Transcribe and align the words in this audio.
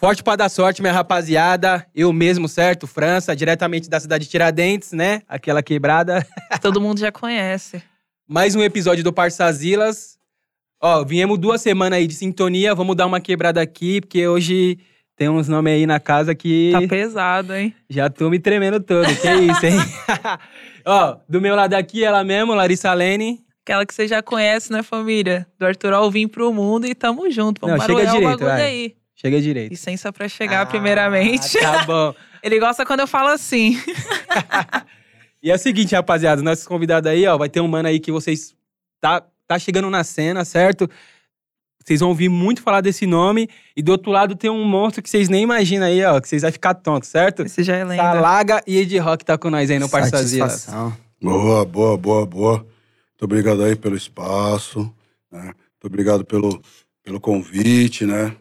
Forte 0.00 0.24
pra 0.24 0.34
dar 0.34 0.48
sorte, 0.48 0.80
minha 0.80 0.94
rapaziada. 0.94 1.86
Eu 1.94 2.10
mesmo, 2.10 2.48
certo? 2.48 2.86
França, 2.86 3.36
diretamente 3.36 3.90
da 3.90 4.00
cidade 4.00 4.24
de 4.24 4.30
Tiradentes, 4.30 4.92
né? 4.92 5.20
Aquela 5.28 5.62
quebrada. 5.62 6.26
Todo 6.62 6.80
mundo 6.80 6.98
já 6.98 7.12
conhece. 7.12 7.82
Mais 8.26 8.54
um 8.54 8.62
episódio 8.62 9.04
do 9.04 9.12
Parçazilas. 9.12 10.16
Ó, 10.82 11.04
viemos 11.04 11.38
duas 11.38 11.60
semanas 11.60 11.98
aí 11.98 12.06
de 12.06 12.14
sintonia. 12.14 12.74
Vamos 12.74 12.96
dar 12.96 13.04
uma 13.04 13.20
quebrada 13.20 13.60
aqui, 13.60 14.00
porque 14.00 14.26
hoje 14.26 14.78
tem 15.14 15.28
uns 15.28 15.48
nomes 15.48 15.74
aí 15.74 15.84
na 15.84 16.00
casa 16.00 16.34
que. 16.34 16.70
Tá 16.72 16.88
pesado, 16.88 17.54
hein? 17.54 17.74
Já 17.90 18.08
tô 18.08 18.30
me 18.30 18.38
tremendo 18.38 18.80
todo. 18.80 19.04
Que 19.04 19.34
isso, 19.34 19.66
hein? 19.66 19.76
Ó, 20.86 21.18
do 21.28 21.42
meu 21.42 21.54
lado 21.54 21.74
aqui, 21.74 22.02
ela 22.02 22.24
mesmo, 22.24 22.54
Larissa 22.54 22.94
Lene. 22.94 23.44
Aquela 23.66 23.84
que 23.84 23.92
você 23.92 24.08
já 24.08 24.22
conhece, 24.22 24.72
né, 24.72 24.82
família? 24.82 25.46
Do 25.58 25.66
Arthur 25.66 25.92
Alvim 25.92 26.26
pro 26.26 26.50
mundo 26.54 26.86
e 26.86 26.94
tamo 26.94 27.30
junto. 27.30 27.60
Vamos 27.60 27.76
Não, 27.76 27.86
chega 27.86 28.02
barulhar 28.02 28.14
o 28.14 28.18
direito, 28.18 28.38
bagulho 28.38 28.56
vai. 28.56 28.62
aí. 28.62 28.99
Chega 29.20 29.40
direito. 29.40 29.70
Licença 29.70 30.10
pra 30.12 30.28
chegar, 30.28 30.62
Ah, 30.62 30.66
primeiramente. 30.66 31.58
Tá 31.58 31.84
bom. 31.86 32.14
Ele 32.42 32.58
gosta 32.58 32.86
quando 32.86 33.00
eu 33.00 33.06
falo 33.06 33.28
assim. 33.28 33.78
E 35.42 35.50
é 35.50 35.54
o 35.54 35.58
seguinte, 35.58 35.94
rapaziada, 35.94 36.42
nossos 36.42 36.66
convidados 36.66 37.10
aí, 37.10 37.26
ó, 37.26 37.38
vai 37.38 37.48
ter 37.48 37.62
um 37.62 37.66
mano 37.66 37.88
aí 37.88 37.98
que 37.98 38.12
vocês 38.12 38.54
tá, 39.00 39.22
tá 39.48 39.58
chegando 39.58 39.88
na 39.88 40.04
cena, 40.04 40.44
certo? 40.44 40.86
Vocês 41.82 42.00
vão 42.00 42.10
ouvir 42.10 42.28
muito 42.28 42.60
falar 42.60 42.82
desse 42.82 43.06
nome. 43.06 43.48
E 43.74 43.82
do 43.82 43.90
outro 43.92 44.10
lado 44.10 44.36
tem 44.36 44.50
um 44.50 44.66
monstro 44.66 45.02
que 45.02 45.08
vocês 45.08 45.30
nem 45.30 45.42
imaginam 45.42 45.86
aí, 45.86 46.04
ó, 46.04 46.20
que 46.20 46.28
vocês 46.28 46.42
vão 46.42 46.52
ficar 46.52 46.74
tontos, 46.74 47.08
certo? 47.08 47.40
Esse 47.42 47.62
já 47.62 47.74
é 47.74 47.84
lenda. 47.84 48.02
Salaga 48.02 48.60
e 48.66 48.76
Ed 48.76 48.98
Rock 48.98 49.24
tá 49.24 49.38
com 49.38 49.48
nós 49.48 49.70
aí 49.70 49.78
no. 49.78 49.88
Satisfação. 49.88 50.94
Boa, 51.22 51.64
boa, 51.64 51.96
boa, 51.96 52.26
boa. 52.26 52.56
Muito 52.58 53.22
obrigado 53.22 53.64
aí 53.64 53.74
pelo 53.74 53.96
espaço, 53.96 54.94
né? 55.32 55.42
Muito 55.44 55.86
obrigado 55.86 56.22
pelo, 56.22 56.60
pelo 57.02 57.18
convite, 57.18 58.04
né? 58.04 58.36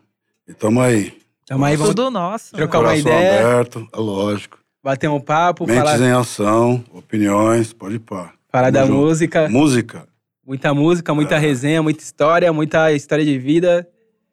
E 0.50 0.53
tamo 0.53 0.81
aí. 0.81 1.14
Tamo 1.45 1.64
aí, 1.64 1.75
vamos 1.75 1.94
Tudo 1.95 2.09
nosso. 2.11 2.55
trocar 2.55 2.80
uma 2.80 2.89
Coração 2.89 3.11
ideia, 3.11 3.39
aberto, 3.47 3.88
é 3.94 3.97
lógico. 4.00 4.58
bater 4.83 5.08
um 5.09 5.19
papo, 5.22 5.66
Mentes 5.67 5.83
falar, 5.83 6.00
em 6.02 6.11
ação, 6.11 6.83
opiniões, 6.91 7.72
pode 7.72 7.95
ir 7.95 8.00
pá. 8.00 8.33
falar 8.52 8.72
da 8.72 8.81
junto. 8.86 8.94
música. 8.97 9.47
Música. 9.47 10.08
Muita 10.45 10.73
música, 10.73 11.14
muita 11.14 11.36
É. 11.36 11.38
resenha, 11.39 11.83
muita 11.83 12.02
história, 12.03 12.52
muita 12.52 12.91
história 12.91 13.23
de 13.23 13.38
vida. 13.38 13.88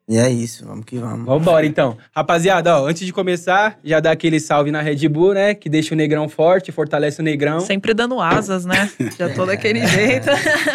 E 0.09 0.17
é 0.17 0.29
isso, 0.29 0.65
vamos 0.65 0.85
que 0.85 0.97
vamos. 0.97 1.25
Vambora, 1.25 1.65
então. 1.65 1.97
Rapaziada, 2.15 2.79
ó, 2.79 2.87
antes 2.87 3.05
de 3.05 3.11
começar, 3.11 3.77
já 3.83 3.99
dá 3.99 4.11
aquele 4.11 4.39
salve 4.39 4.71
na 4.71 4.81
Red 4.81 5.05
Bull, 5.09 5.33
né? 5.33 5.53
Que 5.53 5.67
deixa 5.67 5.93
o 5.93 5.97
negrão 5.97 6.29
forte, 6.29 6.71
fortalece 6.71 7.19
o 7.19 7.23
negrão. 7.23 7.59
Sempre 7.59 7.93
dando 7.93 8.21
asas, 8.21 8.63
né? 8.63 8.89
Já 9.19 9.27
tô 9.33 9.43
daquele 9.47 9.85
jeito. 9.85 10.29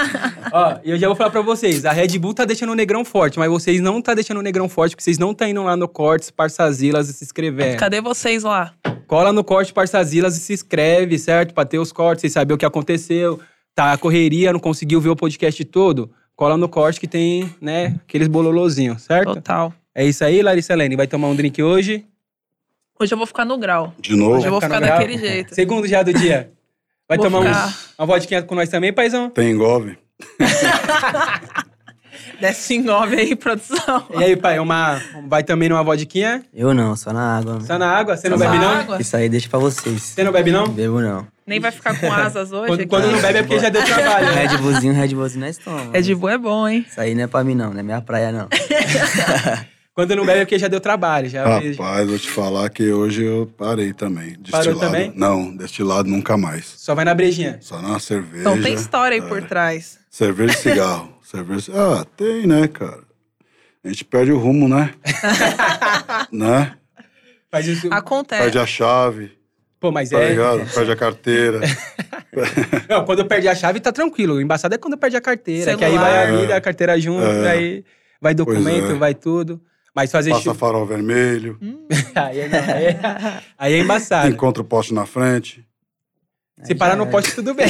Ó, 0.52 0.76
e 0.84 0.90
eu 0.90 0.98
já 0.98 1.06
vou 1.06 1.16
falar 1.16 1.30
pra 1.30 1.40
vocês, 1.40 1.86
a 1.86 1.92
Red 1.92 2.18
Bull 2.18 2.34
tá 2.34 2.44
deixando 2.44 2.72
o 2.72 2.74
negrão 2.74 3.06
forte, 3.06 3.38
mas 3.38 3.48
vocês 3.48 3.80
não 3.80 4.02
tá 4.02 4.12
deixando 4.12 4.36
o 4.36 4.42
negrão 4.42 4.68
forte, 4.68 4.94
porque 4.94 5.04
vocês 5.04 5.16
não 5.16 5.32
tá 5.32 5.48
indo 5.48 5.62
lá 5.62 5.74
no 5.78 5.88
Cortes, 5.88 6.30
Parçazilas 6.30 7.08
e 7.08 7.14
se 7.14 7.24
inscrevendo. 7.24 7.78
Cadê 7.78 8.02
vocês 8.02 8.42
lá? 8.42 8.74
Cola 9.06 9.32
no 9.32 9.42
Corte, 9.42 9.72
Parçazilas 9.72 10.36
e 10.36 10.40
se 10.40 10.52
inscreve, 10.52 11.18
certo? 11.18 11.54
Pra 11.54 11.64
ter 11.64 11.78
os 11.78 11.90
cortes, 11.90 12.20
vocês 12.20 12.34
saberem 12.34 12.56
o 12.56 12.58
que 12.58 12.66
aconteceu. 12.66 13.40
Tá 13.74 13.92
a 13.92 13.96
correria, 13.96 14.52
não 14.52 14.60
conseguiu 14.60 15.00
ver 15.00 15.08
o 15.08 15.16
podcast 15.16 15.64
todo. 15.64 16.10
Cola 16.36 16.56
no 16.56 16.68
corte 16.68 16.98
que 16.98 17.06
tem, 17.06 17.54
né, 17.60 18.00
aqueles 18.06 18.28
bololozinhos, 18.28 19.02
certo? 19.02 19.34
Total. 19.34 19.72
É 19.94 20.04
isso 20.04 20.24
aí, 20.24 20.42
Larissa 20.42 20.74
Lene. 20.74 20.96
Vai 20.96 21.06
tomar 21.06 21.28
um 21.28 21.36
drink 21.36 21.62
hoje. 21.62 22.06
Hoje 22.98 23.12
eu 23.12 23.18
vou 23.18 23.26
ficar 23.26 23.44
no 23.44 23.58
grau. 23.58 23.92
De 23.98 24.16
novo. 24.16 24.36
Hoje 24.36 24.46
eu 24.46 24.50
vou 24.50 24.60
ficar 24.60 24.80
grau? 24.80 24.98
daquele 24.98 25.18
jeito. 25.18 25.54
Segundo 25.54 25.86
já 25.86 26.02
do 26.02 26.12
dia. 26.12 26.50
Vai 27.08 27.18
Vou 27.18 27.26
tomar 27.26 27.42
ficar. 27.42 27.66
uns, 27.66 27.94
uma 27.98 28.06
vodquinha 28.06 28.42
com 28.42 28.54
nós 28.54 28.68
também, 28.68 28.92
paizão? 28.92 29.28
Tem 29.28 29.50
engove. 29.50 29.98
Desce 32.42 32.74
engove 32.74 33.14
aí, 33.14 33.36
produção. 33.36 34.04
E 34.18 34.24
aí, 34.24 34.36
pai, 34.36 34.58
uma, 34.58 35.00
vai 35.28 35.44
também 35.44 35.68
numa 35.68 35.84
vodquinha? 35.84 36.42
Eu 36.52 36.74
não, 36.74 36.96
só 36.96 37.12
na 37.12 37.38
água. 37.38 37.60
Só 37.60 37.78
na 37.78 37.88
água? 37.88 38.16
Você 38.16 38.28
não 38.28 38.36
na 38.36 38.46
bebe 38.46 38.58
não? 38.58 38.68
água? 38.68 39.00
Isso 39.00 39.16
aí 39.16 39.28
deixa 39.28 39.48
pra 39.48 39.60
vocês. 39.60 40.02
Você 40.02 40.24
não 40.24 40.32
bebe 40.32 40.50
não? 40.50 40.66
Não 40.66 40.72
bebo 40.72 41.00
não. 41.00 41.24
Nem 41.46 41.60
vai 41.60 41.70
ficar 41.70 41.96
com 42.00 42.12
asas 42.12 42.50
hoje. 42.50 42.66
Quando, 42.66 42.80
aqui. 42.80 42.88
quando 42.88 43.12
não 43.12 43.20
bebe 43.20 43.38
é 43.38 43.42
porque 43.44 43.60
já 43.60 43.68
deu 43.68 43.84
trabalho. 43.84 44.26
né? 44.26 44.46
Red 44.46 44.58
Bullzinho, 44.58 44.92
Red 44.92 45.14
Bullzinho 45.14 45.46
nós 45.46 45.56
tomamos. 45.56 45.92
Red 45.92 46.14
Bull 46.16 46.30
é 46.30 46.38
bom, 46.38 46.66
hein? 46.66 46.84
Isso 46.88 47.00
aí 47.00 47.14
não 47.14 47.22
é 47.22 47.26
pra 47.28 47.44
mim 47.44 47.54
não, 47.54 47.72
não 47.72 47.78
é 47.78 47.82
minha 47.84 48.00
praia 48.00 48.32
não. 48.32 48.48
Quando 49.94 50.16
não 50.16 50.26
bebe 50.26 50.40
é 50.40 50.44
porque 50.44 50.58
já 50.58 50.66
deu 50.66 50.80
trabalho. 50.80 51.28
Já 51.28 51.44
Rapaz, 51.46 52.08
vou 52.08 52.18
te 52.18 52.28
falar 52.28 52.70
que 52.70 52.90
hoje 52.90 53.22
eu 53.22 53.48
parei 53.56 53.92
também. 53.92 54.36
Parou 54.50 54.66
Destilado. 54.66 54.80
também? 54.80 55.12
Não, 55.14 55.54
destilado 55.54 56.08
nunca 56.08 56.36
mais. 56.36 56.64
Só 56.76 56.92
vai 56.92 57.04
na 57.04 57.14
brejinha. 57.14 57.58
Só 57.60 57.80
na 57.80 58.00
cerveja. 58.00 58.40
Então 58.40 58.60
tem 58.60 58.74
história 58.74 59.14
aí 59.16 59.24
é. 59.24 59.28
por 59.28 59.42
trás. 59.42 60.00
Cerveja 60.10 60.54
e 60.54 60.56
cigarro. 60.56 61.11
Cerveja. 61.32 61.72
Ah, 61.74 62.04
tem, 62.16 62.46
né, 62.46 62.68
cara? 62.68 63.00
A 63.84 63.88
gente 63.88 64.04
perde 64.04 64.30
o 64.30 64.38
rumo, 64.38 64.68
né? 64.68 64.94
né? 66.30 66.74
Faz 67.50 67.66
isso. 67.66 67.88
Acontece. 67.92 68.42
Perde 68.42 68.58
a 68.58 68.66
chave, 68.66 69.32
Pô, 69.80 69.90
mas 69.90 70.10
tá 70.10 70.20
é. 70.20 70.28
ligado? 70.30 70.64
Perde 70.72 70.92
a 70.92 70.96
carteira. 70.96 71.60
Não, 72.88 73.04
quando 73.04 73.24
perde 73.24 73.48
a 73.48 73.54
chave, 73.54 73.80
tá 73.80 73.90
tranquilo. 73.90 74.34
O 74.34 74.40
embaçado 74.40 74.74
é 74.74 74.78
quando 74.78 74.96
perde 74.96 75.16
a 75.16 75.20
carteira. 75.20 75.76
Que 75.76 75.84
aí 75.84 75.90
Celular. 75.92 76.08
vai 76.10 76.22
a 76.22 76.40
vida, 76.40 76.56
a 76.56 76.60
carteira 76.60 77.00
junto, 77.00 77.24
É. 77.26 77.50
aí 77.50 77.84
vai 78.20 78.32
documento, 78.32 78.92
é. 78.92 78.94
vai 78.94 79.12
tudo. 79.14 79.60
Mas 79.94 80.10
fazer 80.12 80.30
Passa 80.30 80.42
chu- 80.44 80.54
farol 80.54 80.86
vermelho. 80.86 81.58
aí, 82.14 82.38
é, 82.40 82.44
aí, 82.46 82.84
é, 82.86 83.42
aí 83.58 83.72
é 83.74 83.78
embaçado. 83.80 84.28
Encontra 84.28 84.62
o 84.62 84.64
poste 84.64 84.94
na 84.94 85.04
frente. 85.04 85.66
Se 86.62 86.74
parar 86.76 86.94
no 86.94 87.08
poste, 87.08 87.34
tudo 87.34 87.52
bem. 87.54 87.66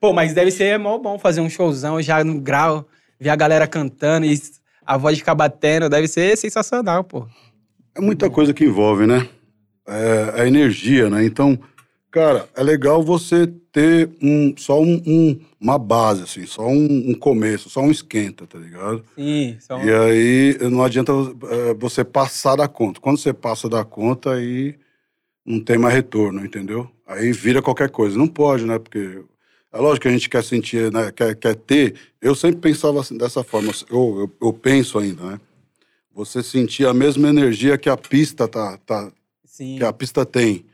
Pô, 0.00 0.12
mas 0.12 0.34
deve 0.34 0.50
ser 0.50 0.78
mó 0.78 0.98
bom 0.98 1.18
fazer 1.18 1.40
um 1.40 1.48
showzão 1.50 2.00
já 2.02 2.22
no 2.22 2.40
grau, 2.40 2.86
ver 3.18 3.30
a 3.30 3.36
galera 3.36 3.66
cantando 3.66 4.26
e 4.26 4.38
a 4.84 4.96
voz 4.96 5.18
ficar 5.18 5.34
batendo. 5.34 5.88
Deve 5.88 6.06
ser 6.08 6.36
sensacional, 6.36 7.02
pô. 7.04 7.26
É 7.94 8.00
muita 8.00 8.28
coisa 8.28 8.52
que 8.52 8.64
envolve, 8.64 9.06
né? 9.06 9.28
É 9.86 10.42
a 10.42 10.46
energia, 10.46 11.08
né? 11.08 11.24
Então, 11.24 11.58
cara, 12.10 12.46
é 12.54 12.62
legal 12.62 13.02
você 13.02 13.46
ter 13.72 14.10
um, 14.22 14.52
só 14.56 14.80
um, 14.80 15.02
um- 15.06 15.40
uma 15.60 15.78
base, 15.78 16.22
assim, 16.22 16.44
só 16.44 16.66
um, 16.68 17.10
um 17.10 17.14
começo, 17.14 17.70
só 17.70 17.80
um 17.80 17.90
esquenta, 17.90 18.46
tá 18.46 18.58
ligado? 18.58 19.02
Sim, 19.14 19.56
só 19.60 19.76
um- 19.78 19.84
E 19.84 19.92
aí 19.92 20.58
não 20.70 20.82
adianta 20.84 21.12
é, 21.12 21.74
você 21.74 22.04
passar 22.04 22.56
da 22.56 22.68
conta. 22.68 23.00
Quando 23.00 23.18
você 23.18 23.32
passa 23.32 23.68
da 23.68 23.84
conta, 23.84 24.34
aí 24.34 24.74
não 25.44 25.60
tem 25.60 25.78
mais 25.78 25.94
retorno, 25.94 26.44
entendeu? 26.44 26.90
Aí 27.06 27.32
vira 27.32 27.62
qualquer 27.62 27.88
coisa. 27.90 28.18
Não 28.18 28.26
pode, 28.28 28.64
né? 28.66 28.78
Porque 28.78 29.22
é 29.76 29.80
lógico 29.80 30.02
que 30.02 30.08
a 30.08 30.12
gente 30.12 30.28
quer 30.28 30.42
sentir, 30.42 30.90
né? 30.90 31.12
Quer, 31.14 31.36
quer 31.36 31.54
ter. 31.54 31.94
Eu 32.20 32.34
sempre 32.34 32.60
pensava 32.60 33.00
assim, 33.00 33.16
dessa 33.16 33.44
forma. 33.44 33.72
Eu, 33.90 34.20
eu, 34.20 34.48
eu 34.48 34.52
penso 34.52 34.98
ainda, 34.98 35.22
né? 35.22 35.40
Você 36.14 36.42
sentir 36.42 36.86
a 36.86 36.94
mesma 36.94 37.28
energia 37.28 37.76
que 37.76 37.90
a 37.90 37.96
pista 37.96 38.48
tá, 38.48 38.78
tá, 38.86 39.12
Sim. 39.44 39.76
que 39.76 39.84
a 39.84 39.92
pista 39.92 40.24
tem. 40.24 40.64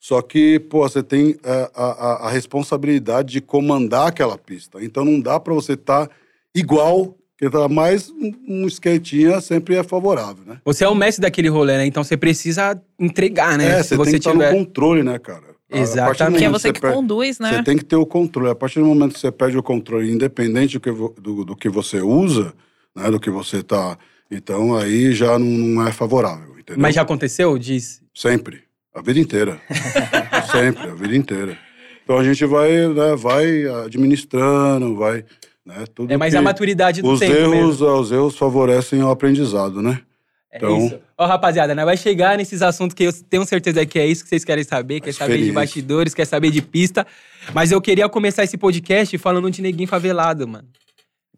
Só 0.00 0.22
que, 0.22 0.58
pô, 0.58 0.88
você 0.88 1.02
tem 1.02 1.36
é, 1.44 1.70
a, 1.74 1.84
a, 1.84 2.28
a 2.28 2.30
responsabilidade 2.30 3.32
de 3.32 3.40
comandar 3.42 4.08
aquela 4.08 4.38
pista. 4.38 4.82
Então 4.82 5.04
não 5.04 5.20
dá 5.20 5.38
pra 5.38 5.52
você 5.52 5.74
estar 5.74 6.08
igual, 6.54 7.14
que 7.36 7.50
tá 7.50 7.68
mais 7.68 8.10
um, 8.48 8.66
skatinha 8.66 9.40
sempre 9.40 9.76
é 9.76 9.82
favorável, 9.82 10.42
né? 10.46 10.58
Você 10.64 10.84
é 10.84 10.88
o 10.88 10.94
mestre 10.94 11.20
daquele 11.20 11.48
rolê, 11.48 11.76
né? 11.76 11.86
Então 11.86 12.02
você 12.02 12.16
precisa 12.16 12.80
entregar, 12.98 13.58
né? 13.58 13.80
É, 13.80 13.82
você, 13.82 13.96
tem 13.96 14.06
que 14.06 14.16
estar 14.16 14.34
no 14.34 14.50
controle, 14.50 15.02
né, 15.02 15.18
cara? 15.18 15.47
Exatamente. 15.70 16.32
Porque 16.32 16.44
é 16.44 16.48
você 16.48 16.68
você 16.68 16.72
que 16.72 16.80
per- 16.80 16.92
conduz, 16.94 17.38
né? 17.38 17.52
Você 17.56 17.62
tem 17.62 17.76
que 17.76 17.84
ter 17.84 17.96
o 17.96 18.06
controle. 18.06 18.50
A 18.50 18.54
partir 18.54 18.80
do 18.80 18.86
momento 18.86 19.12
que 19.14 19.20
você 19.20 19.30
perde 19.30 19.58
o 19.58 19.62
controle, 19.62 20.10
independente 20.10 20.78
do 20.78 20.80
que, 20.80 20.90
do, 21.20 21.44
do 21.44 21.56
que 21.56 21.68
você 21.68 22.00
usa, 22.00 22.54
né, 22.96 23.10
do 23.10 23.20
que 23.20 23.30
você 23.30 23.62
tá... 23.62 23.98
Então 24.30 24.76
aí 24.76 25.12
já 25.12 25.38
não, 25.38 25.46
não 25.46 25.86
é 25.86 25.92
favorável, 25.92 26.58
entendeu? 26.58 26.80
Mas 26.82 26.94
já 26.94 27.02
aconteceu? 27.02 27.56
Diz. 27.58 28.02
Sempre. 28.14 28.62
A 28.94 29.00
vida 29.00 29.18
inteira. 29.20 29.60
Sempre, 30.52 30.88
a 30.90 30.94
vida 30.94 31.16
inteira. 31.16 31.56
Então 32.04 32.18
a 32.18 32.24
gente 32.24 32.44
vai, 32.46 32.70
né, 32.88 33.14
vai 33.16 33.64
administrando, 33.84 34.96
vai. 34.96 35.24
Né, 35.64 35.84
tudo 35.94 36.12
É 36.12 36.16
mais 36.16 36.32
que- 36.32 36.38
a 36.38 36.42
maturidade 36.42 37.02
do 37.02 37.10
os 37.10 37.20
tempo 37.20 37.34
erros, 37.34 37.80
mesmo. 37.80 37.94
Os 38.00 38.10
erros 38.12 38.36
favorecem 38.38 39.02
o 39.02 39.10
aprendizado, 39.10 39.82
né? 39.82 40.00
É 40.50 40.56
Então- 40.58 40.78
isso. 40.86 40.98
Ó, 41.16 41.26
rapaziada, 41.26 41.74
né? 41.74 41.84
Vai 41.84 41.96
chegar 41.96 42.36
nesses 42.38 42.62
assuntos 42.62 42.94
que 42.94 43.04
eu 43.04 43.12
tenho 43.12 43.44
certeza 43.44 43.84
que 43.84 43.98
é 43.98 44.06
isso 44.06 44.22
que 44.22 44.28
vocês 44.30 44.44
querem 44.44 44.64
saber, 44.64 45.00
quer 45.00 45.12
saber 45.12 45.38
de 45.42 45.52
bastidores, 45.52 46.14
quer 46.14 46.24
saber 46.26 46.50
de 46.50 46.62
pista. 46.62 47.06
Mas 47.52 47.70
eu 47.70 47.80
queria 47.80 48.08
começar 48.08 48.44
esse 48.44 48.56
podcast 48.56 49.16
falando 49.18 49.50
de 49.50 49.60
Neguinho 49.60 49.88
Favelado, 49.88 50.46
mano. 50.48 50.68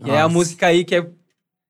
Que 0.05 0.11
é 0.11 0.21
a 0.21 0.29
música 0.29 0.67
aí 0.67 0.85
que 0.85 0.95
é. 0.95 1.07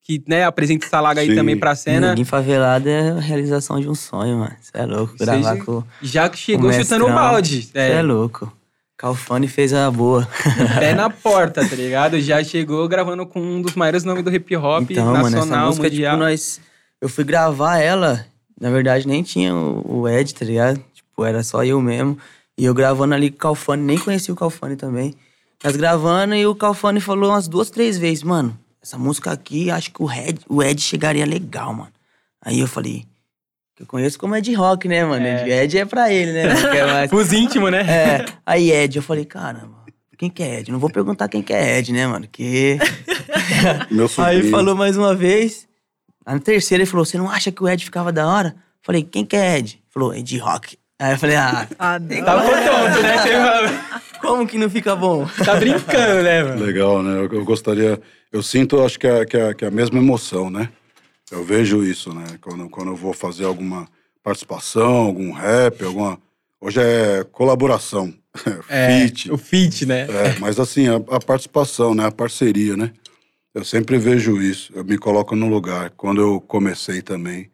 Que, 0.03 0.21
né, 0.27 0.45
apresenta 0.45 0.87
essa 0.87 0.99
laga 1.01 1.21
aí 1.21 1.29
Sim. 1.29 1.35
também 1.37 1.57
pra 1.57 1.75
cena. 1.77 2.09
Ninguém 2.11 2.25
favelado 2.25 2.89
é 2.89 3.11
a 3.11 3.21
realização 3.21 3.79
de 3.79 3.89
um 3.89 3.95
sonho, 3.95 4.39
mano. 4.39 4.57
Você 4.61 4.71
é 4.75 4.87
louco. 4.87 5.15
Gravar 5.17 5.43
já- 5.57 5.65
com 5.65 5.85
Já 6.03 6.29
que 6.29 6.39
chegou 6.39 6.71
o 6.71 6.73
chutando 6.73 7.05
o 7.07 7.13
balde. 7.13 7.63
Você 7.63 7.79
é. 7.79 7.91
É, 7.93 8.03
louco. 8.03 8.51
Calfone 8.97 9.47
fez 9.47 9.73
a 9.73 9.91
boa. 9.91 10.27
pé 10.81 10.95
na 10.95 11.09
porta, 11.11 11.67
tá 11.69 11.77
ligado? 11.77 12.19
Já 12.21 12.43
chegou 12.43 12.89
gravando 12.89 13.25
com 13.27 13.41
um 13.41 13.63
dos 13.63 13.75
maiores 13.75 14.03
nomes 14.03 14.25
do 14.25 14.35
hip 14.35 14.57
hop 14.57 14.91
Então, 14.91 15.05
mano, 15.07 15.19
essa 15.27 15.37
nacional, 15.37 15.67
música, 15.69 15.89
mundial. 15.89 16.13
tipo, 16.15 16.25
nós... 16.25 16.61
Eu 17.01 17.09
fui 17.09 17.25
gravar 17.25 17.79
ela, 17.79 18.27
na 18.61 18.71
verdade 18.71 19.07
nem 19.07 19.23
tinha 19.23 19.55
o, 19.55 20.01
o 20.01 20.09
Ed, 20.09 20.35
tá 20.35 20.45
ligado? 20.45 20.83
Tipo, 20.93 21.25
era 21.25 21.43
só 21.43 21.65
eu 21.65 21.81
mesmo. 21.81 22.19
E 22.59 22.65
eu 22.65 22.75
gravando 22.75 23.15
ali 23.15 23.31
com 23.31 23.37
o 23.37 23.41
Calfone, 23.41 23.83
nem 23.83 23.99
conhecia 23.99 24.35
o 24.35 24.37
Calfone 24.37 24.77
também. 24.77 25.15
Nós 25.65 25.77
gravando 25.77 26.35
e 26.35 26.47
o 26.47 26.55
Calfone 26.55 27.01
falou 27.01 27.31
umas 27.31 27.49
duas, 27.49 27.71
três 27.71 27.97
vezes, 27.99 28.23
mano, 28.23 28.59
essa 28.83 28.99
música 28.99 29.31
aqui, 29.31 29.71
acho 29.71 29.91
que 29.93 30.03
o, 30.03 30.11
Ed, 30.11 30.41
o 30.49 30.63
Ed 30.63 30.81
chegaria 30.81 31.25
legal, 31.27 31.73
mano. 31.73 31.93
Aí 32.43 32.61
eu 32.61 32.67
falei, 32.67 33.05
que 33.77 33.83
eu 33.83 33.87
conheço 33.87 34.19
como 34.19 34.37
Ed 34.37 34.53
Rock, 34.55 34.89
né, 34.89 35.05
mano? 35.05 35.27
É. 35.27 35.65
Ed 35.65 35.79
é 35.79 35.85
pra 35.85 36.13
ele, 36.13 36.33
né? 36.33 36.55
Quer 36.71 36.87
mais. 36.87 37.09
Pros 37.11 37.33
íntimos, 37.33 37.71
né? 37.71 37.81
É, 37.81 38.27
aí 38.45 38.71
Ed, 38.71 38.97
eu 38.97 39.03
falei, 39.03 39.25
caramba, 39.25 39.81
quem 40.19 40.29
que 40.29 40.43
é 40.43 40.61
Ed? 40.61 40.71
Não 40.71 40.79
vou 40.79 40.91
perguntar 40.91 41.29
quem 41.29 41.43
que 41.43 41.53
é 41.53 41.79
Ed, 41.79 41.93
né, 41.93 42.07
mano? 42.07 42.27
Que... 42.31 42.79
Meu 43.91 44.09
sobrinho. 44.09 44.45
Aí 44.45 44.51
falou 44.51 44.77
mais 44.77 44.99
uma 44.99 45.15
vez. 45.15 45.67
Na 46.27 46.39
terceira 46.39 46.83
ele 46.83 46.91
falou, 46.91 47.05
você 47.05 47.19
não 47.19 47.31
acha 47.31 47.51
que 47.51 47.63
o 47.63 47.69
Ed 47.69 47.85
ficava 47.85 48.13
da 48.13 48.27
hora? 48.27 48.55
Falei, 48.83 49.03
quem 49.03 49.25
que 49.25 49.37
é 49.37 49.59
Ed? 49.59 49.83
Falou, 49.91 50.15
Ed 50.15 50.39
Rock. 50.39 50.79
Aí 50.99 51.13
eu 51.13 51.19
falei, 51.19 51.37
ah. 51.37 51.67
Tá 51.79 51.99
tonto, 51.99 53.03
né? 53.03 54.01
Como 54.21 54.47
que 54.47 54.59
não 54.59 54.69
fica 54.69 54.95
bom? 54.95 55.27
Tá 55.45 55.57
brincando, 55.57 56.23
né, 56.23 56.43
mano? 56.43 56.65
Legal, 56.65 57.03
né? 57.03 57.19
Eu, 57.19 57.33
eu 57.33 57.45
gostaria. 57.45 58.01
Eu 58.31 58.43
sinto, 58.43 58.83
acho 58.83 58.99
que 58.99 59.07
é, 59.07 59.25
que, 59.25 59.37
é, 59.37 59.55
que 59.55 59.65
é 59.65 59.69
a 59.69 59.71
mesma 59.71 59.99
emoção, 59.99 60.51
né? 60.51 60.69
Eu 61.31 61.43
vejo 61.43 61.83
isso, 61.83 62.13
né? 62.13 62.25
Quando, 62.41 62.69
quando 62.69 62.89
eu 62.89 62.97
vou 62.97 63.15
fazer 63.15 63.45
alguma 63.45 63.89
participação, 64.23 65.07
algum 65.07 65.33
rap, 65.33 65.83
alguma. 65.85 66.19
Hoje 66.61 66.81
é 66.81 67.25
colaboração, 67.33 68.13
É, 68.69 68.89
feat. 68.89 69.33
O 69.33 69.39
fit, 69.39 69.87
né? 69.87 70.03
É, 70.03 70.39
mas 70.39 70.61
assim, 70.61 70.87
a, 70.89 70.97
a 70.97 71.21
participação, 71.21 71.95
né? 71.95 72.07
A 72.07 72.13
parceria, 72.13 72.77
né? 72.77 72.93
Eu 73.55 73.65
sempre 73.65 73.99
vejo 73.99 74.41
isso, 74.41 74.73
eu 74.75 74.85
me 74.85 74.97
coloco 74.97 75.35
no 75.35 75.49
lugar. 75.49 75.91
Quando 75.91 76.21
eu 76.21 76.41
comecei 76.41 77.03
também, 77.03 77.51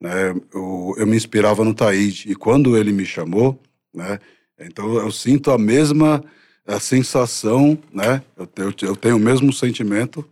né? 0.00 0.30
Eu, 0.52 0.94
eu 0.98 1.06
me 1.06 1.16
inspirava 1.16 1.64
no 1.64 1.74
Taíde. 1.74 2.30
E 2.30 2.34
quando 2.34 2.76
ele 2.76 2.92
me 2.92 3.04
chamou, 3.06 3.60
né? 3.94 4.18
Então 4.60 4.94
eu 4.96 5.10
sinto 5.10 5.50
a 5.50 5.58
mesma 5.58 6.22
a 6.66 6.78
sensação, 6.78 7.78
né? 7.92 8.22
Eu, 8.36 8.48
eu, 8.58 8.74
eu 8.88 8.96
tenho 8.96 9.16
o 9.16 9.20
mesmo 9.20 9.52
sentimento 9.52 10.22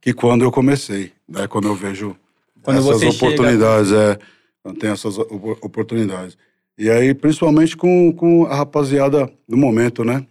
que 0.00 0.12
quando 0.14 0.44
eu 0.44 0.52
comecei, 0.52 1.12
né? 1.28 1.48
Quando 1.48 1.66
eu 1.66 1.74
vejo 1.74 2.16
Quando 2.62 2.76
essas 2.78 3.00
você 3.00 3.10
chega- 3.10 3.26
oportunidades, 3.26 3.90
é. 3.92 4.18
Quando 4.62 4.78
tem 4.78 4.90
essas 4.90 5.18
op- 5.18 5.58
oportunidades. 5.64 6.38
E 6.76 6.88
aí, 6.88 7.12
principalmente 7.12 7.76
com, 7.76 8.12
com 8.12 8.46
a 8.46 8.54
rapaziada 8.54 9.28
do 9.48 9.56
momento, 9.56 10.04
né? 10.04 10.24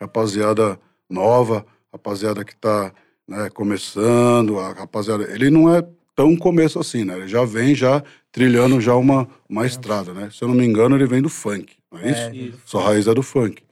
Rapaziada 0.00 0.80
nova, 1.08 1.64
rapaziada 1.92 2.44
que 2.44 2.56
tá 2.56 2.92
né, 3.26 3.50
começando, 3.50 4.58
a 4.58 4.72
rapaziada. 4.72 5.24
Ele 5.32 5.50
não 5.50 5.74
é 5.74 5.86
tão 6.14 6.36
começo 6.36 6.78
assim, 6.78 7.04
né? 7.04 7.16
Ele 7.16 7.28
já 7.28 7.44
vem 7.44 7.74
já 7.74 8.02
trilhando 8.30 8.80
já 8.80 8.94
uma, 8.94 9.28
uma 9.48 9.66
estrada, 9.66 10.12
né? 10.12 10.30
Se 10.30 10.42
eu 10.42 10.48
não 10.48 10.54
me 10.54 10.64
engano, 10.64 10.96
ele 10.96 11.06
vem 11.06 11.22
do 11.22 11.28
funk, 11.28 11.74
não 11.90 11.98
é 12.00 12.10
isso? 12.10 12.34
isso. 12.34 12.58
Sua 12.64 12.82
raiz 12.82 13.06
é 13.06 13.14
do 13.14 13.22
funk. 13.22 13.62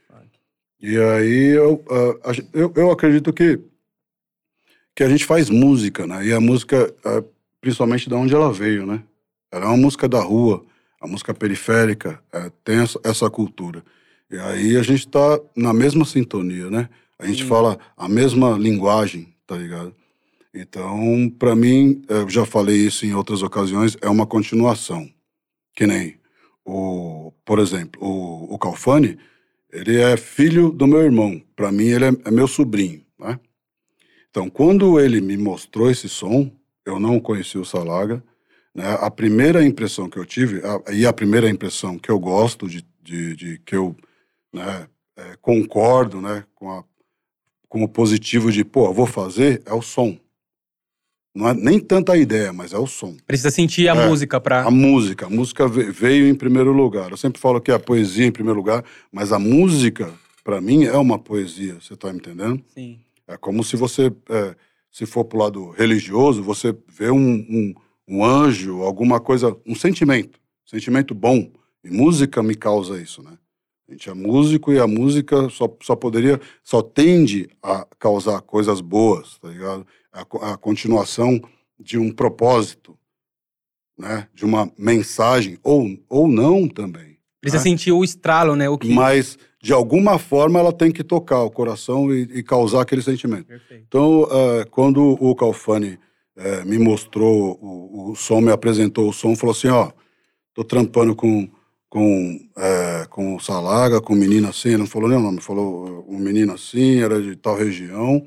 E 0.82 0.97
aí 0.97 1.49
eu, 1.49 1.85
eu, 2.55 2.73
eu 2.75 2.91
acredito 2.91 3.32
que, 3.35 3.61
que 4.97 5.05
a 5.05 5.08
gente 5.08 5.26
faz 5.26 5.50
música, 5.50 6.06
né? 6.06 6.25
E 6.25 6.32
a 6.32 6.41
música, 6.41 6.93
ah, 7.05 7.23
principalmente 7.61 8.08
de 8.08 8.14
onde 8.14 8.35
ela 8.35 8.50
veio, 8.50 8.87
né? 8.87 9.02
Ela 9.52 9.67
é 9.67 9.69
uma 9.69 9.76
música 9.76 10.08
da 10.08 10.23
rua, 10.23 10.64
a 11.00 11.06
música 11.06 11.35
periférica, 11.35 12.23
eh, 12.32 12.50
tem 12.62 12.76
essa, 13.05 13.29
cultura. 13.29 13.82
E 14.31 14.38
aí 14.38 14.76
a 14.76 14.82
gente 14.82 15.08
tá 15.08 15.41
na 15.56 15.73
mesma 15.73 16.05
sintonia, 16.05 16.70
né? 16.70 16.88
A 17.19 17.26
gente 17.26 17.44
fala 17.44 17.79
a 17.97 18.08
mesma 18.08 18.56
linguagem, 18.56 19.35
tá 19.50 19.56
ligado? 19.56 19.93
Então, 20.55 21.29
para 21.37 21.56
mim, 21.56 22.02
eu 22.08 22.29
já 22.29 22.47
falei 22.47 22.76
isso 22.87 23.05
em 23.05 23.14
outras 23.14 23.43
ocasiões, 23.43 23.97
é 24.00 24.08
uma 24.08 24.25
continuação. 24.25 25.11
Que 25.75 25.88
nem, 25.88 26.20
o, 26.64 27.32
por 27.44 27.58
exemplo, 27.58 28.00
o, 28.00 28.55
o 28.55 28.58
Calfani, 28.58 29.19
ele 29.73 30.00
é 30.00 30.17
filho 30.17 30.70
do 30.70 30.87
meu 30.87 31.00
irmão. 31.00 31.43
Para 31.56 31.73
mim, 31.73 31.87
ele 31.87 32.05
é, 32.05 32.12
é 32.26 32.31
meu 32.31 32.47
sobrinho, 32.47 33.05
né? 33.19 33.41
Então, 34.31 34.49
quando 34.49 35.00
ele 35.00 35.20
me 35.20 35.37
mostrou 35.37 35.91
esse 35.91 36.08
som, 36.08 36.49
eu 36.87 37.00
não 37.00 37.19
conheci 37.19 37.58
o 37.58 37.64
Salaga, 37.64 38.23
né? 38.73 38.85
A 39.00 39.11
primeira 39.11 39.64
impressão 39.64 40.08
que 40.08 40.17
eu 40.17 40.25
tive, 40.25 40.62
a- 40.64 40.93
e 40.93 41.05
a 41.05 41.12
primeira 41.12 41.50
impressão 41.50 41.99
que 41.99 42.08
eu 42.08 42.20
gosto, 42.20 42.69
de, 42.69 42.87
de, 43.02 43.35
de 43.35 43.58
que 43.58 43.75
eu 43.75 43.97
né, 44.52 44.87
é, 45.17 45.37
concordo 45.41 46.20
né, 46.20 46.44
com, 46.55 46.70
a, 46.70 46.85
com 47.70 47.82
o 47.84 47.88
positivo 47.88 48.50
de, 48.50 48.64
pô, 48.64 48.93
vou 48.93 49.06
fazer, 49.06 49.62
é 49.64 49.72
o 49.72 49.81
som. 49.81 50.19
Não 51.32 51.49
é 51.49 51.55
nem 51.55 51.78
tanta 51.78 52.12
a 52.12 52.17
ideia, 52.19 52.52
mas 52.52 52.72
é 52.72 52.78
o 52.78 52.87
som. 52.88 53.17
Precisa 53.25 53.50
sentir 53.52 53.88
a 53.88 53.94
É, 53.94 54.08
música 54.08 54.40
pra. 54.40 54.64
A 54.64 54.70
música, 54.70 55.26
a 55.26 55.31
música 55.31 55.69
ve- 55.69 55.93
veio 55.93 56.26
em 56.26 56.34
primeiro 56.34 56.72
lugar. 56.72 57.12
Eu 57.12 57.17
sempre 57.17 57.40
falo 57.40 57.61
que 57.61 57.70
é 57.70 57.75
a 57.75 57.78
poesia 57.78 58.26
em 58.26 58.32
primeiro 58.32 58.58
lugar, 58.58 58.84
mas 59.12 59.32
a 59.32 59.38
música, 59.38 60.12
para 60.43 60.61
mim, 60.61 60.84
é 60.84 60.96
uma 60.96 61.17
poesia, 61.20 61.76
você 61.81 61.94
tá 61.96 62.12
me 62.12 62.19
entendendo? 62.19 62.61
Sim. 62.75 62.99
É 63.28 63.37
como 63.37 63.62
se 63.62 63.76
você, 63.76 64.12
é, 64.28 64.56
se 64.90 65.06
for 65.06 65.25
pro 65.25 65.38
lado 65.38 65.70
religioso, 65.70 66.43
você 66.43 66.76
vê 66.88 67.12
um, 67.12 67.16
um, 67.49 67.75
um 68.08 68.25
anjo, 68.25 68.82
alguma 68.82 69.20
coisa, 69.20 69.56
um 69.64 69.76
sentimento, 69.76 70.40
sentimento 70.66 71.14
bom. 71.14 71.49
E 71.84 71.88
música 71.90 72.43
me 72.43 72.56
causa 72.56 73.00
isso, 73.00 73.23
né? 73.23 73.38
A 73.90 73.92
gente 73.92 74.08
é 74.08 74.14
músico 74.14 74.72
e 74.72 74.78
a 74.78 74.87
música 74.87 75.48
só, 75.48 75.69
só 75.82 75.96
poderia, 75.96 76.40
só 76.62 76.81
tende 76.81 77.48
a 77.60 77.84
causar 77.98 78.40
coisas 78.40 78.81
boas, 78.81 79.37
tá 79.38 79.48
ligado? 79.48 79.84
A, 80.12 80.52
a 80.52 80.56
continuação 80.56 81.40
de 81.78 81.98
um 81.98 82.12
propósito, 82.12 82.96
né? 83.98 84.28
De 84.32 84.44
uma 84.44 84.70
mensagem, 84.78 85.58
ou, 85.64 85.98
ou 86.08 86.28
não 86.28 86.69
também. 86.69 87.19
Precisa 87.40 87.64
né? 87.64 87.70
sentir 87.70 87.90
o 87.90 88.04
estralo, 88.04 88.54
né? 88.54 88.69
O 88.69 88.78
que. 88.78 88.92
Mas, 88.92 89.37
de 89.60 89.72
alguma 89.72 90.20
forma, 90.20 90.60
ela 90.60 90.72
tem 90.72 90.92
que 90.92 91.02
tocar 91.02 91.42
o 91.42 91.50
coração 91.50 92.14
e, 92.14 92.22
e 92.32 92.42
causar 92.44 92.82
aquele 92.82 93.02
sentimento. 93.02 93.46
Perfeito. 93.46 93.84
Então, 93.88 94.28
eh, 94.31 94.66
quando 94.70 95.19
o 95.20 95.34
Calfani 95.34 95.98
eh, 96.37 96.64
me 96.64 96.78
mostrou 96.78 97.58
o, 97.60 98.12
o 98.12 98.14
som, 98.14 98.40
me 98.40 98.52
apresentou 98.52 99.08
o 99.08 99.12
som, 99.12 99.34
falou 99.34 99.52
assim, 99.52 99.69
ó, 99.69 99.90
tô 100.54 100.62
trampando 100.62 101.16
com, 101.16 101.50
com, 101.90 102.38
eh, 102.56 103.06
com 103.10 103.34
o 103.37 103.40
Salaga, 103.40 104.00
com 104.00 104.12
um 104.14 104.16
menino 104.16 104.48
assim, 104.48 104.69
ele 104.70 104.78
não 104.78 104.87
falou 104.87 105.08
nem 105.08 105.19
o 105.19 105.22
nome, 105.22 105.40
falou 105.40 106.06
um 106.08 106.19
menino 106.19 106.54
assim, 106.54 107.00
era 107.02 107.20
de 107.20 107.34
tal 107.37 107.56
região, 107.56 108.25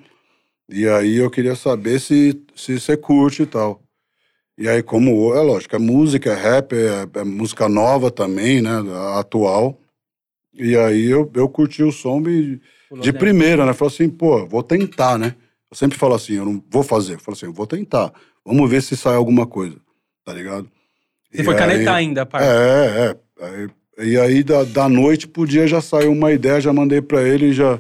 e 0.70 0.86
aí 0.88 1.16
eu 1.16 1.32
queria 1.32 1.56
saber 1.56 2.00
se, 2.00 2.40
se 2.56 2.78
você 2.80 2.96
curte 2.98 3.44
e 3.44 3.46
tal. 3.46 3.82
E 4.58 4.68
aí, 4.70 4.84
como, 4.84 5.34
é 5.34 5.40
lógico, 5.42 5.76
é 5.76 5.80
música, 5.80 6.32
é 6.32 6.36
rap, 6.36 6.74
é, 6.76 7.08
é 7.20 7.24
música 7.24 7.68
nova 7.70 8.12
também, 8.12 8.62
né, 8.62 8.72
atual, 9.18 9.80
e 10.54 10.76
aí 10.78 11.06
eu, 11.06 11.32
eu 11.34 11.48
curti 11.50 11.82
o 11.84 11.92
som 11.92 12.22
de 12.22 12.60
dentro. 12.92 13.14
primeira, 13.18 13.66
né? 13.66 13.74
Falei 13.74 13.92
assim, 13.94 14.08
pô, 14.10 14.46
vou 14.46 14.62
tentar, 14.62 15.18
né? 15.18 15.36
Eu 15.72 15.76
sempre 15.76 15.98
falo 15.98 16.14
assim, 16.14 16.34
eu 16.34 16.46
não 16.46 16.64
vou 16.70 16.84
fazer. 16.84 17.16
Eu 17.16 17.20
falo 17.20 17.36
assim, 17.36 17.48
eu 17.48 17.54
vou 17.54 17.66
tentar. 17.66 18.14
Vamos 18.46 18.70
ver 18.70 18.84
se 18.84 18.96
sai 18.96 19.16
alguma 19.16 19.48
coisa, 19.48 19.78
tá 20.24 20.32
ligado? 20.32 20.70
Você 21.32 21.42
E 21.42 21.44
foi 21.44 21.56
aí- 21.56 21.60
canetar 21.60 21.96
ainda, 21.96 22.22
a 22.22 22.26
parte. 22.28 22.46
É, 22.48 23.10
é. 23.10 23.18
Aí- 23.44 23.70
e 24.06 24.18
aí, 24.18 24.44
da, 24.44 24.64
da 24.64 24.90
noite 24.90 25.28
pro 25.28 25.46
dia, 25.46 25.68
já 25.68 25.80
saiu 25.80 26.12
uma 26.12 26.32
ideia, 26.32 26.60
já 26.60 26.74
mandei 26.74 27.00
pra 27.00 27.22
ele 27.22 27.48
e 27.48 27.54
já, 27.54 27.80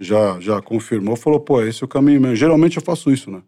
já, 0.00 0.40
já 0.40 0.60
confirmou. 0.60 1.14
Falou, 1.14 1.38
pô, 1.38 1.62
esse 1.62 1.82
é 1.82 1.86
o 1.86 1.88
caminho 1.88 2.20
mesmo. 2.20 2.34
Geralmente 2.34 2.76
eu 2.78 2.82
faço 2.82 3.12
isso, 3.12 3.30
né? 3.30 3.40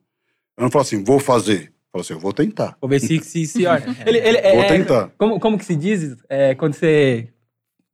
Eu 0.56 0.62
não 0.62 0.70
falo 0.70 0.82
assim, 0.82 1.02
vou 1.02 1.18
fazer. 1.18 1.72
Eu 1.72 1.90
falo 1.90 2.02
assim, 2.02 2.12
eu 2.14 2.20
vou 2.20 2.32
tentar. 2.32 2.76
Vou 2.80 2.88
ver 2.88 3.00
se 3.00 3.18
se, 3.18 3.44
se 3.46 3.66
olha. 3.66 3.84
Ele, 4.06 4.18
ele, 4.18 4.38
é, 4.38 4.54
Vou 4.54 4.64
tentar. 4.66 5.10
Como, 5.18 5.40
como 5.40 5.58
que 5.58 5.64
se 5.64 5.74
diz? 5.74 6.16
É, 6.28 6.54
quando 6.54 6.74
você 6.74 7.28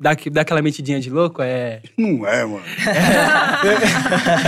dá, 0.00 0.16
dá 0.32 0.40
aquela 0.40 0.62
metidinha 0.62 0.98
de 0.98 1.10
louco, 1.10 1.42
é. 1.42 1.82
Não 1.96 2.26
é, 2.26 2.44
mano. 2.44 2.64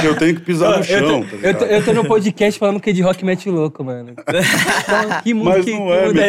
eu 0.03 0.17
tenho 0.17 0.35
que 0.35 0.41
pisar 0.41 0.71
no 0.71 0.77
eu, 0.79 0.85
chão, 0.85 1.23
tô, 1.23 1.29
tá 1.29 1.33
eu, 1.33 1.37
ligado? 1.37 1.59
tô, 1.59 1.65
eu 1.67 1.85
tô 1.85 1.93
no 1.93 2.05
podcast 2.07 2.59
falando 2.59 2.81
que 2.81 2.93
de 2.93 3.03
rock 3.03 3.23
mete 3.25 3.51
louco, 3.51 3.85
mano. 3.85 4.15
Então, 4.23 5.23
que 5.23 5.35
mundo 5.35 5.51
Mas 5.51 5.65
que, 5.65 5.71
não 5.73 5.93
é, 5.93 6.07
mundo 6.07 6.21
é? 6.21 6.29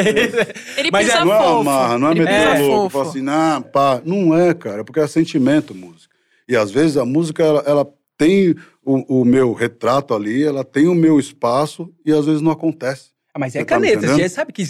Ele 0.77 0.91
Mas 0.91 1.05
pisa 1.05 1.19
é- 1.19 1.25
Não 1.25 1.33
é 1.33 1.61
amarra, 1.61 1.97
não 1.97 2.11
é 2.11 2.13
meter 2.13 2.27
pisa 2.27 2.63
louco. 2.65 2.89
Fala 2.89 3.09
assim, 3.09 3.21
não, 3.21 3.61
pá. 3.61 4.01
Não 4.03 4.37
é, 4.37 4.53
cara, 4.53 4.81
é 4.81 4.83
porque 4.83 4.99
é 4.99 5.07
sentimento 5.07 5.73
música. 5.73 6.13
E 6.47 6.55
às 6.55 6.69
vezes 6.71 6.97
a 6.97 7.05
música, 7.05 7.43
ela, 7.43 7.63
ela 7.65 7.87
tem 8.17 8.55
o, 8.85 9.21
o 9.21 9.25
meu 9.25 9.53
retrato 9.53 10.13
ali, 10.13 10.43
ela 10.43 10.63
tem 10.63 10.87
o 10.87 10.93
meu 10.93 11.19
espaço 11.19 11.91
e 12.05 12.11
às 12.11 12.25
vezes 12.25 12.41
não 12.41 12.51
acontece. 12.51 13.11
Ah, 13.33 13.39
mas 13.39 13.55
é 13.55 13.59
Você 13.59 13.65
tá 13.65 13.79
me 13.79 13.87
caneta, 13.87 14.07
você 14.13 14.29
sabe 14.29 14.51
que, 14.51 14.63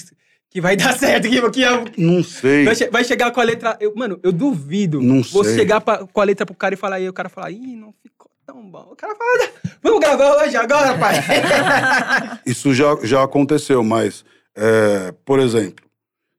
que 0.53 0.61
vai 0.61 0.77
dar 0.77 0.93
certo, 0.97 1.27
que, 1.27 1.49
que 1.49 1.63
é- 1.63 1.83
Não 1.97 2.23
sei. 2.23 2.63
vai, 2.63 2.75
che- 2.75 2.89
vai 2.89 3.03
chegar 3.03 3.31
com 3.31 3.41
a 3.41 3.43
letra. 3.43 3.75
eu- 3.81 3.91
mano, 3.95 4.19
eu 4.21 4.31
duvido 4.31 5.01
Não 5.01 5.23
sei. 5.23 5.55
chegar 5.55 5.81
pra- 5.81 6.05
com 6.05 6.21
a 6.21 6.23
letra 6.23 6.45
pro 6.45 6.53
cara 6.55 6.75
e 6.75 6.77
falar, 6.77 6.99
e 6.99 7.09
o 7.09 7.13
cara 7.13 7.27
falar, 7.27 7.49
ih, 7.51 7.75
não 7.75 7.91
ficou 8.03 8.29
tão 8.45 8.61
bom. 8.69 8.89
O 8.91 8.95
cara 8.95 9.15
fala, 9.15 9.49
vamos 9.81 9.99
gravar 9.99 10.43
hoje, 10.43 10.55
agora, 10.55 10.95
pai. 10.97 11.15
Isso 12.45 12.71
já, 12.73 12.95
já 13.03 13.23
aconteceu, 13.23 13.83
mas, 13.83 14.23
é, 14.55 15.11
por 15.25 15.39
exemplo, 15.39 15.83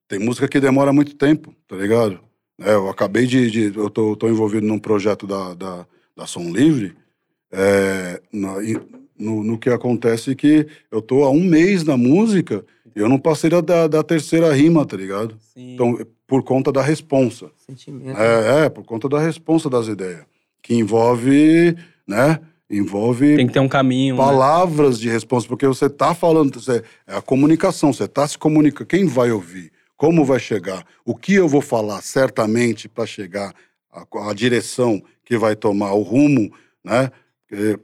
tem 0.06 0.20
música 0.20 0.46
que 0.46 0.60
demora 0.60 0.92
muito 0.92 1.16
tempo, 1.16 1.52
tá 1.66 1.74
ligado? 1.74 2.20
É, 2.60 2.72
eu 2.74 2.88
acabei 2.88 3.26
de. 3.26 3.50
de- 3.50 3.76
eu 3.76 3.90
tô, 3.90 4.14
tô 4.14 4.28
envolvido 4.28 4.64
num 4.64 4.78
projeto 4.78 5.26
da, 5.26 5.54
da, 5.54 5.86
da 6.16 6.24
Som 6.26 6.50
Livre. 6.52 6.94
é, 7.52 8.20
na- 8.32 8.56
no, 9.18 9.42
no 9.44 9.58
que 9.58 9.70
acontece 9.70 10.34
que 10.36 10.66
eu 10.90 11.00
tô 11.02 11.22
há 11.24 11.30
um 11.30 11.42
mês 11.42 11.82
na 11.84 11.96
música 11.96 12.64
eu 12.94 13.08
não 13.08 13.18
passei 13.18 13.50
da, 13.50 13.60
da, 13.88 14.02
terceira 14.02 14.52
rima, 14.52 14.84
tá 14.86 14.96
ligado? 14.96 15.36
Sim. 15.52 15.74
Então, 15.74 15.98
por 16.26 16.42
conta 16.42 16.72
da 16.72 16.82
responsa. 16.82 17.50
Sentimento. 17.66 18.18
É, 18.18 18.64
é, 18.64 18.68
por 18.68 18.84
conta 18.84 19.08
da 19.08 19.18
responsa 19.18 19.68
das 19.68 19.86
ideias. 19.88 20.24
Que 20.62 20.74
envolve, 20.74 21.76
né? 22.06 22.40
Envolve 22.70 23.36
Tem 23.36 23.46
que 23.46 23.52
ter 23.52 23.60
um 23.60 23.68
caminho. 23.68 24.16
né? 24.16 24.20
palavras 24.22 24.98
de 24.98 25.08
resposta, 25.08 25.48
porque 25.48 25.66
você 25.66 25.88
tá 25.88 26.14
falando, 26.14 26.58
você- 26.60 26.82
é 27.06 27.16
a 27.16 27.22
comunicação, 27.22 27.92
você 27.92 28.08
tá 28.08 28.26
se 28.26 28.38
comunicando. 28.38 28.86
Quem 28.88 29.04
vai 29.06 29.30
ouvir? 29.30 29.70
Como 29.96 30.24
vai 30.24 30.40
chegar? 30.40 30.84
O 31.04 31.14
que 31.14 31.34
eu 31.34 31.46
vou 31.46 31.60
falar 31.60 32.00
certamente 32.02 32.88
para 32.88 33.06
chegar 33.06 33.54
à 33.92 34.32
direção 34.34 35.02
que 35.24 35.36
vai 35.38 35.54
tomar 35.54 35.92
o 35.92 36.02
rumo, 36.02 36.52
né? 36.82 37.10
Porque, 37.46 37.78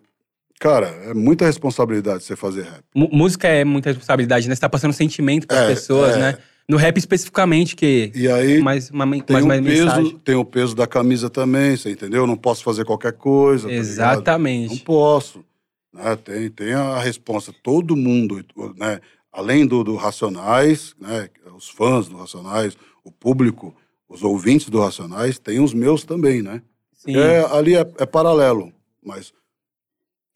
cara, 0.60 0.86
é 1.06 1.14
muita 1.14 1.44
responsabilidade 1.46 2.22
você 2.22 2.36
fazer 2.36 2.62
rap. 2.62 2.82
Mu- 2.94 3.08
Música 3.12 3.48
é 3.48 3.64
muita 3.64 3.88
responsabilidade, 3.88 4.48
né? 4.48 4.54
Você 4.54 4.60
tá 4.60 4.68
passando 4.68 4.92
sentimento 4.92 5.46
pras 5.48 5.58
É, 5.60 5.66
pessoas, 5.66 6.14
é. 6.14 6.18
né? 6.18 6.38
No 6.68 6.76
rap 6.76 6.96
especificamente, 6.98 7.74
que 7.74 8.12
E 8.14 8.28
aí 8.28 8.60
mais, 8.60 8.90
uma, 8.90 9.04
tem, 9.22 9.34
mais 9.34 9.44
o 9.44 9.48
uma 9.48 9.60
peso, 9.60 9.84
mensagem. 9.86 10.18
tem 10.24 10.34
o 10.36 10.44
peso 10.44 10.76
da 10.76 10.86
camisa 10.86 11.28
também, 11.28 11.76
você 11.76 11.90
entendeu? 11.90 12.22
Eu 12.22 12.26
não 12.28 12.36
posso 12.36 12.62
fazer 12.62 12.84
qualquer 12.84 13.14
coisa. 13.14 13.64
tá 13.64 13.68
ligado? 13.74 13.84
Não 13.84 13.90
Exatamente. 13.92 14.80
posso. 14.84 15.44
Né? 15.92 16.14
Tem, 16.14 16.48
tem 16.50 16.72
a 16.74 17.00
resposta. 17.00 17.52
Todo 17.60 17.96
mundo, 17.96 18.44
né? 18.76 19.00
além 19.32 19.66
do, 19.66 19.82
do 19.82 19.96
Racionais, 19.96 20.94
né? 21.00 21.28
os 21.56 21.68
fãs 21.68 22.06
do 22.08 22.16
Racionais, 22.18 22.76
o 23.02 23.10
público, 23.10 23.74
os 24.08 24.22
ouvintes 24.22 24.68
do 24.68 24.80
Racionais, 24.80 25.40
tem 25.40 25.58
os 25.58 25.74
meus 25.74 26.04
também, 26.04 26.40
né? 26.40 26.62
Sim. 26.94 27.16
É, 27.16 27.44
ali 27.52 27.74
é, 27.74 27.80
é 27.98 28.06
paralelo, 28.06 28.72
mas 29.04 29.32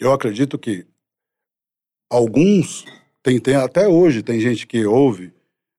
eu 0.05 0.13
acredito 0.13 0.59
que 0.59 0.87
alguns, 2.11 2.85
tem, 3.23 3.39
tem 3.41 3.57
até 3.57 3.89
hoje, 3.89 4.23
tem 4.23 4.39
gente 4.39 4.67
que 4.67 4.85
ouve 4.85 5.33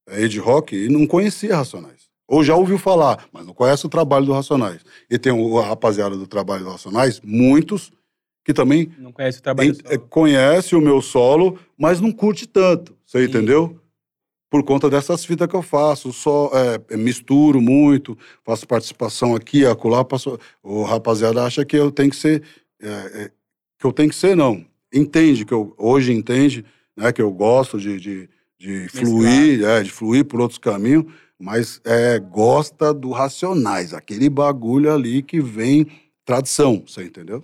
é, 0.07 0.23
Ed 0.23 0.39
Rock 0.39 0.75
e 0.75 0.89
não 0.89 1.05
conhecia 1.05 1.55
Racionais. 1.55 2.05
Ou 2.27 2.43
já 2.43 2.55
ouviu 2.55 2.79
falar, 2.79 3.27
mas 3.31 3.45
não 3.45 3.53
conhece 3.53 3.85
o 3.85 3.89
trabalho 3.89 4.25
do 4.25 4.33
Racionais. 4.33 4.81
E 5.09 5.19
tem 5.19 5.31
o, 5.31 5.59
rapaziada 5.59 6.15
do 6.17 6.25
trabalho 6.25 6.63
do 6.63 6.71
Racionais, 6.71 7.21
muitos, 7.23 7.91
que 8.43 8.53
também 8.53 8.91
Não 8.97 9.11
conhece 9.11 9.39
o 9.39 9.43
trabalho 9.43 9.71
é, 9.85 9.93
solo. 9.93 10.07
conhece 10.09 10.75
o 10.75 10.81
meu 10.81 11.01
solo, 11.01 11.59
mas 11.77 12.01
não 12.01 12.11
curte 12.11 12.47
tanto. 12.47 12.95
Você 13.05 13.23
Sim. 13.23 13.29
entendeu? 13.29 13.79
Por 14.49 14.63
conta 14.63 14.89
dessas 14.89 15.23
fitas 15.23 15.47
que 15.47 15.55
eu 15.55 15.61
faço. 15.61 16.11
Só 16.11 16.51
é, 16.89 16.97
misturo 16.97 17.61
muito, 17.61 18.17
faço 18.43 18.67
participação 18.67 19.35
aqui, 19.35 19.65
acolá. 19.65 20.03
Passo... 20.03 20.39
O 20.63 20.83
rapaziada 20.83 21.43
acha 21.43 21.63
que 21.63 21.75
eu 21.75 21.91
tenho 21.91 22.09
que 22.09 22.15
ser. 22.15 22.43
é, 22.81 22.87
é, 22.87 23.31
que 23.85 23.87
eu 23.87 23.93
tenho 23.93 24.09
que 24.09 24.15
ser, 24.15 24.35
não. 24.35 24.65
Entende 24.91 25.45
que 25.45 25.53
eu 25.53 25.75
hoje 25.77 26.11
entende, 26.11 26.65
né? 26.97 27.11
Que 27.11 27.21
eu 27.21 27.31
gosto 27.31 27.79
de, 27.79 27.99
de, 27.99 28.29
de 28.57 28.87
fluir, 28.89 29.63
é, 29.63 29.83
de 29.83 29.91
fluir 29.91 30.25
por 30.25 30.41
outros 30.41 30.57
caminhos, 30.57 31.05
mas 31.37 31.79
é, 31.85 32.17
gosta 32.19 32.93
do 32.93 33.11
racionais, 33.11 33.93
aquele 33.93 34.29
bagulho 34.29 34.91
ali 34.91 35.21
que 35.21 35.39
vem 35.39 35.85
tradição, 36.23 36.83
você 36.87 37.03
entendeu? 37.03 37.43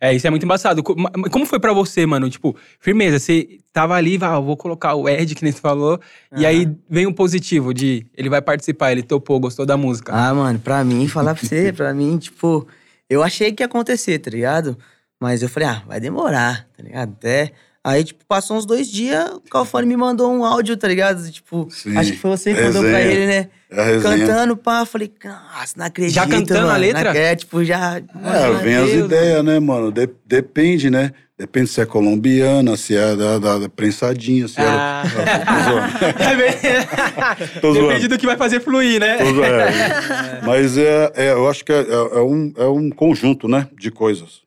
É, 0.00 0.14
isso 0.14 0.26
é 0.26 0.30
muito 0.30 0.44
embaçado. 0.44 0.82
Como 0.82 1.46
foi 1.46 1.60
pra 1.60 1.72
você, 1.72 2.06
mano? 2.06 2.28
Tipo, 2.28 2.56
firmeza, 2.80 3.18
você 3.18 3.58
tava 3.72 3.94
ali, 3.94 4.18
ah, 4.22 4.34
eu 4.34 4.42
vou 4.42 4.56
colocar 4.56 4.94
o 4.94 5.08
Ed, 5.08 5.34
que 5.34 5.44
nem 5.44 5.52
você 5.52 5.60
falou, 5.60 6.00
e 6.36 6.46
aí 6.46 6.68
vem 6.88 7.06
um 7.06 7.12
positivo 7.12 7.74
de 7.74 8.06
ele 8.16 8.28
vai 8.28 8.40
participar, 8.40 8.90
ele 8.90 9.02
topou, 9.02 9.38
gostou 9.38 9.66
da 9.66 9.76
música. 9.76 10.12
Ah, 10.12 10.34
mano, 10.34 10.58
pra 10.58 10.82
mim, 10.82 11.06
falar 11.06 11.34
pra 11.34 11.46
você, 11.46 11.70
pra 11.76 11.92
mim, 11.92 12.18
tipo, 12.18 12.66
eu 13.08 13.22
achei 13.22 13.52
que 13.52 13.62
ia 13.62 13.66
acontecer, 13.66 14.18
tá 14.18 14.30
ligado? 14.30 14.76
Mas 15.22 15.40
eu 15.40 15.48
falei, 15.48 15.68
ah, 15.68 15.82
vai 15.86 16.00
demorar, 16.00 16.66
tá 16.76 16.82
ligado? 16.82 17.12
Até. 17.12 17.52
Aí, 17.84 18.02
tipo, 18.02 18.24
passou 18.26 18.56
uns 18.56 18.66
dois 18.66 18.88
dias, 18.90 19.24
o 19.34 19.40
Calfone 19.40 19.86
me 19.86 19.96
mandou 19.96 20.32
um 20.32 20.44
áudio, 20.44 20.76
tá 20.76 20.88
ligado? 20.88 21.30
Tipo, 21.30 21.68
Sim, 21.70 21.96
acho 21.96 22.10
que 22.12 22.18
foi 22.18 22.30
você 22.32 22.52
que 22.52 22.60
mandou 22.60 22.82
pra 22.82 23.00
ele, 23.00 23.26
né? 23.26 23.48
É 23.70 23.96
a. 23.98 24.00
Cantando, 24.00 24.56
pá, 24.56 24.84
falei, 24.84 25.12
nossa, 25.24 25.74
não 25.76 25.86
acredito. 25.86 26.14
Já 26.16 26.26
cantando 26.26 26.62
a 26.66 26.72
mano. 26.72 26.78
letra? 26.80 27.12
Na- 27.12 27.18
É, 27.20 27.36
tipo, 27.36 27.64
já. 27.64 27.98
É, 27.98 28.02
Mano, 28.14 28.58
vem 28.58 28.74
as 28.76 28.90
Deus, 28.90 29.04
ideias, 29.06 29.44
né, 29.44 29.60
mano? 29.60 29.92
De- 29.92 30.10
depende, 30.26 30.90
né? 30.90 31.12
Depende 31.38 31.70
se 31.70 31.80
é 31.80 31.86
colombiana, 31.86 32.76
se 32.76 32.96
é 32.96 33.14
da, 33.16 33.38
da, 33.38 33.58
da 33.58 33.68
prensadinha, 33.68 34.46
se 34.48 34.56
Ah. 34.60 35.02
é. 36.30 37.54
É 37.54 37.58
Tô 37.60 37.72
zoando. 37.74 37.88
Depende 37.88 38.08
do 38.08 38.18
que 38.18 38.26
vai 38.26 38.36
fazer 38.36 38.60
fluir, 38.60 38.98
né? 39.00 39.18
Tô 39.18 39.24
zoando. 39.26 39.44
É. 39.44 40.40
Mas 40.46 40.76
é, 40.76 41.12
é, 41.14 41.30
eu 41.32 41.48
acho 41.48 41.64
que 41.64 41.72
é, 41.72 41.80
é- 41.80 42.18
é 42.18 42.22
um, 42.22 42.52
é 42.56 42.64
um 42.66 42.90
conjunto, 42.90 43.46
né? 43.48 43.68
De 43.78 43.90
coisas. 43.90 44.42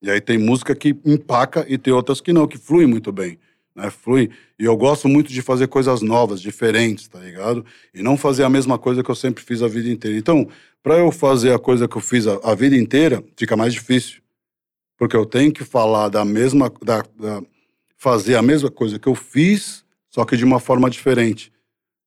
E 0.00 0.10
aí 0.10 0.20
tem 0.20 0.38
música 0.38 0.74
que 0.74 0.96
empaca 1.04 1.64
e 1.68 1.76
tem 1.76 1.92
outras 1.92 2.20
que 2.20 2.32
não, 2.32 2.46
que 2.46 2.56
fluem 2.56 2.86
muito 2.86 3.10
bem. 3.10 3.38
Né? 3.74 3.90
Flui. 3.90 4.30
E 4.58 4.64
eu 4.64 4.76
gosto 4.76 5.08
muito 5.08 5.32
de 5.32 5.40
fazer 5.42 5.68
coisas 5.68 6.02
novas, 6.02 6.40
diferentes, 6.40 7.08
tá 7.08 7.18
ligado? 7.20 7.64
E 7.94 8.02
não 8.02 8.16
fazer 8.16 8.42
a 8.44 8.48
mesma 8.48 8.78
coisa 8.78 9.02
que 9.02 9.10
eu 9.10 9.14
sempre 9.14 9.42
fiz 9.42 9.62
a 9.62 9.68
vida 9.68 9.88
inteira. 9.88 10.16
Então, 10.16 10.48
para 10.82 10.98
eu 10.98 11.10
fazer 11.12 11.52
a 11.52 11.58
coisa 11.58 11.86
que 11.86 11.96
eu 11.96 12.00
fiz 12.00 12.26
a, 12.26 12.40
a 12.42 12.54
vida 12.54 12.76
inteira, 12.76 13.22
fica 13.36 13.56
mais 13.56 13.72
difícil. 13.72 14.20
Porque 14.96 15.16
eu 15.16 15.24
tenho 15.24 15.52
que 15.52 15.64
falar 15.64 16.08
da 16.08 16.24
mesma. 16.24 16.72
Da, 16.82 17.02
da- 17.18 17.42
fazer 18.00 18.36
a 18.36 18.42
mesma 18.42 18.70
coisa 18.70 18.96
que 18.96 19.08
eu 19.08 19.14
fiz, 19.16 19.84
só 20.08 20.24
que 20.24 20.36
de 20.36 20.44
uma 20.44 20.60
forma 20.60 20.88
diferente. 20.88 21.52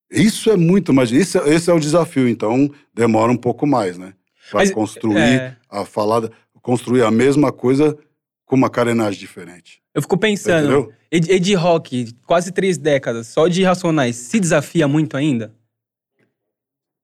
Isso 0.10 0.50
é 0.50 0.56
muito 0.56 0.94
mais. 0.94 1.12
Isso, 1.12 1.38
é- 1.38 1.54
esse 1.54 1.70
é 1.70 1.74
o 1.74 1.80
desafio, 1.80 2.28
então 2.28 2.72
demora 2.94 3.32
um 3.32 3.38
pouco 3.38 3.68
mais, 3.68 3.98
né? 3.98 4.14
Para 4.50 4.70
construir 4.72 5.18
é. 5.18 5.58
a 5.70 5.86
falada, 5.86 6.32
construir 6.62 7.04
a 7.04 7.12
mesma 7.12 7.52
coisa 7.52 7.98
com 8.46 8.56
uma 8.56 8.70
carenagem 8.70 9.20
diferente. 9.20 9.82
Eu 9.94 10.02
fico 10.02 10.18
pensando? 10.18 10.92
Ed, 11.12 11.32
Ed 11.32 11.54
Rock, 11.56 12.14
quase 12.26 12.52
três 12.52 12.78
décadas, 12.78 13.28
só 13.28 13.48
de 13.48 13.64
Racionais, 13.64 14.16
se 14.16 14.40
desafia 14.40 14.88
muito 14.88 15.18
ainda? 15.18 15.54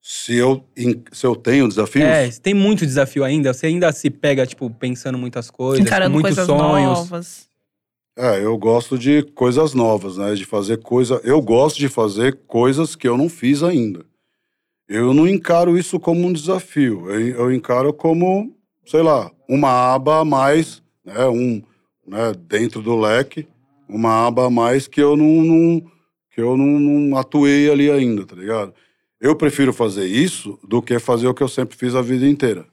Se 0.02 0.36
eu, 0.36 0.64
se 1.12 1.26
eu 1.26 1.36
tenho 1.36 1.68
desafios, 1.68 2.06
É, 2.06 2.30
tem 2.42 2.54
muito 2.54 2.86
desafio 2.86 3.24
ainda, 3.26 3.54
você 3.54 3.68
ainda 3.68 3.92
se 3.92 4.10
pega, 4.10 4.46
tipo, 4.48 4.70
pensando 4.70 5.18
muitas 5.18 5.52
coisas, 5.52 5.86
Encarando 5.86 6.14
muitos 6.14 6.36
coisas 6.36 6.46
sonhos. 6.46 6.98
novas. 7.00 7.50
é, 8.18 8.44
eu 8.44 8.58
gosto 8.58 8.98
de 8.98 9.22
coisas 9.24 9.74
novas, 9.74 10.16
né? 10.18 10.34
De 10.34 10.46
fazer 10.46 10.78
coisa. 10.82 11.20
Eu 11.26 11.42
gosto 11.42 11.78
de 11.78 11.90
fazer 11.90 12.40
coisas 12.48 12.96
que 12.96 13.08
eu 13.08 13.18
não 13.18 13.28
fiz 13.28 13.62
ainda. 13.64 14.06
Eu 14.88 15.14
não 15.14 15.28
encaro 15.28 15.78
isso 15.78 16.00
como 16.00 16.26
um 16.26 16.32
desafio. 16.32 17.12
Eu, 17.12 17.20
eu 17.20 17.52
encaro 17.54 17.94
como, 17.94 18.56
sei 18.86 19.02
lá, 19.02 19.30
uma 19.48 19.94
aba 19.94 20.20
a 20.22 20.26
mais, 20.26 20.82
né? 21.06 21.26
Um, 21.28 21.62
né? 22.06 22.34
Dentro 22.48 22.82
do 22.82 22.96
leque, 23.00 23.48
uma 23.88 24.28
aba 24.28 24.48
a 24.48 24.50
mais 24.50 24.88
que 24.88 25.02
eu 25.02 25.16
não, 25.18 25.26
não- 25.44 25.82
que 26.34 26.42
eu 26.42 26.56
não, 26.56 26.66
não 26.80 27.18
atuei 27.18 27.70
ali 27.70 27.90
ainda, 27.90 28.26
tá 28.26 28.36
ligado? 28.36 28.74
Eu 29.20 29.36
prefiro 29.36 29.74
fazer 29.74 30.06
isso 30.06 30.60
do 30.64 30.82
que 30.82 31.00
fazer 31.00 31.28
o 31.28 31.34
que 31.34 31.42
eu 31.42 31.48
sempre 31.48 31.76
fiz 31.76 31.96
a 31.96 32.02
vida 32.02 32.28
inteira. 32.28 32.66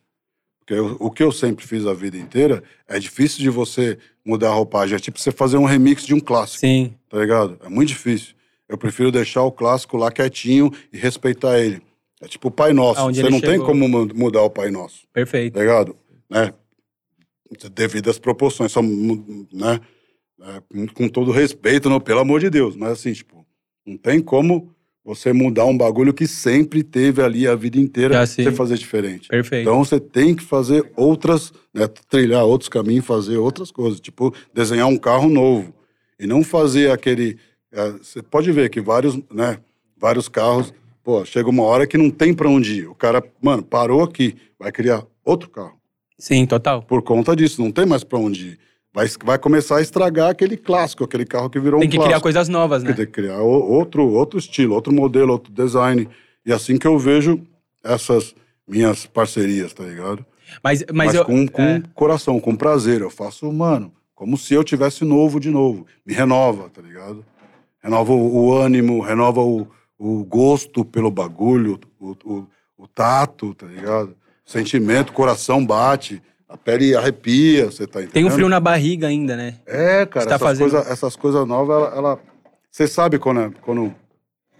Porque 0.61 0.75
eu- 0.75 0.97
o 1.00 1.11
que 1.11 1.23
eu 1.23 1.33
sempre 1.33 1.66
fiz 1.66 1.87
a 1.87 1.95
vida 1.95 2.16
inteira 2.16 2.62
é 2.88 2.99
difícil 2.99 3.40
de 3.40 3.49
você 3.50 3.99
mudar 4.25 4.49
a 4.50 4.54
roupagem. 4.54 4.97
É 4.97 4.99
tipo 4.99 5.19
você 5.19 5.31
fazer 5.31 5.57
um 5.59 5.64
remix 5.64 6.04
de 6.04 6.14
um 6.14 6.21
clássico, 6.21 6.61
Sim, 6.61 6.95
tá 7.09 7.19
ligado? 7.19 7.59
É 7.64 7.69
muito 7.69 7.88
difícil. 7.88 8.35
Eu 8.69 8.76
prefiro 8.78 9.11
deixar 9.12 9.43
o 9.43 9.52
clássico 9.52 9.97
lá 9.97 10.11
quietinho 10.11 10.71
e 10.93 10.97
respeitar 10.99 11.59
ele. 11.61 11.83
É 12.21 12.26
tipo 12.26 12.49
o 12.49 12.50
Pai 12.50 12.73
Nosso. 12.73 13.00
Aonde 13.00 13.21
Você 13.21 13.28
não 13.31 13.40
tem 13.40 13.50
chegou. 13.52 13.66
como 13.66 13.87
mu- 13.88 14.09
mudar 14.14 14.43
o 14.43 14.49
Pai 14.50 14.71
Nosso, 14.71 15.07
perfeito. 15.12 15.54
tá 15.54 15.61
ligado? 15.61 15.95
Né? 16.31 16.52
Devido 17.75 18.11
às 18.11 18.18
proporções, 18.18 18.73
só, 18.73 18.82
né? 18.82 19.80
É, 20.40 20.62
com, 20.94 21.08
todo 21.08 21.30
respeito, 21.30 21.88
não, 21.88 22.00
pelo 22.00 22.20
amor 22.20 22.40
de 22.40 22.50
Deus. 22.50 22.76
Mas 22.76 22.92
assim, 22.92 23.12
tipo, 23.12 23.46
não 23.87 23.96
tem 23.96 24.20
como 24.20 24.75
você 25.04 25.32
mudar 25.32 25.66
um 25.66 25.76
bagulho 25.76 26.12
que 26.14 26.26
sempre 26.26 26.82
teve 26.82 27.23
ali 27.23 27.46
a 27.46 27.54
vida 27.54 27.78
inteira, 27.78 28.20
Ah, 28.20 28.26
sim. 28.26 28.42
você 28.42 28.50
fazer 28.52 28.76
diferente. 28.78 29.28
Perfeito. 29.28 29.62
Então 29.68 29.84
você 29.84 30.00
tem 30.00 30.34
que 30.34 30.42
fazer 30.42 30.90
outras, 30.96 31.52
né, 31.73 31.87
trilhar 32.08 32.44
outros 32.44 32.68
caminhos, 32.68 33.04
fazer 33.04 33.37
outras 33.37 33.70
coisas, 33.70 34.00
tipo 34.00 34.34
desenhar 34.52 34.87
um 34.88 34.96
carro 34.96 35.28
novo 35.28 35.75
e 36.18 36.26
não 36.26 36.42
fazer 36.42 36.90
aquele. 36.90 37.38
é, 37.70 37.90
Você 37.92 38.23
pode 38.23 38.50
ver 38.50 38.70
que 38.70 38.80
vários, 38.80 39.14
né, 39.30 39.58
vários 39.96 40.26
carros, 40.28 40.73
pô, 41.02 41.25
chega 41.25 41.49
uma 41.50 41.64
hora 41.64 41.87
que 41.87 41.99
não 41.99 42.11
tem 42.11 42.32
pra 42.32 42.49
onde 42.49 42.80
ir. 42.80 42.88
O 42.88 42.94
cara, 42.94 43.23
mano, 43.42 43.62
parou 43.62 44.02
aqui, 44.02 44.34
vai 44.58 44.73
criar 44.73 45.06
outro 45.25 45.49
carro 45.50 45.78
Sim, 46.18 46.47
total. 46.47 46.83
por 46.83 47.02
conta 47.02 47.35
disso, 47.35 47.61
não 47.62 47.71
tem 47.73 47.85
mais 47.87 48.04
pra 48.04 48.18
onde 48.18 48.49
ir. 48.49 48.59
Vai, 48.92 49.09
vai 49.25 49.38
começar 49.38 49.78
a 49.78 49.83
estragar 49.83 50.30
aquele 50.30 50.56
clássico, 50.56 51.02
aquele 51.02 51.25
carro 51.25 51.50
que 51.50 51.59
virou 51.59 51.80
Tem 51.80 51.88
um 51.88 51.90
que 51.90 51.97
clássico. 51.97 52.11
criar 52.12 52.21
coisas 52.23 52.49
novas, 52.49 52.85
né? 52.85 52.92
Tem 52.92 53.04
que 53.04 53.11
criar 53.11 53.40
outro, 53.40 54.06
outro 54.09 54.38
estilo, 54.38 54.75
outro 54.75 54.92
modelo, 54.92 55.33
outro 55.33 55.52
design. 55.52 56.09
E 56.47 56.52
assim 56.52 56.78
que 56.78 56.87
eu 56.87 56.97
vejo 56.97 57.40
essas 57.83 58.35
minhas 58.68 59.04
parcerias, 59.04 59.73
tá 59.75 59.83
ligado? 59.83 60.25
Mas, 60.62 60.85
mas, 60.92 61.06
Mas, 61.09 61.14
eu. 61.14 61.25
com, 61.25 61.47
com 61.49 61.62
é, 61.62 61.83
coração, 61.92 62.38
com 62.38 62.54
prazer. 62.54 63.00
Eu 63.00 63.11
faço, 63.11 63.52
mano, 63.52 63.92
como 64.14 64.38
se 64.38 64.54
eu 64.54 64.62
tivesse 64.62 65.04
novo 65.04 65.40
de 65.40 65.50
novo. 65.50 65.87
Me 66.06 66.14
renova, 66.14 66.71
tá 66.71 66.80
ligado? 66.80 67.25
Renova 67.83 68.12
o, 68.12 68.47
o 68.47 68.54
ânimo, 68.56 69.00
renova 69.00 69.40
o, 69.40 69.66
o 69.99 70.25
gosto 70.25 70.85
pelo 70.85 71.11
bagulho, 71.11 71.80
o, 71.99 72.16
o, 72.25 72.47
o 72.78 72.87
tato, 72.87 73.54
tá 73.54 73.66
ligado? 73.66 74.14
Sentimento, 74.45 75.13
coração 75.13 75.65
bate, 75.65 76.23
a 76.49 76.57
pele 76.57 76.95
arrepia, 76.95 77.67
você 77.67 77.87
tá 77.87 78.01
entendendo? 78.01 78.13
tem 78.13 78.25
um 78.25 78.31
frio 78.31 78.49
na 78.49 78.61
barriga 78.61 79.07
ainda, 79.09 79.37
né? 79.37 79.55
É, 79.67 80.05
cara, 80.07 80.27
tá 80.27 80.35
essas, 80.35 80.41
fazendo- 80.41 80.71
coisas, 80.71 80.91
essas 80.91 81.17
coisas 81.17 81.47
novas, 81.47 81.77
ela, 81.77 81.97
ela- 81.97 82.19
Você 82.71 82.87
sabe 82.89 83.19
quando, 83.19 83.41
é- 83.41 83.51
quando 83.63 83.95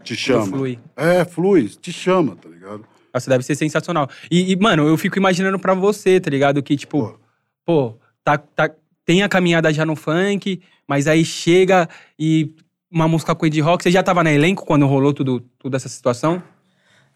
te 0.03 0.14
chama. 0.17 0.47
flui. 0.47 0.79
É, 0.97 1.25
flui, 1.25 1.69
te 1.69 1.93
chama, 1.93 2.37
tá 2.37 2.49
ligado? 2.49 2.85
Nossa, 3.12 3.29
deve 3.31 3.45
ser 3.45 3.55
sensacional. 3.57 4.09
E, 4.31 4.53
e, 4.53 4.57
mano, 4.57 4.87
eu 4.88 4.97
fico 4.97 5.19
imaginando 5.19 5.59
pra 5.59 5.75
você, 5.75 6.19
tá 6.21 6.31
ligado? 6.31 6.62
Que, 6.62 6.76
tipo, 6.76 6.99
Pô. 7.09 7.19
pô, 7.64 7.99
tá, 8.25 8.38
tá, 8.38 8.71
tem 9.05 9.23
a 9.23 9.29
caminhada 9.29 9.73
já 9.73 9.85
no 9.85 9.95
funk, 9.97 10.61
mas 10.88 11.07
aí 11.07 11.25
chega 11.25 11.88
e 12.19 12.55
uma 12.91 13.07
música 13.09 13.35
com 13.35 13.47
Ed 13.47 13.61
Rock. 13.61 13.83
Você 13.83 13.91
já 13.91 14.03
tava 14.03 14.23
na 14.25 14.33
elenco 14.33 14.64
quando 14.64 14.87
rolou 14.87 15.12
tudo, 15.12 15.41
toda 15.59 15.76
essa 15.76 15.88
situação? 15.88 16.43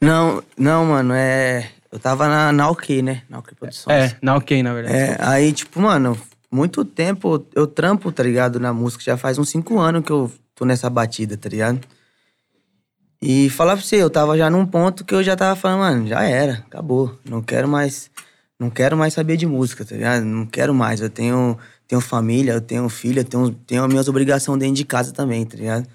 Não, 0.00 0.42
não, 0.56 0.84
mano, 0.86 1.14
é. 1.14 1.70
Eu 1.90 1.98
tava 1.98 2.28
na, 2.28 2.52
na 2.52 2.68
OK, 2.70 3.02
né? 3.02 3.22
Na 3.28 3.38
OK 3.38 3.54
Produções. 3.54 4.12
É, 4.12 4.16
na 4.20 4.36
ok, 4.36 4.62
na 4.62 4.74
verdade. 4.74 4.96
É, 4.96 5.16
aí, 5.20 5.52
tipo, 5.52 5.80
mano, 5.80 6.18
muito 6.50 6.84
tempo 6.84 7.44
eu 7.54 7.66
trampo, 7.66 8.12
tá 8.12 8.22
ligado, 8.22 8.60
na 8.60 8.72
música. 8.72 9.02
Já 9.02 9.16
faz 9.16 9.38
uns 9.38 9.48
cinco 9.48 9.78
anos 9.78 10.04
que 10.04 10.12
eu 10.12 10.30
tô 10.54 10.64
nessa 10.64 10.90
batida, 10.90 11.36
tá 11.36 11.48
ligado? 11.48 11.80
E 13.20 13.50
falar 13.50 13.76
pra 13.76 13.84
você, 13.84 13.96
eu 13.96 14.10
tava 14.10 14.36
já 14.38 14.48
num 14.48 14.64
ponto 14.64 15.04
que 15.04 15.14
eu 15.14 15.22
já 15.22 15.34
tava 15.34 15.56
falando, 15.56 15.80
mano, 15.80 16.06
já 16.06 16.22
era, 16.22 16.64
acabou. 16.66 17.18
Não 17.28 17.42
quero 17.42 17.66
mais. 17.66 18.10
Não 18.58 18.70
quero 18.70 18.96
mais 18.96 19.14
saber 19.14 19.36
de 19.36 19.46
música, 19.46 19.84
tá 19.84 19.94
ligado? 19.94 20.24
Não 20.24 20.46
quero 20.46 20.74
mais. 20.74 21.00
Eu 21.00 21.10
tenho, 21.10 21.56
tenho 21.86 22.00
família, 22.00 22.52
eu 22.52 22.60
tenho 22.60 22.88
filha, 22.88 23.20
eu 23.20 23.24
tenho, 23.24 23.50
tenho 23.50 23.82
as 23.82 23.88
minhas 23.88 24.08
obrigações 24.08 24.58
dentro 24.58 24.74
de 24.74 24.84
casa 24.84 25.12
também, 25.12 25.44
tá 25.44 25.56
ligado? 25.56 25.88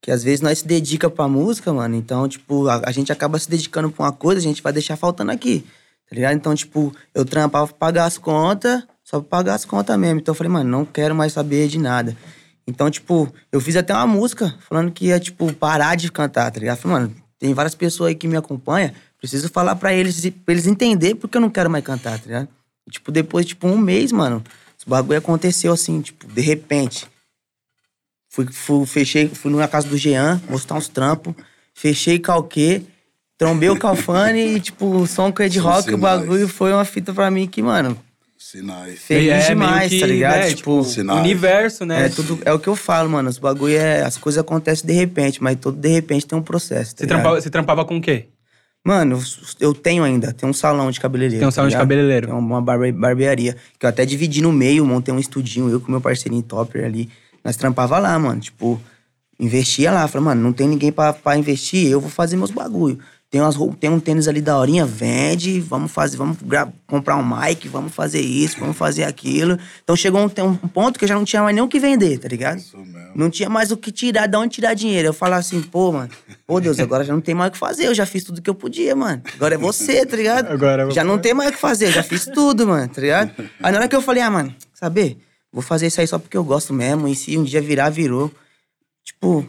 Que 0.00 0.10
às 0.10 0.22
vezes 0.22 0.40
nós 0.40 0.60
se 0.60 0.66
dedica 0.66 1.10
pra 1.10 1.28
música, 1.28 1.72
mano. 1.72 1.94
Então, 1.94 2.28
tipo, 2.28 2.68
a, 2.68 2.82
a 2.86 2.92
gente 2.92 3.12
acaba 3.12 3.38
se 3.38 3.48
dedicando 3.50 3.90
pra 3.90 4.06
uma 4.06 4.12
coisa, 4.12 4.40
a 4.40 4.42
gente 4.42 4.62
vai 4.62 4.72
deixar 4.72 4.96
faltando 4.96 5.30
aqui. 5.30 5.64
Tá 6.08 6.16
ligado? 6.16 6.34
Então, 6.34 6.54
tipo, 6.54 6.94
eu 7.14 7.24
trampava 7.24 7.66
pra 7.68 7.76
pagar 7.76 8.04
as 8.06 8.18
contas, 8.18 8.82
só 9.04 9.20
pra 9.20 9.38
pagar 9.38 9.54
as 9.54 9.64
contas 9.64 9.96
mesmo. 9.98 10.20
Então 10.20 10.32
eu 10.32 10.36
falei, 10.36 10.52
mano, 10.52 10.68
não 10.68 10.84
quero 10.84 11.14
mais 11.14 11.32
saber 11.32 11.68
de 11.68 11.78
nada. 11.78 12.16
Então, 12.66 12.90
tipo, 12.90 13.32
eu 13.50 13.60
fiz 13.60 13.76
até 13.76 13.92
uma 13.92 14.06
música 14.06 14.54
falando 14.68 14.90
que 14.90 15.06
ia, 15.06 15.20
tipo, 15.20 15.52
parar 15.52 15.96
de 15.96 16.10
cantar, 16.10 16.50
tá 16.50 16.58
ligado? 16.60 16.78
Falei, 16.78 16.98
mano, 16.98 17.14
tem 17.38 17.52
várias 17.52 17.74
pessoas 17.74 18.08
aí 18.08 18.14
que 18.14 18.28
me 18.28 18.36
acompanham, 18.36 18.92
preciso 19.18 19.48
falar 19.48 19.74
pra 19.76 19.92
eles, 19.92 20.20
pra 20.44 20.54
eles 20.54 20.66
entenderem 20.66 21.16
porque 21.16 21.36
eu 21.36 21.40
não 21.40 21.50
quero 21.50 21.68
mais 21.70 21.84
cantar, 21.84 22.18
tá 22.18 22.26
ligado? 22.26 22.48
E, 22.86 22.90
tipo, 22.90 23.10
depois, 23.10 23.46
tipo, 23.46 23.66
um 23.66 23.76
mês, 23.76 24.12
mano, 24.12 24.42
esse 24.78 24.88
bagulho 24.88 25.18
aconteceu 25.18 25.72
assim, 25.72 26.00
tipo, 26.00 26.26
de 26.26 26.40
repente. 26.40 27.06
Fui, 28.32 28.46
fui, 28.50 28.86
fechei, 28.86 29.28
fui 29.28 29.52
na 29.52 29.66
casa 29.66 29.88
do 29.88 29.96
Jean, 29.98 30.40
mostrar 30.48 30.76
uns 30.76 30.86
trampos, 30.88 31.34
fechei 31.74 32.18
calquê, 32.18 32.80
trombei 33.36 33.68
o 33.70 33.76
Calfane 33.76 34.54
e, 34.54 34.60
tipo, 34.60 34.86
o 34.86 35.06
som 35.06 35.32
com 35.32 35.42
o 35.42 35.46
Ed 35.46 35.58
Rock, 35.58 35.92
o 35.92 35.98
bagulho 35.98 36.46
foi 36.46 36.72
uma 36.72 36.84
fita 36.84 37.12
pra 37.12 37.28
mim 37.28 37.48
que, 37.48 37.60
mano, 37.60 37.98
Sinais. 38.38 39.00
feliz 39.00 39.32
É, 39.32 39.48
demais, 39.48 39.90
que, 39.90 39.98
tá 40.00 40.06
ligado? 40.06 40.36
né, 40.42 40.54
tipo, 40.54 40.84
Sinais. 40.84 41.18
universo, 41.20 41.84
né? 41.84 42.06
é, 42.06 42.08
tudo, 42.08 42.38
é 42.44 42.52
o 42.52 42.58
que 42.60 42.68
eu 42.68 42.76
falo, 42.76 43.10
mano. 43.10 43.28
Os 43.28 43.38
bagulho 43.38 43.76
é. 43.76 44.02
As 44.02 44.16
coisas 44.16 44.40
acontecem 44.40 44.86
de 44.86 44.92
repente, 44.92 45.42
mas 45.42 45.56
todo 45.60 45.76
de 45.76 45.88
repente 45.88 46.24
tem 46.26 46.38
um 46.38 46.42
processo. 46.42 46.94
Tá 46.94 46.98
Você, 47.00 47.04
ligado? 47.06 47.16
trampava, 47.18 47.40
você 47.40 47.50
trampava 47.50 47.84
com 47.84 47.96
o 47.98 48.00
quê? 48.00 48.26
Mano, 48.84 49.20
eu 49.60 49.74
tenho 49.74 50.02
ainda, 50.04 50.32
tem 50.32 50.48
um 50.48 50.52
salão 50.54 50.90
de 50.90 50.98
cabeleireiro. 50.98 51.40
Tem 51.40 51.48
um 51.48 51.50
salão 51.50 51.68
de 51.68 51.72
ligado? 51.74 51.82
cabeleireiro. 51.82 52.26
Tem 52.28 52.36
uma 52.36 52.62
barbe- 52.62 52.92
barbearia. 52.92 53.56
Que 53.78 53.84
eu 53.84 53.90
até 53.90 54.06
dividi 54.06 54.40
no 54.40 54.50
meio, 54.52 54.86
montei 54.86 55.12
um 55.12 55.18
estudinho, 55.18 55.68
eu 55.68 55.80
com 55.80 55.90
meu 55.92 56.00
parceirinho 56.00 56.42
topper 56.42 56.84
ali. 56.84 57.08
Nós 57.44 57.56
trampava 57.56 57.98
lá, 57.98 58.18
mano. 58.18 58.40
Tipo, 58.40 58.80
investia 59.38 59.90
lá. 59.90 60.06
Falei, 60.08 60.24
mano, 60.26 60.42
não 60.42 60.52
tem 60.52 60.68
ninguém 60.68 60.92
pra, 60.92 61.12
pra 61.12 61.36
investir, 61.36 61.90
eu 61.90 62.00
vou 62.00 62.10
fazer 62.10 62.36
meus 62.36 62.50
bagulho. 62.50 62.98
Tem, 63.30 63.40
umas, 63.40 63.54
tem 63.78 63.88
um 63.88 64.00
tênis 64.00 64.26
ali 64.26 64.40
da 64.40 64.58
horinha, 64.58 64.84
vende, 64.84 65.60
vamos 65.60 65.92
fazer, 65.92 66.16
vamos 66.16 66.36
comprar 66.84 67.14
um 67.16 67.22
mic, 67.24 67.68
vamos 67.68 67.94
fazer 67.94 68.20
isso, 68.20 68.58
vamos 68.58 68.76
fazer 68.76 69.04
aquilo. 69.04 69.56
Então 69.84 69.94
chegou 69.94 70.20
um, 70.20 70.28
tem 70.28 70.44
um 70.44 70.56
ponto 70.56 70.98
que 70.98 71.04
eu 71.04 71.08
já 71.08 71.14
não 71.14 71.24
tinha 71.24 71.40
mais 71.40 71.54
nem 71.54 71.62
o 71.62 71.68
que 71.68 71.78
vender, 71.78 72.18
tá 72.18 72.26
ligado? 72.26 72.58
Isso 72.58 72.76
mesmo. 72.76 73.12
Não 73.14 73.30
tinha 73.30 73.48
mais 73.48 73.70
o 73.70 73.76
que 73.76 73.92
tirar, 73.92 74.26
de 74.26 74.36
onde 74.36 74.56
tirar 74.56 74.74
dinheiro. 74.74 75.06
Eu 75.06 75.12
falava 75.12 75.38
assim, 75.38 75.62
pô, 75.62 75.92
mano, 75.92 76.10
pô 76.44 76.58
Deus, 76.60 76.80
agora 76.80 77.04
já 77.04 77.12
não 77.12 77.20
tem 77.20 77.32
mais 77.36 77.50
o 77.50 77.52
que 77.52 77.58
fazer. 77.58 77.86
Eu 77.86 77.94
já 77.94 78.04
fiz 78.04 78.24
tudo 78.24 78.42
que 78.42 78.50
eu 78.50 78.54
podia, 78.54 78.96
mano. 78.96 79.22
Agora 79.36 79.54
é 79.54 79.58
você, 79.58 80.04
tá 80.04 80.16
ligado? 80.16 80.50
Agora 80.50 80.82
eu- 80.82 80.90
Já 80.90 81.04
não 81.04 81.16
tem 81.16 81.32
mais 81.32 81.50
o 81.50 81.52
que 81.52 81.58
fazer, 81.60 81.86
eu 81.86 81.92
já 81.92 82.02
fiz 82.02 82.24
tudo, 82.24 82.66
mano, 82.66 82.88
tá 82.88 83.00
ligado? 83.00 83.30
Aí 83.62 83.70
na 83.70 83.78
hora 83.78 83.86
que 83.88 83.94
eu 83.94 84.02
falei, 84.02 84.24
ah, 84.24 84.30
mano, 84.32 84.52
saber, 84.74 85.18
vou 85.52 85.62
fazer 85.62 85.86
isso 85.86 86.00
aí 86.00 86.06
só 86.06 86.18
porque 86.18 86.36
eu 86.36 86.44
gosto 86.44 86.72
mesmo. 86.72 87.08
E 87.08 87.14
se 87.14 87.36
um 87.36 87.44
dia 87.44 87.60
virar, 87.60 87.90
virou. 87.90 88.30
Tipo, 89.04 89.48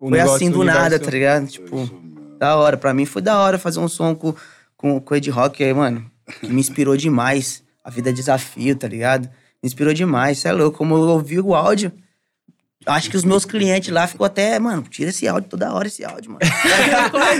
O 0.00 0.08
foi 0.08 0.20
assim 0.20 0.50
do 0.50 0.64
nada, 0.64 0.98
tá 0.98 1.10
ligado? 1.10 1.46
Tipo, 1.46 1.88
da 2.38 2.56
hora. 2.56 2.76
Pra 2.76 2.94
mim 2.94 3.04
foi 3.04 3.22
da 3.22 3.38
hora 3.38 3.58
fazer 3.58 3.80
um 3.80 3.88
som 3.88 4.14
com, 4.14 4.34
com, 4.76 5.00
com 5.00 5.14
o 5.14 5.16
Ed 5.16 5.30
Rock 5.30 5.62
aí, 5.62 5.72
mano. 5.72 6.04
Que 6.40 6.48
me 6.48 6.60
inspirou 6.60 6.96
demais. 6.98 7.62
A 7.84 7.90
vida 7.90 8.10
é 8.10 8.12
desafio, 8.12 8.76
tá 8.76 8.86
ligado? 8.86 9.24
Me 9.62 9.66
inspirou 9.66 9.92
demais. 9.92 10.38
Você 10.38 10.48
é 10.48 10.52
louco. 10.52 10.78
Como 10.78 10.94
eu 10.94 11.00
ouvi 11.00 11.40
o 11.40 11.54
áudio, 11.54 11.92
acho 12.86 13.10
que 13.10 13.16
os 13.16 13.24
meus 13.24 13.44
clientes 13.44 13.92
lá 13.92 14.06
ficou 14.06 14.24
até, 14.26 14.58
mano, 14.58 14.82
tira 14.82 15.10
esse 15.10 15.26
áudio 15.28 15.48
toda 15.50 15.72
hora, 15.72 15.86
esse 15.88 16.04
áudio, 16.04 16.32
mano. 16.32 16.40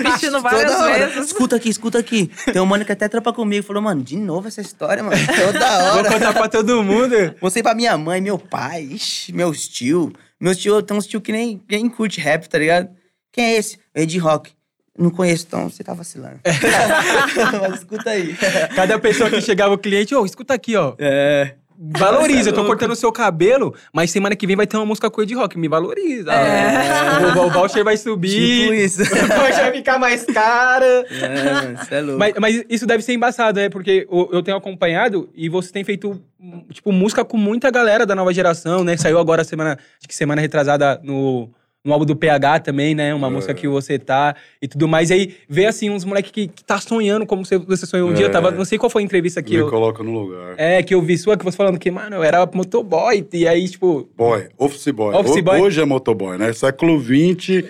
Repetindo 0.02 0.40
várias 0.40 0.72
Toda 0.72 0.84
hora. 0.84 1.06
vezes. 1.08 1.26
Escuta 1.26 1.56
aqui, 1.56 1.68
escuta 1.68 1.98
aqui. 1.98 2.30
Tem 2.52 2.60
um 2.60 2.66
mano 2.66 2.84
que 2.84 2.92
até 2.92 3.08
trampa 3.08 3.32
comigo. 3.32 3.66
Falou, 3.66 3.82
mano, 3.82 4.02
de 4.02 4.16
novo 4.16 4.48
essa 4.48 4.60
história, 4.60 5.02
mano. 5.02 5.16
Toda 5.26 5.90
Vou 5.92 5.98
hora. 6.00 6.10
contar 6.12 6.32
pra 6.32 6.48
todo 6.48 6.82
mundo. 6.82 7.14
Mostrei 7.40 7.62
pra 7.62 7.74
minha 7.74 7.96
mãe, 7.98 8.20
meu 8.20 8.38
pai, 8.38 8.82
ixi, 8.82 9.32
meus 9.32 9.66
tio. 9.68 10.12
Meus 10.40 10.56
tio, 10.56 10.82
tem 10.82 10.96
uns 10.96 11.06
tio 11.06 11.20
que 11.20 11.32
nem, 11.32 11.62
nem 11.70 11.88
curte 11.88 12.20
rap, 12.20 12.48
tá 12.48 12.58
ligado? 12.58 12.88
Quem 13.32 13.44
é 13.44 13.56
esse? 13.56 13.78
Ed 13.94 14.18
Rock. 14.18 14.50
Não 14.98 15.08
conheço, 15.08 15.46
então 15.48 15.70
você 15.70 15.82
tá 15.82 15.94
vacilando. 15.94 16.40
Mas 17.62 17.78
escuta 17.78 18.10
aí. 18.10 18.36
Cada 18.76 18.98
pessoa 18.98 19.30
que 19.30 19.40
chegava 19.40 19.72
o 19.72 19.78
cliente, 19.78 20.14
ô, 20.14 20.24
escuta 20.26 20.52
aqui, 20.52 20.76
ó. 20.76 20.94
É. 20.98 21.54
Valoriza, 21.84 22.50
eu 22.50 22.52
tô 22.52 22.60
louco. 22.60 22.76
cortando 22.76 22.92
o 22.92 22.96
seu 22.96 23.10
cabelo, 23.10 23.74
mas 23.92 24.12
semana 24.12 24.36
que 24.36 24.46
vem 24.46 24.54
vai 24.54 24.68
ter 24.68 24.76
uma 24.76 24.86
música 24.86 25.10
com 25.10 25.20
o 25.20 25.24
Ed 25.24 25.34
Rock. 25.34 25.58
Me 25.58 25.66
valoriza. 25.66 26.32
É. 26.32 27.36
O, 27.36 27.46
o 27.46 27.50
voucher 27.50 27.82
vai 27.82 27.96
subir. 27.96 28.28
Tipo 28.62 28.74
isso. 28.74 29.02
O 29.02 29.06
voucher 29.40 29.62
vai 29.62 29.72
ficar 29.72 29.98
mais 29.98 30.24
cara. 30.24 31.04
É, 31.10 31.96
é 31.96 32.00
louco. 32.00 32.20
Mas, 32.20 32.34
mas 32.38 32.64
isso 32.68 32.86
deve 32.86 33.02
ser 33.02 33.14
embaçado, 33.14 33.58
né? 33.58 33.68
Porque 33.68 34.06
eu, 34.08 34.42
tenho 34.44 34.56
acompanhado 34.56 35.28
e 35.34 35.48
você 35.48 35.72
tem 35.72 35.82
feito, 35.82 36.22
tipo, 36.70 36.92
música 36.92 37.24
com 37.24 37.36
muita 37.36 37.68
galera 37.68 38.06
da 38.06 38.14
nova 38.14 38.32
geração, 38.32 38.84
né? 38.84 38.96
Saiu 38.96 39.18
agora 39.18 39.42
semana, 39.42 39.76
acho 39.98 40.08
que 40.08 40.14
semana 40.14 40.40
retrasada 40.40 41.00
no, 41.02 41.50
no 41.84 41.92
álbum 41.92 42.04
do 42.06 42.14
PH 42.14 42.60
também, 42.60 42.94
né? 42.94 43.12
Uma 43.12 43.26
É. 43.26 43.30
música 43.30 43.52
que 43.54 43.66
você 43.66 43.98
tá 43.98 44.36
e 44.60 44.68
tudo 44.68 44.86
mais. 44.86 45.10
E 45.10 45.14
aí 45.14 45.34
vê, 45.48 45.66
assim, 45.66 45.90
uns 45.90 46.04
moleques 46.04 46.30
que, 46.30 46.46
que 46.46 46.62
tá 46.64 46.78
sonhando 46.80 47.26
como 47.26 47.44
você, 47.44 47.58
sonhou 47.86 48.08
um 48.10 48.14
dia. 48.14 48.26
Eu 48.26 48.28
É. 48.28 48.32
tava, 48.32 48.50
não 48.52 48.64
sei 48.64 48.78
qual 48.78 48.88
foi 48.88 49.02
a 49.02 49.04
entrevista 49.04 49.42
que 49.42 49.50
Me 49.54 49.56
eu... 49.60 49.68
coloca 49.68 50.02
no 50.02 50.12
lugar. 50.12 50.54
É, 50.56 50.82
que 50.82 50.94
eu 50.94 51.02
vi 51.02 51.18
sua, 51.18 51.36
que 51.36 51.44
você 51.44 51.56
falando 51.56 51.78
que, 51.78 51.90
mano, 51.90 52.16
eu 52.16 52.22
era 52.22 52.48
motoboy. 52.54 53.26
E 53.32 53.48
aí, 53.48 53.68
tipo, 53.68 54.08
Boy, 54.16 54.48
office 54.56 54.88
boy. 54.92 55.14
Office 55.14 55.42
boy. 55.42 55.60
Hoje 55.60 55.80
é 55.80 55.84
motoboy, 55.84 56.38
né? 56.38 56.52
Século 56.52 57.00
XX, 57.00 57.64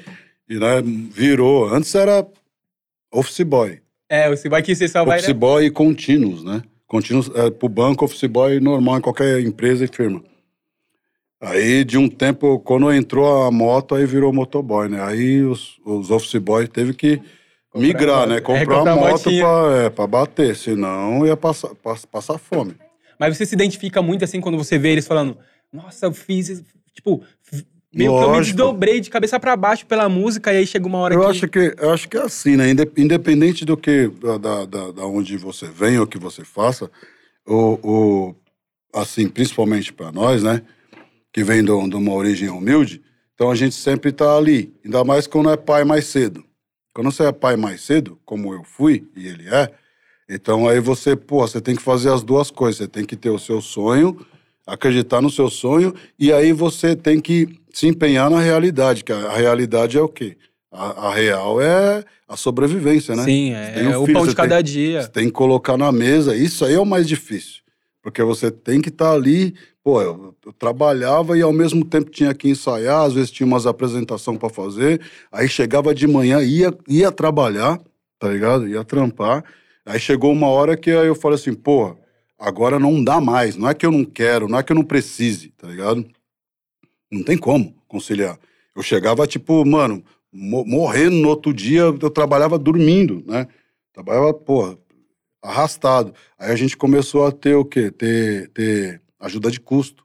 e, 0.49 0.59
né, 0.59 0.83
virou. 0.85 1.73
Antes 1.73 1.95
era 1.95 2.27
office 3.13 3.41
boy. 3.43 3.79
é, 4.11 4.29
você 4.29 4.47
vai 4.49 4.63
que 4.63 4.75
você 4.75 4.87
só 4.89 5.05
vai... 5.07 5.17
office 5.19 5.29
Né? 5.29 5.35
boy 5.35 5.65
e 5.65 5.71
contínuos, 5.71 6.45
né? 6.45 6.61
Contínuos 6.87 7.31
é, 7.35 7.49
pro 7.51 7.67
banco, 7.71 8.05
office 8.05 8.25
boy 8.29 8.61
normal 8.61 8.99
em 8.99 9.01
qualquer 9.01 9.41
empresa 9.41 9.87
e 9.87 9.89
firma. 9.89 10.23
Aí, 11.43 11.83
de 11.85 11.99
um 11.99 12.09
tempo, 12.09 12.61
quando 12.61 12.93
entrou 12.93 13.43
a 13.43 13.51
moto, 13.51 13.97
aí 13.97 14.07
virou 14.07 14.33
motoboy, 14.33 14.89
né? 14.89 15.03
Aí 15.03 15.43
os, 15.43 15.77
os 15.85 16.09
office 16.09 16.37
boy 16.41 16.69
teve 16.69 16.95
que 16.95 17.21
migrar, 17.75 18.29
né? 18.29 18.37
É, 18.37 18.41
Comprar 18.41 18.83
uma 18.85 18.95
moto 18.95 19.25
pra, 19.25 19.77
é, 19.87 19.91
pra 19.91 20.07
bater, 20.07 20.55
senão 20.55 21.27
ia 21.27 21.37
passar, 21.37 21.75
pass- 21.75 22.05
passar 22.05 22.39
fome. 22.39 22.77
Mas 23.19 23.37
você 23.37 23.45
se 23.45 23.57
identifica 23.57 24.01
muito, 24.01 24.25
assim, 24.25 24.41
quando 24.41 24.57
você 24.57 24.79
vê 24.79 24.91
eles 24.93 25.07
falando, 25.07 25.37
nossa, 25.73 26.07
eu 26.07 26.13
fiz... 26.13 26.49
isso", 26.49 26.65
Tipo, 26.95 27.23
meio 27.93 28.11
que 28.17 28.23
eu 28.23 28.29
me 28.31 28.37
Lógico. 28.37 28.57
desdobrei 28.59 29.01
de 29.01 29.11
cabeça 29.11 29.41
pra 29.41 29.57
baixo 29.57 29.85
pela 29.87 30.09
música 30.09 30.53
e 30.53 30.59
aí 30.59 30.67
chega 30.67 30.87
uma 30.87 30.99
hora 30.99 31.15
Eu 31.15 31.23
que... 31.23 31.27
acho 31.27 31.49
que, 31.49 31.75
eu 31.77 31.91
acho 31.91 32.09
que 32.09 32.17
é 32.19 32.23
assim, 32.23 32.57
né? 32.57 32.71
Inde- 32.71 32.91
Independente 32.97 33.65
do 33.65 33.77
que, 33.77 34.09
da, 34.39 34.65
da, 34.65 34.91
da 34.93 35.07
onde 35.07 35.37
você 35.39 35.67
vem 35.67 35.99
ou 35.99 36.07
que 36.07 36.19
você 36.19 36.45
faça, 36.45 36.89
o, 37.45 37.79
o, 37.83 38.35
assim, 38.95 39.29
principalmente 39.29 39.93
para 39.93 40.13
nós, 40.13 40.43
né? 40.45 40.63
Que 41.33 41.43
vem 41.43 41.65
de 41.65 41.71
um- 41.71 41.89
uma 41.97 42.13
origem 42.13 42.49
humilde, 42.49 43.01
então 43.35 43.51
a 43.51 43.55
gente 43.55 43.75
sempre 43.75 44.13
tá 44.13 44.37
ali. 44.37 44.73
Ainda 44.85 45.03
mais 45.05 45.27
quando 45.27 45.51
é 45.51 45.57
pai 45.57 45.85
mais 45.85 46.07
cedo. 46.07 46.45
Quando 46.95 47.11
você 47.11 47.25
é 47.25 47.33
pai 47.33 47.57
mais 47.57 47.81
cedo, 47.81 48.19
como 48.25 48.53
eu 48.53 48.63
fui 48.65 49.07
e 49.17 49.27
ele 49.27 49.49
é, 49.49 49.71
então 50.29 50.69
aí 50.69 50.79
você, 50.79 51.17
pô, 51.17 51.41
você 51.47 51.61
tem 51.61 51.75
que 51.75 51.83
fazer 51.83 52.11
as 52.11 52.23
duas 52.23 52.51
coisas. 52.51 52.77
Você 52.79 52.89
tem 52.89 53.05
que 53.05 53.17
ter 53.17 53.31
o 53.31 53.39
seu 53.39 53.61
sonho, 53.63 54.19
acreditar 54.67 55.21
no 55.23 55.31
seu 55.31 55.49
sonho, 55.49 55.95
e 56.19 56.33
aí 56.33 56.53
você 56.53 56.95
tem 56.95 57.19
que 57.21 57.49
se 57.73 57.87
empenhar 57.87 58.31
na 58.31 58.39
realidade, 58.41 59.03
que 59.03 59.13
a, 59.13 59.33
realidade 59.33 59.97
é 59.97 60.01
o 60.03 60.09
quê? 60.09 60.37
A, 60.71 61.09
a 61.09 61.15
real 61.15 61.61
é 61.61 62.05
a 62.29 62.37
sobrevivência, 62.37 63.17
né? 63.17 63.25
Sim, 63.25 63.53
é, 63.53 63.97
um 63.97 64.03
o 64.03 64.07
filho, 64.07 64.19
pão 64.19 64.27
de 64.27 64.35
cada 64.35 64.57
tem- 64.57 64.65
dia. 64.65 65.03
Você 65.03 65.09
tem 65.09 65.25
que 65.27 65.33
colocar 65.33 65.77
na 65.79 65.91
mesa, 65.91 66.37
isso 66.37 66.65
aí 66.65 66.75
é 66.75 66.79
o 66.81 66.85
mais 66.87 67.09
difícil. 67.09 67.63
Porque 68.03 68.23
você 68.23 68.51
tem 68.51 68.81
que 68.81 68.89
estar 68.89 69.13
ali. 69.13 69.55
Pô, 69.85 70.01
eu, 70.01 70.37
eu 70.47 70.53
trabalhava 70.53 71.37
e 71.37 71.43
ao 71.43 71.53
mesmo 71.53 71.85
tempo 71.85 72.09
tinha 72.11 72.33
que 72.35 72.49
ensaiar, 72.49 73.03
às 73.03 73.15
vezes 73.15 73.31
tinha 73.33 73.47
umas 73.47 73.67
apresentações 73.67 74.39
para 74.39 74.49
fazer. 74.49 75.01
Aí 75.31 75.49
chegava 75.49 75.93
de 75.95 76.07
manhã, 76.07 76.41
ia, 76.43 76.73
ia 76.89 77.11
trabalhar, 77.11 77.81
tá 78.19 78.29
ligado? 78.29 78.69
Ia 78.69 78.85
trampar. 78.85 79.45
Aí 79.85 79.99
chegou 79.99 80.33
uma 80.33 80.47
hora 80.47 80.77
que 80.77 80.89
eu 80.91 81.15
falei 81.17 81.35
assim, 81.37 81.53
pô, 81.53 81.97
agora 82.39 82.79
não 82.79 83.03
dá 83.03 83.21
mais. 83.21 83.57
Não 83.57 83.69
é 83.69 83.75
que 83.75 83.85
eu 83.85 83.91
não 83.91 84.05
quero, 84.05 84.47
não 84.49 84.59
é 84.59 84.63
que 84.63 84.71
eu 84.73 84.77
não 84.77 84.85
precise, 84.85 85.49
tá 85.51 85.67
ligado? 85.67 86.07
Não 87.11 87.23
tem 87.23 87.37
como 87.37 87.75
conciliar. 87.89 88.39
Eu 88.75 88.83
chegava, 88.83 89.27
tipo, 89.27 89.65
mano, 89.67 90.03
mo- 90.33 90.65
morrendo 90.65 91.17
no 91.17 91.29
outro 91.29 91.53
dia, 91.53 91.81
eu 91.83 92.11
trabalhava 92.11 92.59
dormindo, 92.59 93.23
né? 93.27 93.47
Trabalhava, 93.93 94.33
porra, 94.33 94.79
arrastado. 95.43 96.15
Aí 96.39 96.53
a 96.53 96.57
gente 96.57 96.77
começou 96.77 97.27
a 97.27 97.33
ter 97.33 97.57
o 97.57 97.65
quê? 97.67 97.91
Ter, 97.91 98.51
ter 98.51 99.02
ajuda 99.23 99.51
de 99.51 99.59
custo. 99.61 100.05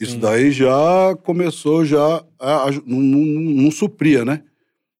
Isso 0.00 0.12
Sim. 0.12 0.20
daí 0.20 0.52
já 0.52 1.16
começou 1.24 1.84
já 1.84 2.24
a, 2.38 2.68
a- 2.68 2.70
não, 2.86 3.00
não, 3.00 3.40
não- 3.64 3.70
supria, 3.72 4.24
né? 4.24 4.44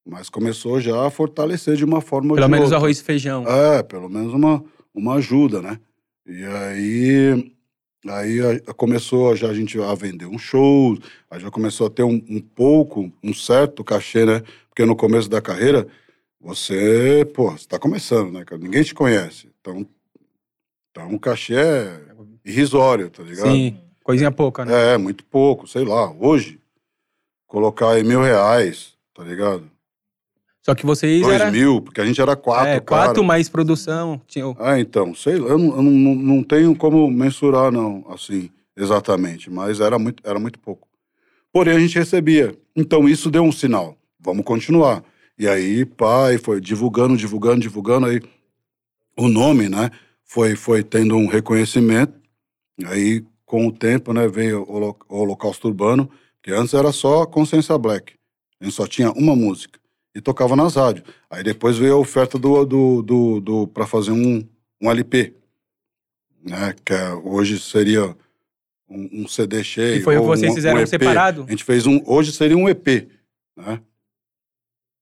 Mas 0.04 0.28
começou 0.28 0.81
já 0.81 1.07
a 1.07 1.11
fortalecer 1.11 1.76
de 1.76 1.85
uma 1.85 2.00
forma 2.00 2.35
Pelo 2.35 2.48
menos 2.48 2.64
outra. 2.66 2.78
arroz 2.78 2.98
e 2.98 3.04
feijão. 3.04 3.44
É, 3.46 3.83
pelo 3.83 4.09
menos 4.09 4.33
uma, 4.35 4.64
uma 4.92 5.14
ajuda, 5.16 5.62
né? 5.62 5.78
E 6.26 6.42
aí, 6.44 7.52
aí 8.09 8.40
a- 8.66 8.74
começou 8.74 9.37
já 9.37 9.48
a 9.50 9.54
gente 9.54 9.78
a 9.81 9.94
vender 9.94 10.26
um 10.26 10.38
show, 10.38 10.98
aí 11.31 11.38
já 11.38 11.50
começou 11.50 11.87
a 11.87 11.90
ter 11.90 12.02
um, 12.02 12.20
um 12.28 12.40
pouco, 12.40 13.12
um 13.22 13.33
certo 13.35 13.85
cachê, 13.85 14.24
né? 14.24 14.42
Porque 14.68 14.85
no 14.85 14.96
começo 14.96 15.28
da 15.28 15.40
carreira, 15.40 15.87
você, 16.40 17.24
pô, 17.35 17.50
você 17.52 17.66
tá 17.68 17.78
começando, 17.78 18.33
né? 18.33 18.44
cara? 18.44 18.61
Ninguém 18.61 18.83
te 18.83 18.94
conhece. 18.94 19.48
Então, 19.61 19.87
então 20.90 21.14
o 21.14 21.20
cachê 21.20 21.54
é 21.54 22.00
irrisório, 22.48 23.11
tá 23.11 23.22
ligado? 23.22 23.50
Sim, 23.50 23.76
coisinha 24.02 24.30
pouca, 24.30 24.64
né? 24.64 24.94
É, 24.94 24.98
muito 24.98 25.24
pouco, 25.24 25.66
sei 25.66 25.84
lá. 25.84 26.12
Hoje, 26.18 26.58
colocar 27.46 27.90
aí 27.90 28.02
mil 28.02 28.22
reais, 28.22 28.94
tá 29.14 29.22
ligado? 29.22 29.70
Só 30.62 30.74
que 30.74 30.84
vocês 30.84 31.22
Dois 31.22 31.40
eram 31.40 31.52
mil, 31.52 31.80
porque 31.80 32.00
a 32.00 32.04
gente 32.04 32.20
era 32.20 32.37
quatro, 32.37 32.68
é, 32.68 32.80
cara. 32.80 33.06
quatro 33.06 33.24
mais 33.24 33.48
produção. 33.48 34.20
Tinha, 34.26 34.44
Ah, 34.58 34.78
então, 34.78 35.14
sei 35.14 35.38
lá, 35.38 35.48
eu, 35.48 35.58
não, 35.58 35.76
eu 35.76 35.82
não, 35.82 36.14
não 36.14 36.42
tenho 36.42 36.76
como 36.76 37.11
mensurar, 37.11 37.72
não, 37.72 38.04
assim, 38.11 38.50
exatamente, 38.76 39.50
mas 39.50 39.80
era 39.80 39.98
muito, 39.98 40.22
era 40.26 40.38
muito 40.38 40.58
pouco. 40.58 40.87
Porém, 41.50 41.74
a 41.74 41.80
gente 41.80 41.98
recebia. 41.98 42.54
Então, 42.76 43.08
isso 43.08 43.30
deu 43.30 43.42
um 43.42 43.52
sinal. 43.52 43.96
Vamos 44.20 44.44
continuar. 44.44 45.02
E 45.38 45.48
aí, 45.48 45.87
pai, 45.87 46.37
foi 46.37 46.61
divulgando, 46.61 47.16
divulgando, 47.16 47.61
divulgando, 47.61 48.06
aí 48.06 48.20
o 49.16 49.26
nome, 49.28 49.68
né, 49.68 49.90
foi, 50.24 50.54
foi 50.54 50.82
tendo 50.82 51.16
um 51.16 51.26
reconhecimento. 51.26 52.17
Aí, 52.87 53.25
com 53.45 53.67
o 53.67 53.73
tempo, 53.73 54.12
né, 54.12 54.29
veio 54.29 54.62
o, 54.62 54.73
Holo- 54.77 54.97
o 55.09 55.17
Holocausto 55.19 55.69
Urbano, 55.69 56.11
que 56.43 56.51
antes 56.53 56.75
era 56.75 56.93
só 56.93 57.27
Consciência 57.27 57.77
Black. 57.79 58.14
A 58.61 58.64
gente 58.64 58.75
só 58.75 58.87
tinha 58.87 59.11
uma 59.12 59.35
música 59.35 59.79
e 60.14 60.21
tocava 60.21 60.55
nas 60.57 60.75
rádios. 60.75 61.05
Aí 61.31 61.43
depois 61.43 61.77
veio 61.79 61.95
a 61.95 61.99
oferta 61.99 62.38
do, 62.38 62.64
do, 62.64 63.03
do, 63.03 63.41
do 63.41 63.67
para 63.69 63.87
fazer 63.87 64.11
um, 64.12 64.47
um 64.81 64.91
LP, 64.91 65.35
né? 66.43 66.75
Que 66.85 66.93
é- 66.93 67.12
hoje 67.14 67.59
seria 67.59 68.17
um, 68.88 69.23
um 69.25 69.29
CD 69.29 69.62
cheio. 69.64 69.99
que 69.99 70.05
foi 70.05 70.17
o 70.17 70.21
que 70.21 70.27
vocês 70.27 70.53
um- 70.53 70.55
fizeram 70.55 70.79
um 70.79 70.83
EP. 70.83 70.88
separado? 70.88 71.45
A 71.47 71.51
gente 71.51 71.64
fez 71.64 71.87
um. 71.87 72.01
Hoje 72.07 72.33
seria 72.33 72.57
um 72.57 72.69
EP, 72.69 73.09
né? 73.57 73.81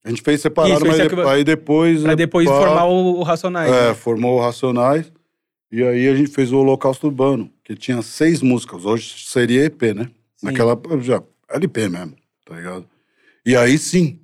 A 0.04 0.08
gente 0.08 0.22
fez 0.22 0.40
separado, 0.40 0.74
Isso, 0.74 0.84
mas 0.86 0.94
esse 0.94 1.02
é 1.06 1.08
que 1.08 1.14
de- 1.16 1.20
eu- 1.20 1.28
aí 1.28 1.42
depois. 1.44 2.02
Pra 2.02 2.14
depois 2.14 2.48
pá, 2.48 2.56
formar 2.58 2.84
o, 2.86 3.18
o 3.18 3.22
Racionais. 3.22 3.72
É, 3.72 3.88
né? 3.88 3.94
formou 3.94 4.38
o 4.38 4.40
Racionais. 4.40 5.12
E 5.70 5.82
aí 5.82 6.08
a 6.08 6.14
gente 6.14 6.30
fez 6.30 6.52
o 6.52 6.58
Holocausto 6.58 7.06
Urbano, 7.06 7.50
que 7.64 7.74
tinha 7.74 8.00
seis 8.02 8.40
músicas. 8.40 8.84
Hoje 8.84 9.24
seria 9.26 9.64
EP, 9.64 9.82
né? 9.94 10.10
Sim. 10.36 10.46
Naquela. 10.46 10.78
Já, 11.00 11.22
LP 11.50 11.88
mesmo, 11.88 12.14
tá 12.44 12.54
ligado? 12.54 12.86
E 13.44 13.56
aí 13.56 13.78
sim, 13.78 14.20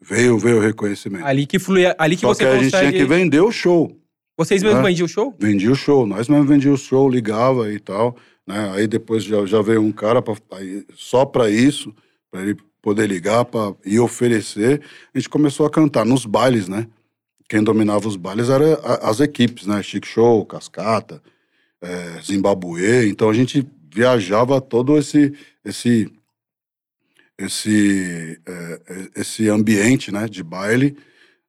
veio, 0.00 0.38
veio 0.38 0.58
o 0.58 0.60
reconhecimento. 0.60 1.24
Ali 1.24 1.46
que 1.46 1.58
flui, 1.58 1.84
ali 1.98 2.16
que 2.16 2.22
Só 2.22 2.28
você 2.28 2.44
que 2.44 2.50
a 2.50 2.62
gente 2.62 2.70
tinha 2.70 2.92
que 2.92 3.04
vender 3.04 3.40
o 3.40 3.52
show. 3.52 3.96
Vocês 4.36 4.62
mesmos 4.62 4.82
né? 4.82 4.88
vendiam 4.88 5.06
o 5.06 5.08
show? 5.08 5.34
Vendia 5.38 5.72
o 5.72 5.74
show, 5.74 6.06
nós 6.06 6.28
mesmo 6.28 6.44
vendia 6.44 6.72
o 6.72 6.76
show, 6.76 7.08
ligava 7.08 7.72
e 7.72 7.80
tal, 7.80 8.16
né? 8.46 8.70
Aí 8.74 8.86
depois 8.86 9.24
já, 9.24 9.44
já 9.44 9.60
veio 9.60 9.82
um 9.82 9.90
cara 9.90 10.22
pra, 10.22 10.34
aí, 10.52 10.84
só 10.94 11.24
para 11.24 11.50
isso, 11.50 11.92
para 12.30 12.42
ele 12.42 12.56
poder 12.80 13.08
ligar 13.08 13.44
pra, 13.44 13.74
e 13.84 13.98
oferecer. 13.98 14.80
A 15.12 15.18
gente 15.18 15.28
começou 15.28 15.66
a 15.66 15.70
cantar 15.70 16.06
nos 16.06 16.24
bailes, 16.24 16.68
né? 16.68 16.86
Quem 17.48 17.62
dominava 17.62 18.06
os 18.06 18.16
bailes 18.16 18.48
eram 18.50 18.78
as 19.02 19.20
equipes, 19.20 19.66
né? 19.66 19.82
Chic 19.82 20.04
Show, 20.06 20.44
Cascata, 20.44 21.22
é, 21.80 22.20
Zimbabue. 22.22 23.08
Então 23.08 23.30
a 23.30 23.32
gente 23.34 23.66
viajava 23.92 24.60
todo 24.60 24.98
esse 24.98 25.32
esse 25.64 26.10
esse 27.38 28.40
é, 28.46 28.80
esse 29.16 29.48
ambiente, 29.48 30.10
né? 30.12 30.26
De 30.28 30.42
baile 30.42 30.96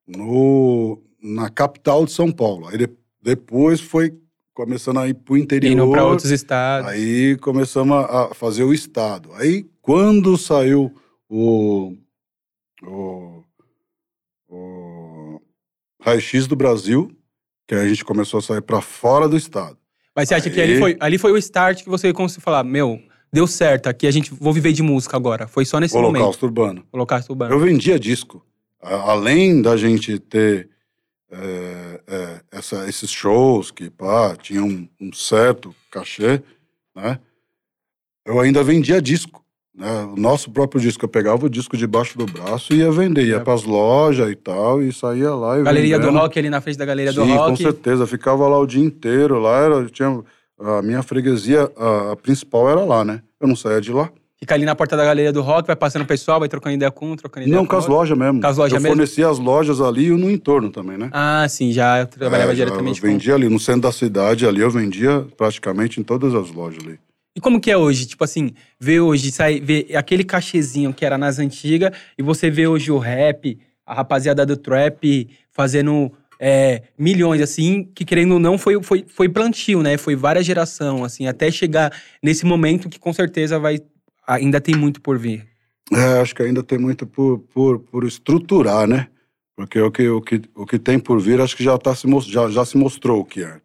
no 0.07 1.01
na 1.21 1.49
capital 1.49 2.05
de 2.05 2.11
São 2.11 2.31
Paulo. 2.31 2.67
Aí 2.67 2.77
de- 2.77 2.89
depois 3.21 3.81
foi 3.81 4.13
começando 4.53 4.99
a 4.99 5.07
ir 5.09 5.13
pro 5.13 5.35
interior. 5.37 5.71
Indo 5.71 5.91
pra 5.91 6.05
outros 6.05 6.31
estados. 6.31 6.89
Aí 6.89 7.35
começamos 7.37 7.97
a 7.97 8.25
a 8.31 8.33
fazer 8.33 8.63
o 8.63 8.73
estado. 8.73 9.31
Aí 9.33 9.65
quando 9.81 10.37
saiu 10.37 10.93
o 11.27 11.93
o, 12.81 12.87
o 12.87 13.38
raio-x 16.09 16.47
do 16.47 16.55
Brasil, 16.55 17.11
que 17.67 17.75
a 17.75 17.87
gente 17.87 18.03
começou 18.03 18.39
a 18.39 18.41
sair 18.41 18.61
para 18.61 18.81
fora 18.81 19.27
do 19.27 19.37
estado. 19.37 19.77
Mas 20.15 20.27
você 20.27 20.35
acha 20.35 20.49
que 20.49 20.59
Aí- 20.59 20.71
ali 20.71 20.79
foi, 20.79 20.97
ali 20.99 21.17
foi 21.17 21.31
o 21.31 21.37
start 21.37 21.83
que 21.83 21.89
você 21.89 22.11
conseguiu 22.11 22.43
falar, 22.43 22.63
meu, 22.63 22.99
deu 23.31 23.45
certo, 23.47 23.87
aqui 23.87 24.05
a 24.07 24.11
gente 24.11 24.33
vou 24.33 24.51
viver 24.51 24.73
de 24.73 24.81
música 24.83 25.15
agora. 25.15 25.47
Foi 25.47 25.63
só 25.65 25.79
nesse 25.79 25.93
momento. 25.95 26.15
Holocausto 26.21 26.45
Urbano. 26.45 26.83
Holocausto 26.91 27.31
Urbano. 27.31 27.53
Eu 27.53 27.59
vendia 27.59 27.99
disco. 27.99 28.45
Além 28.81 29.61
da 29.61 29.75
gente 29.77 30.17
ter 30.19 30.69
é, 31.31 32.01
é, 32.07 32.41
essa- 32.51 32.89
esses 32.89 33.11
shows 33.11 33.69
que 33.69 33.87
pá, 33.91 34.35
tinham 34.35 34.67
um, 34.67 34.89
um 34.99 35.13
certo 35.13 35.75
cachê, 35.91 36.41
né? 36.95 37.19
Eu 38.25 38.39
ainda 38.39 38.63
vendia 38.63 38.99
disco. 38.99 39.45
Né? 39.79 40.09
O 40.15 40.19
nosso 40.19 40.51
próprio 40.51 40.81
disco. 40.81 41.05
Eu 41.05 41.09
pegava 41.09 41.45
o 41.45 41.49
disco 41.49 41.77
debaixo 41.77 42.17
do 42.17 42.25
braço 42.25 42.73
e 42.73 42.79
ia 42.79 42.91
vender. 42.91 43.25
Ia 43.25 43.37
É. 43.37 43.39
pras 43.39 43.63
lojas 43.63 44.29
e 44.29 44.35
tal, 44.35 44.81
e 44.83 44.91
saía 44.91 45.31
lá 45.33 45.57
e 45.59 45.63
Galeria 45.63 45.97
do 45.97 46.05
vendendo. 46.07 46.19
Rock 46.19 46.37
ali 46.37 46.49
na 46.49 46.59
frente 46.59 46.77
da 46.77 46.85
Galeria 46.85 47.13
do 47.13 47.21
Sim, 47.23 47.29
com 47.29 47.35
Rock. 47.37 47.63
certeza. 47.63 48.05
Ficava 48.05 48.47
lá 48.47 48.59
o 48.59 48.67
dia 48.67 48.83
inteiro. 48.83 49.39
Lá 49.39 49.57
era, 49.59 49.85
tinha, 49.85 50.21
a 50.59 50.81
minha 50.81 51.01
freguesia, 51.01 51.71
a, 51.77 52.11
a 52.11 52.15
principal 52.17 52.69
era 52.69 52.81
lá, 52.83 53.05
né? 53.05 53.21
Eu 53.39 53.47
não 53.47 53.55
saía 53.55 53.79
de 53.79 53.91
lá. 53.93 54.09
Fica 54.41 54.55
ali 54.55 54.63
na 54.63 54.73
porta 54.73 54.95
da 54.95 55.03
Galeria 55.03 55.33
do 55.33 55.41
Rock, 55.41 55.67
vai 55.67 55.75
passando 55.75 56.03
o 56.03 56.05
pessoal, 56.05 56.39
vai 56.39 56.47
trocando 56.47 56.73
ideia 56.75 56.89
com 56.89 57.11
um, 57.11 57.15
trocando 57.17 57.45
ideia 57.45 57.57
Não, 57.57 57.65
com 57.65 57.71
com 57.71 57.77
as 57.77 57.87
lojas 57.87 58.17
mesmo. 58.17 58.39
Com 58.39 58.47
as 58.47 58.55
lojas 58.57 58.73
eu 58.73 58.81
mesmo? 58.81 58.95
fornecia 58.95 59.27
as 59.29 59.37
lojas 59.37 59.81
ali 59.81 60.05
e 60.07 60.11
no 60.11 60.31
entorno 60.31 60.69
também, 60.69 60.97
né? 60.97 61.09
Ah, 61.11 61.45
sim, 61.49 61.73
já 61.73 62.05
trabalhava 62.05 62.53
É, 62.53 62.55
já 62.55 62.63
diretamente 62.63 62.99
Eu 62.99 63.05
com... 63.05 63.11
vendia 63.13 63.35
ali 63.35 63.49
no 63.49 63.59
centro 63.59 63.81
da 63.81 63.91
cidade, 63.91 64.45
ali 64.47 64.61
eu 64.61 64.69
vendia 64.71 65.25
praticamente 65.35 65.99
em 65.99 66.03
todas 66.03 66.33
as 66.33 66.51
lojas 66.51 66.81
ali. 66.85 66.97
E 67.35 67.39
como 67.39 67.61
que 67.61 67.71
é 67.71 67.77
hoje? 67.77 68.05
Tipo 68.05 68.23
assim, 68.23 68.51
ver 68.79 68.99
hoje, 69.01 69.31
sai, 69.31 69.59
ver 69.59 69.95
aquele 69.95 70.23
cachezinho 70.23 70.93
que 70.93 71.05
era 71.05 71.17
nas 71.17 71.39
antigas 71.39 71.91
e 72.17 72.23
você 72.23 72.49
vê 72.49 72.67
hoje 72.67 72.91
o 72.91 72.97
rap, 72.97 73.57
a 73.85 73.93
rapaziada 73.93 74.45
do 74.45 74.57
trap 74.57 75.29
fazendo 75.51 76.11
é, 76.39 76.83
milhões, 76.97 77.41
assim, 77.41 77.83
que 77.93 78.05
querendo 78.05 78.33
ou 78.33 78.39
não 78.39 78.57
foi, 78.57 78.81
foi, 78.81 79.05
foi 79.07 79.29
plantio, 79.29 79.83
né? 79.83 79.97
Foi 79.97 80.15
várias 80.15 80.45
gerações, 80.45 81.01
assim, 81.03 81.27
até 81.27 81.51
chegar 81.51 81.93
nesse 82.23 82.45
momento 82.45 82.89
que 82.89 82.99
com 82.99 83.11
certeza 83.11 83.59
vai... 83.59 83.79
Ainda 84.25 84.61
tem 84.61 84.75
muito 84.75 85.01
por 85.01 85.17
vir. 85.17 85.47
É, 85.91 86.21
acho 86.21 86.35
que 86.35 86.43
ainda 86.43 86.63
tem 86.63 86.77
muito 86.77 87.05
por, 87.05 87.39
por, 87.39 87.79
por 87.79 88.03
estruturar, 88.05 88.87
né? 88.87 89.07
Porque 89.55 89.79
o 89.81 89.91
que, 89.91 90.07
o, 90.07 90.21
que, 90.21 90.41
o 90.55 90.65
que 90.65 90.79
tem 90.79 90.97
por 90.99 91.19
vir, 91.19 91.41
acho 91.41 91.57
que 91.57 91.63
já, 91.63 91.77
tá 91.77 91.93
se, 91.93 92.07
já, 92.27 92.49
já 92.49 92.63
se 92.63 92.77
mostrou 92.77 93.19
o 93.19 93.25
que 93.25 93.43
é. 93.43 93.59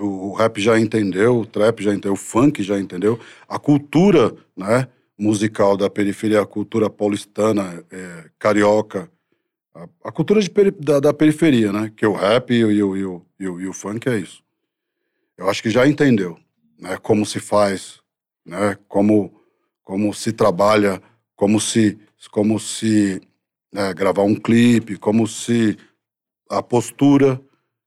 O, 0.00 0.32
rap 0.34 0.60
já 0.60 0.78
entendeu, 0.78 1.40
o 1.40 1.46
trap 1.46 1.82
já 1.82 1.90
entendeu, 1.92 2.12
o 2.12 2.16
funk 2.16 2.62
já 2.62 2.78
entendeu. 2.78 3.18
A 3.48 3.58
cultura 3.58 4.34
né, 4.56 4.88
musical 5.18 5.76
da 5.76 5.88
periferia, 5.90 6.40
a 6.40 6.46
cultura 6.46 6.88
paulistana, 6.90 7.84
é, 7.90 8.24
carioca, 8.38 9.10
a, 9.74 9.86
a 10.04 10.12
cultura 10.12 10.40
peri- 10.50 10.70
da, 10.70 11.00
da 11.00 11.12
periferia, 11.12 11.72
né? 11.72 11.92
Que 11.96 12.06
o 12.06 12.12
rap 12.12 12.52
e, 12.54 12.64
o- 12.64 12.70
e, 12.72 12.82
o- 12.82 12.96
e, 12.96 13.04
o, 13.06 13.22
e, 13.40 13.48
o, 13.48 13.60
e 13.60 13.68
o 13.68 13.72
funk 13.72 14.08
é 14.08 14.18
isso. 14.18 14.42
Eu 15.36 15.48
acho 15.50 15.62
que 15.62 15.70
já 15.70 15.86
entendeu 15.86 16.38
né, 16.78 16.96
como 16.98 17.26
se 17.26 17.38
faz, 17.40 18.00
né, 18.44 18.76
como, 18.88 19.32
como 19.82 20.12
se 20.14 20.32
trabalha 20.32 21.00
como 21.34 21.60
se 21.60 21.98
como 22.30 22.58
se 22.58 23.20
né, 23.72 23.92
gravar 23.92 24.22
um 24.22 24.34
clipe, 24.34 24.96
como 24.96 25.26
se 25.26 25.76
a 26.50 26.62
postura, 26.62 27.40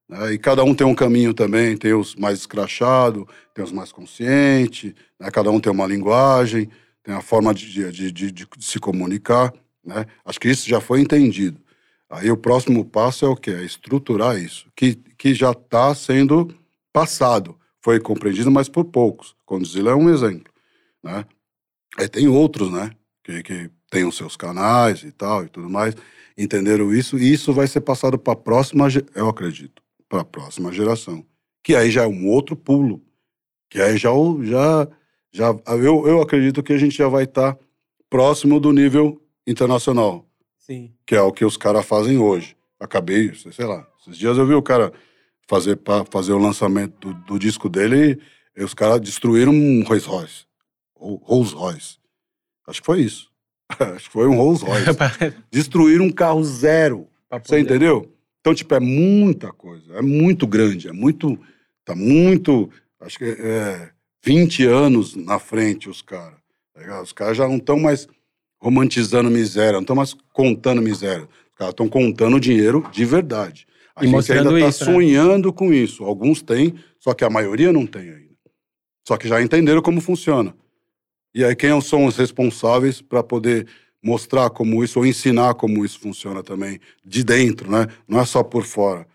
né, 0.10 0.34
e 0.34 0.38
cada 0.40 0.64
um 0.64 0.74
tem 0.74 0.86
um 0.86 0.96
caminho 0.96 1.34
também, 1.34 1.78
tem 1.78 1.94
os 1.94 2.16
mais 2.16 2.40
escrachados, 2.40 3.26
tem 3.54 3.64
os 3.64 3.72
mais 3.72 3.92
conscientes, 3.92 4.94
né, 5.20 5.30
cada 5.32 5.52
um 5.52 5.60
tem 5.60 5.72
uma 5.72 5.86
linguagem, 5.88 6.70
tem 7.04 7.14
a 7.14 7.22
forma 7.22 7.54
de, 7.54 7.92
de, 7.92 8.12
de, 8.12 8.32
de- 8.32 8.48
se 8.60 8.80
comunicar, 8.80 9.54
né, 9.86 10.06
acho 10.26 10.40
que 10.40 10.50
isso 10.50 10.68
já 10.68 10.82
foi 10.82 11.02
entendido. 11.02 11.60
Aí 12.10 12.32
o 12.32 12.38
próximo 12.38 12.84
passo 12.84 13.26
é 13.26 13.30
o 13.30 13.36
quê? 13.36 13.52
É 13.52 13.64
estruturar 13.64 14.38
isso, 14.38 14.68
que, 14.76 14.96
que 14.96 15.34
já 15.34 15.52
está 15.52 15.94
sendo 15.94 16.54
passado, 16.92 17.56
foi 17.82 18.00
compreendido, 18.00 18.50
mas 18.52 18.68
por 18.68 18.86
poucos. 18.86 19.36
Condzilla 19.46 19.92
é 19.92 19.96
um 19.96 20.10
exemplo, 20.10 20.52
né? 21.04 21.24
Aí 21.98 22.08
tem 22.08 22.28
outros, 22.28 22.72
né? 22.72 22.92
que, 23.30 23.44
que 23.44 23.72
tem 23.90 24.06
os 24.06 24.18
seus 24.18 24.36
canais 24.36 25.04
e 25.04 25.12
tal 25.12 25.44
e 25.46 25.50
tudo 25.50 25.70
mais, 25.70 25.96
entenderam 26.38 26.94
isso, 26.94 27.18
e 27.18 27.32
isso 27.32 27.54
vai 27.54 27.68
ser 27.68 27.82
passado 27.82 28.18
para 28.18 28.34
a 28.34 28.36
próxima, 28.36 28.88
eu 29.14 29.30
acredito, 29.30 29.82
para 30.10 30.22
a 30.22 30.26
próxima 30.26 30.72
geração. 30.74 31.24
Que 31.64 31.76
aí 31.76 31.90
já 31.92 32.04
é 32.04 32.08
um 32.08 32.28
outro 32.28 32.56
pulo. 32.56 33.02
Que 33.70 33.80
aí 33.82 33.96
já, 33.98 34.10
já, 34.42 34.88
já 35.32 35.56
eu, 35.76 36.08
eu 36.08 36.22
acredito 36.22 36.64
que 36.64 36.74
a 36.74 36.78
gente 36.78 36.98
já 36.98 37.08
vai 37.08 37.24
estar 37.26 37.56
próximo 38.10 38.60
do 38.60 38.72
nível 38.74 39.22
internacional, 39.46 40.28
Sim. 40.58 40.92
que 41.06 41.16
é 41.16 41.22
o 41.22 41.32
que 41.32 41.46
os 41.46 41.56
caras 41.58 41.86
fazem 41.86 42.18
hoje. 42.18 42.58
Acabei, 42.80 43.34
sei 43.36 43.66
lá, 43.66 43.88
esses 44.02 44.18
dias 44.18 44.38
eu 44.38 44.48
vi 44.48 44.54
o 44.56 44.62
cara 44.64 44.92
fazer, 45.48 45.76
para 45.76 46.04
fazer 46.06 46.32
o 46.34 46.38
lançamento 46.40 46.98
do, 47.00 47.14
do 47.26 47.40
disco 47.40 47.70
dele 47.70 48.20
e 48.58 48.64
os 48.64 48.74
caras 48.74 49.00
destruíram 49.02 49.52
um 49.54 49.84
Rolls 49.84 50.08
Royce. 50.08 50.46
Ro- 50.96 51.22
Rolls 51.24 51.54
Royce. 51.54 51.98
Acho 52.68 52.82
que 52.82 52.86
foi 52.86 53.02
isso. 53.02 53.30
Acho 53.80 54.06
que 54.06 54.12
foi 54.14 54.28
um 54.28 54.36
Rolls 54.36 54.64
Royce. 54.66 54.86
Destruíram 55.52 56.06
um 56.06 56.12
carro 56.12 56.44
zero. 56.44 57.08
Pra 57.30 57.40
Você 57.40 57.60
entendeu? 57.60 58.12
Então, 58.42 58.54
tipo, 58.54 58.74
é 58.74 58.80
muita 58.80 59.52
coisa. 59.52 59.96
É 59.96 60.02
muito 60.02 60.48
grande. 60.48 60.88
É 60.88 60.92
muito. 60.94 61.40
Tá 61.84 61.96
muito. 61.96 62.70
Acho 63.00 63.18
que 63.18 63.26
é 63.26 63.90
20 64.24 64.66
anos 64.66 65.16
na 65.16 65.40
frente 65.40 65.90
os 65.90 66.02
caras. 66.02 66.40
Tá? 66.74 67.02
Os 67.02 67.12
caras 67.12 67.38
já 67.38 67.48
não 67.48 67.58
estão 67.58 67.80
mais 67.80 68.08
romantizando 68.62 69.30
miséria, 69.30 69.74
não 69.74 69.82
estão 69.82 69.96
mais 69.96 70.14
contando 70.34 70.82
miséria. 70.82 71.24
Os 71.24 71.58
caras 71.58 71.74
estão 71.74 71.88
contando 71.88 72.40
dinheiro 72.40 72.86
de 72.92 73.06
verdade. 73.06 73.66
A 73.96 74.04
E 74.06 74.08
gente 74.08 74.32
ainda 74.32 74.50
tá 74.52 74.60
isso, 74.60 74.86
né? 74.86 74.94
sonhando 74.94 75.52
com 75.52 75.74
isso. 75.74 76.04
Alguns 76.04 76.42
têm, 76.42 76.76
só 77.00 77.14
que 77.14 77.24
a 77.24 77.30
maioria 77.30 77.72
não 77.74 77.86
tem 77.86 78.10
ainda. 78.10 78.30
Só 79.08 79.18
que 79.18 79.28
já 79.28 79.42
entenderam 79.42 79.82
como 79.82 80.00
funciona. 80.00 80.56
E 81.34 81.44
aí, 81.44 81.56
quem 81.56 81.80
são 81.82 82.06
os 82.06 82.18
responsáveis 82.18 83.02
para 83.02 83.22
poder 83.24 83.68
mostrar 84.02 84.50
como 84.50 84.84
isso, 84.84 85.00
ou 85.00 85.06
ensinar 85.06 85.54
como 85.56 85.84
isso 85.86 86.00
funciona 86.00 86.42
também, 86.44 86.80
de 87.06 87.24
dentro, 87.24 87.70
né? 87.70 87.88
Não 88.08 88.20
é 88.20 88.26
só 88.26 88.44
por 88.44 88.64
fora. 88.66 89.06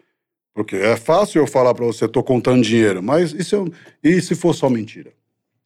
Porque 0.55 0.77
é 0.77 0.97
fácil 0.97 1.41
eu 1.43 1.47
falar 1.47 1.75
para 1.75 1.85
você, 1.85 2.07
tô 2.07 2.23
contando 2.23 2.63
dinheiro, 2.63 3.03
mas 3.03 3.33
e 3.33 3.43
se, 3.43 3.55
eu- 3.55 3.73
e 4.03 4.21
se 4.21 4.35
for 4.35 4.55
só 4.55 4.69
mentira? 4.71 5.13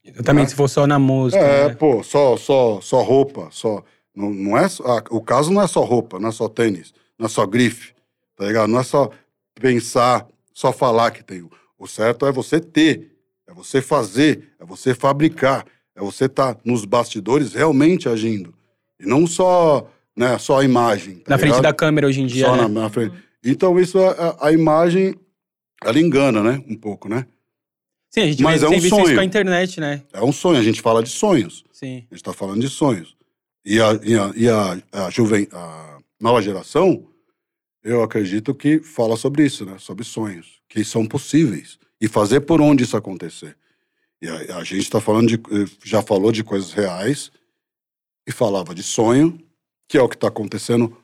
Exatamente, 0.05 0.51
se 0.51 0.57
for 0.57 0.69
só 0.69 0.87
na 0.87 0.99
música. 0.99 1.43
É, 1.43 1.69
né? 1.69 1.75
pô, 1.75 2.03
só, 2.03 2.37
só, 2.37 2.81
só 2.81 3.03
roupa, 3.03 3.49
só. 3.51 3.83
Não, 4.15 4.31
não 4.31 4.57
é, 4.59 4.65
ah, 4.65 5.05
o 5.11 5.21
caso 5.21 5.53
não 5.53 5.61
é 5.63 5.67
só 5.67 5.83
roupa, 5.85 6.19
não 6.19 6.31
é 6.31 6.33
só 6.33 6.49
tênis, 6.49 6.95
não 7.19 7.27
é 7.27 7.29
só 7.29 7.47
grife, 7.47 7.93
tá 8.35 8.47
ligado? 8.47 8.71
Não 8.71 8.81
é 8.81 8.83
só 8.83 9.11
pensar, 9.55 10.27
só 10.55 10.73
falar 10.73 11.11
que 11.11 11.23
tem. 11.23 11.49
O 11.79 11.87
certo 11.87 12.27
é 12.27 12.33
você 12.33 12.59
ter, 12.59 13.13
é 13.47 13.53
você 13.53 13.83
fazer, 13.83 14.49
é 14.59 14.65
você 14.65 14.95
fabricar, 14.95 15.67
é 15.95 16.01
você 16.01 16.25
estar 16.25 16.57
nos 16.65 16.85
bastidores 16.85 17.53
realmente 17.53 18.09
agindo. 18.09 18.55
E 19.01 19.07
não 19.07 19.27
só, 19.27 19.89
né, 20.17 20.39
só 20.39 20.61
a 20.61 20.65
imagem. 20.65 21.17
tá 21.19 21.31
Na 21.33 21.39
frente 21.39 21.51
ligado? 21.53 21.63
da 21.63 21.73
câmera 21.73 22.07
hoje 22.07 22.21
em 22.21 22.27
dia, 22.27 22.47
Só 22.47 22.57
né? 22.57 22.63
na, 22.63 22.69
na 22.69 22.91
frente. 22.91 23.15
Então, 23.45 23.79
isso, 23.79 23.99
a, 24.01 24.49
a 24.49 24.53
imagem, 24.53 25.15
ela 25.85 25.99
engana, 26.01 26.43
né? 26.43 26.63
Um 26.69 26.75
pouco, 26.77 27.09
né? 27.09 27.27
Sim, 28.11 28.23
a 28.23 28.27
gente 28.27 28.43
Mas 28.43 28.61
vê- 28.61 28.67
é 28.67 28.71
um 28.71 28.73
visto 28.73 28.87
isso 28.87 28.97
sonho. 28.97 29.15
com 29.15 29.21
a 29.21 29.25
internet, 29.25 29.81
né? 29.81 30.03
É 30.13 30.23
um 30.23 30.33
sonho, 30.33 30.59
a 30.59 30.63
gente 30.63 30.81
fala 30.81 31.03
de 31.03 31.11
sonhos. 31.11 31.65
Sim. 31.73 31.99
A 32.11 32.15
gente 32.15 32.17
está 32.17 32.33
falando 32.33 32.61
de 32.61 32.69
sonhos. 32.69 33.17
E 33.65 33.81
a, 33.81 34.01
e 34.03 34.15
a, 34.19 34.33
e 34.35 34.49
a, 34.49 34.83
a, 35.07 35.11
juven, 35.11 35.47
a 35.53 35.99
nova 36.21 36.41
geração, 36.43 37.07
eu 37.85 38.03
acredito 38.03 38.55
que 38.55 38.81
fala 38.81 39.17
sobre 39.17 39.45
isso, 39.45 39.65
né? 39.65 39.77
Sobre 39.79 40.05
sonhos, 40.05 40.61
que 40.69 40.83
são 40.85 41.07
possíveis. 41.07 41.79
E 42.01 42.09
fazer 42.09 42.41
por 42.41 42.61
onde 42.61 42.85
isso 42.85 42.97
acontecer. 42.97 43.57
E 44.23 44.29
a, 44.29 44.57
a 44.59 44.65
gente 44.65 44.83
está 44.83 45.01
falando 45.01 45.29
de. 45.29 45.41
Já 45.85 46.03
falou 46.03 46.33
de 46.33 46.43
coisas 46.43 46.73
reais 46.73 47.31
e 48.29 48.33
falava 48.33 48.75
de 48.75 48.83
sonho, 48.83 49.39
que 49.89 49.97
é 49.97 50.03
o 50.03 50.09
que 50.09 50.15
está 50.15 50.29
acontecendo. 50.29 50.95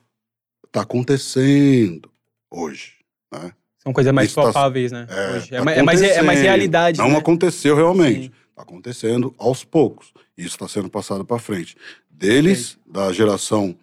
Está 0.67 0.83
acontecendo 0.83 2.11
hoje. 2.51 2.93
Né? 3.33 3.53
São 3.79 3.93
coisas 3.93 4.13
mais 4.13 4.29
Isso 4.29 4.37
tá- 4.37 4.43
palpáveis, 4.43 4.93
né? 4.93 5.07
É, 5.09 5.31
hoje. 5.37 5.55
É, 5.55 5.59
tá 5.59 5.65
mais, 5.65 5.79
é, 5.79 5.83
mais, 5.83 6.01
é 6.03 6.05
mais 6.07 6.19
acontecendo. 6.19 6.43
realidade. 6.45 6.99
Não 6.99 7.09
né? 7.11 7.17
aconteceu 7.17 7.75
realmente. 7.77 8.33
Está 8.51 8.63
acontecendo 8.63 9.35
aos 9.39 9.65
poucos. 9.65 10.13
Isso 10.37 10.49
está 10.57 10.69
sendo 10.69 10.89
passado 10.91 11.25
para 11.25 11.39
frente. 11.39 11.77
Deles, 12.11 12.79
da 12.87 13.13
geração 13.13 13.75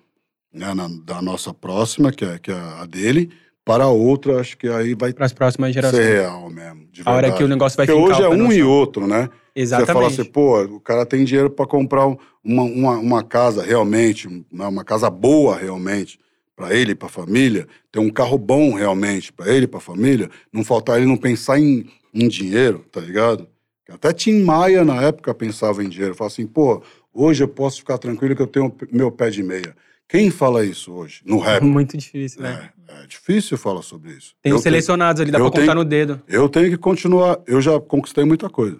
né, 0.54 0.73
na- 0.73 0.89
da 1.04 1.21
nossa 1.21 1.54
próxima, 1.54 2.12
que 2.12 2.23
é, 2.25 2.38
que 2.38 2.51
é 2.51 2.56
a 2.56 2.86
dele, 2.86 3.32
para 3.63 3.86
a 3.86 3.89
outra, 3.89 4.39
acho 4.39 4.58
que 4.58 4.67
aí 4.67 4.93
vai 4.95 5.13
Para 5.13 5.25
as 5.25 5.34
próximas 5.34 5.73
gerações. 5.73 6.04
ser 6.04 6.21
real 6.21 6.49
mesmo. 6.49 6.88
A 7.06 7.12
hora 7.13 7.32
que 7.32 7.43
o 7.43 7.47
negócio 7.47 7.77
vai 7.77 7.86
Porque 7.86 8.01
ficar. 8.01 8.13
hoje 8.17 8.23
é 8.23 8.30
um 8.30 8.51
e 8.51 8.62
outro, 8.63 9.08
né? 9.08 9.30
Você 9.55 9.67
fala 9.67 9.81
Exatamente. 9.83 10.21
assim, 10.21 10.29
pô, 10.31 10.61
o 10.63 10.79
cara 10.79 11.05
tem 11.05 11.23
dinheiro 11.23 11.49
para 11.49 11.65
comprar 11.67 12.07
um- 12.07 12.17
uma, 12.43 12.63
uma, 12.63 12.97
uma 12.97 13.23
casa 13.23 13.63
realmente, 13.63 14.27
né, 14.51 14.65
uma 14.67 14.83
casa 14.83 15.09
boa 15.09 15.57
realmente, 15.57 16.19
para 16.55 16.73
ele 16.75 16.91
e 16.91 16.95
para 16.95 17.07
a 17.07 17.11
família, 17.11 17.67
ter 17.91 17.99
um 17.99 18.09
carro 18.09 18.37
bom 18.37 18.73
realmente 18.73 19.31
para 19.33 19.51
ele 19.53 19.65
e 19.65 19.67
para 19.67 19.79
a 19.79 19.81
família, 19.81 20.29
não 20.53 20.63
faltar 20.63 20.97
ele 20.97 21.05
não 21.07 21.17
pensar 21.17 21.59
em, 21.59 21.85
em 22.13 22.27
dinheiro, 22.27 22.85
tá 22.91 23.01
ligado? 23.01 23.47
Até 23.89 24.13
Tim 24.13 24.41
Maia, 24.43 24.85
na 24.85 25.01
época, 25.01 25.33
pensava 25.33 25.83
em 25.83 25.89
dinheiro. 25.89 26.15
Falava 26.15 26.31
assim, 26.33 26.47
pô, 26.47 26.81
hoje 27.13 27.43
eu 27.43 27.47
posso 27.47 27.79
ficar 27.79 27.97
tranquilo 27.97 28.35
que 28.35 28.41
eu 28.41 28.47
tenho 28.47 28.73
meu 28.91 29.11
pé 29.11 29.29
de 29.29 29.43
meia. 29.43 29.75
Quem 30.07 30.29
fala 30.29 30.63
isso 30.63 30.93
hoje? 30.93 31.21
No 31.25 31.39
rap. 31.43 31.61
Muito 31.63 31.97
difícil, 31.97 32.41
né? 32.41 32.69
É, 32.87 33.03
é 33.03 33.07
difícil 33.07 33.57
falar 33.57 33.81
sobre 33.81 34.11
isso. 34.11 34.33
Tem 34.41 34.51
Eu 34.51 34.55
os 34.57 34.61
selecionados 34.63 35.21
ali, 35.21 35.29
dá 35.31 35.39
pra 35.39 35.47
contar 35.49 35.61
tenho- 35.61 35.73
no 35.75 35.83
dedo. 35.83 36.21
eu 36.27 36.47
tenho 36.47 36.69
que 36.69 36.77
continuar. 36.77 37.39
Eu 37.45 37.59
já 37.59 37.79
conquistei 37.81 38.23
muita 38.23 38.49
coisa. 38.49 38.77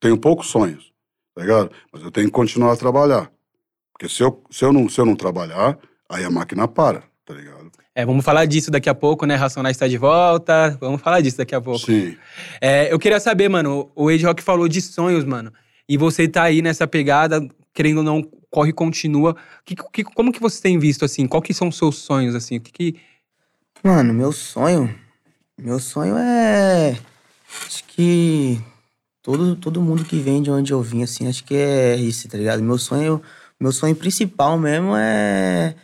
Tenho 0.00 0.16
poucos 0.18 0.46
sonhos, 0.48 0.92
tá 1.34 1.42
ligado? 1.42 1.70
Mas 1.92 2.02
eu 2.02 2.10
tenho 2.10 2.26
que 2.26 2.32
continuar 2.32 2.72
a 2.72 2.76
trabalhar. 2.76 3.30
Porque 3.92 4.08
se 4.08 4.22
eu, 4.22 4.42
se 4.50 4.64
eu, 4.64 4.72
não, 4.72 4.88
se 4.88 4.98
eu 5.00 5.04
não 5.04 5.14
trabalhar, 5.14 5.78
aí 6.08 6.24
a 6.24 6.30
máquina 6.30 6.66
para, 6.66 7.02
tá 7.24 7.34
ligado? 7.34 7.70
É, 7.94 8.06
vamos 8.06 8.24
falar 8.24 8.46
disso 8.46 8.70
daqui 8.70 8.88
a 8.88 8.94
pouco, 8.94 9.26
né? 9.26 9.34
Racionais 9.34 9.76
está 9.76 9.86
de 9.86 9.98
volta. 9.98 10.76
Vamos 10.80 11.02
falar 11.02 11.20
disso 11.20 11.36
daqui 11.36 11.54
a 11.54 11.60
pouco. 11.60 11.80
Sim. 11.80 12.16
É, 12.60 12.90
eu 12.90 12.98
queria 12.98 13.20
saber, 13.20 13.48
mano, 13.48 13.90
o 13.94 14.08
Age 14.08 14.24
Rock 14.24 14.42
falou 14.42 14.66
de 14.68 14.80
sonhos, 14.80 15.24
mano. 15.24 15.52
E 15.88 15.98
você 15.98 16.26
tá 16.26 16.44
aí 16.44 16.62
nessa 16.62 16.86
pegada, 16.86 17.46
querendo 17.74 17.98
ou 17.98 18.04
não, 18.04 18.22
corre 18.48 18.70
e 18.70 18.72
continua. 18.72 19.36
Que, 19.66 19.74
que- 19.92 20.04
como 20.04 20.32
que 20.32 20.40
você 20.40 20.62
tem 20.62 20.78
visto, 20.78 21.04
assim? 21.04 21.26
Qual 21.26 21.42
que 21.42 21.52
são 21.52 21.68
os 21.68 21.76
seus 21.76 21.96
sonhos, 21.98 22.34
assim? 22.34 22.56
O 22.56 22.60
que 22.60 22.72
que... 22.72 22.96
Mano, 23.82 24.14
meu 24.14 24.32
sonho. 24.32 24.94
Meu 25.58 25.78
sonho 25.80 26.16
é. 26.16 26.96
Acho 27.66 27.84
que. 27.84 28.60
Todo, 29.22 29.54
todo 29.54 29.82
mundo 29.82 30.04
que 30.04 30.18
vem 30.18 30.40
de 30.42 30.50
onde 30.50 30.72
eu 30.72 30.80
vim, 30.80 31.02
assim, 31.02 31.28
acho 31.28 31.44
que 31.44 31.54
é 31.54 31.96
isso, 31.96 32.26
tá 32.28 32.38
ligado? 32.38 32.62
Meu 32.62 32.78
sonho. 32.78 33.20
Meu 33.58 33.72
sonho 33.72 33.94
principal 33.94 34.58
mesmo 34.58 34.94
é. 34.96 35.74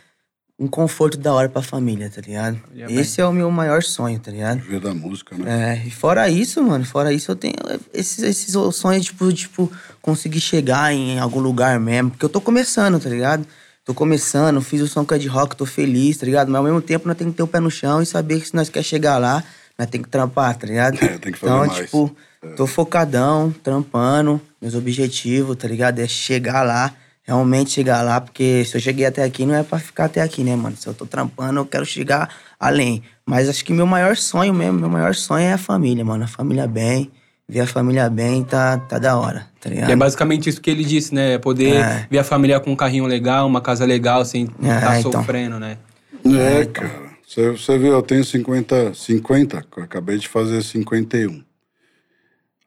Um 0.59 0.67
conforto 0.67 1.19
da 1.19 1.31
hora 1.31 1.47
pra 1.47 1.61
família, 1.61 2.09
tá 2.09 2.19
ligado? 2.19 2.59
Olha 2.73 2.87
bem. 2.87 2.97
Esse 2.97 3.21
é 3.21 3.25
o 3.27 3.31
meu 3.31 3.51
maior 3.51 3.83
sonho, 3.83 4.19
tá 4.19 4.31
ligado? 4.31 4.59
Viver 4.59 4.79
da 4.79 4.91
música, 4.91 5.37
né? 5.37 5.83
É, 5.83 5.87
e 5.87 5.91
fora 5.91 6.27
isso, 6.31 6.63
mano, 6.63 6.83
fora 6.83 7.13
isso 7.13 7.29
eu 7.29 7.35
tenho 7.35 7.53
esses, 7.93 8.23
esses 8.23 8.53
sonhos, 8.73 9.05
tipo, 9.05 9.31
tipo, 9.31 9.71
conseguir 10.01 10.41
chegar 10.41 10.91
em 10.91 11.19
algum 11.19 11.39
lugar 11.39 11.79
mesmo. 11.79 12.09
Porque 12.09 12.25
eu 12.25 12.29
tô 12.29 12.41
começando, 12.41 12.99
tá 12.99 13.07
ligado? 13.07 13.45
Tô 13.85 13.93
começando, 13.93 14.59
fiz 14.61 14.81
o 14.81 14.87
som 14.87 15.05
que 15.05 15.13
é 15.13 15.17
de 15.19 15.27
rock, 15.27 15.55
tô 15.55 15.65
feliz, 15.65 16.17
tá 16.17 16.25
ligado? 16.25 16.47
Mas 16.47 16.57
ao 16.57 16.63
mesmo 16.63 16.81
tempo 16.81 17.07
nós 17.07 17.15
temos 17.15 17.33
que 17.33 17.37
ter 17.37 17.43
o 17.43 17.47
pé 17.47 17.59
no 17.59 17.69
chão 17.69 18.01
e 18.01 18.05
saber 18.07 18.41
que 18.41 18.47
se 18.47 18.55
nós 18.55 18.67
quer 18.67 18.83
chegar 18.83 19.19
lá, 19.19 19.43
nós 19.77 19.87
tem 19.87 20.01
que 20.01 20.09
trampar, 20.09 20.57
tá 20.57 20.65
ligado? 20.65 20.95
É, 20.95 21.19
tem 21.19 21.31
que 21.31 21.37
fazer 21.37 21.53
então, 21.53 21.67
mais. 21.67 21.85
tipo, 21.85 22.17
tô 22.55 22.65
focadão, 22.67 23.53
trampando, 23.63 24.39
meus 24.61 24.73
objetivos, 24.75 25.55
tá 25.55 25.67
ligado? 25.67 25.99
É 25.99 26.07
chegar 26.07 26.63
lá, 26.63 26.93
realmente 27.23 27.71
chegar 27.71 28.01
lá, 28.01 28.21
porque 28.21 28.63
se 28.65 28.75
eu 28.77 28.81
cheguei 28.81 29.05
até 29.05 29.23
aqui, 29.23 29.45
não 29.45 29.55
é 29.55 29.63
pra 29.63 29.79
ficar 29.79 30.05
até 30.05 30.21
aqui, 30.21 30.43
né, 30.43 30.55
mano? 30.55 30.75
Se 30.77 30.87
eu 30.87 30.93
tô 30.93 31.05
trampando, 31.05 31.59
eu 31.59 31.65
quero 31.65 31.85
chegar 31.85 32.29
além. 32.59 33.03
Mas 33.25 33.49
acho 33.49 33.63
que 33.65 33.73
meu 33.73 33.85
maior 33.85 34.15
sonho 34.15 34.53
mesmo, 34.53 34.79
meu 34.79 34.89
maior 34.89 35.13
sonho 35.13 35.43
é 35.45 35.53
a 35.53 35.57
família, 35.57 36.05
mano. 36.05 36.23
A 36.23 36.27
família 36.27 36.65
bem, 36.67 37.11
ver 37.47 37.61
a 37.61 37.67
família 37.67 38.09
bem, 38.09 38.43
tá, 38.43 38.77
tá 38.77 38.97
da 38.97 39.17
hora, 39.17 39.45
tá 39.59 39.69
ligado? 39.69 39.91
É 39.91 39.95
basicamente 39.95 40.49
isso 40.49 40.61
que 40.61 40.69
ele 40.69 40.83
disse, 40.85 41.13
né? 41.13 41.33
É 41.33 41.37
Poder 41.37 41.75
É. 41.83 42.07
ver 42.09 42.19
a 42.19 42.23
família 42.23 42.59
com 42.59 42.71
um 42.71 42.75
carrinho 42.75 43.05
legal, 43.05 43.45
uma 43.45 43.61
casa 43.61 43.85
legal, 43.85 44.23
sem 44.23 44.43
estar 44.45 44.95
É, 44.95 44.99
então. 44.99 45.11
sofrendo, 45.11 45.59
né? 45.59 45.77
É, 46.25 46.65
cara. 46.65 47.07
Você, 47.27 47.51
você 47.51 47.77
viu, 47.77 47.91
eu 47.91 48.01
tenho 48.01 48.23
50, 48.23 48.93
50, 48.93 49.65
eu 49.75 49.83
acabei 49.83 50.17
de 50.17 50.27
fazer 50.29 50.61
51. 50.63 51.43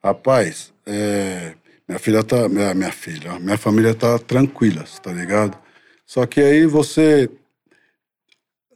Rapaz, 0.03 0.73
é, 0.87 1.55
minha 1.87 1.99
filha 1.99 2.23
tá. 2.23 2.49
Minha, 2.49 2.75
minha 2.75 2.93
filha, 2.93 3.39
minha 3.39 3.59
família 3.59 3.95
tá 3.95 4.19
tranquila, 4.19 4.85
tá 5.03 5.13
ligado? 5.13 5.59
Só 6.07 6.25
que 6.27 6.41
aí 6.41 6.67
você. 6.67 7.29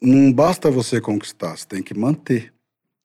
Não 0.02 0.30
basta 0.32 0.70
você 0.70 1.00
conquistar, 1.00 1.56
você 1.56 1.66
tem 1.66 1.82
que 1.82 1.94
manter. 1.98 2.52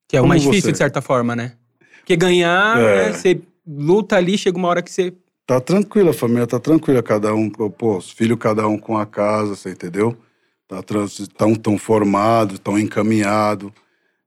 Que 0.07 0.17
é 0.17 0.19
o 0.19 0.23
Como 0.23 0.29
mais 0.29 0.41
difícil, 0.41 0.63
você? 0.63 0.71
de 0.73 0.77
certa 0.77 1.01
forma, 1.01 1.35
né? 1.35 1.53
Porque 1.99 2.17
ganhar, 2.17 2.77
É. 2.77 3.07
né, 3.11 3.13
você 3.13 3.39
luta 3.65 4.17
ali, 4.17 4.37
chega 4.37 4.57
uma 4.57 4.67
hora 4.67 4.81
que 4.81 4.91
você. 4.91 5.13
Tá 5.47 5.61
tranquila, 5.61 6.11
a 6.11 6.13
família 6.13 6.45
tá 6.45 6.59
tranquila, 6.59 7.01
cada 7.01 7.33
um, 7.33 7.49
pô, 7.49 7.97
os 7.97 8.11
filhos 8.11 8.37
cada 8.37 8.67
um 8.67 8.77
com 8.77 8.97
a 8.97 9.05
casa, 9.05 9.55
você 9.55 9.69
entendeu? 9.71 10.15
Tá 10.67 10.83
trans, 10.83 11.27
tão, 11.37 11.55
tão 11.55 11.77
formados, 11.77 12.59
tão 12.59 12.77
encaminhados, 12.77 13.71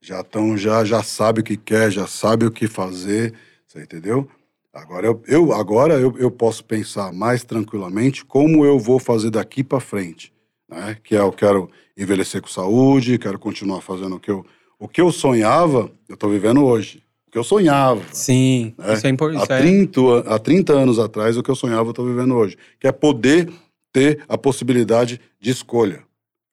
já 0.00 0.24
tão, 0.24 0.56
já, 0.56 0.84
já 0.84 1.02
sabe 1.02 1.40
o 1.40 1.44
que 1.44 1.56
quer, 1.56 1.90
já 1.92 2.06
sabe 2.08 2.44
o 2.46 2.50
que 2.50 2.66
fazer, 2.66 3.34
você 3.72 3.82
entendeu? 3.82 4.28
Agora 4.72 5.06
eu, 5.06 5.22
eu 5.26 5.52
agora 5.52 5.94
eu, 5.94 6.16
eu 6.18 6.30
posso 6.30 6.64
pensar 6.64 7.12
mais 7.12 7.42
tranquilamente 7.44 8.24
como 8.24 8.64
eu 8.64 8.78
vou 8.78 8.98
fazer 8.98 9.30
daqui 9.30 9.62
para 9.64 9.80
frente, 9.80 10.32
né? 10.68 10.96
Que 11.02 11.16
é 11.16 11.20
eu 11.20 11.32
quero 11.32 11.70
envelhecer 11.96 12.40
com 12.40 12.48
saúde, 12.48 13.18
quero 13.18 13.38
continuar 13.38 13.80
fazendo 13.80 14.16
o 14.16 14.20
que 14.20 14.30
eu, 14.30 14.44
o 14.78 14.88
que 14.88 15.00
eu 15.00 15.10
sonhava, 15.12 15.90
eu 16.08 16.16
tô 16.16 16.28
vivendo 16.28 16.64
hoje. 16.64 17.02
O 17.28 17.30
que 17.32 17.38
eu 17.38 17.44
sonhava. 17.44 18.02
Sim, 18.12 18.74
É. 18.78 18.92
isso 18.92 19.06
é 19.06 19.10
Há 19.10 19.12
importante. 19.12 19.46
30, 19.62 20.00
a- 20.00 20.34
há 20.34 20.38
30 20.38 20.72
anos 20.74 20.98
atrás, 20.98 21.36
o 21.36 21.42
que 21.42 21.50
eu 21.50 21.54
sonhava, 21.54 21.84
eu 21.86 21.90
estou 21.90 22.04
vivendo 22.06 22.34
hoje. 22.34 22.58
Que 22.78 22.86
é 22.86 22.92
poder 22.92 23.50
ter 23.90 24.22
a 24.28 24.36
possibilidade 24.36 25.18
de 25.40 25.50
escolha. 25.50 26.02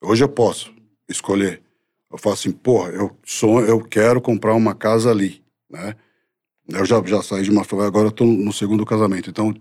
Hoje 0.02 0.24
eu 0.24 0.28
posso 0.28 0.72
escolher. 1.08 1.60
Eu 2.10 2.16
falo 2.18 2.32
assim, 2.34 2.50
porra, 2.50 2.90
eu, 2.90 3.14
sonho, 3.24 3.66
eu 3.66 3.80
quero 3.80 4.20
comprar 4.22 4.54
uma 4.54 4.74
casa 4.74 5.10
ali, 5.10 5.42
né? 5.70 5.94
Eu 6.72 6.84
já, 6.84 7.02
já 7.04 7.22
saí 7.22 7.42
de 7.42 7.50
uma 7.50 7.64
família, 7.64 7.88
agora 7.88 8.10
tô 8.10 8.24
no 8.24 8.52
segundo 8.52 8.84
casamento. 8.86 9.30
Então, 9.30 9.54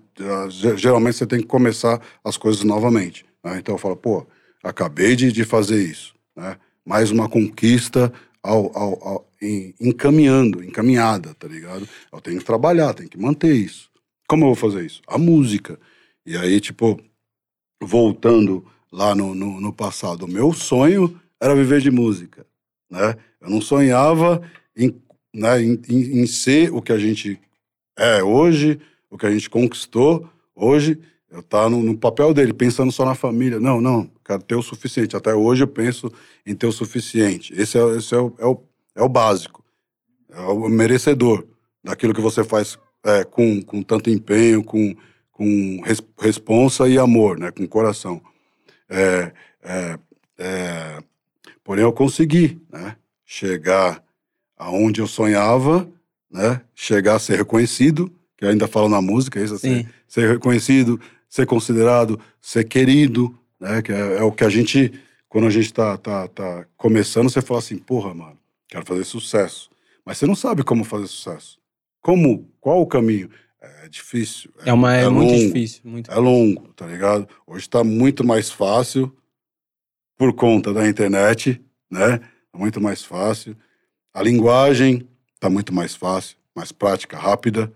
ge- 0.50 0.78
geralmente 0.78 1.18
você 1.18 1.26
tem 1.28 1.40
que 1.40 1.46
começar 1.48 2.02
as 2.24 2.38
coisas 2.38 2.64
novamente. 2.64 3.26
né? 3.44 3.58
Então 3.60 3.76
eu 3.76 3.80
falo, 3.80 3.96
pô, 3.96 4.26
acabei 4.64 5.16
de, 5.16 5.32
de 5.32 5.44
fazer 5.44 5.82
isso. 5.82 6.14
Né? 6.36 6.58
Mais 6.86 7.10
uma 7.12 7.28
conquista 7.30 8.12
ao, 8.44 8.76
ao, 8.78 9.08
ao- 9.08 9.30
em- 9.42 9.74
encaminhando, 9.80 10.64
encaminhada, 10.64 11.34
tá 11.34 11.48
ligado? 11.48 11.88
Eu 12.12 12.22
tenho 12.22 12.40
que 12.40 12.46
trabalhar, 12.46 12.94
tenho 12.94 13.10
que 13.10 13.18
manter 13.18 13.54
isso. 13.56 13.90
Como 14.28 14.44
eu 14.44 14.48
vou 14.48 14.56
fazer 14.56 14.86
isso? 14.86 15.02
A 15.08 15.18
música. 15.18 15.80
E 16.26 16.38
aí, 16.38 16.60
tipo, 16.60 17.00
voltando 17.82 18.66
lá 18.92 19.16
no, 19.16 19.34
no, 19.34 19.60
no 19.62 19.74
passado, 19.74 20.24
o 20.26 20.28
meu 20.28 20.54
sonho 20.54 21.20
era 21.42 21.56
viver 21.56 21.82
de 21.82 21.90
música, 21.92 22.46
né? 22.90 23.16
Eu 23.40 23.50
não 23.50 23.62
sonhava 23.62 24.42
em, 24.76 24.94
né, 25.34 25.62
em, 25.62 25.80
em, 25.90 26.22
em 26.22 26.28
ser 26.28 26.74
o 26.74 26.82
que 26.82 26.92
a 26.92 26.98
gente 26.98 27.40
é 27.98 28.24
hoje, 28.24 28.80
o 29.10 29.18
que 29.18 29.26
a 29.26 29.32
gente 29.32 29.50
conquistou 29.50 30.30
hoje. 30.56 31.00
Eu 31.30 31.44
tá 31.44 31.70
no, 31.70 31.84
no 31.84 31.96
papel 31.96 32.34
dele, 32.34 32.54
pensando 32.54 32.92
só 32.92 33.06
na 33.06 33.14
família. 33.14 33.60
Não, 33.60 33.80
não, 33.80 34.10
quero 34.26 34.42
ter 34.42 34.56
o 34.56 34.64
suficiente. 34.64 35.16
Até 35.16 35.34
hoje 35.34 35.64
eu 35.64 35.68
penso 35.68 36.12
em 36.46 36.56
ter 36.56 36.66
o 36.66 36.72
suficiente. 36.72 37.54
Esse 37.54 37.78
é, 37.78 37.98
esse 37.98 38.16
é, 38.16 38.18
o, 38.18 38.34
é, 38.40 38.46
o, 38.46 38.64
é 38.96 39.04
o 39.04 39.10
básico. 39.10 39.64
É 40.32 40.40
o 40.42 40.68
merecedor 40.68 41.46
daquilo 41.84 42.14
que 42.14 42.22
você 42.22 42.44
faz 42.44 42.80
é, 43.04 43.24
com, 43.24 43.62
com 43.62 43.84
tanto 43.84 44.10
empenho, 44.10 44.64
com, 44.64 44.96
com 45.32 45.82
res, 45.84 46.02
responsa 46.20 46.88
e 46.90 46.98
amor, 46.98 47.38
né? 47.38 47.52
Com 47.52 47.68
coração. 47.68 48.22
É, 48.90 49.32
é, 49.62 50.00
é, 50.40 51.04
porém, 51.64 51.84
eu 51.84 51.94
consegui, 51.94 52.60
né? 52.72 52.96
Chegar 53.24 54.04
aonde 54.60 55.00
eu 55.00 55.08
sonhava, 55.08 55.90
né? 56.30 56.62
Chegar 56.76 57.16
a 57.16 57.20
ser 57.20 57.38
reconhecido, 57.38 58.12
que 58.38 58.44
eu 58.44 58.50
ainda 58.50 58.68
falo 58.68 58.90
na 58.90 59.02
música, 59.02 59.42
isso 59.42 59.56
assim, 59.56 59.84
Sim. 59.84 59.88
ser 60.08 60.30
reconhecido, 60.34 61.00
ser 61.30 61.46
considerado, 61.46 62.20
ser 62.42 62.66
querido, 62.66 63.34
né? 63.60 63.82
Que 63.82 63.94
é, 63.94 64.18
é 64.18 64.24
o 64.24 64.32
que 64.32 64.44
a 64.44 64.50
gente, 64.50 64.92
quando 65.30 65.48
a 65.48 65.50
gente 65.50 65.74
tá, 65.74 65.98
tá, 65.98 66.28
tá 66.28 66.66
começando, 66.76 67.30
você 67.30 67.42
fala 67.42 67.60
assim, 67.60 67.78
porra, 67.78 68.14
mano, 68.14 68.38
quero 68.68 68.86
fazer 68.86 69.06
sucesso. 69.06 69.70
Mas 70.06 70.18
você 70.18 70.28
não 70.28 70.36
sabe 70.36 70.64
como 70.64 70.84
fazer 70.84 71.08
sucesso. 71.08 71.58
Como? 72.02 72.50
Qual 72.60 72.82
o 72.82 72.88
caminho? 72.88 73.30
É 73.62 73.90
difícil. 73.90 74.52
É, 74.66 74.72
uma, 74.72 74.94
é, 74.94 75.08
muito 75.10 75.32
longo, 75.32 75.46
difícil. 75.46 75.82
Muito 75.84 76.12
É 76.12 76.16
longo, 76.16 76.70
tá 76.74 76.86
ligado? 76.86 77.28
Hoje 77.46 77.70
tá 77.70 77.84
muito 77.84 78.26
mais 78.26 78.50
fácil 78.50 79.14
por 80.18 80.34
conta 80.34 80.74
da 80.74 80.88
internet, 80.88 81.62
né? 81.90 82.22
Muito 82.54 82.80
mais 82.82 83.04
fácil. 83.04 83.56
A 84.14 84.24
linguagem 84.24 85.08
tá 85.40 85.50
muito 85.50 85.74
mais 85.74 85.96
fácil, 85.96 86.38
mais 86.56 86.72
prática, 86.72 87.18
rápida, 87.18 87.72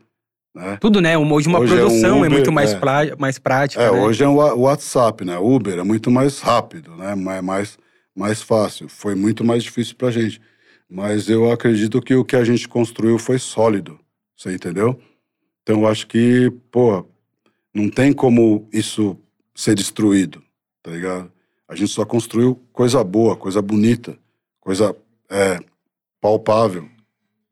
né? 0.54 0.78
Tudo, 0.80 1.02
né? 1.02 1.18
Hoje 1.18 1.48
uma 1.48 1.60
Hoje 1.60 1.74
é 1.74 1.76
um 1.78 1.80
produção 1.80 2.16
é, 2.16 2.20
Uber, 2.20 2.32
muito 2.32 2.52
mais, 2.52 2.74
é. 2.74 2.80
plá- 2.80 3.16
mais 3.18 3.40
prática. 3.40 3.82
É, 3.84 3.92
né? 3.92 4.02
hoje 4.02 4.24
é 4.24 4.28
o 4.28 4.36
WhatsApp, 4.60 5.24
né? 5.26 5.38
Uber 5.38 5.80
é 5.80 5.84
muito 5.84 6.12
mais 6.12 6.40
rápido, 6.40 6.96
né? 6.96 7.12
É 7.14 7.42
mais, 7.42 7.78
mais 8.16 8.42
fácil. 8.42 8.88
Foi 8.90 9.16
muito 9.16 9.44
mais 9.44 9.64
difícil 9.64 9.96
pra 9.96 10.12
gente. 10.12 10.42
Mas 10.90 11.28
eu 11.30 11.52
acredito 11.52 12.02
que 12.02 12.14
o 12.14 12.26
que 12.26 12.36
a 12.36 12.44
gente 12.44 12.68
construiu 12.68 13.18
foi 13.18 13.40
sólido. 13.40 14.00
Você 14.38 14.54
entendeu? 14.54 15.00
Então 15.64 15.82
eu 15.82 15.88
acho 15.88 16.06
que, 16.08 16.52
pô, 16.70 17.06
não 17.74 17.90
tem 17.90 18.12
como 18.14 18.68
isso 18.72 19.18
ser 19.56 19.74
destruído, 19.76 20.44
tá 20.84 20.92
ligado? 20.92 21.32
A 21.68 21.76
gente 21.76 21.92
só 21.92 22.06
construiu 22.06 22.60
coisa 22.72 23.04
boa, 23.04 23.36
coisa 23.36 23.62
bonita, 23.62 24.18
coisa 24.60 24.96
é, 25.30 25.60
palpável, 26.24 26.90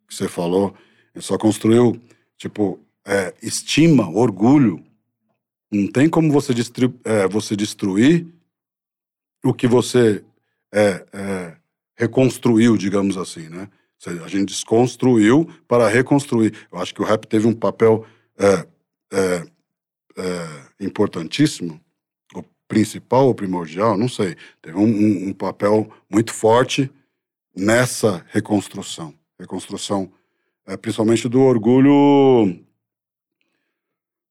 que 0.08 0.16
você 0.16 0.30
falou. 0.30 0.74
Gente 1.14 1.26
só 1.26 1.38
construiu, 1.38 2.02
tipo, 2.38 2.80
é, 3.06 3.34
estima, 3.44 4.10
orgulho. 4.10 4.82
Não 5.70 5.92
tem 5.92 6.10
como 6.10 6.32
você, 6.32 6.54
é, 7.04 7.28
você 7.28 7.54
destruir 7.54 8.26
o 9.44 9.54
que 9.54 9.68
você 9.68 10.24
é, 10.74 11.06
é, 11.12 11.58
reconstruiu, 11.98 12.78
digamos 12.78 13.18
assim, 13.18 13.50
né? 13.50 13.68
A 14.24 14.28
gente 14.28 14.46
desconstruiu 14.46 15.48
para 15.68 15.88
reconstruir. 15.88 16.56
Eu 16.72 16.80
acho 16.80 16.94
que 16.96 17.02
o 17.02 17.06
rap 17.06 17.28
teve 17.28 17.46
um 17.46 17.54
papel 17.54 18.04
é, 18.40 18.68
é, 19.14 19.46
é, 20.18 20.86
importantíssimo, 20.86 21.80
o 22.34 22.42
principal 22.68 23.28
ou 23.28 23.36
primordial, 23.36 23.96
não 23.98 24.08
sei. 24.08 24.36
Teve 24.62 24.78
um, 24.78 24.86
um- 24.88 25.28
um 25.30 25.34
papel 25.34 25.92
muito 26.10 26.34
forte 26.34 26.90
nessa 27.56 28.24
reconstrução. 28.32 29.14
Reconstrução, 29.40 30.12
é, 30.68 30.78
principalmente 30.78 31.28
do 31.28 31.42
orgulho. 31.42 32.60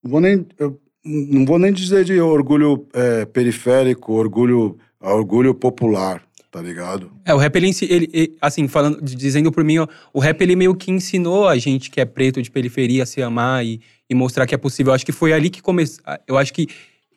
Não 0.03 0.11
vou 0.11 0.21
nem, 0.21 0.47
eu 0.59 0.81
não 1.05 1.45
vou 1.45 1.59
nem 1.59 1.73
dizer 1.73 2.05
de 2.05 2.21
orgulho 2.21 2.87
é, 2.93 3.25
periférico, 3.25 4.13
orgulho, 4.13 4.79
orgulho 5.01 5.55
popular, 5.55 6.23
tá 6.51 6.61
ligado? 6.61 7.11
É, 7.25 7.35
o 7.35 7.39
rap, 7.39 7.57
ele, 7.57 7.71
ele- 7.89 8.37
assim, 8.41 8.69
falando, 8.69 9.01
dizendo 9.03 9.51
por 9.53 9.65
mim, 9.65 9.79
ó, 9.79 9.87
o 10.13 10.21
rap, 10.21 10.41
ele 10.43 10.57
meio 10.57 10.75
que 10.75 10.91
ensinou 10.91 11.49
a 11.49 11.57
gente 11.59 11.91
que 11.91 12.01
é 12.01 12.05
preto 12.05 12.41
de 12.43 12.51
periferia 12.51 13.03
a 13.03 13.07
se 13.07 13.23
amar 13.23 13.65
e, 13.65 13.81
e 14.09 14.15
mostrar 14.15 14.47
que 14.47 14.55
é 14.55 14.59
possível. 14.59 14.91
Eu 14.91 14.95
acho 14.95 15.07
que 15.07 15.13
foi 15.13 15.33
ali 15.33 15.51
que 15.51 15.61
começou. 15.63 16.03
Eu 16.27 16.39
acho 16.39 16.53
que. 16.53 16.67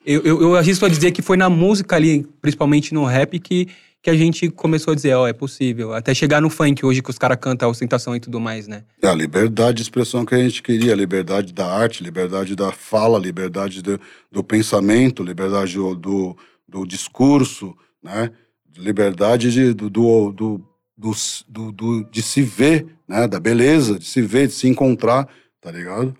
Eu, 0.05 0.21
eu, 0.23 0.41
eu 0.41 0.55
arrisco 0.57 0.85
a 0.85 0.89
dizer 0.89 1.11
que 1.11 1.21
foi 1.21 1.37
na 1.37 1.49
música 1.49 1.95
ali, 1.95 2.27
principalmente 2.41 2.93
no 2.93 3.05
rap, 3.05 3.39
que, 3.39 3.67
que 4.03 4.09
a 4.09 4.17
gente 4.17 4.49
começou 4.49 4.91
a 4.91 4.95
dizer, 4.95 5.13
ó, 5.15 5.25
é 5.25 5.31
possível. 5.31 5.93
Até 5.93 6.13
chegar 6.13 6.41
no 6.41 6.49
funk 6.49 6.85
hoje, 6.85 7.01
que 7.01 7.09
os 7.09 7.17
caras 7.17 7.37
cantam 7.39 7.69
a 7.69 7.71
ostentação 7.71 8.13
e 8.13 8.19
tudo 8.19 8.37
mais, 8.37 8.67
né? 8.67 8.83
É 9.01 9.07
a 9.07 9.13
liberdade 9.15 9.77
de 9.77 9.83
expressão 9.83 10.25
que 10.25 10.35
a 10.35 10.37
gente 10.39 10.61
queria, 10.61 10.93
liberdade 10.93 11.53
da 11.53 11.65
arte, 11.65 12.03
liberdade 12.03 12.53
da 12.53 12.71
fala, 12.73 13.17
liberdade 13.17 13.81
do, 13.81 13.97
do 14.29 14.43
pensamento, 14.43 15.23
liberdade 15.23 15.75
do, 15.75 15.95
do, 15.95 16.37
do 16.67 16.85
discurso, 16.85 17.73
né? 18.03 18.29
Liberdade 18.77 19.49
de, 19.51 19.73
do, 19.73 19.89
do- 19.89 21.71
do- 21.71 22.03
de 22.11 22.21
se 22.21 22.41
ver, 22.41 22.85
né? 23.07 23.25
Da 23.25 23.39
beleza, 23.39 23.97
de 23.97 24.05
se 24.05 24.21
ver, 24.21 24.47
de 24.47 24.53
se 24.53 24.67
encontrar, 24.67 25.29
tá 25.61 25.71
ligado? 25.71 26.13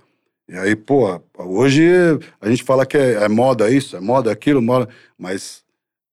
E 0.48 0.56
aí, 0.56 0.74
pô, 0.76 1.22
hoje 1.38 1.84
a 2.40 2.50
gente 2.50 2.64
fala 2.64 2.86
que 2.86 2.96
é, 2.98 3.24
é 3.24 3.28
moda 3.28 3.70
isso, 3.70 3.98
é 3.98 4.00
moda 4.00 4.32
aquilo, 4.32 4.62
moda, 4.62 4.88
mas 5.18 5.64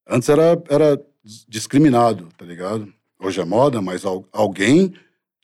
antes 0.09 0.28
era, 0.28 0.61
era 0.68 1.00
discriminado, 1.48 2.28
tá 2.36 2.44
ligado? 2.44 2.92
Hoje 3.18 3.40
é 3.40 3.44
moda, 3.44 3.80
mas 3.82 4.04
al- 4.04 4.26
alguém 4.32 4.92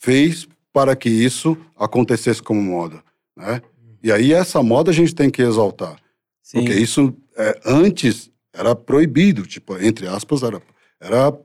fez 0.01 0.49
para 0.73 0.95
que 0.97 1.09
isso 1.09 1.57
acontecesse 1.77 2.43
como 2.43 2.61
moda, 2.63 3.03
né? 3.37 3.61
E 4.03 4.13
aí 4.13 4.33
essa 4.33 4.63
moda 4.63 4.91
a 4.91 4.95
gente 4.95 5.15
tem 5.15 5.31
que 5.31 5.43
exaltar, 5.43 6.01
Sim. 6.43 6.59
porque 6.59 6.75
isso 6.75 7.15
é, 7.37 7.61
antes 7.65 8.31
era 8.53 8.75
proibido, 8.75 9.47
tipo, 9.47 9.77
entre 9.79 10.07
aspas, 10.07 10.43
era, 10.43 10.63
era 11.01 11.37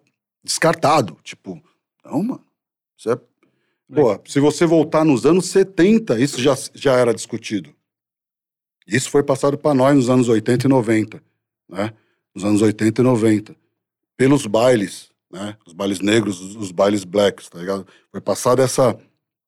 descartado, 0.44 1.18
tipo, 1.24 1.62
não, 2.06 2.24
mano, 2.24 2.46
isso 2.98 3.10
é... 3.10 3.18
Pô, 3.94 4.18
se 4.26 4.40
você 4.40 4.66
voltar 4.66 5.04
nos 5.04 5.26
anos 5.26 5.48
70, 5.48 6.18
isso 6.18 6.40
já, 6.42 6.56
já 6.74 6.94
era 6.94 7.14
discutido. 7.14 7.76
Isso 8.88 9.10
foi 9.10 9.22
passado 9.22 9.58
para 9.58 9.74
nós 9.74 9.94
nos 9.96 10.10
anos 10.10 10.30
80 10.30 10.66
e 10.66 10.70
90, 10.70 11.22
né? 11.68 11.94
Nos 12.34 12.46
anos 12.46 12.62
80 12.62 13.02
e 13.02 13.04
90. 13.04 13.56
Pelos 14.18 14.46
bailes, 14.46 15.10
né? 15.32 15.56
Os 15.66 15.74
bailes 15.74 16.00
negros, 16.00 16.40
os, 16.56 16.72
bailes 16.72 17.04
blacks, 17.04 17.50
tá 17.50 17.60
ligado? 17.60 17.86
Foi 18.12 18.22
passada 18.22 18.64
essa, 18.64 18.98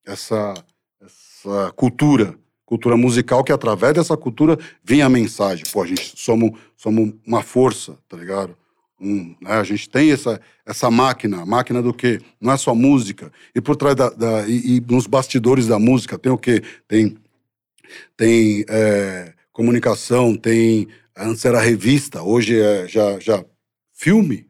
essa, 0.06 0.54
essa 1.02 1.72
cultura, 1.76 2.38
cultura 2.66 2.98
musical, 2.98 3.44
que 3.44 3.52
através 3.52 3.94
dessa 3.94 4.18
cultura 4.18 4.58
vinha 4.84 5.06
a 5.06 5.10
mensagem. 5.10 5.66
Pô, 5.72 5.84
a 5.84 5.88
gente 5.88 6.14
somos, 6.16 6.52
somos 6.76 7.14
uma 7.26 7.44
força, 7.44 7.98
tá 8.08 8.18
ligado? 8.18 8.58
Um, 9.00 9.36
né? 9.42 9.52
A 9.52 9.64
gente 9.64 9.90
tem 9.90 10.12
essa, 10.12 10.40
essa 10.66 10.90
máquina, 10.90 11.46
máquina 11.46 11.82
do 11.82 11.94
quê? 11.94 12.22
Não 12.40 12.54
é 12.54 12.58
só 12.58 12.74
música. 12.74 13.32
E 13.54 13.60
por 13.60 13.76
trás 13.76 13.96
da, 13.96 14.10
da 14.10 14.48
e, 14.48 14.78
e 14.78 14.82
nos 14.82 15.08
bastidores 15.08 15.68
da 15.68 15.78
música 15.78 16.18
tem 16.18 16.32
o 16.32 16.38
quê? 16.38 16.64
Tem 16.88 17.18
tem 18.16 18.66
é, 18.70 19.34
comunicação, 19.52 20.36
tem. 20.36 20.88
Antes 21.16 21.46
era 21.46 21.60
revista, 21.60 22.24
hoje 22.24 22.60
é 22.60 22.88
já, 22.88 23.20
já 23.20 23.46
filme. 23.92 24.48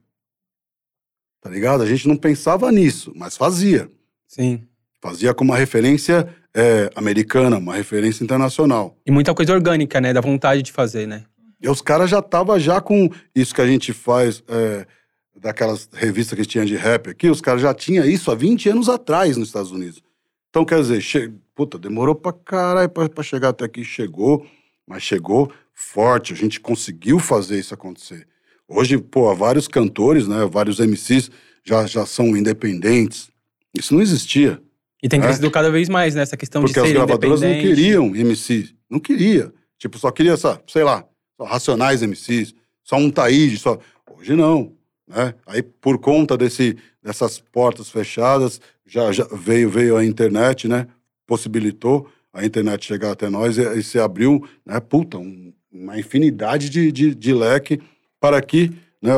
Tá 1.43 1.49
ligado? 1.49 1.83
A 1.83 1.85
gente 1.85 2.07
não 2.07 2.15
pensava 2.15 2.71
nisso, 2.71 3.11
mas 3.17 3.35
fazia. 3.35 3.91
Sim. 4.25 4.63
Fazia 5.01 5.33
com 5.33 5.43
uma 5.43 5.57
referência 5.57 6.33
é, 6.55 6.89
americana, 6.95 7.57
uma 7.57 7.75
referência 7.75 8.23
internacional. 8.23 8.97
E 9.05 9.11
muita 9.11 9.33
coisa 9.33 9.53
orgânica, 9.53 9.99
né? 9.99 10.13
Da 10.13 10.21
vontade 10.21 10.61
de 10.61 10.71
fazer, 10.71 11.05
né? 11.05 11.25
E 11.61 11.67
os 11.67 11.81
caras 11.81 12.09
já 12.09 12.19
estavam 12.19 12.57
já 12.57 12.79
com 12.79 13.09
isso 13.35 13.53
que 13.53 13.59
a 13.59 13.67
gente 13.67 13.91
faz, 13.91 14.41
é, 14.47 14.87
daquelas 15.35 15.89
revistas 15.91 16.39
que 16.39 16.45
tinha 16.45 16.65
de 16.65 16.77
rap 16.77 17.09
aqui, 17.09 17.29
os 17.29 17.41
caras 17.41 17.61
já 17.61 17.73
tinham 17.73 18.05
isso 18.05 18.31
há 18.31 18.35
20 18.35 18.69
anos 18.69 18.87
atrás 18.87 19.35
nos 19.35 19.49
Estados 19.49 19.71
Unidos. 19.71 20.01
Então, 20.49 20.63
quer 20.63 20.79
dizer, 20.79 21.01
che... 21.01 21.29
puta, 21.53 21.77
demorou 21.77 22.15
pra 22.15 22.31
caralho 22.31 22.89
pra, 22.89 23.09
pra 23.09 23.23
chegar 23.23 23.49
até 23.49 23.65
aqui. 23.65 23.83
Chegou, 23.83 24.45
mas 24.87 25.03
chegou 25.03 25.51
forte. 25.73 26.31
A 26.31 26.35
gente 26.37 26.61
conseguiu 26.61 27.19
fazer 27.19 27.59
isso 27.59 27.73
acontecer. 27.73 28.27
Hoje, 28.67 28.97
pô, 28.97 29.33
vários 29.35 29.67
cantores, 29.67 30.27
né, 30.27 30.45
vários 30.49 30.79
MCs 30.79 31.29
já, 31.63 31.85
já 31.85 32.05
são 32.05 32.35
independentes. 32.35 33.29
Isso 33.77 33.93
não 33.93 34.01
existia. 34.01 34.61
E 35.01 35.09
tem 35.09 35.19
É. 35.19 35.23
crescido 35.23 35.51
cada 35.51 35.69
vez 35.69 35.89
mais 35.89 36.15
nessa 36.15 36.37
questão 36.37 36.61
Porque 36.61 36.73
de 36.73 36.79
as 36.79 36.87
ser 36.87 36.93
gravadoras 36.93 37.41
não 37.41 37.49
queriam 37.49 38.15
MC. 38.15 38.69
Não 38.89 38.99
queria. 38.99 39.53
Tipo, 39.77 39.97
só 39.97 40.11
queria, 40.11 40.37
só, 40.37 40.61
sei 40.67 40.83
lá, 40.83 41.05
só 41.35 41.43
Racionais 41.43 42.01
MCs, 42.01 42.53
só 42.83 42.95
um 42.97 43.09
Taíde, 43.11 43.57
só. 43.57 43.77
Hoje 44.17 44.33
não. 44.35 44.73
Né? 45.07 45.33
Aí, 45.45 45.61
por 45.61 45.97
conta 45.99 46.37
desse, 46.37 46.77
dessas 47.01 47.37
portas 47.39 47.89
fechadas, 47.89 48.61
já, 48.85 49.11
já 49.11 49.25
veio, 49.33 49.69
veio 49.69 49.97
a 49.97 50.05
internet, 50.05 50.67
né? 50.69 50.87
Possibilitou 51.27 52.07
a 52.31 52.45
internet 52.45 52.85
chegar 52.85 53.11
até 53.11 53.29
nós 53.29 53.57
e, 53.57 53.61
e 53.79 53.83
se 53.83 53.99
abriu, 53.99 54.47
né? 54.65 54.79
Puta, 54.79 55.17
um- 55.17 55.51
uma 55.71 55.99
infinidade 55.99 56.69
de, 56.69 56.91
de, 56.91 57.13
de 57.15 57.33
leque 57.33 57.81
para 58.23 58.41
que 58.41 58.71
né, 59.01 59.11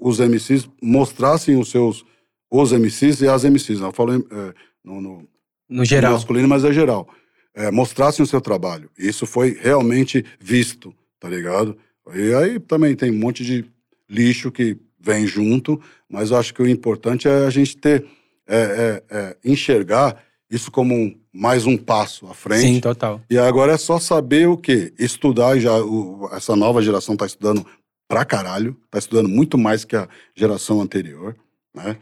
os 0.00 0.18
MCs 0.18 0.68
mostrassem 0.82 1.56
os 1.56 1.70
seus. 1.70 2.04
Os 2.50 2.72
MCs 2.72 3.20
e 3.20 3.28
as 3.28 3.44
MCs. 3.44 3.78
Né? 3.78 3.86
Eu 3.86 3.92
falo 3.92 4.12
eh, 4.14 4.52
no- 4.84 5.00
no, 5.00 5.28
No 5.68 5.84
geral. 5.84 6.14
masculino, 6.14 6.48
mas 6.48 6.64
é 6.64 6.72
geral. 6.72 7.08
É, 7.54 7.70
mostrassem 7.70 8.24
o 8.24 8.26
seu 8.26 8.40
trabalho. 8.40 8.90
Isso 8.98 9.24
foi 9.26 9.56
realmente 9.60 10.24
visto, 10.40 10.92
tá 11.20 11.28
ligado? 11.28 11.76
E 12.12 12.34
aí 12.34 12.58
também 12.58 12.96
tem 12.96 13.12
um 13.12 13.18
monte 13.20 13.44
de 13.44 13.64
lixo 14.08 14.50
que 14.50 14.76
vem 14.98 15.28
junto, 15.28 15.80
mas 16.08 16.32
eu 16.32 16.36
acho 16.36 16.52
que 16.52 16.60
o 16.62 16.68
importante 16.68 17.28
é 17.28 17.46
a 17.46 17.50
gente 17.50 17.76
ter, 17.76 18.04
é, 18.48 19.02
é, 19.10 19.16
é, 19.16 19.36
enxergar 19.44 20.20
isso 20.50 20.72
como 20.72 20.92
um- 20.92 21.14
mais 21.32 21.66
um 21.66 21.76
passo 21.76 22.26
à 22.26 22.34
frente. 22.34 22.62
Sim, 22.66 22.80
total. 22.80 23.20
E 23.30 23.38
agora 23.38 23.72
é 23.74 23.76
só 23.76 24.00
saber 24.00 24.48
o 24.48 24.56
quê? 24.56 24.92
Estudar, 24.98 25.56
já 25.60 25.76
o- 25.80 26.28
essa 26.32 26.56
nova 26.56 26.82
geração 26.82 27.14
está 27.14 27.26
estudando 27.26 27.64
pra 28.10 28.24
caralho, 28.24 28.76
está 28.86 28.98
estudando 28.98 29.28
muito 29.28 29.56
mais 29.56 29.84
que 29.84 29.94
a 29.94 30.08
geração 30.34 30.80
anterior, 30.80 31.36
né? 31.72 31.96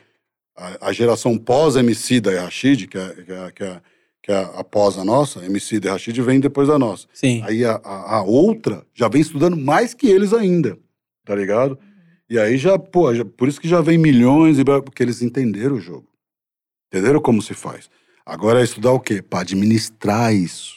A, 0.56 0.88
a 0.88 0.92
geração 0.92 1.36
pós-MC 1.36 2.18
da 2.20 2.40
Rashid, 2.42 2.86
que 2.86 2.96
é, 2.98 3.09
que, 3.14 3.30
é, 3.32 3.50
que, 3.52 3.62
é, 3.62 3.80
que 4.22 4.32
é 4.32 4.38
após 4.56 4.96
a 4.96 5.04
nossa, 5.04 5.44
MC 5.44 5.78
da 5.78 5.92
Rashid 5.92 6.18
vem 6.22 6.40
depois 6.40 6.66
da 6.68 6.78
nossa. 6.78 7.06
Sim. 7.12 7.42
Aí 7.44 7.62
a, 7.62 7.72
a, 7.84 8.16
a 8.16 8.22
outra 8.22 8.84
já 8.94 9.06
vem 9.06 9.20
estudando 9.20 9.56
mais 9.56 9.92
que 9.92 10.09
eles 10.09 10.32
ainda, 10.32 10.78
tá 11.26 11.34
ligado? 11.34 11.78
E 12.30 12.38
aí 12.38 12.56
já, 12.56 12.78
pô, 12.78 13.14
já- 13.14 13.24
por 13.24 13.46
isso 13.46 13.61
que 13.61 13.68
já 13.68 13.80
vem 13.82 13.98
milhões, 13.98 14.59
e 14.59 14.64
porque 14.64 15.02
eles 15.02 15.20
entenderam 15.20 15.76
o 15.76 15.80
jogo. 15.80 16.09
Entenderam 16.88 17.20
como 17.20 17.42
se 17.42 17.52
faz. 17.52 17.90
Agora 18.24 18.61
é 18.61 18.64
estudar 18.64 18.92
o 18.92 19.00
quê? 19.00 19.20
Para 19.22 19.40
administrar 19.40 20.34
isso. 20.34 20.74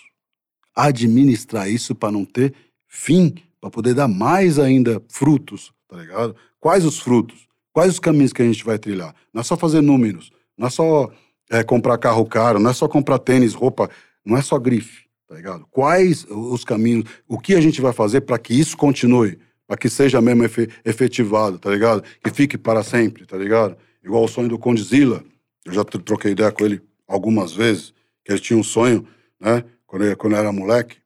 Administrar 0.76 1.70
isso 1.70 1.96
para 1.96 2.12
não 2.12 2.24
ter 2.26 2.54
fim, 2.88 3.34
para 3.62 3.70
poder 3.70 3.94
dar 3.94 4.08
mais 4.08 4.58
ainda 4.58 5.02
frutos, 5.08 5.72
tá 5.88 5.96
ligado? 5.98 6.36
Quais 6.60 6.84
os 6.84 7.00
frutos? 7.00 7.48
Quais 7.72 7.92
os 7.94 8.00
caminhos 8.00 8.34
que 8.34 8.42
a 8.42 8.46
gente 8.46 8.66
vai 8.66 8.78
trilhar? 8.80 9.16
Não 9.32 9.40
é 9.42 9.44
só 9.44 9.56
fazer 9.56 9.80
números, 9.82 10.32
não 10.58 10.68
é 10.68 10.70
só 10.70 11.10
é, 11.50 11.64
comprar 11.64 11.98
carro 12.00 12.26
caro, 12.26 12.60
não 12.60 12.72
é 12.72 12.74
só 12.74 12.88
comprar 12.88 13.20
tênis, 13.20 13.54
roupa, 13.54 13.90
não 14.26 14.36
é 14.36 14.42
só 14.42 14.58
grife, 14.60 15.06
tá 15.28 15.36
ligado? 15.36 15.66
Quais 15.70 16.26
os 16.30 16.66
caminhos, 16.66 17.06
o 17.28 17.40
que 17.40 17.54
a 17.56 17.62
gente 17.62 17.80
vai 17.80 17.94
fazer 17.94 18.22
para 18.22 18.38
que 18.40 18.54
isso 18.54 18.76
continue, 18.76 19.38
para 19.68 19.78
que 19.78 19.90
seja 19.90 20.20
mesmo 20.20 20.44
efe- 20.44 20.68
efetivado, 20.84 21.58
tá 21.60 21.70
ligado? 21.70 22.04
Que 22.24 22.30
fique 22.32 22.58
para 22.58 22.84
sempre, 22.84 23.26
tá 23.26 23.38
ligado? 23.38 23.78
Igual 24.04 24.24
o 24.26 24.28
sonho 24.28 24.50
do 24.50 24.58
Condzilla, 24.60 25.24
eu 25.64 25.72
já 25.72 25.84
tro- 25.86 26.02
troquei 26.02 26.32
ideia 26.32 26.52
com 26.52 26.66
ele 26.66 26.82
algumas 27.08 27.54
vezes, 27.54 27.94
que 28.26 28.32
ele 28.32 28.40
tinha 28.40 28.58
um 28.60 28.64
sonho, 28.64 29.06
né, 29.40 29.64
quando 29.86 30.06
ele, 30.06 30.16
quando 30.16 30.34
ele 30.34 30.42
era 30.42 30.52
moleque, 30.52 30.98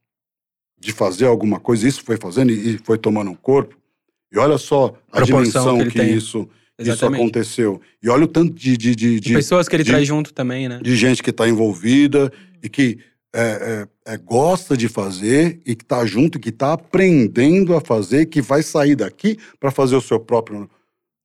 de 0.86 0.92
fazer 0.92 1.26
alguma 1.26 1.60
coisa, 1.60 1.88
isso 1.88 2.04
foi 2.04 2.16
fazendo 2.18 2.52
e, 2.52 2.78
foi 2.84 2.98
tomando 2.98 3.32
um 3.32 3.36
corpo. 3.36 3.76
E 4.32 4.38
olha 4.38 4.58
só 4.58 4.94
a 5.12 5.18
Proporção 5.26 5.78
dimensão 5.78 5.78
que 5.80 5.92
que, 6.00 6.04
isso, 6.04 6.48
isso 6.78 7.06
aconteceu. 7.06 7.82
E 8.04 8.10
olha 8.10 8.26
o 8.26 8.28
tanto 8.28 8.54
de, 8.54 8.78
de, 8.78 8.96
de, 8.96 9.20
De 9.20 9.34
pessoas 9.34 9.68
que 9.68 9.76
ele 9.76 9.84
de- 9.84 9.90
traz 9.92 10.08
junto 10.08 10.32
também, 10.34 10.70
né? 10.70 10.80
de 10.84 10.96
gente 10.96 11.24
que 11.24 11.32
está 11.32 11.48
envolvida 11.50 12.32
e 12.62 12.70
que 12.70 13.00
é, 13.34 13.88
é, 14.08 14.14
é, 14.14 14.18
gosta 14.18 14.78
de 14.78 14.88
fazer 14.88 15.60
e 15.66 15.76
que 15.76 15.84
está 15.84 16.06
junto, 16.06 16.40
que 16.40 16.50
está 16.50 16.74
aprendendo 16.74 17.76
a 17.76 17.82
fazer, 17.82 18.28
que 18.28 18.42
vai 18.42 18.62
sair 18.64 18.96
daqui 18.96 19.38
para 19.60 19.72
fazer 19.72 19.96
o 19.96 20.02
seu 20.02 20.20
próprio. 20.20 20.70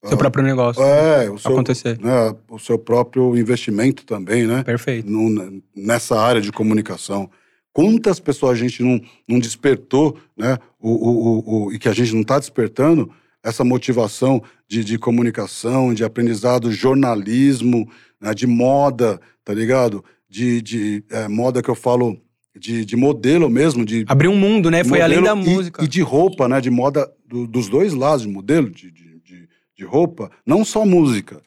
Seu 0.07 0.17
próprio 0.17 0.43
negócio. 0.43 0.83
É, 0.83 1.31
o 1.31 1.37
seu, 1.39 1.53
acontecer. 1.53 1.99
né, 2.01 2.35
o 2.49 2.59
seu 2.59 2.79
próprio 2.79 3.37
investimento 3.37 4.07
também, 4.07 4.47
né? 4.47 4.63
Perfeito. 4.65 5.09
no- 5.11 5.63
nessa 5.77 6.19
área 6.19 6.41
de 6.41 6.51
comunicação. 6.51 7.31
Quantas 7.73 8.19
pessoas 8.19 8.53
a 8.53 8.61
gente 8.61 8.83
não, 8.83 9.01
não 9.29 9.39
despertou, 9.39 10.19
né? 10.37 10.59
O, 10.79 10.91
o, 10.91 11.11
o, 11.11 11.65
o- 11.67 11.73
e 11.73 11.79
que 11.79 11.89
a 11.89 11.93
gente 11.93 12.13
não 12.13 12.23
está 12.23 12.39
despertando 12.39 13.11
essa 13.43 13.63
motivação 13.65 14.43
de, 14.69 14.85
de 14.85 14.99
comunicação, 14.99 15.95
de 15.95 16.05
aprendizado, 16.05 16.71
jornalismo, 16.73 17.89
né, 18.21 18.35
de 18.35 18.47
moda, 18.47 19.21
tá 19.45 19.55
ligado? 19.55 20.05
De, 20.29 20.61
de 20.61 21.05
é, 21.11 21.27
moda 21.29 21.63
que 21.63 21.71
eu 21.71 21.75
falo 21.75 22.21
de, 22.57 22.85
de 22.85 22.97
modelo 22.97 23.49
mesmo, 23.49 23.85
de 23.85 24.05
Abriu 24.09 24.31
um 24.33 24.37
mundo, 24.39 24.71
né? 24.71 24.83
Foi 24.85 25.01
além 25.01 25.23
da 25.23 25.35
modelo 25.35 25.53
e- 25.53 25.57
música. 25.57 25.85
E, 25.85 25.89
de 25.89 26.03
roupa, 26.03 26.49
né? 26.49 26.61
De 26.61 26.71
moda 26.71 27.11
do- 27.27 27.47
dos 27.47 27.69
dois 27.69 27.95
lados, 27.95 28.23
de 28.27 28.29
modelo, 28.29 28.69
de, 28.69 28.91
de, 28.91 29.21
de, 29.21 29.49
de 29.77 29.85
roupa, 29.85 30.31
não 30.45 30.65
só 30.65 30.85
música. 30.85 31.41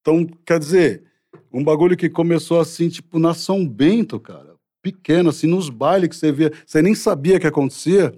Então, 0.00 0.26
quer 0.44 0.58
dizer, 0.58 1.04
um 1.52 1.62
bagulho 1.62 1.96
que 1.96 2.08
começou 2.10 2.60
assim, 2.60 2.88
tipo, 2.88 3.18
na 3.18 3.34
São 3.34 3.66
Bento, 3.66 4.18
cara. 4.18 4.53
Pequeno, 4.84 5.30
assim, 5.30 5.46
nos 5.46 5.70
bailes 5.70 6.10
que 6.10 6.16
você 6.16 6.30
via. 6.30 6.52
Você 6.66 6.82
nem 6.82 6.94
sabia 6.94 7.40
que 7.40 7.46
acontecia. 7.46 8.12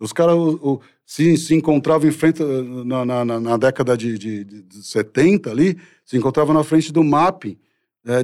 Os 0.00 0.12
caras 0.12 0.36
o- 0.36 0.58
o- 0.62 0.80
se, 1.04 1.36
se 1.36 1.52
encontravam 1.52 2.08
em 2.08 2.12
frente, 2.12 2.40
na, 2.84 3.04
na, 3.04 3.24
na- 3.40 3.56
década 3.56 3.96
de, 3.96 4.16
de, 4.16 4.44
de- 4.44 4.62
de 4.62 4.86
70 4.86 5.50
ali, 5.50 5.76
se 6.04 6.16
encontravam 6.16 6.54
na 6.54 6.62
frente 6.62 6.92
do 6.92 7.02
MAP, 7.02 7.58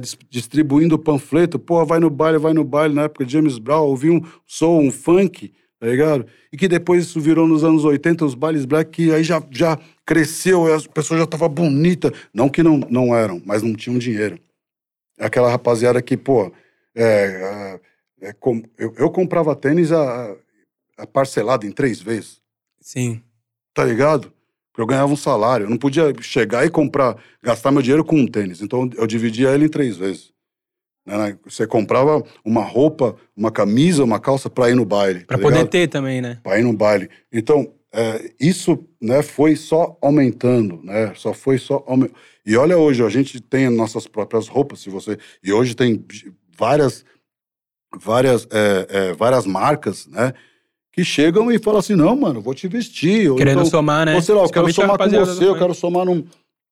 dis- 0.01 0.17
distribuindo 0.29 0.97
panfleto. 0.97 1.59
Pô, 1.59 1.85
vai 1.85 1.99
no 1.99 2.09
baile, 2.09 2.37
vai 2.37 2.53
no 2.53 2.63
baile, 2.63 2.93
na 2.95 3.03
época 3.03 3.25
de 3.25 3.33
James 3.33 3.57
Brown, 3.57 3.85
ouvi 3.85 4.09
um 4.09 4.21
soul, 4.45 4.79
um 4.81 4.91
funk, 4.91 5.51
tá 5.77 5.87
ligado? 5.87 6.25
E 6.53 6.57
que 6.57 6.69
depois 6.69 7.03
isso 7.03 7.19
virou 7.19 7.45
nos 7.47 7.65
anos 7.65 7.83
80, 7.83 8.23
os 8.23 8.33
bailes 8.35 8.63
black, 8.63 8.91
que 8.91 9.11
aí 9.11 9.23
já, 9.25 9.43
já 9.51 9.77
cresceu, 10.05 10.73
as 10.73 10.87
pessoas 10.87 11.17
já 11.19 11.25
estavam 11.25 11.49
bonitas. 11.49 12.11
Não 12.33 12.47
que 12.47 12.63
não, 12.63 12.77
não 12.89 13.13
eram, 13.13 13.41
mas 13.45 13.61
não 13.61 13.73
tinham 13.75 13.97
dinheiro. 13.99 14.39
Aquela 15.19 15.49
rapaziada 15.49 16.01
que, 16.01 16.15
pô, 16.17 16.51
é, 16.95 17.79
é, 18.21 18.27
é, 18.29 18.33
com- 18.33 18.63
eu, 18.77 18.93
eu 18.97 19.09
comprava 19.11 19.55
tênis 19.55 19.91
a, 19.91 20.35
a 20.97 21.07
parcelado 21.07 21.65
em 21.65 21.71
três 21.71 21.99
vezes, 22.01 22.41
Sim. 22.79 23.21
tá 23.73 23.83
ligado? 23.83 24.31
Porque 24.71 24.81
eu 24.81 24.87
ganhava 24.87 25.11
um 25.13 25.17
salário, 25.17 25.65
eu 25.65 25.69
não 25.69 25.77
podia 25.77 26.11
chegar 26.21 26.65
e 26.65 26.69
comprar, 26.69 27.15
gastar 27.43 27.71
meu 27.71 27.81
dinheiro 27.81 28.03
com 28.03 28.15
um 28.17 28.25
tênis. 28.27 28.59
Então 28.61 28.89
eu 28.95 29.05
dividia 29.05 29.51
ele 29.51 29.65
em 29.65 29.69
três 29.69 29.97
vezes. 29.97 30.33
né? 31.05 31.37
Você 31.45 31.67
comprava 31.67 32.23
uma 32.43 32.63
roupa, 32.63 33.15
uma 33.37 33.51
camisa, 33.51 34.03
uma 34.03 34.19
calça 34.19 34.49
pra 34.49 34.69
ir 34.71 34.75
no 34.75 34.83
baile. 34.85 35.25
Pra 35.25 35.37
tá 35.37 35.43
poder 35.43 35.57
ligado? 35.57 35.69
ter 35.71 35.87
também, 35.87 36.21
né? 36.21 36.39
para 36.43 36.59
ir 36.59 36.63
no 36.63 36.73
baile. 36.73 37.07
Então, 37.31 37.71
é, 37.93 38.31
isso 38.39 38.83
né, 38.99 39.21
foi 39.21 39.55
só 39.55 39.95
aumentando, 40.01 40.81
né? 40.81 41.13
Só 41.13 41.31
foi 41.35 41.59
só 41.59 41.85
E 42.43 42.57
olha 42.57 42.75
hoje, 42.75 43.03
a 43.03 43.09
gente 43.09 43.39
tem 43.39 43.67
as 43.67 43.73
nossas 43.73 44.07
próprias 44.07 44.47
roupas, 44.47 44.79
se 44.79 44.89
você. 44.89 45.19
E 45.43 45.53
hoje 45.53 45.75
tem 45.75 46.03
várias, 46.57 47.03
várias, 47.99 48.47
é, 48.51 48.87
é, 48.89 49.13
várias 49.13 49.45
marcas, 49.45 50.07
né? 50.07 50.33
Que 50.91 51.03
chegam 51.03 51.51
e 51.51 51.57
falam 51.57 51.79
assim, 51.79 51.95
não, 51.95 52.15
mano, 52.15 52.39
vou 52.41 52.53
te 52.53 52.67
vestir. 52.67 53.29
Ou 53.31 53.37
Querendo 53.37 53.59
então, 53.59 53.65
somar, 53.65 54.05
né? 54.05 54.15
ou 54.15 54.21
sei 54.21 54.35
lá, 54.35 54.43
eu 54.43 54.49
quero 54.49 54.71
somar 54.73 54.97
com 54.97 55.09
você, 55.09 55.47
eu 55.47 55.57
quero 55.57 55.73
somar 55.73 56.05
num, 56.05 56.23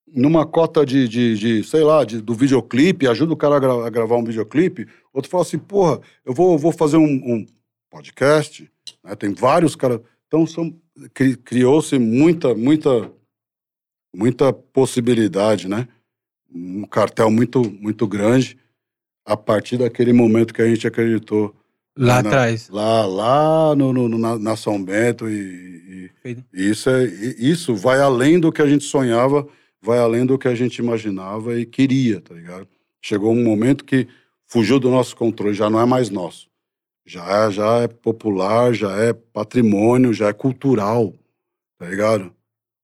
numa 0.08 0.46
cota 0.46 0.86
de, 0.86 1.08
de, 1.08 1.38
de, 1.38 1.64
sei 1.64 1.84
lá, 1.84 2.04
de, 2.06 2.22
do 2.22 2.34
videoclipe, 2.36 3.08
ajuda 3.08 3.34
o 3.34 3.38
cara 3.38 3.56
a, 3.56 3.60
gra- 3.60 3.88
a 3.88 3.90
gravar 3.90 4.18
um 4.18 4.24
videoclipe. 4.24 4.88
Outro 5.12 5.30
fala 5.30 5.42
assim, 5.44 5.58
porra, 5.58 6.00
eu 6.24 6.34
vou, 6.34 6.56
vou 6.58 6.72
fazer 6.72 6.98
um, 6.98 7.04
um 7.04 7.46
podcast, 7.90 8.70
né? 9.04 9.16
Tem 9.16 9.34
vários 9.34 9.76
caras. 9.76 10.00
Então, 10.28 10.46
são- 10.46 10.72
cri- 11.16 11.38
criou-se 11.38 11.98
muita, 11.98 12.54
muita, 12.54 13.12
muita 14.16 14.54
possibilidade, 14.54 15.68
né? 15.68 15.88
Um 16.54 16.84
cartel 16.86 17.32
muito, 17.32 17.64
muito 17.72 18.06
grande 18.08 18.58
a 19.26 19.38
partir 19.38 19.78
daquele 19.78 20.14
momento 20.14 20.54
que 20.54 20.62
a 20.62 20.68
gente 20.68 20.88
acreditou 20.88 21.56
Lá 21.98 22.20
atrás. 22.20 22.70
lá, 22.70 23.06
lá 23.06 23.76
no, 23.76 23.92
no- 23.94 24.18
na, 24.18 24.38
na 24.40 24.56
São 24.56 24.82
Bento 24.84 25.30
e, 25.30 26.10
e- 26.26 26.38
e 26.54 26.70
isso, 26.70 26.90
é, 26.90 27.06
e 27.06 27.52
isso 27.52 27.76
vai 27.76 28.00
além 28.00 28.40
do 28.40 28.52
que 28.52 28.62
a 28.62 28.68
gente 28.68 28.84
sonhava, 28.84 29.48
vai 29.82 30.00
além 30.00 30.26
do 30.26 30.38
que 30.38 30.48
a 30.48 30.56
gente 30.56 30.78
imaginava 30.80 31.60
e 31.60 31.66
queria, 31.66 32.22
tá 32.22 32.34
ligado? 32.34 32.68
Chegou 33.04 33.32
um 33.32 33.44
momento 33.44 33.84
que 33.84 34.08
fugiu 34.48 34.80
do 34.80 34.90
nosso 34.90 35.16
controle, 35.16 35.54
já 35.54 35.70
não 35.70 35.80
é 35.80 35.86
mais 35.86 36.10
nosso. 36.10 36.50
Já, 37.06 37.48
é- 37.48 37.52
já 37.52 37.78
é 37.80 37.88
popular, 37.88 38.74
já 38.74 38.92
é 38.98 39.12
patrimônio, 39.14 40.14
já 40.14 40.30
é 40.30 40.34
cultural, 40.34 41.14
tá 41.80 41.88
ligado? 41.90 42.32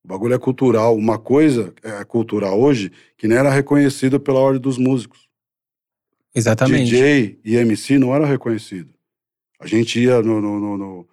O 0.04 0.08
bagulho 0.08 0.34
é 0.34 0.40
cultural. 0.40 0.96
Uma 0.96 1.20
coisa 1.20 1.74
é 1.84 2.04
cultural 2.04 2.60
hoje 2.60 2.92
que 3.18 3.28
nem 3.28 3.38
era 3.38 3.50
reconhecido 3.52 4.20
pela 4.20 4.40
ordem 4.40 4.62
dos 4.62 4.78
músicos. 4.78 5.27
Exatamente. 6.38 6.90
DJ 6.92 7.40
e 7.44 7.56
MC 7.56 7.98
não 7.98 8.14
eram 8.14 8.26
reconhecidos. 8.26 8.94
A 9.60 9.66
gente 9.68 10.00
ia 10.00 10.22
no, 10.22 10.40
no- 10.40 10.60
no- 10.60 10.78
no- 10.78 11.08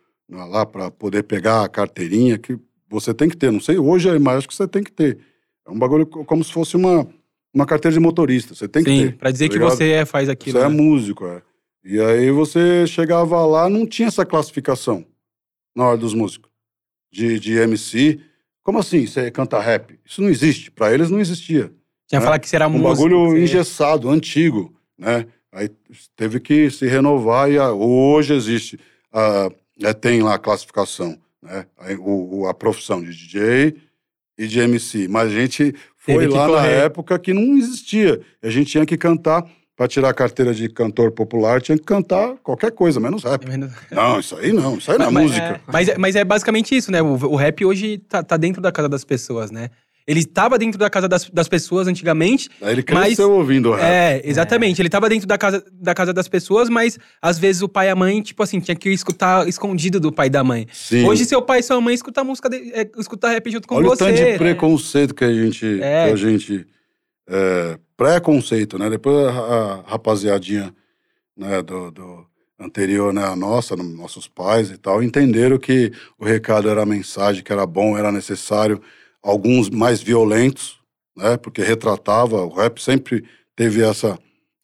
lá 0.49 0.66
para 0.66 0.91
poder 0.91 1.22
pegar 1.22 1.64
a 1.64 1.68
carteirinha 1.68 2.37
que 2.39 2.59
você 2.89 3.14
tem 3.14 3.29
que 3.29 3.37
ter. 3.37 3.51
Não 3.51 3.61
sei, 3.61 3.79
hoje, 3.79 4.18
mas 4.18 4.39
acho 4.39 4.49
que 4.49 4.55
você 4.55 4.68
tem 4.68 4.83
que 4.83 4.93
ter. 4.93 5.18
É 5.66 5.70
um 5.70 5.79
bagulho 5.79 6.07
co- 6.07 6.25
como 6.25 6.45
se 6.45 6.53
fosse 6.53 6.77
uma, 6.77 7.09
uma 7.55 7.64
carteira 7.64 7.95
de 7.95 8.01
motorista. 8.01 8.55
Você 8.55 8.68
tem 8.68 8.85
que 8.85 8.91
Sim, 8.91 9.07
ter. 9.07 9.16
pra 9.16 9.31
dizer 9.31 9.47
tá 9.49 9.53
que 9.53 9.59
ligado? 9.59 9.77
você 9.77 9.91
é- 9.93 10.05
faz 10.05 10.29
aquilo. 10.29 10.59
Você 10.59 10.64
é 10.64 10.68
né? 10.68 10.75
músico, 10.75 11.27
é. 11.27 11.43
E 11.85 12.01
aí 12.01 12.31
você 12.31 12.87
chegava 12.87 13.45
lá, 13.47 13.68
não 13.68 13.87
tinha 13.87 14.09
essa 14.09 14.25
classificação 14.27 15.05
na 15.75 15.87
hora 15.87 15.97
dos 15.99 16.14
músicos. 16.14 16.51
De, 17.12 17.39
de 17.39 17.53
MC. 17.55 18.20
Como 18.62 18.79
assim 18.79 19.07
você 19.07 19.31
canta 19.31 19.61
rap? 19.61 19.99
Isso 20.05 20.20
não 20.20 20.29
existe. 20.29 20.70
Pra 20.70 20.93
eles 20.93 21.11
não 21.11 21.20
existia. 21.20 21.72
Tinha 22.09 22.20
né? 22.20 22.25
falar 22.25 22.39
que 22.39 22.49
você 22.49 22.57
era 22.57 22.66
Um 22.66 22.70
músico. 22.72 22.89
bagulho 22.91 23.31
você- 23.31 23.43
engessado, 23.43 24.09
antigo, 24.11 24.75
né? 24.99 25.26
Aí 25.53 25.70
teve 26.16 26.40
que 26.40 26.70
se 26.70 26.86
renovar 26.86 27.51
e 27.51 27.59
a- 27.59 27.72
hoje 27.72 28.34
existe. 28.34 28.78
a- 29.12 29.49
é, 29.82 29.92
tem 29.92 30.22
lá 30.22 30.34
a 30.34 30.38
classificação, 30.38 31.16
né? 31.42 31.66
O- 32.01 32.47
a 32.49 32.55
profissão 32.55 33.01
de 33.03 33.11
DJ 33.14 33.76
e 34.36 34.47
de 34.49 34.59
MC. 34.59 35.07
Mas 35.09 35.28
a 35.28 35.34
gente 35.34 35.72
foi 35.97 36.26
lá 36.26 36.49
na 36.49 36.55
correr. 36.55 36.72
época 36.86 37.18
que 37.18 37.32
não 37.32 37.57
existia. 37.57 38.20
A 38.42 38.51
gente 38.51 38.70
tinha 38.72 38.84
que 38.84 38.97
cantar, 38.97 39.45
para 39.76 39.86
tirar 39.88 40.09
a 40.11 40.14
carteira 40.14 40.53
de 40.55 40.68
cantor 40.68 41.11
popular, 41.12 41.61
tinha 41.61 41.76
que 41.78 41.84
cantar 41.84 42.36
qualquer 42.42 42.70
coisa, 42.72 42.99
menos 43.01 43.22
rap. 43.24 43.45
Não, 43.90 44.20
isso 44.20 44.36
aí 44.36 44.53
não, 44.53 44.78
isso 44.78 44.90
aí 44.90 44.99
não 44.99 45.07
é 45.07 45.11
Mas- 45.11 45.24
música. 45.24 45.61
Mas, 45.66 45.88
é- 45.88 45.99
mas 45.99 46.16
é 46.16 46.24
basicamente 46.24 46.76
isso, 46.76 46.90
né? 46.92 47.01
O, 47.03 47.14
o 47.14 47.36
rap 47.36 47.64
hoje 47.64 47.99
tá, 47.99 48.22
tá 48.22 48.36
dentro 48.36 48.61
da 48.62 48.70
casa 48.72 48.88
das 48.88 49.05
pessoas, 49.05 49.51
né? 49.51 49.70
Ele 50.07 50.20
estava 50.20 50.59
dentro 50.59 50.78
da 50.78 50.90
casa 50.90 51.09
das, 51.09 51.30
das 51.30 51.48
pessoas 51.48 51.88
antigamente. 51.88 52.50
Ele 52.61 52.84
mas- 52.92 53.07
cresceu 53.07 53.30
ouvindo 53.32 53.72
rap. 53.72 53.82
É, 53.84 54.20
exatamente. 54.24 54.80
Ele 54.80 54.88
estava 54.88 55.09
dentro 55.09 55.26
da 55.26 55.38
casa, 55.38 55.64
da 55.72 55.94
casa 55.94 56.12
das 56.12 56.28
pessoas, 56.28 56.68
mas 56.68 56.98
às 57.22 57.38
vezes 57.38 57.62
o 57.62 57.68
pai 57.68 57.86
e 57.86 57.90
a 57.90 57.96
mãe, 57.96 58.20
tipo 58.20 58.42
assim, 58.42 58.61
tinha 58.61 58.74
que 58.74 58.90
escutar 58.90 59.48
escondido 59.48 59.98
do 59.98 60.12
pai 60.12 60.26
e 60.26 60.30
da 60.30 60.44
mãe. 60.44 60.66
Sim. 60.72 61.07
Hoje, 61.07 61.24
seu 61.24 61.40
pai 61.40 61.61
e 61.61 61.62
sua 61.62 61.80
mãe 61.80 61.94
escutam 61.94 62.22
música, 62.24 62.50
de, 62.50 62.57
é, 62.74 62.90
escuta 62.98 63.28
rap 63.28 63.50
junto 63.50 63.66
com 63.66 63.76
Olha 63.76 63.86
você. 63.88 64.05
o 64.05 64.07
tanto 64.09 64.16
de 64.16 64.36
preconceito 64.38 65.14
que 65.14 65.24
a 65.24 65.32
gente. 65.32 65.80
É. 65.82 66.07
Que 66.09 66.12
a 66.12 66.16
gente 66.16 66.66
é, 67.28 67.78
Preconceito, 67.96 68.78
né? 68.78 68.90
Depois 68.90 69.16
a, 69.28 69.84
rapaziadinha 69.86 70.74
né, 71.36 71.62
do, 71.62 71.90
do 71.90 72.26
anterior, 72.61 73.12
né, 73.12 73.24
a 73.24 73.34
nossa, 73.36 73.74
no- 73.76 73.84
nossos 73.84 74.28
pais 74.28 74.70
e 74.70 74.76
tal, 74.76 75.02
entenderam 75.02 75.57
que 75.59 75.90
o 76.18 76.24
recado 76.24 76.68
era 76.68 76.82
a 76.82 76.86
mensagem, 76.86 77.42
que 77.42 77.52
era 77.52 77.64
bom, 77.64 77.96
era 77.96 78.12
necessário. 78.12 78.80
Alguns 79.25 79.70
mais 79.70 80.03
violentos, 80.03 80.79
né? 81.16 81.37
Porque 81.39 81.62
retratava, 81.62 82.45
o 82.45 82.51
rap 82.51 82.79
sempre 82.81 83.25
teve 83.57 83.83
essa 83.83 84.18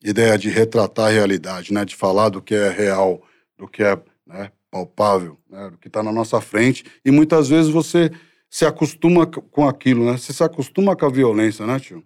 ideia 0.04 0.36
de 0.36 0.50
retratar 0.50 1.06
a 1.08 1.10
realidade, 1.10 1.72
né? 1.72 1.84
De 1.84 1.96
falar 1.96 2.28
do 2.28 2.42
que 2.42 2.54
é 2.54 2.68
real, 2.68 3.22
do 3.56 3.66
que 3.66 3.82
é 3.82 3.98
né, 4.26 4.50
palpável, 4.70 5.38
né? 5.48 5.70
Do 5.70 5.78
que 5.78 5.88
está 5.88 6.02
na 6.02 6.12
nossa 6.12 6.40
frente. 6.42 6.84
E 7.04 7.10
muitas 7.10 7.48
vezes 7.48 7.70
você 7.72 8.10
se 8.50 8.66
acostuma 8.66 9.26
com 9.26 9.66
aquilo, 9.66 10.04
né? 10.04 10.18
Você 10.18 10.32
se 10.32 10.44
acostuma 10.44 10.94
com 10.94 11.06
a 11.06 11.10
violência, 11.10 11.66
né, 11.66 11.80
tio? 11.80 12.04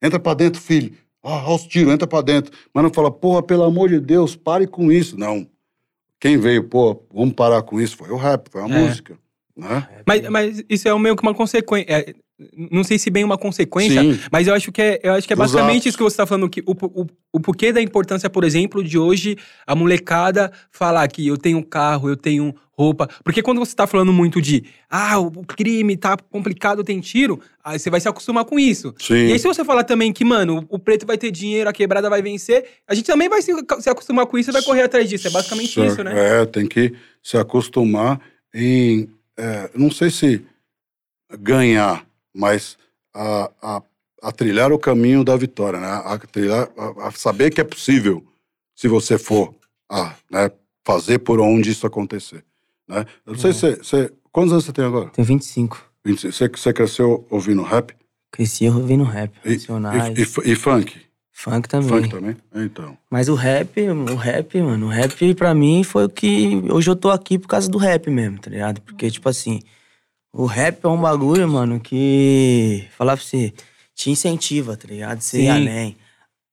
Entra 0.00 0.20
pra 0.20 0.34
dentro, 0.34 0.60
filho. 0.60 0.94
Ah, 1.20 1.40
aos 1.40 1.64
tiros, 1.66 1.92
entra 1.92 2.06
pra 2.06 2.20
dentro. 2.20 2.52
Mas 2.72 2.84
não 2.84 2.92
fala, 2.94 3.10
porra, 3.10 3.42
pelo 3.42 3.64
amor 3.64 3.88
de 3.88 3.98
Deus, 3.98 4.36
pare 4.36 4.68
com 4.68 4.92
isso. 4.92 5.18
Não. 5.18 5.48
Quem 6.20 6.36
veio, 6.38 6.62
pô, 6.68 7.02
vamos 7.12 7.34
parar 7.34 7.62
com 7.62 7.80
isso, 7.80 7.96
foi 7.96 8.10
o 8.10 8.16
rap, 8.16 8.48
foi 8.50 8.62
a 8.62 8.66
É. 8.66 8.68
música. 8.68 9.18
Mas, 10.06 10.28
mas 10.28 10.64
isso 10.68 10.88
é 10.88 10.98
meio 10.98 11.16
que 11.16 11.22
uma 11.22 11.34
consequência. 11.34 11.90
é, 11.90 12.14
não 12.70 12.84
sei 12.84 12.98
se 12.98 13.10
bem 13.10 13.24
uma 13.24 13.36
consequência, 13.36 14.00
Sim. 14.00 14.18
mas 14.30 14.46
eu 14.46 14.54
acho 14.54 14.70
que 14.70 14.80
é, 14.80 15.00
eu 15.02 15.12
acho 15.14 15.26
que 15.26 15.32
é 15.32 15.36
Dos 15.36 15.46
basicamente 15.46 15.78
atos. 15.78 15.86
isso 15.86 15.98
que 15.98 16.04
você 16.04 16.14
está 16.14 16.26
falando. 16.26 16.48
Que 16.48 16.60
o, 16.64 16.72
o, 16.72 17.06
o 17.32 17.40
porquê 17.40 17.72
da 17.72 17.82
importância, 17.82 18.30
por 18.30 18.44
exemplo, 18.44 18.82
de 18.84 18.96
hoje 18.96 19.36
a 19.66 19.74
molecada 19.74 20.52
falar 20.70 21.08
que 21.08 21.26
eu 21.26 21.36
tenho 21.36 21.64
carro, 21.64 22.08
eu 22.08 22.16
tenho 22.16 22.54
roupa. 22.70 23.08
Porque 23.24 23.42
quando 23.42 23.58
você 23.58 23.74
tá 23.74 23.88
falando 23.88 24.12
muito 24.12 24.40
de 24.40 24.64
ah, 24.88 25.18
o 25.18 25.44
crime 25.44 25.96
tá 25.96 26.16
complicado, 26.16 26.84
tem 26.84 27.00
tiro, 27.00 27.40
aí 27.62 27.76
você 27.76 27.90
vai 27.90 28.00
se 28.00 28.08
acostumar 28.08 28.44
com 28.44 28.56
isso. 28.56 28.94
Sim. 28.98 29.26
E 29.26 29.32
aí, 29.32 29.38
se 29.38 29.48
você 29.48 29.64
falar 29.64 29.82
também 29.82 30.12
que, 30.12 30.24
mano, 30.24 30.64
o 30.68 30.78
preto 30.78 31.04
vai 31.04 31.18
ter 31.18 31.32
dinheiro, 31.32 31.68
a 31.68 31.72
quebrada 31.72 32.08
vai 32.08 32.22
vencer, 32.22 32.64
a 32.86 32.94
gente 32.94 33.06
também 33.06 33.28
vai 33.28 33.42
se, 33.42 33.52
se 33.80 33.90
acostumar 33.90 34.26
com 34.26 34.38
isso 34.38 34.50
e 34.50 34.52
vai 34.52 34.62
correr 34.62 34.82
atrás 34.82 35.08
disso. 35.08 35.26
É 35.26 35.30
basicamente 35.30 35.84
isso, 35.84 36.04
né? 36.04 36.42
É, 36.42 36.46
tem 36.46 36.68
que 36.68 36.94
se 37.20 37.36
acostumar 37.36 38.20
em. 38.54 39.08
É, 39.38 39.70
não 39.74 39.90
sei 39.90 40.10
se 40.10 40.44
ganhar, 41.38 42.04
mas 42.34 42.76
a, 43.14 43.50
a, 43.62 43.82
a 44.22 44.32
trilhar 44.32 44.72
o 44.72 44.78
caminho 44.78 45.22
da 45.22 45.36
vitória, 45.36 45.78
né? 45.78 45.86
A, 45.86 46.18
trilhar, 46.18 46.68
a, 46.76 47.08
a 47.08 47.10
saber 47.12 47.50
que 47.50 47.60
é 47.60 47.64
possível 47.64 48.26
se 48.74 48.88
você 48.88 49.16
for 49.16 49.54
a 49.90 50.14
né, 50.30 50.50
fazer 50.84 51.20
por 51.20 51.40
onde 51.40 51.70
isso 51.70 51.86
acontecer. 51.86 52.44
Né? 52.86 53.06
Eu 53.24 53.32
não 53.34 53.38
sei 53.38 53.52
se 53.52 53.76
você. 53.76 54.12
Quantos 54.30 54.52
anos 54.52 54.64
você 54.64 54.72
tem 54.72 54.84
agora? 54.84 55.08
Tenho 55.10 55.26
25. 55.26 55.84
26. 56.04 56.34
Você, 56.34 56.48
você 56.48 56.72
cresceu 56.72 57.26
ouvindo 57.30 57.62
rap? 57.62 57.94
Cresci 58.30 58.68
ouvindo 58.68 59.04
rap, 59.04 59.32
E, 59.44 59.54
e, 59.54 60.22
e, 60.22 60.52
e 60.52 60.54
funk? 60.54 61.07
Funk 61.38 61.68
também. 61.68 61.88
Funk 61.88 62.08
também? 62.08 62.36
Então. 62.54 62.96
Mas 63.10 63.28
o 63.28 63.34
rap, 63.34 63.80
o 63.80 64.14
rap, 64.14 64.60
mano, 64.60 64.86
o 64.86 64.88
rap 64.88 65.34
pra 65.34 65.54
mim 65.54 65.84
foi 65.84 66.04
o 66.04 66.08
que. 66.08 66.62
Hoje 66.70 66.90
eu 66.90 66.96
tô 66.96 67.10
aqui 67.10 67.38
por 67.38 67.48
causa 67.48 67.68
do 67.70 67.78
rap 67.78 68.10
mesmo, 68.10 68.38
tá 68.38 68.50
ligado? 68.50 68.80
Porque, 68.82 69.10
tipo 69.10 69.28
assim, 69.28 69.60
o 70.32 70.46
rap 70.46 70.84
é 70.84 70.88
um 70.88 71.00
bagulho, 71.00 71.48
mano, 71.48 71.78
que. 71.78 72.84
Falar 72.96 73.16
pra 73.16 73.24
você, 73.24 73.52
te 73.94 74.10
incentiva, 74.10 74.76
tá 74.76 74.88
ligado? 74.88 75.20
Você 75.20 75.38
ir 75.38 75.42
Sim. 75.42 75.48
além. 75.50 75.96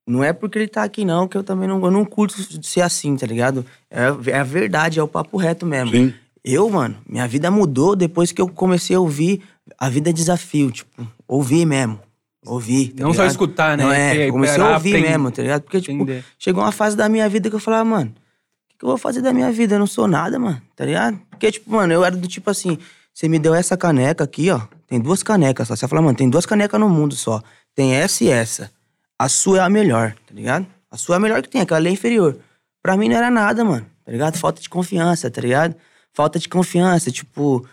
Não 0.08 0.24
é 0.24 0.32
porque 0.32 0.60
ele 0.60 0.68
tá 0.68 0.84
aqui, 0.84 1.04
não, 1.04 1.28
que 1.28 1.36
eu 1.36 1.44
também 1.44 1.68
não, 1.68 1.84
eu 1.84 1.90
não 1.90 2.06
curto 2.06 2.36
ser 2.64 2.82
assim, 2.82 3.18
tá 3.18 3.26
ligado? 3.26 3.66
É, 3.90 4.04
é 4.32 4.38
a 4.38 4.44
verdade, 4.44 5.00
é 5.00 5.04
o 5.04 5.08
papo 5.08 5.36
reto 5.36 5.66
mesmo. 5.66 5.92
Sim. 5.92 6.14
Eu, 6.44 6.70
mano, 6.70 6.96
minha 7.10 7.28
vida 7.28 7.50
mudou 7.50 7.96
depois 7.96 8.32
que 8.32 8.40
eu 8.40 8.48
comecei 8.48 8.96
a 8.96 9.00
ouvir 9.00 9.42
a 9.78 9.90
vida 9.90 10.10
é 10.10 10.14
desafio, 10.14 10.72
tipo, 10.72 11.08
ouvir 11.28 11.66
mesmo. 11.66 12.00
Ouvir. 12.46 12.90
tá 12.90 13.04
Não 13.04 13.12
só 13.12 13.22
ligado? 13.22 13.32
escutar, 13.32 13.78
né? 13.78 13.84
Não 13.84 13.92
é, 13.92 14.32
comecei 14.32 14.62
a 14.62 14.74
ouvir 14.74 14.90
aprender, 14.90 15.10
mesmo, 15.10 15.32
tá 15.32 15.42
ligado? 15.42 15.62
Porque, 15.64 15.82
tipo, 15.82 15.94
entender. 15.94 16.24
chegou 16.38 16.64
uma 16.64 16.72
fase 16.72 16.96
da 16.96 17.10
minha 17.10 17.28
vida 17.28 17.50
que 17.50 17.56
eu 17.56 17.60
falava, 17.60 17.84
mano, 17.86 18.12
o 18.12 18.78
que, 18.78 18.86
eu 18.86 18.90
vou 18.90 18.98
fazer 18.98 19.22
da 19.22 19.34
minha 19.34 19.52
vida? 19.52 19.76
Eu 19.76 19.80
não 19.80 19.88
sou 19.88 20.08
nada, 20.08 20.38
mano, 20.38 20.62
tá 20.76 20.86
ligado? 20.86 21.20
Porque, 21.30 21.52
tipo, 21.52 21.72
mano, 21.72 21.92
eu 21.94 22.06
era 22.06 22.16
do 22.16 22.28
tipo 22.28 22.50
assim, 22.50 22.78
você 23.14 23.28
me 23.28 23.40
deu 23.40 23.56
essa 23.56 23.76
caneca 23.76 24.24
aqui, 24.24 24.52
ó, 24.52 24.62
tem 24.88 25.00
duas 25.00 25.24
canecas 25.24 25.68
só. 25.68 25.76
Você 25.76 25.88
fala, 25.88 26.02
mano, 26.02 26.18
tem 26.18 26.30
duas 26.30 26.46
canecas 26.46 26.80
no 26.80 26.90
mundo 26.90 27.16
só. 27.16 27.42
Tem 27.74 27.94
essa 27.94 28.24
e 28.24 28.30
essa. 28.30 28.72
A 29.18 29.28
sua 29.28 29.60
é 29.60 29.62
a 29.62 29.70
melhor, 29.70 30.14
tá 30.28 30.34
ligado? 30.34 30.68
A 30.92 30.98
sua 30.98 31.16
é 31.16 31.18
a 31.18 31.20
melhor 31.20 31.42
que 31.42 31.50
tem, 31.50 31.62
aquela 31.62 31.88
é 31.88 31.92
inferior. 31.92 32.38
Pra 32.82 32.96
mim 32.96 33.10
não 33.10 33.16
era 33.16 33.32
nada, 33.32 33.64
mano, 33.64 33.86
tá 34.04 34.12
ligado? 34.12 34.38
Falta 34.38 34.62
de 34.62 34.70
confiança, 34.70 35.32
tá 35.32 35.42
ligado? 35.42 35.76
Falta 36.14 36.38
de 36.40 36.48
confiança, 36.48 37.10
tipo... 37.12 37.66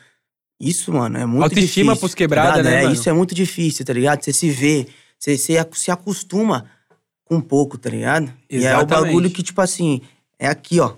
Isso, 0.63 0.93
mano, 0.93 1.19
é 1.19 1.27
muito 1.27 1.43
Autoestima 1.45 1.93
difícil. 1.93 1.97
pros 2.01 2.13
tá 2.13 2.17
quebrada, 2.17 2.57
ligado? 2.59 2.65
né, 2.73 2.79
É, 2.81 2.83
mano? 2.85 2.95
isso 2.95 3.09
é 3.09 3.13
muito 3.13 3.35
difícil, 3.35 3.85
tá 3.85 3.93
ligado? 3.93 4.23
Você 4.23 4.33
se 4.33 4.49
vê, 4.51 4.87
você, 5.19 5.37
você 5.37 5.67
se 5.75 5.91
acostuma 5.91 6.67
com 7.25 7.41
pouco, 7.41 7.77
tá 7.77 7.91
ligado? 7.91 8.33
E 8.49 8.57
é 8.57 8.59
o 8.59 8.63
Exatamente. 8.79 8.89
bagulho 9.07 9.31
que, 9.31 9.43
tipo 9.43 9.61
assim, 9.61 10.01
é 10.39 10.47
aqui, 10.47 10.79
ó. 10.79 10.93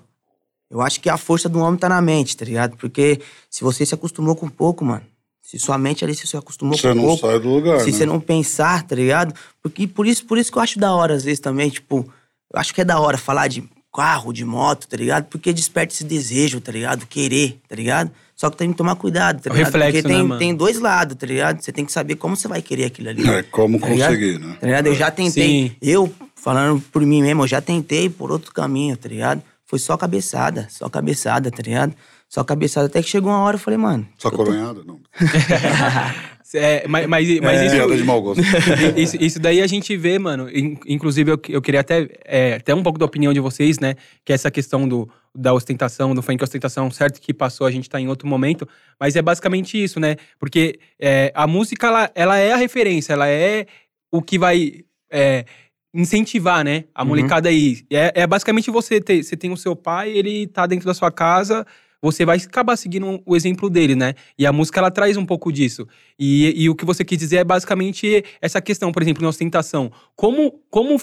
Eu 0.71 0.81
acho 0.83 1.01
que 1.01 1.09
a 1.09 1.17
força 1.17 1.49
do 1.49 1.61
homem 1.61 1.79
tá 1.79 1.89
na 1.89 2.01
mente, 2.03 2.37
tá 2.37 2.45
ligado? 2.45 2.77
Porque 2.77 3.21
se 3.49 3.63
você 3.65 3.87
se 3.87 3.95
acostumou 3.95 4.35
com 4.37 4.49
pouco, 4.49 4.85
mano, 4.85 5.03
se 5.41 5.59
sua 5.59 5.79
mente 5.79 6.05
ali 6.05 6.15
se 6.15 6.27
você 6.27 6.37
acostumou 6.37 6.77
Você 6.77 6.89
com 6.89 6.95
não 6.95 7.05
pouco, 7.05 7.27
sai 7.27 7.39
do 7.39 7.49
lugar. 7.49 7.81
se 7.81 7.87
né? 7.91 7.93
você 7.93 8.07
não 8.07 8.19
pensar, 8.21 8.83
tá 8.83 8.95
ligado? 8.97 9.35
Porque 9.63 9.87
por 9.87 10.07
isso, 10.07 10.25
por 10.27 10.37
isso 10.37 10.51
que 10.51 10.59
eu 10.59 10.63
acho 10.63 10.79
da 10.79 10.93
hora, 10.95 11.15
às 11.15 11.23
vezes, 11.25 11.39
também, 11.41 11.71
tipo, 11.71 12.11
eu 12.53 12.59
acho 12.61 12.75
que 12.75 12.81
é 12.81 12.85
da 12.85 12.99
hora 12.99 13.17
falar 13.17 13.49
de 13.49 13.63
carro, 13.95 14.33
de 14.33 14.45
moto, 14.45 14.89
tá 14.89 14.97
ligado? 14.97 15.27
Porque 15.27 15.53
desperta 15.53 15.95
esse 15.95 16.03
desejo, 16.05 16.61
tá 16.61 16.73
ligado? 16.73 17.07
Querer, 17.07 17.61
tá 17.69 17.77
ligado? 17.77 18.11
Só 18.37 18.51
que 18.51 18.57
tem 18.57 18.71
que 18.73 18.77
tomar 18.77 18.97
cuidado, 18.97 19.41
tá 19.43 19.51
ligado? 19.51 19.65
reflexo, 19.67 19.93
Porque 20.03 20.09
né, 20.09 20.15
tem, 20.15 20.23
mano? 20.27 20.39
tem 20.39 20.55
dois 20.55 20.79
lados, 20.81 21.17
tá 21.17 21.25
ligado? 21.27 21.61
Você 21.63 21.71
tem 21.73 21.85
que 21.85 21.93
saber 21.93 22.17
como 22.17 22.35
você 22.37 22.49
vai 22.49 22.61
querer 22.61 22.87
aquilo 22.87 23.09
ali. 23.11 23.29
É 23.29 23.43
como 23.45 23.79
Tá 23.79 23.89
ligado? 23.89 24.09
conseguir, 24.11 24.39
né? 24.41 24.57
Tá 24.61 24.67
ligado? 24.67 24.87
Eu 24.87 24.95
já 24.95 25.11
tentei. 25.11 25.69
Sim. 25.69 25.77
Eu, 25.81 26.13
falando 26.35 26.81
por 26.93 27.01
mim 27.07 27.23
mesmo, 27.23 27.45
eu 27.45 27.47
já 27.49 27.61
tentei 27.61 28.09
por 28.11 28.33
outro 28.33 28.53
caminho, 28.53 28.97
tá 28.97 29.09
ligado? 29.09 29.41
Foi 29.67 29.79
só 29.79 29.97
cabeçada, 29.97 30.67
só 30.71 30.89
cabeçada, 30.89 31.51
tá 31.51 31.63
ligado? 31.63 31.95
Só 32.29 32.43
cabeçada. 32.43 32.87
Até 32.87 33.01
que 33.03 33.09
chegou 33.09 33.31
uma 33.31 33.39
hora 33.41 33.55
eu 33.57 33.61
falei, 33.61 33.79
mano. 33.79 34.07
Só 34.19 34.31
tô- 34.31 34.37
coronhada? 34.37 34.81
Não. 34.85 34.99
É, 36.55 36.87
mas, 36.87 37.07
mas, 37.09 37.41
mas 37.41 37.61
isso, 37.63 37.75
Piada 37.75 37.97
de 37.97 38.05
mau 38.05 38.23
gosto. 38.23 38.41
isso, 38.97 39.17
isso 39.21 39.41
daí 39.41 39.61
a 39.61 39.67
gente 39.67 39.97
vê, 39.97 40.19
mano. 40.19 40.49
in- 40.49 40.79
Inclusive, 40.87 41.33
eu, 41.33 41.41
eu 41.49 41.61
queria 41.61 41.81
até, 41.81 42.09
é, 42.25 42.55
até 42.55 42.75
um 42.75 42.83
pouco 42.83 42.99
da 42.99 43.05
opinião 43.05 43.33
de 43.33 43.41
vocês, 43.41 43.79
né? 43.81 43.97
Que 44.25 44.33
é 44.33 44.35
essa 44.35 44.51
questão 44.51 44.87
do, 44.87 45.09
da 45.35 45.53
ostentação, 45.53 46.15
do 46.15 46.23
funk 46.23 46.43
ostentação, 46.45 46.91
certo 46.91 47.21
que 47.21 47.35
passou, 47.35 47.67
a 47.67 47.71
gente 47.71 47.91
tá 47.91 48.01
em 48.01 48.07
outro 48.09 48.29
momento. 48.29 48.69
Mas 49.01 49.17
é 49.17 49.23
basicamente 49.23 49.83
isso, 49.83 49.99
né? 49.99 50.17
Porque 50.39 50.79
é, 51.01 51.33
a 51.35 51.47
música, 51.47 51.87
ela, 51.89 52.11
ela 52.15 52.39
é 52.39 52.53
a 52.53 52.57
referência, 52.57 53.13
ela 53.15 53.29
é 53.29 53.67
o 54.13 54.23
que 54.23 54.39
vai 54.39 54.83
é, 55.11 55.45
incentivar, 55.93 56.65
né? 56.65 56.85
A 56.95 57.03
Uhum. 57.03 57.09
molecada 57.09 57.49
aí. 57.49 57.83
É, 57.91 58.23
é 58.23 58.27
basicamente 58.27 58.71
você 58.71 59.01
ter, 59.01 59.23
você 59.23 59.37
tem 59.37 59.51
o 59.53 59.57
seu 59.57 59.75
pai, 59.77 60.11
ele 60.11 60.47
tá 60.47 60.67
dentro 60.67 60.87
da 60.87 60.95
sua 60.95 61.11
casa, 61.11 61.67
você 62.05 62.23
vai 62.23 62.37
acabar 62.37 62.77
seguindo 62.77 63.23
o 63.25 63.35
exemplo 63.35 63.71
dele, 63.71 63.95
né? 63.95 64.13
E 64.39 64.45
a 64.45 64.53
música, 64.53 64.79
ela 64.79 64.91
traz 64.91 65.17
um 65.17 65.25
pouco 65.25 65.51
disso. 65.51 65.89
E, 66.19 66.53
e 66.55 66.69
o 66.69 66.75
que 66.75 66.85
você 66.85 67.03
quis 67.03 67.17
dizer 67.17 67.37
é 67.37 67.45
basicamente 67.45 68.23
essa 68.43 68.61
questão, 68.61 68.93
por 68.93 69.03
exemplo, 69.03 69.23
na 69.23 69.31
ostentação. 69.31 69.91
Como, 70.15 70.61
como 70.69 71.01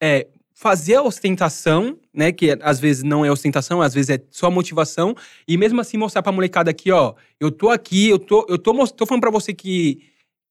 é, 0.00 0.26
fazer 0.54 0.94
a 0.94 1.02
ostentação, 1.02 1.98
né? 2.14 2.32
Que 2.32 2.56
às 2.62 2.80
vezes 2.80 3.02
não 3.02 3.26
é 3.26 3.30
ostentação, 3.30 3.82
às 3.82 3.92
vezes 3.92 4.08
é 4.08 4.22
só 4.30 4.50
motivação. 4.50 5.14
E 5.46 5.58
mesmo 5.58 5.82
assim 5.82 5.98
mostrar 5.98 6.22
pra 6.22 6.32
molecada 6.32 6.70
aqui, 6.70 6.90
ó. 6.90 7.12
Eu 7.38 7.50
tô 7.50 7.68
aqui, 7.68 8.08
eu 8.08 8.18
tô, 8.18 8.46
eu 8.48 8.56
tô, 8.56 8.72
tô 8.88 9.04
falando 9.04 9.20
pra 9.20 9.30
você 9.30 9.52
que, 9.52 10.00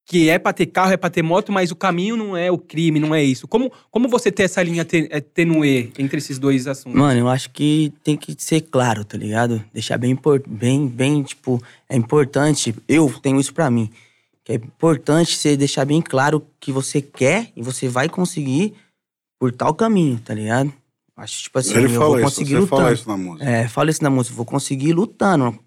que 0.09 0.29
é 0.29 0.39
pra 0.39 0.53
ter 0.53 0.67
carro, 0.67 0.93
é 0.93 0.97
pra 0.97 1.09
ter 1.09 1.21
moto, 1.21 1.51
mas 1.51 1.69
o 1.69 1.75
caminho 1.75 2.15
não 2.15 2.35
é 2.37 2.49
o 2.49 2.57
crime, 2.57 2.97
não 2.97 3.13
é 3.13 3.21
isso. 3.21 3.45
Como, 3.45 3.69
como 3.91 4.07
você 4.07 4.31
ter 4.31 4.43
essa 4.43 4.63
linha 4.63 4.87
é, 5.09 5.19
tenue 5.19 5.91
entre 5.99 6.17
esses 6.17 6.39
dois 6.39 6.65
assuntos? 6.65 6.97
Mano, 6.97 7.19
eu 7.19 7.27
acho 7.27 7.49
que 7.49 7.91
tem 8.05 8.15
que 8.15 8.33
ser 8.41 8.61
claro, 8.61 9.03
tá 9.03 9.17
ligado? 9.17 9.61
Deixar 9.73 9.97
bem, 9.97 10.17
bem, 10.47 10.87
bem, 10.87 11.23
tipo, 11.23 11.61
é 11.89 11.97
importante, 11.97 12.73
eu 12.87 13.13
tenho 13.21 13.37
isso 13.37 13.53
pra 13.53 13.69
mim, 13.69 13.91
que 14.45 14.53
é 14.53 14.55
importante 14.55 15.35
você 15.35 15.57
deixar 15.57 15.83
bem 15.83 16.01
claro 16.01 16.41
que 16.57 16.71
você 16.71 17.01
quer 17.01 17.49
e 17.53 17.61
você 17.61 17.89
vai 17.89 18.07
conseguir 18.07 18.73
por 19.37 19.51
tal 19.51 19.73
caminho, 19.75 20.17
tá 20.23 20.33
ligado? 20.33 20.71
Acho, 21.17 21.43
tipo 21.43 21.59
assim, 21.59 21.75
Ele 21.75 21.93
eu 21.93 21.99
vou 21.99 22.15
isso, 22.15 22.23
conseguir 22.23 22.51
você 22.51 22.59
lutando. 22.59 22.81
fala 22.81 22.93
isso 22.93 23.09
na 23.09 23.17
música. 23.17 23.49
É, 23.49 23.67
fala 23.67 23.89
isso 23.89 24.03
na 24.03 24.09
música, 24.09 24.33
vou 24.37 24.45
conseguir 24.45 24.93
lutando, 24.93 25.59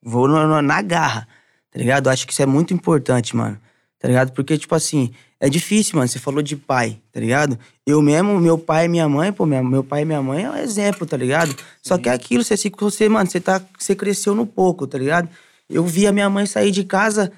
vou 0.00 0.28
na, 0.28 0.46
na- 0.46 0.62
na 0.62 0.82
garra, 0.82 1.26
tá 1.72 1.78
ligado? 1.80 2.06
Eu 2.06 2.12
Acho 2.12 2.24
que 2.28 2.32
isso 2.32 2.42
é 2.42 2.46
muito 2.46 2.72
importante, 2.72 3.34
mano, 3.34 3.58
tá 3.98 4.08
ligado? 4.08 4.32
Porque, 4.32 4.56
tipo 4.58 4.74
assim, 4.74 5.10
é 5.40 5.48
difícil, 5.48 5.96
mano, 5.96 6.08
você 6.08 6.18
falou 6.18 6.42
de 6.42 6.56
pai, 6.56 6.98
tá 7.12 7.20
ligado? 7.20 7.58
Eu 7.86 8.00
mesmo, 8.02 8.38
meu 8.40 8.56
pai 8.58 8.86
e 8.86 8.88
minha 8.88 9.08
mãe, 9.08 9.32
pô, 9.32 9.44
minha- 9.46 9.62
meu 9.62 9.82
pai 9.84 10.02
e 10.02 10.04
minha 10.04 10.22
mãe 10.22 10.44
é 10.44 10.50
um 10.50 10.56
exemplo, 10.56 11.06
tá 11.06 11.16
ligado? 11.16 11.54
Só 11.82 11.96
que 11.98 12.08
é 12.08 12.12
aquilo, 12.12 12.42
você, 12.44 12.54
você 12.56 13.08
mano, 13.08 13.30
você, 13.30 13.40
tá, 13.40 13.60
você 13.78 13.94
cresceu 13.94 14.34
no 14.34 14.46
pouco, 14.46 14.86
tá 14.86 14.98
ligado? 14.98 15.28
Eu 15.68 15.84
vi 15.84 16.06
a 16.06 16.12
minha 16.12 16.28
mãe 16.30 16.46
sair 16.46 16.70
de 16.70 16.84
casa, 16.84 17.30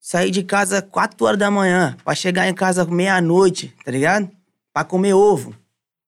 sair 0.00 0.30
de 0.30 0.42
casa 0.42 0.80
4 0.82 1.24
horas 1.26 1.38
da 1.38 1.50
manhã, 1.50 1.96
pra 2.04 2.14
chegar 2.14 2.48
em 2.48 2.54
casa 2.54 2.84
meia-noite, 2.84 3.74
tá 3.84 3.90
ligado? 3.90 4.30
Pra 4.72 4.84
comer 4.84 5.14
ovo, 5.14 5.54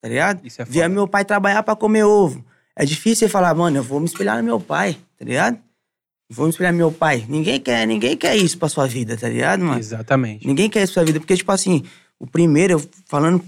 tá 0.00 0.08
ligado? 0.08 0.44
Isso 0.46 0.62
é 0.62 0.64
Via 0.64 0.84
foda. 0.84 0.94
meu 0.94 1.08
pai 1.08 1.24
trabalhar 1.24 1.62
pra 1.62 1.74
comer 1.76 2.04
ovo. 2.04 2.44
É 2.76 2.84
difícil 2.84 3.26
você 3.26 3.28
falar, 3.28 3.54
mano, 3.54 3.76
eu 3.78 3.82
vou 3.82 4.00
me 4.00 4.06
espelhar 4.06 4.36
no 4.38 4.42
meu 4.44 4.58
pai, 4.60 4.96
tá 5.18 5.24
ligado? 5.24 5.58
Vou 6.32 6.48
no 6.48 6.72
meu 6.72 6.90
pai. 6.90 7.24
Ninguém 7.28 7.60
quer, 7.60 7.86
ninguém 7.86 8.16
quer 8.16 8.34
isso 8.36 8.56
pra 8.56 8.68
sua 8.68 8.86
vida, 8.86 9.16
tá 9.16 9.28
ligado, 9.28 9.62
mano? 9.64 9.78
Exatamente. 9.78 10.46
Ninguém 10.46 10.70
quer 10.70 10.82
isso 10.82 10.94
pra 10.94 11.02
sua 11.02 11.06
vida. 11.06 11.20
Porque, 11.20 11.36
tipo 11.36 11.52
assim, 11.52 11.82
o 12.18 12.26
primeiro, 12.26 12.74
eu 12.74 12.82
falando 13.06 13.44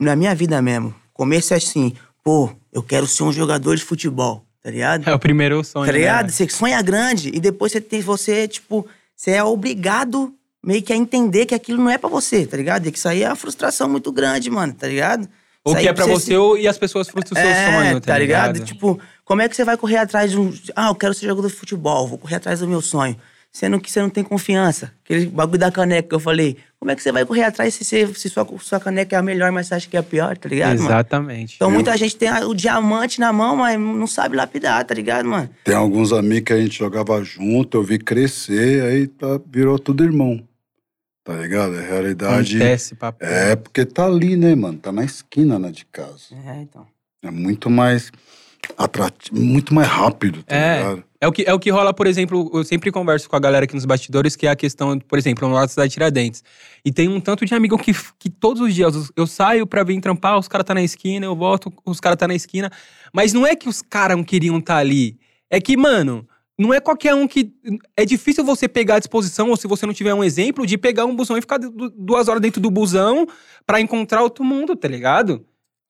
na 0.00 0.16
minha 0.16 0.34
vida 0.34 0.60
mesmo, 0.62 0.94
começo 1.12 1.52
é 1.52 1.58
assim, 1.58 1.92
pô, 2.22 2.50
eu 2.72 2.82
quero 2.82 3.06
ser 3.06 3.24
um 3.24 3.32
jogador 3.32 3.76
de 3.76 3.84
futebol, 3.84 4.44
tá 4.62 4.70
ligado? 4.70 5.08
É 5.08 5.14
o 5.14 5.18
primeiro 5.18 5.62
sonho. 5.62 5.84
Tá 5.86 5.92
né? 5.92 5.98
ligado? 5.98 6.30
Você 6.30 6.48
sonha 6.48 6.80
grande 6.80 7.30
e 7.34 7.38
depois 7.38 7.72
você 7.72 7.80
tem, 7.80 8.00
você, 8.00 8.48
tipo, 8.48 8.86
você 9.14 9.32
é 9.32 9.44
obrigado 9.44 10.34
meio 10.64 10.82
que 10.82 10.92
a 10.92 10.96
entender 10.96 11.44
que 11.44 11.54
aquilo 11.54 11.82
não 11.82 11.90
é 11.90 11.98
pra 11.98 12.08
você, 12.08 12.46
tá 12.46 12.56
ligado? 12.56 12.86
E 12.86 12.90
que 12.90 12.96
isso 12.98 13.08
aí 13.08 13.22
é 13.22 13.28
uma 13.28 13.36
frustração 13.36 13.86
muito 13.88 14.10
grande, 14.10 14.50
mano, 14.50 14.72
tá 14.72 14.88
ligado? 14.88 15.28
Ou 15.62 15.74
que 15.74 15.88
é 15.88 15.92
pra 15.92 16.04
você 16.04 16.34
você 16.36 16.56
se- 16.56 16.62
e 16.62 16.68
as 16.68 16.76
pessoas 16.76 17.08
frustram 17.08 17.38
o 17.40 17.42
seu 17.42 17.50
é, 17.50 17.72
sonho, 17.72 18.00
tá, 18.00 18.12
tá 18.12 18.18
ligado? 18.18 18.52
ligado? 18.54 18.66
Tipo, 18.66 19.00
como 19.24 19.42
é 19.42 19.48
que 19.48 19.56
você 19.56 19.64
vai 19.64 19.76
correr 19.76 19.96
atrás 19.98 20.30
de 20.30 20.38
um. 20.38 20.52
Ah, 20.76 20.88
eu 20.88 20.94
quero 20.94 21.14
ser 21.14 21.26
jogador 21.26 21.48
de 21.48 21.54
futebol, 21.54 22.06
vou 22.06 22.18
correr 22.18 22.36
atrás 22.36 22.60
do 22.60 22.68
meu 22.68 22.80
sonho. 22.80 23.16
Sendo 23.52 23.78
que 23.80 23.88
você 23.88 24.00
não 24.02 24.10
tem 24.10 24.24
confiança. 24.24 24.92
Aquele 25.04 25.26
bagulho 25.26 25.60
da 25.60 25.70
caneca 25.70 26.08
que 26.08 26.14
eu 26.16 26.18
falei. 26.18 26.56
Como 26.76 26.90
é 26.90 26.96
que 26.96 27.02
você 27.02 27.12
vai 27.12 27.24
correr 27.24 27.44
atrás 27.44 27.72
se, 27.72 27.84
você- 27.84 28.12
se 28.12 28.28
sua, 28.28 28.44
sua 28.60 28.80
caneca 28.80 29.14
é 29.14 29.18
a 29.18 29.22
melhor, 29.22 29.52
mas 29.52 29.68
você 29.68 29.74
acha 29.76 29.88
que 29.88 29.96
é 29.96 30.00
a 30.00 30.02
pior, 30.02 30.36
tá 30.36 30.48
ligado, 30.48 30.70
mano? 30.78 30.86
Exatamente. 30.88 31.54
Então 31.54 31.70
muita 31.70 31.96
gente 31.96 32.16
tem 32.16 32.28
a- 32.28 32.48
o 32.48 32.52
diamante 32.54 33.20
na 33.20 33.32
mão, 33.32 33.54
mas 33.54 33.78
não 33.78 34.08
sabe 34.08 34.34
lapidar, 34.36 34.84
tá 34.84 34.92
ligado, 34.92 35.28
mano? 35.28 35.48
Tem 35.62 35.74
alguns 35.76 36.12
amigos 36.12 36.46
que 36.48 36.52
a 36.52 36.60
gente 36.60 36.76
jogava 36.76 37.22
junto, 37.22 37.78
eu 37.78 37.84
vi 37.84 37.96
crescer, 37.96 38.82
aí 38.82 39.06
tá, 39.06 39.40
virou 39.46 39.78
tudo 39.78 40.02
irmão. 40.02 40.42
Tá 41.22 41.34
ligado? 41.36 41.76
É 41.76 41.86
realidade. 41.86 42.56
Acontece, 42.56 42.94
papo. 42.96 43.24
É 43.24 43.54
porque 43.56 43.86
tá 43.86 44.04
ali, 44.04 44.36
né, 44.36 44.54
mano? 44.56 44.78
Tá 44.78 44.90
na 44.92 45.04
esquina, 45.04 45.58
né, 45.60 45.70
de 45.70 45.86
casa. 45.86 46.34
É, 46.46 46.60
então. 46.60 46.84
É 47.22 47.30
muito 47.30 47.70
mais 47.70 48.10
atrativo, 48.76 49.40
muito 49.40 49.74
mais 49.74 49.88
rápido, 49.88 50.42
tá 50.42 50.54
É. 50.54 50.78
ligado? 50.78 51.04
É 51.20 51.26
o, 51.26 51.32
que, 51.32 51.42
é 51.46 51.54
o 51.54 51.58
que 51.58 51.70
rola, 51.70 51.94
por 51.94 52.06
exemplo, 52.06 52.50
eu 52.52 52.62
sempre 52.64 52.92
converso 52.92 53.30
com 53.30 53.34
a 53.36 53.38
galera 53.38 53.64
aqui 53.64 53.74
nos 53.74 53.86
bastidores, 53.86 54.36
que 54.36 54.46
é 54.46 54.50
a 54.50 54.56
questão, 54.56 54.98
por 54.98 55.18
exemplo, 55.18 55.48
no 55.48 55.54
lado 55.54 55.74
da 55.74 55.88
Tiradentes. 55.88 56.44
E 56.84 56.92
tem 56.92 57.08
um 57.08 57.18
tanto 57.18 57.46
de 57.46 57.54
amigo 57.54 57.78
que, 57.78 57.92
que 58.18 58.28
todos 58.28 58.60
os 58.60 58.74
dias 58.74 59.10
eu 59.16 59.26
saio 59.26 59.66
pra 59.66 59.82
vir 59.82 59.98
trampar, 60.02 60.38
os 60.38 60.48
caras 60.48 60.66
tá 60.66 60.74
na 60.74 60.82
esquina, 60.82 61.24
eu 61.24 61.34
volto, 61.34 61.72
os 61.86 61.98
caras 61.98 62.18
tá 62.18 62.28
na 62.28 62.34
esquina. 62.34 62.70
Mas 63.10 63.32
não 63.32 63.46
é 63.46 63.56
que 63.56 63.70
os 63.70 63.80
caras 63.80 64.16
não 64.18 64.24
queriam 64.24 64.58
estar 64.58 64.76
ali. 64.76 65.16
É 65.48 65.58
que, 65.62 65.78
mano, 65.78 66.28
não 66.58 66.74
é 66.74 66.78
qualquer 66.80 67.14
um 67.14 67.26
que. 67.26 67.50
É 67.96 68.04
difícil 68.04 68.44
você 68.44 68.68
pegar 68.68 68.96
a 68.96 68.98
disposição, 68.98 69.48
ou 69.48 69.56
se 69.56 69.66
você 69.66 69.86
não 69.86 69.94
tiver 69.94 70.12
um 70.12 70.22
exemplo, 70.22 70.66
de 70.66 70.76
pegar 70.76 71.06
um 71.06 71.16
busão 71.16 71.38
e 71.38 71.40
ficar 71.40 71.56
du- 71.56 71.88
duas 71.96 72.28
horas 72.28 72.42
dentro 72.42 72.60
do 72.60 72.70
busão 72.70 73.26
pra 73.66 73.80
encontrar 73.80 74.20
outro 74.22 74.44
mundo, 74.44 74.76
tá 74.76 74.88
ligado? 74.88 75.42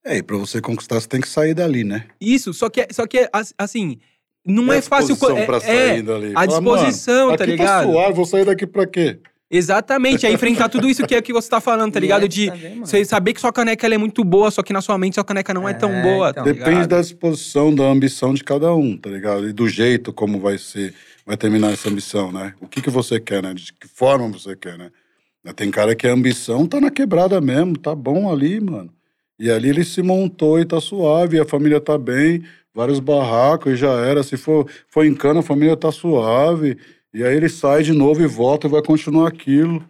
É, 0.04 0.18
e 0.18 0.22
pra 0.22 0.36
você 0.36 0.60
conquistar, 0.60 1.00
você 1.00 1.08
tem 1.08 1.20
que 1.20 1.28
sair 1.28 1.54
dali, 1.54 1.82
né? 1.82 2.04
Isso, 2.20 2.52
só 2.52 2.68
que, 2.68 2.82
é- 2.82 2.88
só 2.92 3.06
que 3.06 3.18
é, 3.20 3.30
as- 3.32 3.54
assim, 3.58 3.98
não 4.46 4.70
E 4.72 4.76
é 4.76 4.78
a 4.78 4.82
fácil. 4.82 5.16
É, 5.36 5.46
pra 5.46 5.56
é, 5.56 5.60
sair 5.60 6.02
dali? 6.02 6.32
a 6.34 6.44
disposição, 6.46 7.28
tá 7.28 7.34
aqui 7.44 7.46
ligado? 7.52 7.86
Tá 7.86 7.92
suave, 7.92 8.12
vou 8.12 8.26
sair 8.26 8.44
daqui 8.44 8.66
pra 8.66 8.86
quê? 8.86 9.18
Exatamente, 9.50 10.26
é 10.26 10.32
enfrentar 10.32 10.68
tudo 10.68 10.88
isso 10.88 11.06
que 11.06 11.14
é 11.14 11.22
que 11.22 11.32
você 11.32 11.48
tá 11.48 11.60
falando, 11.60 11.92
tá 11.92 12.00
ligado? 12.00 12.24
é 12.24 12.28
De 12.28 12.50
você 12.80 13.04
saber 13.04 13.32
que 13.34 13.40
sua 13.40 13.52
caneca 13.52 13.86
ela 13.86 13.94
é 13.94 13.98
muito 13.98 14.24
boa, 14.24 14.50
só 14.50 14.62
que 14.62 14.72
na 14.72 14.80
sua 14.80 14.98
mente 14.98 15.14
sua 15.14 15.24
caneca 15.24 15.54
não 15.54 15.68
é, 15.68 15.72
tão 15.72 15.92
É, 15.92 16.02
boa, 16.02 16.30
então. 16.30 16.44
tá 16.44 16.50
Depende 16.50 16.70
ligado? 16.70 16.88
da 16.88 17.00
disposição, 17.00 17.72
da 17.74 17.84
ambição 17.84 18.34
de 18.34 18.42
cada 18.42 18.74
um, 18.74 18.96
tá 18.96 19.08
ligado? 19.10 19.48
E 19.48 19.52
do 19.52 19.68
jeito 19.68 20.12
como 20.12 20.40
vai 20.40 20.58
ser, 20.58 20.92
vai 21.24 21.36
terminar 21.36 21.72
essa 21.72 21.88
ambição, 21.88 22.32
né? 22.32 22.52
O 22.60 22.66
que 22.66 22.82
que 22.82 22.90
você 22.90 23.20
quer, 23.20 23.42
né? 23.42 23.54
De 23.54 23.72
que 23.72 23.86
forma 23.86 24.26
você 24.28 24.56
quer, 24.56 24.76
né? 24.76 24.90
Tem 25.54 25.70
cara 25.70 25.94
que 25.94 26.06
a 26.08 26.12
ambição 26.12 26.66
tá 26.66 26.80
na 26.80 26.90
quebrada 26.90 27.40
mesmo, 27.40 27.78
tá 27.78 27.94
bom 27.94 28.32
ali, 28.32 28.60
mano. 28.60 28.90
E 29.38 29.50
ali 29.50 29.68
ele 29.68 29.84
se 29.84 30.02
montou 30.02 30.60
e 30.60 30.64
tá 30.64 30.80
suave, 30.80 31.40
a 31.40 31.44
família 31.44 31.80
tá 31.80 31.98
bem, 31.98 32.44
vários 32.72 33.00
barracos 33.00 33.72
e 33.72 33.76
já 33.76 33.92
era. 33.94 34.22
Se 34.22 34.36
for, 34.36 34.68
for 34.88 35.04
em 35.04 35.14
cana, 35.14 35.40
a 35.40 35.42
família 35.42 35.76
tá 35.76 35.90
suave. 35.90 36.76
E 37.12 37.22
aí 37.22 37.36
ele 37.36 37.48
sai 37.48 37.82
de 37.82 37.92
novo 37.92 38.22
e 38.22 38.26
volta 38.26 38.66
e 38.66 38.70
vai 38.70 38.82
continuar 38.82 39.28
aquilo. 39.28 39.84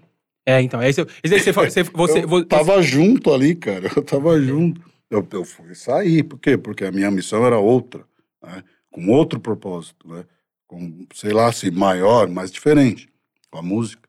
É, 0.47 0.61
então, 0.61 0.81
é 0.81 0.91
isso. 0.91 1.07
Isso 1.23 1.35
aí 1.35 1.41
você, 1.41 1.53
você, 1.53 1.83
você, 1.93 2.19
eu 2.23 2.29
vo- 2.29 2.45
tava 2.45 2.83
junto 2.83 3.33
ali, 3.33 3.55
cara. 3.55 3.91
Eu 3.97 4.03
tava 4.03 4.39
junto. 4.41 4.81
Eu, 5.11 5.27
eu 5.33 5.45
fui 5.45 5.75
sair. 5.75 6.23
Por 6.23 6.39
quê? 6.39 6.57
Porque 6.59 6.85
a 6.85 6.93
minha 6.93 7.11
missão 7.11 7.47
era 7.47 7.59
outra, 7.59 8.05
né? 8.43 8.63
Com 8.91 9.09
outro 9.09 9.41
propósito, 9.41 10.07
né? 10.09 10.25
Com, 10.67 11.07
sei 11.15 11.33
lá, 11.33 11.51
se 11.53 11.71
maior, 11.71 12.29
mas 12.29 12.51
diferente. 12.51 13.09
Com 13.51 13.59
a 13.59 13.63
música. 13.63 14.04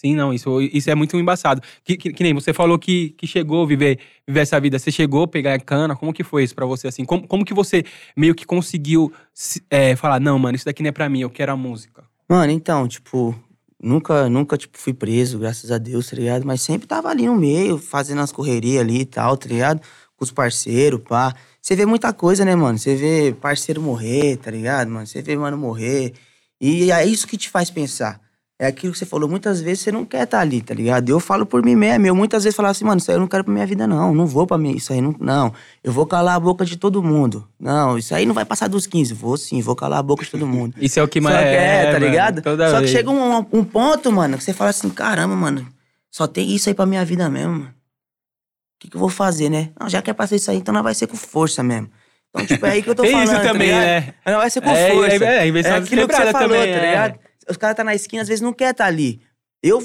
Sim, 0.00 0.14
não, 0.14 0.32
isso, 0.32 0.60
isso 0.60 0.88
é 0.88 0.94
muito 0.94 1.16
embaçado. 1.16 1.60
Que, 1.82 1.96
que, 1.96 2.12
que 2.12 2.22
nem 2.22 2.32
você 2.32 2.52
falou 2.54 2.78
que, 2.78 3.10
que 3.18 3.26
chegou 3.26 3.64
a 3.64 3.66
viver, 3.66 3.98
viver 4.28 4.38
essa 4.42 4.60
vida. 4.60 4.78
Você 4.78 4.92
chegou 4.92 5.24
a 5.24 5.26
pegar 5.26 5.54
a 5.54 5.58
cana, 5.58 5.96
como 5.96 6.12
que 6.12 6.22
foi 6.22 6.44
isso 6.44 6.54
pra 6.54 6.64
você, 6.64 6.86
assim? 6.86 7.04
Como, 7.04 7.26
como 7.26 7.44
que 7.44 7.52
você 7.52 7.82
meio 8.16 8.32
que 8.32 8.46
conseguiu 8.46 9.12
se- 9.34 9.60
é, 9.68 9.96
falar, 9.96 10.20
não, 10.20 10.38
mano, 10.38 10.54
isso 10.54 10.64
daqui 10.64 10.84
não 10.84 10.90
é 10.90 10.92
pra 10.92 11.08
mim, 11.08 11.22
eu 11.22 11.28
quero 11.28 11.50
a 11.50 11.56
música. 11.56 12.04
Mano, 12.28 12.52
então, 12.52 12.86
tipo, 12.86 13.34
nunca, 13.82 14.28
nunca, 14.28 14.56
tipo, 14.56 14.78
fui 14.78 14.94
preso, 14.94 15.36
graças 15.36 15.72
a 15.72 15.78
Deus, 15.78 16.08
tá 16.08 16.14
ligado? 16.14 16.46
Mas 16.46 16.60
sempre 16.60 16.86
tava 16.86 17.08
ali 17.08 17.26
no 17.26 17.34
meio, 17.34 17.76
fazendo 17.76 18.20
as 18.20 18.30
correrias 18.30 18.80
ali 18.82 19.00
e 19.00 19.04
tal, 19.04 19.36
tá 19.36 19.48
ligado? 19.48 19.80
Com 20.16 20.24
os 20.24 20.30
parceiros, 20.30 21.00
pá. 21.00 21.34
Você 21.60 21.74
vê 21.74 21.84
muita 21.84 22.12
coisa, 22.12 22.44
né, 22.44 22.54
mano? 22.54 22.78
Você 22.78 22.94
vê 22.94 23.34
parceiro 23.40 23.82
morrer, 23.82 24.36
tá 24.36 24.48
ligado, 24.48 24.88
mano? 24.92 25.04
Você 25.08 25.20
vê 25.22 25.36
mano 25.36 25.58
morrer. 25.58 26.12
E 26.60 26.92
é 26.92 27.04
isso 27.04 27.26
que 27.26 27.36
te 27.36 27.50
faz 27.50 27.68
pensar. 27.68 28.27
É 28.60 28.66
aquilo 28.66 28.92
que 28.92 28.98
você 28.98 29.06
falou, 29.06 29.28
muitas 29.28 29.60
vezes 29.60 29.84
você 29.84 29.92
não 29.92 30.04
quer 30.04 30.24
estar 30.24 30.40
ali, 30.40 30.60
tá 30.60 30.74
ligado? 30.74 31.08
Eu 31.08 31.20
falo 31.20 31.46
por 31.46 31.64
mim 31.64 31.76
mesmo, 31.76 32.04
eu 32.08 32.14
muitas 32.14 32.42
vezes 32.42 32.56
falava 32.56 32.72
assim, 32.72 32.84
mano, 32.84 32.98
isso 32.98 33.08
aí 33.08 33.16
eu 33.16 33.20
não 33.20 33.28
quero 33.28 33.44
pra 33.44 33.52
minha 33.54 33.64
vida, 33.64 33.86
não. 33.86 34.12
Não 34.12 34.26
vou 34.26 34.48
pra 34.48 34.58
mim, 34.58 34.72
isso 34.72 34.92
aí 34.92 35.00
não. 35.00 35.14
Não, 35.20 35.52
eu 35.84 35.92
vou 35.92 36.04
calar 36.04 36.34
a 36.34 36.40
boca 36.40 36.64
de 36.64 36.76
todo 36.76 37.00
mundo. 37.00 37.46
Não, 37.60 37.96
isso 37.96 38.12
aí 38.16 38.26
não 38.26 38.34
vai 38.34 38.44
passar 38.44 38.68
dos 38.68 38.84
15. 38.84 39.14
Vou 39.14 39.36
sim, 39.36 39.60
vou 39.62 39.76
calar 39.76 40.00
a 40.00 40.02
boca 40.02 40.24
de 40.24 40.30
todo 40.32 40.44
mundo. 40.44 40.74
Isso 40.82 40.98
é 40.98 41.02
o 41.04 41.06
que 41.06 41.22
Só 41.22 41.28
mais 41.28 41.38
que 41.38 41.44
é, 41.54 41.86
tá 41.86 41.92
mano, 41.92 42.06
ligado? 42.06 42.42
Só 42.42 42.56
que 42.56 42.78
vez. 42.80 42.90
chega 42.90 43.10
um, 43.10 43.38
um 43.52 43.62
ponto, 43.62 44.10
mano, 44.10 44.36
que 44.36 44.42
você 44.42 44.52
fala 44.52 44.70
assim, 44.70 44.90
caramba, 44.90 45.36
mano, 45.36 45.64
só 46.10 46.26
tem 46.26 46.52
isso 46.52 46.68
aí 46.68 46.74
pra 46.74 46.84
minha 46.84 47.04
vida 47.04 47.28
mesmo, 47.30 47.52
mano. 47.52 47.64
O 47.66 48.80
que, 48.80 48.88
que 48.90 48.96
eu 48.96 49.00
vou 49.00 49.08
fazer, 49.08 49.48
né? 49.50 49.70
Não, 49.78 49.88
já 49.88 50.02
que 50.02 50.10
é 50.10 50.12
pra 50.12 50.26
ser 50.26 50.34
isso 50.36 50.50
aí, 50.50 50.56
então 50.56 50.74
não 50.74 50.82
vai 50.82 50.94
ser 50.94 51.06
com 51.06 51.16
força 51.16 51.62
mesmo. 51.62 51.88
Então, 52.30 52.44
tipo, 52.46 52.66
é 52.66 52.70
aí 52.72 52.82
que 52.82 52.90
eu 52.90 52.94
tô 52.96 53.02
Tem 53.06 53.12
falando, 53.12 53.26
isso 53.28 53.36
tá 53.36 53.42
também, 53.42 53.68
ligado? 53.68 53.84
né? 53.84 54.14
Não 54.26 54.36
vai 54.38 54.50
ser 54.50 54.60
com 54.60 54.70
É, 54.70 54.90
força. 54.92 55.24
é, 55.24 55.38
é, 55.38 55.46
invenção 55.46 55.72
é 55.72 55.78
aquilo 55.78 56.08
que 56.08 56.14
você 56.16 56.32
falou, 56.32 56.48
também, 56.48 56.72
tá 56.72 56.78
é. 56.78 56.86
ligado? 56.90 57.18
Os 57.48 57.56
caras 57.56 57.76
tá 57.76 57.84
na 57.84 57.94
esquina, 57.94 58.22
às 58.22 58.28
vezes 58.28 58.40
não 58.40 58.52
quer 58.52 58.74
tá 58.74 58.86
ali. 58.86 59.20
Eu 59.62 59.84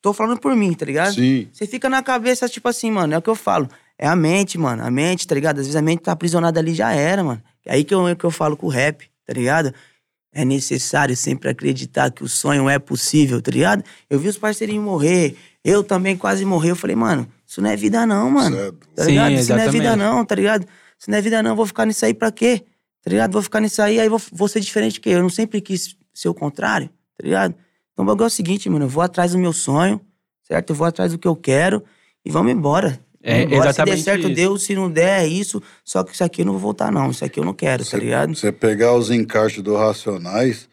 tô 0.00 0.12
falando 0.12 0.38
por 0.38 0.54
mim, 0.54 0.72
tá 0.72 0.84
ligado? 0.86 1.14
Sim. 1.14 1.48
Você 1.52 1.66
fica 1.66 1.88
na 1.88 2.02
cabeça, 2.02 2.48
tipo 2.48 2.68
assim, 2.68 2.90
mano, 2.90 3.14
é 3.14 3.18
o 3.18 3.22
que 3.22 3.30
eu 3.30 3.34
falo. 3.34 3.68
É 3.98 4.06
a 4.06 4.14
mente, 4.14 4.58
mano. 4.58 4.84
A 4.84 4.90
mente, 4.90 5.26
tá 5.26 5.34
ligado? 5.34 5.58
Às 5.58 5.66
vezes 5.66 5.76
a 5.76 5.82
mente 5.82 6.02
tá 6.02 6.12
aprisionada 6.12 6.60
ali 6.60 6.74
já 6.74 6.92
era, 6.92 7.24
mano. 7.24 7.42
É 7.64 7.74
aí 7.74 7.84
que 7.84 7.94
eu, 7.94 8.14
que 8.14 8.24
eu 8.24 8.30
falo 8.30 8.56
com 8.56 8.66
o 8.66 8.70
rap, 8.70 9.10
tá 9.26 9.32
ligado? 9.32 9.74
É 10.32 10.44
necessário 10.44 11.16
sempre 11.16 11.48
acreditar 11.48 12.10
que 12.10 12.22
o 12.22 12.28
sonho 12.28 12.68
é 12.68 12.78
possível, 12.78 13.40
tá 13.40 13.50
ligado? 13.50 13.82
Eu 14.08 14.18
vi 14.18 14.28
os 14.28 14.36
parceirinhos 14.36 14.84
morrer, 14.84 15.34
eu 15.64 15.82
também 15.82 16.16
quase 16.16 16.44
morri. 16.44 16.68
Eu 16.68 16.76
falei, 16.76 16.94
mano, 16.94 17.26
isso 17.46 17.60
não 17.60 17.70
é 17.70 17.76
vida 17.76 18.06
não, 18.06 18.30
mano. 18.30 18.54
Certo. 18.54 18.88
Tá 18.94 19.04
Sim, 19.04 19.10
ligado? 19.10 19.32
Isso 19.32 19.50
não 19.50 19.58
é 19.58 19.68
vida 19.68 19.84
exatamente. 19.84 20.14
não, 20.14 20.24
tá 20.24 20.34
ligado? 20.34 20.66
Isso 20.98 21.10
não 21.10 21.18
é 21.18 21.20
vida 21.20 21.42
não, 21.42 21.50
eu 21.50 21.56
vou 21.56 21.66
ficar 21.66 21.86
nisso 21.86 22.04
aí 22.04 22.14
pra 22.14 22.30
quê? 22.30 22.64
Tá 23.02 23.10
ligado? 23.10 23.32
Vou 23.32 23.42
ficar 23.42 23.60
nisso 23.60 23.80
aí, 23.80 23.98
aí 23.98 24.08
vou, 24.08 24.20
vou 24.32 24.48
ser 24.48 24.60
diferente 24.60 25.00
que 25.00 25.08
eu. 25.08 25.14
Eu 25.14 25.22
não 25.22 25.30
sempre 25.30 25.60
quis 25.60 25.96
ser 26.18 26.28
o 26.28 26.34
contrário, 26.34 26.88
tá 27.16 27.24
ligado? 27.24 27.54
Então 27.92 28.04
o 28.04 28.06
bagulho 28.06 28.24
é 28.24 28.26
o 28.26 28.30
seguinte, 28.30 28.68
mano, 28.68 28.84
eu 28.84 28.88
vou 28.88 29.02
atrás 29.02 29.32
do 29.32 29.38
meu 29.38 29.52
sonho, 29.52 30.00
certo? 30.42 30.70
Eu 30.70 30.76
vou 30.76 30.86
atrás 30.86 31.12
do 31.12 31.18
que 31.18 31.28
eu 31.28 31.36
quero 31.36 31.82
e 32.24 32.30
vamos 32.30 32.52
embora. 32.52 33.00
É, 33.22 33.38
Vamos 33.40 33.52
embora. 33.54 33.70
exatamente 33.70 33.98
Se 33.98 34.04
der 34.04 34.12
certo, 34.12 34.26
isso. 34.26 34.34
deu. 34.36 34.56
Se 34.58 34.74
não 34.74 34.90
der, 34.90 35.22
é 35.24 35.26
isso. 35.26 35.60
Só 35.84 36.04
que 36.04 36.12
isso 36.12 36.22
aqui 36.22 36.42
eu 36.42 36.46
não 36.46 36.52
vou 36.52 36.60
voltar, 36.60 36.92
não. 36.92 37.10
Isso 37.10 37.24
aqui 37.24 37.40
eu 37.40 37.44
não 37.44 37.52
quero, 37.54 37.84
tá 37.84 37.98
ligado? 37.98 38.34
Você 38.34 38.52
pegar 38.52 38.94
os 38.94 39.10
encaixes 39.10 39.62
do 39.62 39.74
Racionais, 39.74 40.68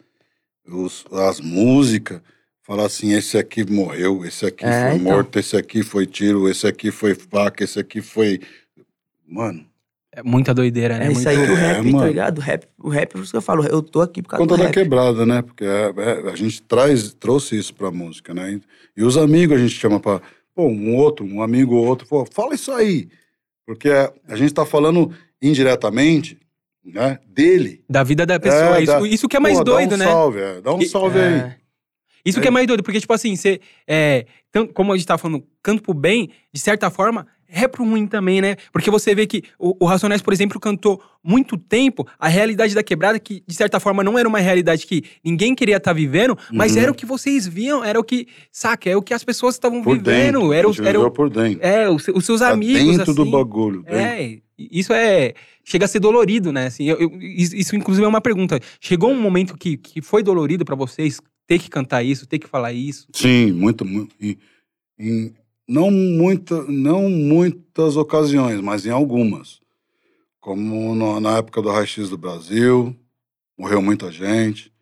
os, 0.66 1.04
as 1.10 1.40
músicas, 1.40 2.20
falar 2.62 2.86
assim, 2.86 3.12
esse 3.12 3.36
aqui 3.36 3.68
morreu, 3.68 4.24
esse 4.24 4.46
aqui 4.46 4.64
É, 4.64 4.90
foi 4.90 4.98
então. 5.00 5.12
morto, 5.12 5.36
esse 5.38 5.56
aqui 5.56 5.82
foi 5.82 6.06
tiro, 6.06 6.48
esse 6.48 6.64
aqui 6.66 6.90
foi 6.92 7.14
faca, 7.16 7.64
esse 7.64 7.78
aqui 7.80 8.00
foi... 8.00 8.40
Mano, 9.26 9.66
É 10.16 10.22
muita 10.22 10.52
doideira, 10.54 10.98
né? 10.98 11.06
É 11.08 11.12
isso 11.12 11.22
Muito- 11.24 11.28
aí 11.28 11.46
que 11.46 11.52
o 11.52 11.56
É, 11.56 11.60
rap, 11.60 11.76
tá 11.84 11.90
mano. 11.90 12.06
ligado? 12.08 12.38
O 12.38 12.40
rap, 12.40 12.66
o 12.78 12.88
rap, 12.88 13.12
por 13.12 13.22
isso 13.22 13.30
que 13.30 13.36
eu 13.36 13.42
falo, 13.42 13.66
eu 13.66 13.82
tô 13.82 14.00
aqui 14.00 14.22
por 14.22 14.28
causa 14.30 14.42
conta 14.42 14.54
do 14.54 14.58
da 14.58 14.64
rap. 14.66 14.74
quebrada, 14.74 15.26
né? 15.26 15.42
Porque 15.42 15.64
é- 15.64 15.92
é- 15.96 16.30
a 16.30 16.36
gente 16.36 16.62
traz, 16.62 17.12
trouxe 17.14 17.58
isso 17.58 17.74
pra 17.74 17.90
música, 17.90 18.32
né? 18.34 18.52
E, 18.96 19.00
e 19.00 19.04
os 19.04 19.16
amigos 19.16 19.56
a 19.56 19.60
gente 19.60 19.74
chama 19.74 19.98
pra... 20.00 20.20
Pô, 20.54 20.68
um 20.68 20.94
outro, 20.96 21.24
um 21.26 21.42
amigo 21.42 21.74
ou 21.74 21.84
outro, 21.84 22.06
pô, 22.06 22.24
fala 22.24 22.54
isso 22.54 22.70
aí. 22.72 23.08
Porque 23.66 23.88
a, 23.90 24.12
a 24.28 24.36
gente 24.36 24.54
tá 24.54 24.64
falando 24.64 25.10
indiretamente, 25.42 26.38
né? 26.84 27.18
Dele. 27.26 27.82
Da 27.88 28.02
vida 28.02 28.26
da 28.26 28.38
pessoa. 28.38 28.76
É, 28.78 28.82
isso, 28.82 28.92
dá- 28.92 29.08
isso 29.08 29.28
que 29.28 29.36
é 29.36 29.40
mais 29.40 29.58
Pô, 29.58 29.64
doido, 29.64 29.90
dá 29.90 29.94
um 29.96 29.98
né? 29.98 30.04
Salve, 30.04 30.38
é, 30.40 30.60
dá 30.60 30.74
um 30.74 30.80
E- 30.80 30.86
salve 30.86 31.18
aí. 31.18 31.34
É. 31.34 31.56
Isso 32.24 32.40
que 32.40 32.48
é 32.48 32.50
mais 32.50 32.66
doido, 32.66 32.82
porque, 32.82 33.00
tipo 33.00 33.12
assim, 33.12 33.36
você. 33.36 33.60
É, 33.86 34.24
como 34.72 34.92
a 34.92 34.96
gente 34.96 35.06
tá 35.06 35.18
falando, 35.18 35.44
canto 35.62 35.82
pro 35.82 35.92
bem, 35.92 36.30
de 36.52 36.58
certa 36.60 36.88
forma, 36.90 37.26
é 37.48 37.68
pro 37.68 37.84
ruim 37.84 38.06
também, 38.06 38.40
né? 38.40 38.56
Porque 38.72 38.90
você 38.90 39.14
vê 39.14 39.26
que 39.26 39.42
o, 39.58 39.76
o 39.84 39.86
Racionais, 39.86 40.20
por 40.22 40.32
exemplo, 40.32 40.58
cantou 40.60 41.00
muito 41.22 41.56
tempo 41.56 42.06
a 42.18 42.28
realidade 42.28 42.74
da 42.74 42.82
quebrada, 42.82 43.18
que 43.18 43.42
de 43.46 43.54
certa 43.54 43.78
forma 43.80 44.02
não 44.04 44.18
era 44.18 44.28
uma 44.28 44.38
realidade 44.40 44.86
que 44.86 45.04
ninguém 45.24 45.54
queria 45.54 45.76
estar 45.76 45.92
vivendo, 45.92 46.36
mas 46.52 46.74
Uhum. 46.76 46.82
era 46.82 46.92
o 46.92 46.94
que 46.94 47.06
vocês 47.06 47.46
viam, 47.46 47.82
era 47.84 47.98
o 47.98 48.04
que. 48.04 48.26
Saca? 48.50 48.90
É 48.90 48.96
o 48.96 49.02
que 49.02 49.14
as 49.14 49.24
pessoas 49.24 49.54
estavam 49.54 49.82
vivendo. 49.82 50.02
dentro. 50.04 50.52
Era, 50.52 50.68
o- 50.68 50.74
era, 50.86 51.00
o- 51.00 51.10
por 51.10 51.30
dentro. 51.30 51.60
é 51.66 51.88
os, 51.88 52.06
os 52.08 52.24
seus 52.26 52.40
Tá 52.40 52.50
amigos. 52.50 52.96
dentro 52.98 53.14
do 53.14 53.22
assim. 53.22 53.30
bagulho. 53.30 53.82
dentro. 53.82 53.96
É, 53.98 54.38
isso 54.58 54.92
é. 54.92 55.34
Chega 55.64 55.86
a 55.86 55.88
ser 55.88 56.00
dolorido, 56.00 56.52
né? 56.52 56.66
Assim, 56.66 56.84
eu- 56.84 56.98
eu- 57.00 57.18
isso, 57.20 57.74
inclusive, 57.74 58.04
é 58.04 58.08
uma 58.08 58.20
pergunta. 58.20 58.60
Chegou 58.80 59.10
um 59.10 59.20
momento 59.20 59.56
que, 59.56 59.76
que 59.76 60.02
foi 60.02 60.22
dolorido 60.22 60.64
pra 60.64 60.74
vocês 60.76 61.20
ter 61.46 61.58
que 61.58 61.70
cantar 61.70 62.02
isso, 62.02 62.26
ter 62.26 62.38
que 62.38 62.46
falar 62.46 62.72
isso? 62.72 63.06
Sim, 63.12 63.52
muito, 63.52 63.84
muito 63.84 64.14
em- 64.98 65.32
não, 65.68 65.90
muita, 65.90 66.62
não 66.64 67.08
muitas 67.10 67.96
ocasiões, 67.96 68.60
mas 68.60 68.86
em 68.86 68.90
algumas. 68.90 69.60
Como 70.40 70.94
no- 70.94 71.20
na 71.20 71.38
época 71.38 71.62
do 71.62 71.70
raio-x 71.70 72.10
do 72.10 72.18
Brasil, 72.18 72.96
morreu 73.58 73.82
muita 73.82 74.10
gente, 74.12 74.72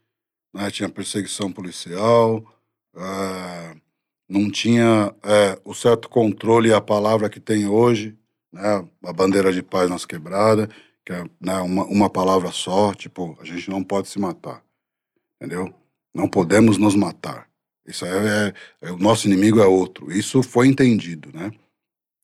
né, 0.55 0.71
tinha 0.71 0.89
perseguição 0.89 1.53
policial, 1.53 2.45
eh, 2.97 3.77
não 4.29 4.51
tinha 4.51 5.15
eh, 5.25 5.61
o 5.65 5.75
certo 5.75 6.09
controle 6.09 6.71
e 6.71 6.75
a 6.75 6.81
palavra 6.81 7.31
que 7.31 7.41
tem 7.41 7.67
hoje, 7.69 8.17
né, 8.53 8.87
a 9.05 9.13
bandeira 9.13 9.53
de 9.53 9.63
paz 9.63 9.91
nas 9.91 10.05
quebradas, 10.07 10.69
que 11.05 11.13
é 11.13 11.25
né, 11.41 11.61
uma, 11.61 11.85
uma 11.87 12.11
palavra 12.11 12.53
só, 12.53 12.95
tipo, 12.95 13.37
a 13.41 13.45
gente 13.45 13.71
não 13.71 13.83
pode 13.85 14.09
se 14.09 14.19
matar, 14.21 14.63
entendeu? 15.41 15.75
Não 16.15 16.29
podemos 16.29 16.79
nos 16.79 16.95
matar. 16.97 17.49
Isso 17.87 18.05
é, 18.05 18.49
é- 18.49 18.55
é- 18.89 18.91
o 18.93 18.97
nosso 18.99 19.27
inimigo 19.27 19.61
é 19.61 19.67
outro. 19.67 20.13
Isso 20.13 20.43
foi 20.43 20.69
entendido, 20.69 21.31
né? 21.33 21.51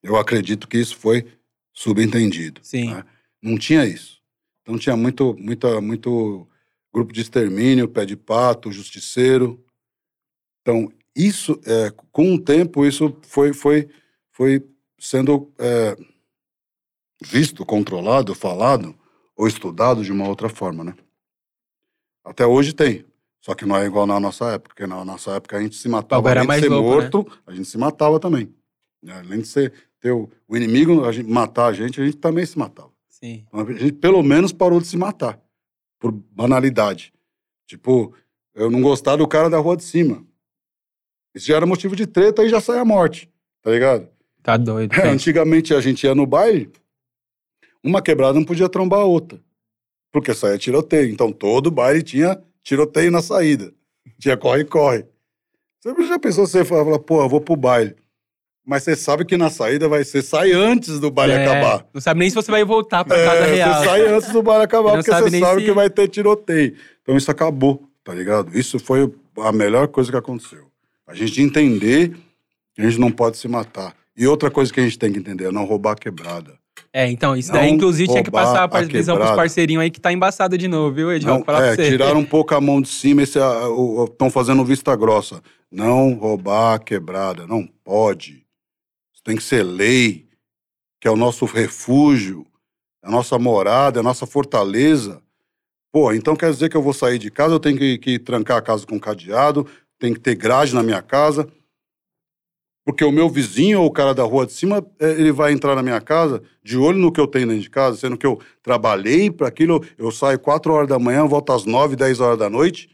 Eu 0.02 0.16
acredito 0.16 0.68
que 0.68 0.78
isso 0.78 0.96
foi 0.96 1.26
subentendido. 1.72 2.60
Sim. 2.62 2.94
né? 2.94 3.04
Não 3.42 3.58
tinha 3.58 3.84
isso. 3.84 4.20
Então 4.62 4.78
tinha 4.78 4.96
muito, 4.96 5.34
muita, 5.38 5.80
muito 5.80 6.46
grupo 6.92 7.12
de 7.12 7.20
extermínio, 7.20 7.88
pé 7.88 8.04
de 8.04 8.16
pato, 8.16 8.72
justiceiro. 8.72 9.64
Então 10.60 10.92
isso, 11.14 11.60
é, 11.64 11.90
com 12.12 12.34
o 12.34 12.40
tempo, 12.40 12.86
isso 12.86 13.16
foi, 13.22 13.52
foi, 13.52 13.88
foi 14.30 14.64
sendo 14.98 15.52
é, 15.58 15.96
visto, 17.20 17.64
controlado, 17.66 18.34
falado 18.34 18.94
ou 19.36 19.46
estudado 19.48 20.04
de 20.04 20.12
uma 20.12 20.28
outra 20.28 20.48
forma, 20.48 20.84
né? 20.84 20.94
Até 22.24 22.46
hoje 22.46 22.72
tem. 22.72 23.04
Só 23.40 23.54
que 23.54 23.64
não 23.64 23.76
é 23.76 23.86
igual 23.86 24.06
na 24.06 24.18
nossa 24.18 24.46
época, 24.52 24.68
porque 24.74 24.86
na 24.86 25.04
nossa 25.04 25.32
época 25.32 25.56
a 25.56 25.62
gente 25.62 25.76
se 25.76 25.88
matava. 25.88 26.20
Agora 26.20 26.40
Além 26.40 26.56
de 26.60 26.62
ser 26.62 26.68
louco, 26.68 26.88
né? 26.90 26.96
morto, 26.96 27.40
a 27.46 27.52
gente 27.52 27.68
se 27.68 27.78
matava 27.78 28.18
também. 28.18 28.52
né? 29.02 29.20
Além 29.24 29.40
de 29.40 29.46
ser, 29.48 29.72
ter 30.00 30.10
o, 30.10 30.28
o 30.48 30.56
inimigo, 30.56 31.04
a 31.04 31.12
gente, 31.12 31.30
matar 31.30 31.66
a 31.66 31.72
gente, 31.72 32.00
a 32.00 32.04
gente 32.04 32.16
também 32.16 32.44
se 32.44 32.58
matava. 32.58 32.90
Sim. 33.08 33.44
Então, 33.46 33.60
a 33.60 33.72
gente 33.72 33.92
pelo 33.92 34.22
menos 34.22 34.52
parou 34.52 34.80
de 34.80 34.86
se 34.86 34.96
matar. 34.96 35.40
Por 36.00 36.12
banalidade. 36.12 37.12
Tipo, 37.66 38.14
eu 38.54 38.70
não 38.70 38.80
gostar 38.82 39.16
do 39.16 39.26
cara 39.26 39.48
da 39.50 39.58
rua 39.58 39.76
de 39.76 39.84
cima. 39.84 40.24
Isso 41.34 41.46
já 41.46 41.56
era 41.56 41.66
motivo 41.66 41.94
de 41.94 42.06
treta 42.06 42.44
e 42.44 42.48
já 42.48 42.60
sai 42.60 42.78
a 42.78 42.84
morte. 42.84 43.30
Tá 43.62 43.70
ligado? 43.70 44.08
Tá 44.42 44.56
doido. 44.56 44.92
É, 45.00 45.08
antigamente 45.08 45.74
a 45.74 45.80
gente 45.80 46.04
ia 46.04 46.14
no 46.14 46.26
baile, 46.26 46.70
uma 47.82 48.00
quebrada 48.02 48.34
não 48.38 48.44
podia 48.44 48.68
trombar 48.68 49.00
a 49.00 49.04
outra. 49.04 49.40
Porque 50.12 50.32
saía 50.34 50.58
tiroteio. 50.58 51.10
Então 51.12 51.32
todo 51.32 51.70
baile 51.70 52.02
tinha 52.02 52.42
tiroteio 52.68 53.10
na 53.10 53.22
saída. 53.22 53.72
Tinha 54.18 54.36
corre-corre. 54.36 55.06
Você 55.82 56.06
já 56.06 56.18
pensou 56.18 56.46
você 56.46 56.64
falar, 56.64 56.98
pô, 56.98 57.22
eu 57.22 57.28
vou 57.28 57.40
pro 57.40 57.56
baile. 57.56 57.94
Mas 58.66 58.82
você 58.82 58.94
sabe 58.94 59.24
que 59.24 59.36
na 59.38 59.48
saída 59.48 59.88
vai 59.88 60.04
ser 60.04 60.20
sai 60.20 60.52
antes 60.52 61.00
do 61.00 61.10
baile 61.10 61.32
É, 61.32 61.46
acabar. 61.46 61.86
Não 61.94 62.00
sabe 62.02 62.20
nem 62.20 62.28
se 62.28 62.36
você 62.36 62.50
vai 62.50 62.62
voltar 62.64 63.04
pra 63.04 63.16
É, 63.16 63.24
casa 63.24 63.44
real. 63.46 63.74
Você 63.80 63.84
sai 63.88 64.06
antes 64.08 64.30
do 64.32 64.42
baile 64.42 64.64
acabar, 64.64 64.92
porque 64.96 65.10
sabe 65.10 65.30
você 65.30 65.40
sabe 65.40 65.60
se- 65.62 65.66
que 65.66 65.72
vai 65.72 65.88
ter 65.88 66.08
tiroteio. 66.08 66.76
Então 67.00 67.16
isso 67.16 67.30
acabou, 67.30 67.88
tá 68.04 68.12
ligado? 68.12 68.56
Isso 68.58 68.78
foi 68.78 69.10
a 69.38 69.52
melhor 69.52 69.88
coisa 69.88 70.10
que 70.10 70.16
aconteceu. 70.18 70.66
A 71.06 71.14
gente 71.14 71.40
entender 71.40 72.14
que 72.74 72.82
a 72.82 72.84
gente 72.84 72.98
não 73.00 73.10
pode 73.10 73.38
se 73.38 73.48
matar. 73.48 73.96
E 74.14 74.26
outra 74.26 74.50
coisa 74.50 74.70
que 74.70 74.80
a 74.80 74.82
gente 74.82 74.98
tem 74.98 75.10
que 75.10 75.18
entender 75.18 75.46
é 75.46 75.50
não 75.52 75.64
roubar 75.64 75.92
a 75.92 75.96
quebrada. 75.96 76.58
É, 76.98 77.08
então, 77.08 77.36
isso 77.36 77.52
Não 77.52 77.60
daí, 77.60 77.70
inclusive, 77.70 78.08
tinha 78.08 78.24
que 78.24 78.30
passar 78.30 78.64
a 78.64 78.66
visão 78.66 79.14
pros 79.14 79.28
quebrada. 79.28 79.36
parceirinhos 79.36 79.82
aí 79.84 79.88
que 79.88 80.00
tá 80.00 80.12
embaçado 80.12 80.58
de 80.58 80.66
novo, 80.66 80.92
viu, 80.92 81.12
Ed? 81.12 81.24
Vou 81.24 81.38
Não, 81.38 81.44
falar 81.44 81.66
é, 81.66 81.76
tiraram 81.76 82.18
um 82.18 82.24
pouco 82.24 82.56
a 82.56 82.60
mão 82.60 82.80
de 82.82 82.88
cima, 82.88 83.22
estão 83.22 84.28
fazendo 84.28 84.64
vista 84.64 84.96
grossa. 84.96 85.40
Não 85.70 86.14
roubar 86.14 86.74
a 86.74 86.78
quebrada, 86.80 87.46
não 87.46 87.64
pode. 87.84 88.44
Isso 89.14 89.22
tem 89.22 89.36
que 89.36 89.44
ser 89.44 89.62
lei, 89.62 90.26
que 91.00 91.06
é 91.06 91.10
o 91.12 91.16
nosso 91.16 91.44
refúgio, 91.44 92.44
a 93.00 93.08
nossa 93.08 93.38
morada, 93.38 94.00
a 94.00 94.02
nossa 94.02 94.26
fortaleza. 94.26 95.22
Pô, 95.92 96.12
então 96.12 96.34
quer 96.34 96.50
dizer 96.50 96.68
que 96.68 96.76
eu 96.76 96.82
vou 96.82 96.92
sair 96.92 97.20
de 97.20 97.30
casa, 97.30 97.54
eu 97.54 97.60
tenho 97.60 97.78
que, 97.78 97.98
que 97.98 98.18
trancar 98.18 98.56
a 98.56 98.62
casa 98.62 98.84
com 98.84 98.98
cadeado, 98.98 99.64
tem 100.00 100.12
que 100.12 100.18
ter 100.18 100.34
grade 100.34 100.74
na 100.74 100.82
minha 100.82 101.00
casa, 101.00 101.46
porque 102.88 103.04
o 103.04 103.12
meu 103.12 103.28
vizinho 103.28 103.82
ou 103.82 103.86
o 103.86 103.90
cara 103.90 104.14
da 104.14 104.22
rua 104.22 104.46
de 104.46 104.52
cima, 104.54 104.82
eh, 104.98 105.10
ele 105.10 105.30
vai 105.30 105.52
entrar 105.52 105.74
na 105.74 105.82
minha 105.82 106.00
casa 106.00 106.42
de 106.64 106.78
olho 106.78 106.96
no 106.96 107.12
que 107.12 107.20
eu 107.20 107.26
tenho 107.26 107.46
dentro 107.46 107.60
de 107.60 107.68
casa, 107.68 107.98
sendo 107.98 108.16
que 108.16 108.26
eu 108.26 108.40
trabalhei 108.62 109.30
para 109.30 109.46
aquilo, 109.46 109.84
eu 109.98 110.10
saio 110.10 110.38
4 110.38 110.72
horas 110.72 110.88
da 110.88 110.98
manhã, 110.98 111.26
volto 111.26 111.52
às 111.52 111.66
9, 111.66 111.94
10 111.96 112.18
horas 112.18 112.38
da 112.38 112.48
noite, 112.48 112.88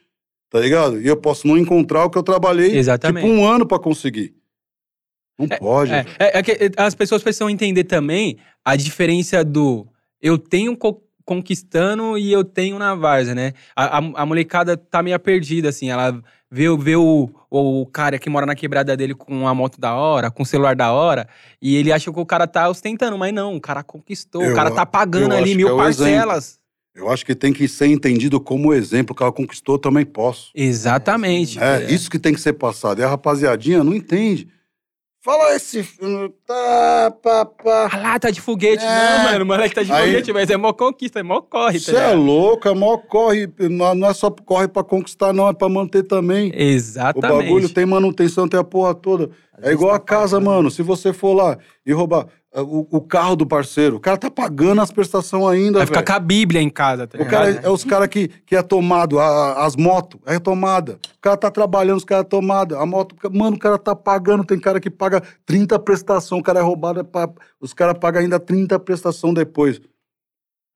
tá 0.51 0.59
ligado? 0.59 1.01
E 1.01 1.07
eu 1.07 1.17
posso 1.17 1.47
não 1.47 1.57
encontrar 1.57 2.05
o 2.05 2.11
que 2.11 2.19
eu 2.19 2.25
trabalhei 2.25 2.77
Exatamente. 2.77 3.25
tipo 3.25 3.37
um 3.41 3.47
ano 3.47 3.65
para 3.65 3.79
conseguir. 3.79 4.35
Não 5.39 5.47
pode, 5.47 5.93
É, 5.93 6.05
é, 6.19 6.39
é 6.39 6.43
que 6.43 6.73
as 6.77 6.97
pessoas 6.97 7.23
precisam 7.23 7.49
entender 7.49 7.85
também 7.85 8.37
a 8.65 8.75
diferença 8.75 9.45
do 9.45 9.87
eu 10.21 10.37
tenho 10.37 10.77
co- 10.77 11.05
conquistando 11.25 12.19
e 12.19 12.33
eu 12.33 12.43
tenho 12.43 12.81
na 12.81 12.97
várzea, 12.97 13.37
né? 13.37 13.53
A, 13.77 13.99
a, 13.99 14.23
a 14.23 14.27
molecada 14.27 14.77
tá 14.77 15.05
meio 15.05 15.21
perdida, 15.21 15.69
assim. 15.69 15.89
Ela 15.89 16.21
vê, 16.55 16.69
o- 16.69 16.79
vê 16.79 16.95
o, 16.97 17.29
o 17.51 17.87
cara 17.87 18.19
que 18.19 18.31
mora 18.31 18.47
na 18.47 18.55
quebrada 18.55 18.97
dele 18.97 19.15
com 19.15 19.41
uma 19.41 19.55
moto 19.55 19.81
da 19.81 19.95
hora, 19.95 20.31
com 20.31 20.43
um 20.43 20.47
celular 20.47 20.77
da 20.77 20.93
hora, 20.93 21.27
e 21.61 21.75
ele 21.77 21.93
acha 21.93 22.13
que 22.13 22.21
o 22.21 22.25
cara 22.25 22.47
tá 22.47 22.69
ostentando, 22.69 23.19
mas 23.19 23.35
não, 23.35 23.57
o 23.57 23.61
cara 23.61 23.83
conquistou, 23.83 24.43
o 24.43 24.45
Eu 24.47 24.55
cara 24.55 24.71
tá 24.71 24.83
a- 24.83 24.87
pagando 24.87 25.35
ali 25.35 25.55
mil 25.57 25.69
é 25.69 25.73
o 25.73 25.77
parcelas. 25.77 26.59
Eu 26.95 27.11
acho 27.11 27.27
que 27.27 27.35
tem 27.35 27.53
que 27.53 27.67
ser 27.67 27.89
entendido 27.89 28.39
como 28.41 28.73
exemplo 28.73 29.17
que 29.17 29.23
ela 29.23 29.33
conquistou, 29.33 29.75
eu 29.75 29.79
também 29.81 30.05
posso. 30.07 30.53
Exatamente. 30.55 31.59
É, 31.59 31.91
isso 31.93 32.09
que 32.09 32.21
tem 32.21 32.33
que 32.33 32.41
ser 32.41 32.53
passado. 32.53 33.01
E 33.01 33.05
a 33.05 33.09
rapaziadinha 33.09 33.83
não 33.83 33.93
entende. 33.93 34.47
Fala 35.25 35.57
esse. 35.57 35.83
Tá, 36.47 37.11
pá, 37.23 37.47
pá. 37.47 37.89
Ah 37.91 37.97
lá, 37.97 38.19
tá 38.19 38.31
de 38.31 38.43
foguete. 38.43 38.85
É. 38.85 38.87
Não, 39.19 39.25
mano, 39.25 39.45
o 39.45 39.47
moleque 39.47 39.75
tá 39.75 39.83
de 39.83 39.91
Aí- 39.91 40.09
foguete, 40.09 40.33
mas 40.35 40.51
é 40.51 40.57
mó 40.59 40.71
conquista, 40.75 41.21
é 41.21 41.23
mó 41.23 41.41
corre, 41.41 41.79
tá 41.81 41.85
Você 41.87 41.91
é 41.93 41.95
ligado? 41.95 42.21
louco, 42.21 42.69
é 42.69 42.75
maior 42.75 42.99
corre. 42.99 43.49
Não 43.71 43.95
não 43.95 44.09
é 44.11 44.13
só 44.13 44.31
corre 44.31 44.69
pra 44.69 44.85
conquistar, 44.85 45.33
não, 45.33 45.49
é 45.49 45.55
pra 45.55 45.67
manter 45.67 46.03
também. 46.03 46.51
O 46.51 46.55
Exatamente. 46.55 47.43
bagulho 47.45 47.69
tem 47.73 47.87
manutenção, 47.87 48.47
tem 48.47 48.61
a 48.61 48.65
porra 48.65 48.95
toda. 48.95 49.31
É 49.63 49.73
igual 49.73 49.95
a 49.95 49.99
casa, 49.99 50.39
mano. 50.39 50.71
Se 50.71 50.83
você 50.83 51.11
for 51.11 51.33
lá 51.33 51.57
e 51.87 51.93
roubar 51.95 52.27
o, 52.63 52.87
o 52.99 53.01
carro 53.01 53.35
do 53.37 53.47
parceiro, 53.47 53.97
o 53.97 54.01
cara 54.01 54.17
tá 54.17 54.31
pagando 54.31 54.81
as 54.81 54.91
prestações 54.93 55.45
ainda, 55.45 55.79
Vai 55.79 55.87
ficar 55.87 56.01
velho. 56.01 56.07
com 56.07 56.13
a 56.13 56.19
Bíblia 56.21 56.61
em 56.63 56.71
casa, 56.71 57.07
tá 57.07 57.19
O 57.21 57.27
cara 57.27 57.47
ligado? 57.51 57.65
é 57.67 57.71
os 57.71 57.83
caras 57.85 58.09
que, 58.09 58.29
que 58.29 58.55
é 58.55 58.63
tomado, 58.63 59.19
a- 59.19 59.65
as 59.65 59.75
motos, 59.77 60.21
é 60.27 60.39
tomada. 60.39 60.99
O 61.17 61.21
cara 61.21 61.37
tá 61.37 61.51
trabalhando, 61.51 61.97
os 61.99 62.05
caras 62.05 62.25
é 62.25 62.29
tomada. 62.29 62.79
A 62.79 62.87
moto, 62.87 63.17
mano, 63.33 63.57
o 63.57 63.59
cara 63.59 63.79
tá 63.79 63.95
pagando, 63.97 64.45
tem 64.45 64.61
cara 64.61 64.79
que 64.79 64.89
paga 64.91 65.21
30 65.45 65.79
prestação, 65.79 66.39
o 66.39 66.43
cara 66.43 66.61
é 66.61 66.63
roubado, 66.63 67.01
é 67.01 67.03
pra- 67.03 67.29
os 67.61 67.73
caras 67.75 67.99
pagam 67.99 68.21
ainda 68.23 68.39
30 68.39 68.79
prestação 68.79 69.35
depois. 69.35 69.81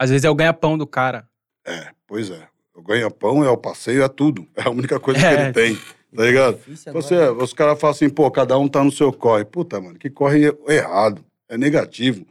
Às 0.01 0.11
vezes 0.11 0.25
é 0.25 0.31
o 0.31 0.35
ganha-pão 0.35 0.77
do 0.79 0.87
cara. 0.87 1.29
É, 1.67 1.89
pois 2.07 2.31
é. 2.31 2.47
O 2.75 2.83
ganha-pão 2.83 3.45
é 3.45 3.51
o 3.51 3.57
passeio, 3.57 4.03
é 4.03 4.09
tudo. 4.09 4.47
É 4.57 4.63
a 4.63 4.71
única 4.71 4.99
coisa 5.01 5.21
É. 5.21 5.35
que 5.37 5.43
ele 5.43 5.53
tem, 5.53 5.83
tá 6.17 6.23
ligado? 6.23 6.59
Você, 6.93 7.15
agora. 7.17 7.45
os 7.45 7.53
caras 7.53 7.81
falam 7.81 7.93
assim, 7.95 8.09
pô, 8.09 8.31
cada 8.31 8.57
um 8.57 8.69
tá 8.69 8.83
no 8.85 8.91
seu 8.93 9.13
corre. 9.13 9.45
Puta, 9.45 9.81
mano, 9.81 9.99
que 9.99 10.09
corre 10.09 10.53
errado, 10.69 11.25
é 11.49 11.57
negativo. 11.57 12.27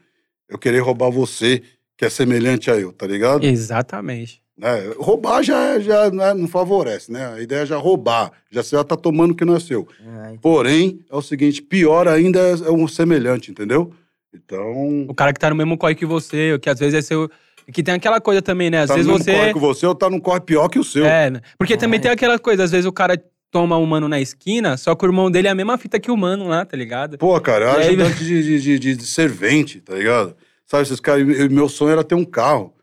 Eu 0.49 0.57
querer 0.57 0.79
roubar 0.79 1.09
você, 1.09 1.61
que 1.97 2.05
é 2.05 2.09
semelhante 2.09 2.71
a 2.71 2.75
eu, 2.75 2.91
tá 2.91 3.05
ligado? 3.07 3.45
Exatamente. 3.45 4.41
Né? 4.57 4.91
Roubar 4.97 5.43
já, 5.43 5.79
já 5.79 6.09
né, 6.09 6.33
não 6.33 6.47
favorece, 6.47 7.11
né? 7.11 7.33
A 7.33 7.41
ideia 7.41 7.61
é 7.61 7.65
já 7.65 7.77
roubar. 7.77 8.31
Já 8.49 8.63
você 8.63 8.75
já 8.75 8.83
tá 8.83 8.95
tomando 8.95 9.31
o 9.31 9.35
que 9.35 9.45
não 9.45 9.55
é 9.55 9.59
seu. 9.59 9.87
Ai, 10.23 10.39
Porém, 10.41 10.99
é 11.09 11.15
o 11.15 11.21
seguinte, 11.21 11.61
pior 11.61 12.07
ainda 12.07 12.39
é, 12.39 12.51
é 12.51 12.71
um 12.71 12.87
semelhante, 12.87 13.51
entendeu? 13.51 13.93
Então. 14.33 15.05
O 15.07 15.13
cara 15.13 15.31
que 15.31 15.39
tá 15.39 15.49
no 15.49 15.55
mesmo 15.55 15.77
corre 15.77 15.95
que 15.95 16.05
você, 16.05 16.57
que 16.59 16.69
às 16.69 16.79
vezes 16.79 16.95
é 16.95 17.01
seu. 17.01 17.29
Que 17.71 17.83
tem 17.83 17.93
aquela 17.93 18.21
coisa 18.21 18.41
também, 18.41 18.69
né? 18.69 18.81
Às 18.81 18.87
tá 18.87 18.95
vezes 18.95 19.07
no 19.07 19.13
mesmo 19.13 19.25
você. 19.25 19.37
corre 19.37 19.53
que 19.53 19.59
você 19.59 19.85
ou 19.85 19.93
tá 19.93 20.09
num 20.09 20.19
corre 20.19 20.39
pior 20.41 20.69
que 20.69 20.79
o 20.79 20.83
seu. 20.83 21.05
É, 21.05 21.29
né? 21.29 21.41
Porque 21.57 21.75
também 21.77 21.99
tem 21.99 22.09
aquela 22.09 22.39
coisa, 22.39 22.63
às 22.63 22.71
vezes 22.71 22.85
o 22.85 22.91
cara 22.91 23.21
toma 23.51 23.77
um 23.77 23.85
mano 23.85 24.07
na 24.07 24.19
esquina, 24.19 24.75
só 24.77 24.93
que 24.95 25.05
o 25.05 25.07
irmão 25.07 25.31
dele 25.31 25.47
é 25.47 25.51
a 25.51 25.55
mesma 25.55 25.77
fita 25.77 25.99
que 25.99 26.11
o 26.11 26.17
mano 26.17 26.47
lá, 26.47 26.65
tá 26.65 26.75
ligado? 26.77 27.17
Pô, 27.17 27.39
cara, 27.39 27.81
é 27.83 27.93
E 27.93 28.01
aí- 28.01 28.13
de, 28.13 28.59
de, 28.59 28.79
de, 28.79 28.95
de- 28.95 29.05
servente, 29.05 29.79
tá 29.81 29.95
ligado? 29.95 30.35
Sabe, 30.65 30.83
esses 30.83 30.99
caras, 30.99 31.25
meu 31.49 31.69
sonho 31.69 31.91
era 31.93 32.03
ter 32.03 32.15
um 32.15 32.25
carro. 32.25 32.73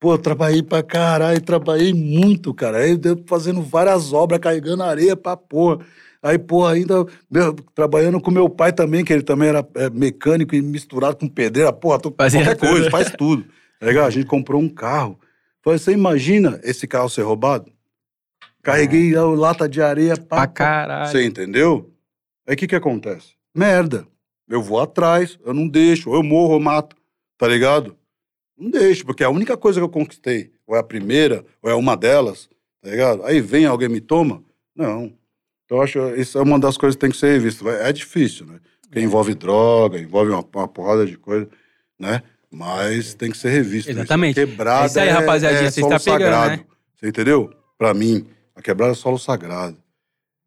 Pô, 0.00 0.14
eu 0.14 0.18
trabalhei 0.18 0.62
pra 0.62 0.82
caralho, 0.82 1.40
trabalhei 1.42 1.92
muito, 1.92 2.54
cara. 2.54 2.78
Aí 2.78 2.92
eu 2.92 3.22
fazendo 3.26 3.60
várias 3.60 4.14
obras, 4.14 4.40
carregando 4.40 4.82
areia 4.82 5.14
pra 5.14 5.36
porra. 5.36 5.84
Aí, 6.22 6.38
pô, 6.38 6.66
ainda 6.66 7.04
meu, 7.30 7.54
trabalhando 7.74 8.18
com 8.20 8.30
meu 8.30 8.48
pai 8.48 8.72
também, 8.72 9.04
que 9.04 9.12
ele 9.12 9.22
também 9.22 9.50
era 9.50 9.66
é, 9.74 9.90
mecânico 9.90 10.54
e 10.54 10.62
misturado 10.62 11.16
com 11.16 11.28
pedreira, 11.28 11.70
porra, 11.72 11.98
tô, 11.98 12.10
Fazia 12.16 12.40
qualquer 12.40 12.56
tudo. 12.56 12.70
coisa, 12.70 12.90
faz 12.90 13.10
tudo. 13.10 13.44
Tá 13.78 13.86
ligado? 13.86 14.06
A 14.06 14.10
gente 14.10 14.26
comprou 14.26 14.60
um 14.60 14.68
carro. 14.68 15.18
Falei, 15.62 15.78
você 15.78 15.92
imagina 15.92 16.58
esse 16.62 16.86
carro 16.86 17.08
ser 17.10 17.22
roubado? 17.22 17.70
Carreguei 18.62 19.14
a 19.16 19.24
lata 19.24 19.68
de 19.68 19.80
areia 19.80 20.16
Pra 20.16 20.38
pra 20.38 20.46
caralho. 20.46 21.10
você 21.10 21.24
entendeu? 21.24 21.90
Aí 22.46 22.54
o 22.54 22.56
que 22.56 22.66
que 22.66 22.74
acontece? 22.76 23.34
Merda. 23.54 24.06
Eu 24.48 24.60
vou 24.62 24.80
atrás, 24.80 25.38
eu 25.44 25.54
não 25.54 25.66
deixo, 25.68 26.10
ou 26.10 26.16
eu 26.16 26.22
morro, 26.22 26.54
eu 26.54 26.60
mato, 26.60 26.96
tá 27.38 27.46
ligado? 27.46 27.96
Não 28.58 28.68
deixo, 28.70 29.06
porque 29.06 29.22
a 29.22 29.30
única 29.30 29.56
coisa 29.56 29.78
que 29.80 29.84
eu 29.84 29.88
conquistei, 29.88 30.50
ou 30.66 30.74
é 30.74 30.80
a 30.80 30.82
primeira, 30.82 31.44
ou 31.62 31.70
é 31.70 31.74
uma 31.74 31.96
delas, 31.96 32.48
tá 32.82 32.90
ligado? 32.90 33.24
Aí 33.24 33.40
vem 33.40 33.64
alguém 33.64 33.88
me 33.88 34.00
toma? 34.00 34.42
Não. 34.74 35.12
Então 35.64 35.78
eu 35.78 35.82
acho 35.82 35.92
que 36.14 36.20
isso 36.20 36.36
é 36.36 36.42
uma 36.42 36.58
das 36.58 36.76
coisas 36.76 36.96
que 36.96 37.00
tem 37.00 37.10
que 37.10 37.16
ser 37.16 37.32
revista. 37.32 37.68
É 37.70 37.92
difícil, 37.92 38.44
né? 38.46 38.58
Porque 38.82 39.00
envolve 39.00 39.34
droga, 39.36 39.98
envolve 40.00 40.32
uma, 40.32 40.44
uma 40.54 40.66
porrada 40.66 41.06
de 41.06 41.16
coisa, 41.16 41.48
né? 41.98 42.22
Mas 42.50 43.14
tem 43.14 43.30
que 43.30 43.38
ser 43.38 43.50
revisto. 43.50 43.92
né? 43.92 44.00
Exatamente. 44.00 44.34
Quebrada 44.34 44.82
É 44.82 44.86
isso 44.86 44.98
aí, 44.98 45.08
é, 45.08 45.12
rapaziadinha, 45.12 45.68
é 45.68 45.70
você 45.70 45.80
está 45.80 46.00
pegando, 46.00 46.10
sagrado. 46.32 46.50
né? 46.56 46.64
Você 46.96 47.06
entendeu? 47.08 47.54
Pra 47.78 47.94
mim, 47.94 48.26
a 48.60 48.62
quebrada 48.62 48.92
é 48.92 48.94
solo 48.94 49.18
sagrado. 49.18 49.76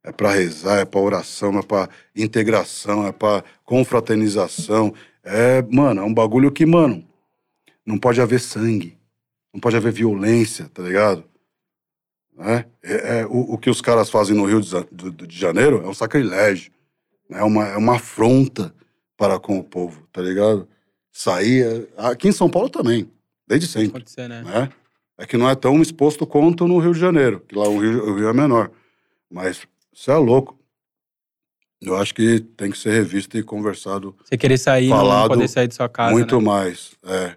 É 0.03 0.11
pra 0.11 0.32
rezar, 0.32 0.80
é 0.80 0.86
pra 0.86 0.99
oração, 0.99 1.57
é 1.57 1.61
pra 1.61 1.89
integração, 2.16 3.07
é 3.07 3.11
pra 3.11 3.43
confraternização. 3.64 4.93
É, 5.24 5.61
mano, 5.61 6.01
é 6.01 6.03
um 6.03 6.14
bagulho 6.14 6.51
que, 6.51 6.66
mano, 6.66 7.07
não 7.86 7.97
pode 7.97 8.22
haver 8.22 8.39
sangue, 8.39 8.97
não 9.53 9.59
pode 9.59 9.78
haver 9.78 9.93
violência, 9.93 10.70
tá 10.74 10.84
ligado? 10.84 11.24
Né? 12.36 12.66
É, 12.84 13.20
é, 13.20 13.26
o, 13.26 13.53
o 13.53 13.57
que 13.57 13.70
os 13.70 13.82
caras 13.82 14.09
fazem 14.09 14.36
no 14.36 14.45
Rio 14.45 14.61
de, 14.61 15.28
de 15.28 15.38
Janeiro 15.38 15.82
é 15.84 15.88
um 15.88 15.93
sacrilégio, 15.93 16.72
né? 17.30 17.39
é, 17.39 17.43
uma, 17.43 17.68
é 17.68 17.78
uma 17.78 17.95
afronta 17.95 18.74
para 19.16 19.39
com 19.39 19.57
o 19.57 19.64
povo, 19.64 20.05
tá 20.11 20.22
ligado? 20.22 20.68
Sair. 21.11 21.88
Aqui 21.95 22.28
em 22.28 22.34
São 22.34 22.49
Paulo 22.49 22.70
também, 22.70 23.09
desde 23.47 23.68
sempre 23.68 23.89
Acontecer, 23.89 24.28
né? 24.28 24.41
né? 24.41 24.70
É 25.18 25.26
que 25.26 25.38
não 25.38 25.49
é 25.49 25.55
tão 25.55 25.82
exposto 25.82 26.26
quanto 26.26 26.68
no 26.68 26.80
Rio 26.80 26.93
de 26.93 26.99
Janeiro, 26.99 27.41
que 27.47 27.55
lá 27.55 27.68
o 27.68 27.78
Rio, 27.80 28.09
o 28.09 28.16
Rio 28.18 28.30
é 28.30 28.34
menor. 28.34 28.72
Mas 29.30 29.68
você 29.93 30.11
é 30.11 30.16
louco. 30.16 30.57
Eu 31.82 31.97
acho 31.97 32.14
que 32.16 32.39
tem 32.39 32.72
que 32.72 32.78
ser 32.78 32.93
revisto 32.93 33.38
e 33.38 33.43
conversado 33.43 34.16
Você 34.24 34.38
querer 34.38 34.57
sair, 34.57 34.88
não 34.88 34.97
Falado 34.97 35.30
poder 35.30 35.49
sair 35.49 35.68
de 35.68 35.76
sua 35.76 35.89
casa. 35.89 36.11
muito 36.11 36.38
né? 36.39 36.45
mais. 36.45 36.91
É. 37.05 37.36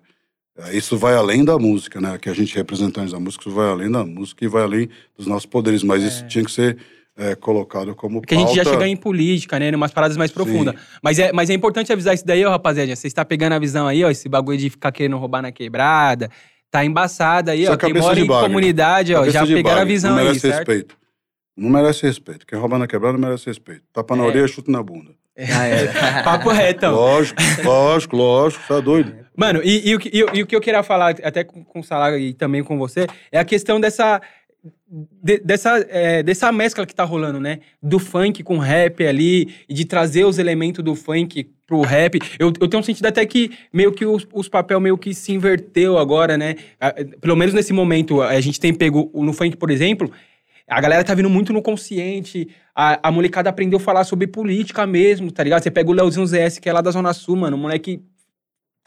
É, 0.58 0.74
Isso 0.74 0.96
vai 0.96 1.14
além 1.14 1.44
da 1.44 1.58
música, 1.58 2.00
né? 2.00 2.16
Que 2.18 2.30
a 2.30 2.34
gente 2.34 2.54
representantes 2.54 3.12
da 3.12 3.20
música, 3.20 3.42
isso 3.46 3.54
vai 3.54 3.68
além 3.68 3.90
da 3.90 4.04
música 4.04 4.44
e 4.44 4.48
vai 4.48 4.62
além 4.62 4.88
dos 5.16 5.26
nossos 5.26 5.44
poderes. 5.44 5.82
Mas 5.82 6.02
isso 6.02 6.26
tinha 6.26 6.44
que 6.44 6.50
ser 6.50 6.78
é, 7.16 7.34
colocado 7.34 7.94
como 7.94 8.20
Porque 8.20 8.34
a 8.34 8.38
gente 8.38 8.54
já 8.54 8.62
pauta. 8.64 8.78
chega 8.78 8.88
em 8.88 8.96
política, 8.96 9.58
né? 9.58 9.68
Em 9.68 9.74
umas 9.74 9.92
paradas 9.92 10.16
mais 10.16 10.30
profundas. 10.30 10.74
Mas 11.02 11.18
é, 11.18 11.32
mas 11.32 11.50
é 11.50 11.54
importante 11.54 11.92
avisar 11.92 12.14
isso 12.14 12.24
daí, 12.24 12.44
ó, 12.44 12.50
rapaziada. 12.50 12.94
Você 12.96 13.06
está 13.06 13.24
pegando 13.24 13.52
a 13.52 13.58
visão 13.58 13.86
aí, 13.86 14.02
ó, 14.02 14.10
esse 14.10 14.28
bagulho 14.28 14.56
de 14.56 14.70
ficar 14.70 14.92
querendo 14.92 15.18
roubar 15.18 15.42
na 15.42 15.52
quebrada. 15.52 16.30
Tá 16.70 16.84
embaçado 16.84 17.50
aí, 17.50 17.62
Isso 17.62 17.70
ó. 17.70 17.74
é 17.74 17.76
Quem 17.78 17.88
cabeça 17.88 18.06
mora 18.08 18.20
em 18.20 18.26
bagre. 18.26 18.46
comunidade, 18.48 19.14
ó, 19.14 19.28
já 19.30 19.46
pegaram 19.46 19.76
a 19.76 19.80
bagre. 19.80 19.92
visão 19.94 20.10
não 20.12 20.18
aí, 20.18 20.24
merece 20.24 20.40
certo? 20.40 20.56
respeito. 20.58 20.96
Não 21.56 21.70
merece 21.70 22.02
respeito. 22.06 22.46
Quem 22.46 22.58
rouba 22.58 22.78
na 22.78 22.86
quebrada 22.86 23.16
não 23.16 23.26
merece 23.26 23.46
respeito. 23.46 23.82
Tapa 23.92 24.14
na 24.14 24.24
É. 24.24 24.26
orelha, 24.26 24.46
chute 24.48 24.70
na 24.70 24.82
bunda. 24.82 25.12
Ah, 25.38 25.66
é. 25.66 25.86
Papo 26.22 26.50
reto. 26.50 26.86
Lógico, 26.86 27.40
lógico, 27.64 28.16
lógico. 28.16 28.64
Tá 28.68 28.80
doido. 28.80 29.14
Mano, 29.36 29.60
e, 29.62 29.88
e 29.90 29.94
o 29.94 29.98
que, 29.98 30.08
e, 30.08 30.18
e 30.38 30.42
o 30.42 30.46
que 30.46 30.56
eu 30.56 30.60
queria 30.60 30.82
falar, 30.82 31.14
até 31.22 31.44
com, 31.44 31.62
com 31.64 31.80
o 31.80 31.84
Salah 31.84 32.16
e 32.18 32.32
também 32.34 32.62
com 32.64 32.76
você, 32.78 33.06
é 33.30 33.38
a 33.38 33.44
questão 33.44 33.78
dessa. 33.80 34.20
De- 35.22 35.38
dessa, 35.38 35.78
é, 35.88 36.22
dessa 36.22 36.50
mescla 36.52 36.86
que 36.86 36.94
tá 36.94 37.04
rolando, 37.04 37.40
né? 37.40 37.60
Do 37.82 37.98
funk 37.98 38.42
com 38.42 38.58
rap 38.58 39.04
ali, 39.06 39.48
de 39.68 39.84
trazer 39.84 40.24
os 40.24 40.38
elementos 40.38 40.82
do 40.84 40.94
funk 40.94 41.50
pro 41.66 41.80
rap. 41.80 42.18
Eu, 42.38 42.52
eu 42.60 42.68
tenho 42.68 42.80
um 42.80 42.84
sentido 42.84 43.06
até 43.06 43.24
que 43.26 43.50
meio 43.72 43.92
que 43.92 44.06
os, 44.06 44.26
os 44.32 44.48
papel 44.48 44.80
meio 44.80 44.96
que 44.96 45.12
se 45.12 45.32
inverteu 45.32 45.98
agora, 45.98 46.36
né? 46.38 46.54
Pelo 47.20 47.36
menos 47.36 47.54
nesse 47.54 47.72
momento, 47.72 48.22
a 48.22 48.40
gente 48.40 48.60
tem 48.60 48.72
pego 48.72 49.10
no 49.14 49.32
funk, 49.32 49.56
por 49.56 49.70
exemplo. 49.70 50.10
A 50.68 50.80
galera 50.80 51.04
tá 51.04 51.14
vindo 51.14 51.30
muito 51.30 51.52
no 51.52 51.62
consciente. 51.62 52.48
A, 52.74 53.08
a 53.08 53.12
molecada 53.12 53.48
aprendeu 53.48 53.78
a 53.78 53.80
falar 53.80 54.04
sobre 54.04 54.26
política 54.26 54.86
mesmo, 54.86 55.30
tá 55.30 55.42
ligado? 55.42 55.62
Você 55.62 55.70
pega 55.70 55.88
o 55.90 55.92
Leozinho 55.92 56.26
ZS, 56.26 56.58
que 56.58 56.68
é 56.68 56.72
lá 56.72 56.80
da 56.80 56.90
Zona 56.90 57.12
Sul, 57.12 57.36
mano. 57.36 57.56
O 57.56 57.60
moleque 57.60 58.02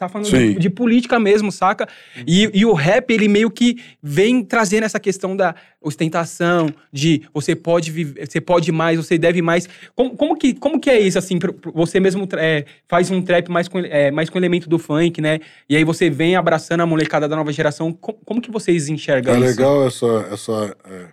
tá 0.00 0.08
falando 0.08 0.28
de, 0.28 0.54
de 0.58 0.70
política 0.70 1.18
mesmo, 1.20 1.52
saca? 1.52 1.86
E, 2.26 2.50
e 2.52 2.66
o 2.66 2.72
rap, 2.72 3.10
ele 3.12 3.28
meio 3.28 3.50
que 3.50 3.76
vem 4.02 4.42
trazendo 4.44 4.84
essa 4.84 4.98
questão 4.98 5.36
da 5.36 5.54
ostentação, 5.80 6.68
de 6.92 7.22
você 7.32 7.54
pode 7.54 7.90
viver, 7.90 8.26
você 8.28 8.40
pode 8.40 8.72
mais, 8.72 8.96
você 8.98 9.16
deve 9.18 9.40
mais. 9.42 9.68
Como, 9.94 10.16
como, 10.16 10.36
que, 10.36 10.54
como 10.54 10.80
que 10.80 10.88
é 10.90 10.98
isso, 11.00 11.18
assim? 11.18 11.38
pro- 11.38 11.52
pro- 11.52 11.72
Você 11.72 12.00
mesmo 12.00 12.26
é, 12.38 12.64
faz 12.88 13.10
um 13.10 13.20
trap 13.22 13.48
mais 13.50 13.68
com, 13.68 13.78
é, 13.80 14.10
mais 14.10 14.28
com 14.30 14.38
elemento 14.38 14.68
do 14.68 14.78
funk, 14.78 15.20
né? 15.20 15.40
E 15.68 15.76
aí 15.76 15.84
você 15.84 16.08
vem 16.10 16.36
abraçando 16.36 16.80
a 16.80 16.86
molecada 16.86 17.28
da 17.28 17.36
nova 17.36 17.52
geração. 17.52 17.92
Como, 17.92 18.18
como 18.24 18.40
que 18.40 18.50
vocês 18.50 18.88
enxergam 18.88 19.34
É 19.34 19.38
isso? 19.38 19.46
legal 19.46 19.86
essa, 19.86 20.28
essa, 20.32 20.76
é, 20.84 21.06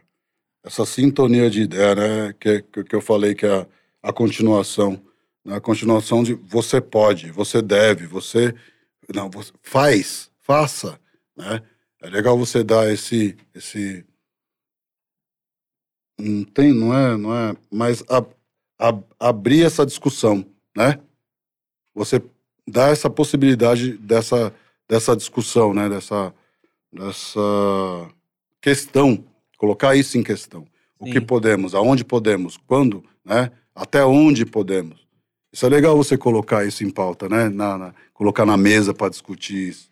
essa 0.65 0.85
sintonia 0.85 1.49
de 1.49 1.61
ideia, 1.61 1.95
né? 1.95 2.33
Que, 2.39 2.61
que, 2.71 2.83
que 2.83 2.95
eu 2.95 3.01
falei 3.01 3.35
que 3.35 3.45
é 3.45 3.51
a, 3.53 3.65
a 4.03 4.13
continuação. 4.13 4.99
né? 5.45 5.55
A 5.55 5.61
continuação 5.61 6.23
de 6.23 6.33
você 6.33 6.79
pode, 6.81 7.31
você 7.31 7.61
deve, 7.61 8.05
você. 8.05 8.53
Não, 9.13 9.29
você 9.29 9.51
faz, 9.61 10.29
faça. 10.39 10.99
Né? 11.35 11.61
É 12.01 12.09
legal 12.09 12.37
você 12.37 12.63
dar 12.63 12.91
esse. 12.91 13.35
esse 13.53 14.05
não 16.19 16.43
tem, 16.43 16.73
não 16.73 16.95
é, 16.95 17.17
não 17.17 17.35
é. 17.35 17.55
Mas 17.71 18.03
abrir 19.19 19.63
essa 19.63 19.85
discussão, 19.85 20.45
né? 20.75 20.99
Você 21.93 22.21
dá 22.67 22.89
essa 22.89 23.09
possibilidade 23.09 23.97
dessa, 23.97 24.53
dessa 24.87 25.15
discussão, 25.15 25.73
né? 25.73 25.87
Dessa, 25.89 26.33
dessa 26.91 28.09
questão, 28.61 29.23
colocar 29.57 29.95
isso 29.95 30.17
em 30.17 30.23
questão. 30.23 30.67
O 30.99 31.05
Sim. 31.05 31.13
que 31.13 31.21
podemos, 31.21 31.73
aonde 31.73 32.03
podemos, 32.03 32.57
quando, 32.57 33.03
né? 33.23 33.51
Até 33.73 34.03
onde 34.03 34.45
podemos. 34.45 35.06
Isso 35.57 35.65
é 35.65 35.69
legal 35.69 35.97
você 35.97 36.15
colocar 36.15 36.63
isso 36.67 36.83
em 36.83 36.89
pauta, 36.91 37.27
né? 37.27 37.49
Na, 37.49 37.79
na- 37.79 37.93
colocar 38.13 38.45
na 38.45 38.55
mesa 38.55 38.93
para 38.93 39.09
discutir 39.09 39.69
isso. 39.69 39.89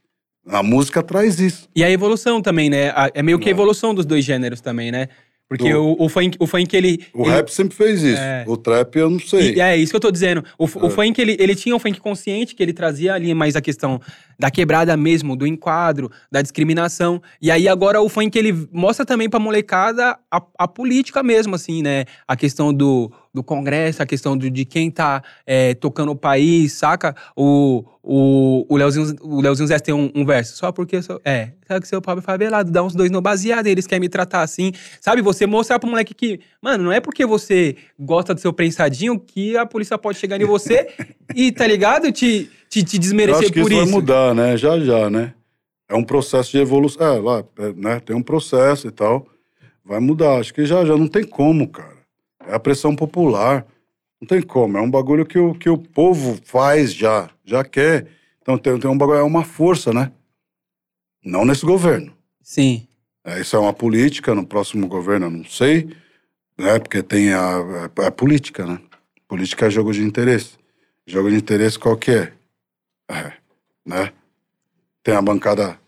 A 0.47 0.61
música 0.61 1.01
traz 1.01 1.39
isso. 1.39 1.67
E 1.75 1.83
a 1.83 1.89
evolução 1.89 2.39
também, 2.39 2.69
né? 2.69 2.89
A- 2.91 3.09
É 3.15 3.23
meio 3.23 3.39
que 3.39 3.49
a 3.49 3.51
É. 3.51 3.51
evolução 3.51 3.91
dos 3.91 4.05
dois 4.05 4.23
gêneros 4.23 4.61
também, 4.61 4.91
né? 4.91 5.09
Porque 5.47 5.71
Do- 5.71 5.79
o, 5.99 6.05
o, 6.05 6.09
funk, 6.09 6.35
o 6.39 6.47
funk, 6.47 6.75
ele. 6.75 7.05
O 7.13 7.21
ele- 7.23 7.29
rap 7.29 7.49
sempre 7.49 7.75
fez 7.77 8.01
isso. 8.01 8.19
É. 8.19 8.43
O 8.47 8.57
trap 8.57 8.95
eu 8.97 9.09
não 9.09 9.19
sei. 9.19 9.53
E, 9.53 9.61
é 9.61 9.77
isso 9.77 9.91
que 9.91 9.95
eu 9.95 9.99
tô 10.01 10.09
dizendo. 10.09 10.43
O, 10.57 10.65
f- 10.65 10.79
o 10.79 10.87
É. 10.87 10.89
funk, 10.89 11.21
ele, 11.21 11.37
ele 11.39 11.53
tinha 11.53 11.75
um 11.75 11.79
funk 11.79 11.99
consciente, 11.99 12.55
que 12.55 12.63
ele 12.63 12.73
trazia 12.73 13.13
ali 13.13 13.31
mais 13.35 13.55
a 13.55 13.61
questão 13.61 14.01
da 14.39 14.49
quebrada 14.49 14.97
mesmo, 14.97 15.35
do 15.35 15.45
enquadro, 15.45 16.11
da 16.31 16.41
discriminação. 16.41 17.21
E 17.41 17.51
aí 17.51 17.67
agora 17.67 18.01
o 18.01 18.09
funk, 18.09 18.37
ele 18.37 18.67
mostra 18.71 19.05
também 19.05 19.29
pra 19.29 19.39
molecada 19.39 20.17
a, 20.31 20.41
a 20.57 20.67
política 20.67 21.21
mesmo, 21.21 21.53
assim, 21.55 21.81
né? 21.83 22.05
A 22.27 22.35
questão 22.35 22.73
do, 22.73 23.11
do 23.33 23.43
Congresso, 23.43 24.01
a 24.01 24.05
questão 24.05 24.35
do, 24.35 24.49
de 24.49 24.65
quem 24.65 24.89
tá 24.89 25.21
é, 25.45 25.73
tocando 25.75 26.11
o 26.11 26.15
país, 26.15 26.73
saca? 26.73 27.15
O, 27.35 27.85
o, 28.07 28.65
o 28.69 28.77
Leozinho, 28.77 29.15
o 29.21 29.41
Leozinho 29.41 29.67
Zé 29.67 29.79
tem 29.79 29.93
um, 29.93 30.11
um 30.13 30.23
verso, 30.23 30.55
só 30.55 30.71
porque 30.71 30.97
eu 30.97 31.03
sou... 31.03 31.19
É, 31.25 31.53
sabe 31.67 31.81
que 31.81 31.87
seu 31.87 31.99
pobre 31.99 32.23
favelado, 32.23 32.71
dá 32.71 32.83
uns 32.83 32.93
dois 32.93 33.09
no 33.09 33.19
baseado, 33.19 33.65
eles 33.65 33.87
querem 33.87 34.01
me 34.01 34.09
tratar 34.09 34.43
assim. 34.43 34.71
Sabe, 35.01 35.23
você 35.23 35.47
mostrar 35.47 35.79
pro 35.79 35.89
moleque 35.89 36.13
que, 36.13 36.39
mano, 36.61 36.83
não 36.83 36.91
é 36.91 36.99
porque 36.99 37.25
você 37.25 37.75
gosta 37.99 38.35
do 38.35 38.39
seu 38.39 38.53
prensadinho 38.53 39.19
que 39.19 39.57
a 39.57 39.65
polícia 39.65 39.97
pode 39.97 40.19
chegar 40.19 40.39
em 40.39 40.45
você 40.45 40.87
e, 41.35 41.51
tá 41.51 41.65
ligado? 41.65 42.11
Te, 42.11 42.49
te, 42.69 42.83
te 42.83 42.97
eu 42.97 42.99
desmerecer 42.99 43.43
acho 43.45 43.51
que 43.51 43.61
por 43.61 43.71
isso, 43.71 43.81
isso. 43.81 43.91
vai 43.91 43.99
mudar, 43.99 44.35
né? 44.35 44.55
Já, 44.55 44.79
já, 44.79 45.09
né? 45.09 45.33
É 45.89 45.95
um 45.95 46.03
processo 46.03 46.51
de 46.51 46.59
evolução. 46.59 47.05
É, 47.05 47.19
lá, 47.19 47.43
é, 47.57 47.73
né? 47.73 47.99
Tem 47.99 48.15
um 48.15 48.21
processo 48.21 48.87
e 48.87 48.91
tal. 48.91 49.27
Vai 49.83 49.99
mudar. 49.99 50.39
Acho 50.39 50.53
que 50.53 50.65
já, 50.65 50.85
já 50.85 50.95
não 50.95 51.07
tem 51.07 51.23
como, 51.23 51.67
cara. 51.67 51.95
É 52.47 52.53
a 52.53 52.59
pressão 52.59 52.95
popular. 52.95 53.65
Não 54.21 54.27
tem 54.27 54.41
como. 54.41 54.77
É 54.77 54.81
um 54.81 54.89
bagulho 54.89 55.25
que 55.25 55.37
o, 55.37 55.53
que 55.53 55.69
o 55.69 55.77
povo 55.77 56.39
faz 56.43 56.93
já. 56.93 57.29
Já 57.43 57.63
quer. 57.63 58.07
Então 58.41 58.57
tem, 58.57 58.77
tem 58.79 58.89
um 58.89 58.97
bagulho, 58.97 59.19
é 59.19 59.23
uma 59.23 59.43
força, 59.43 59.93
né? 59.93 60.11
Não 61.23 61.43
nesse 61.43 61.65
governo. 61.65 62.15
Sim. 62.41 62.87
É, 63.23 63.41
isso 63.41 63.55
é 63.55 63.59
uma 63.59 63.73
política, 63.73 64.35
no 64.35 64.45
próximo 64.45 64.87
governo 64.87 65.25
eu 65.25 65.31
não 65.31 65.43
sei, 65.43 65.89
né? 66.57 66.77
Porque 66.77 67.01
tem 67.01 67.33
a, 67.33 67.89
a, 67.97 68.07
a 68.07 68.11
política, 68.11 68.65
né? 68.65 68.79
Política 69.27 69.65
é 69.65 69.69
jogo 69.69 69.91
de 69.91 70.03
interesse. 70.03 70.57
Jogo 71.07 71.29
de 71.29 71.35
interesse 71.35 71.77
qual 71.79 71.97
que 71.97 72.11
é? 72.11 72.33
É, 73.09 73.33
né? 73.85 74.13
Tem 75.03 75.15
a 75.15 75.21
bancada 75.21 75.79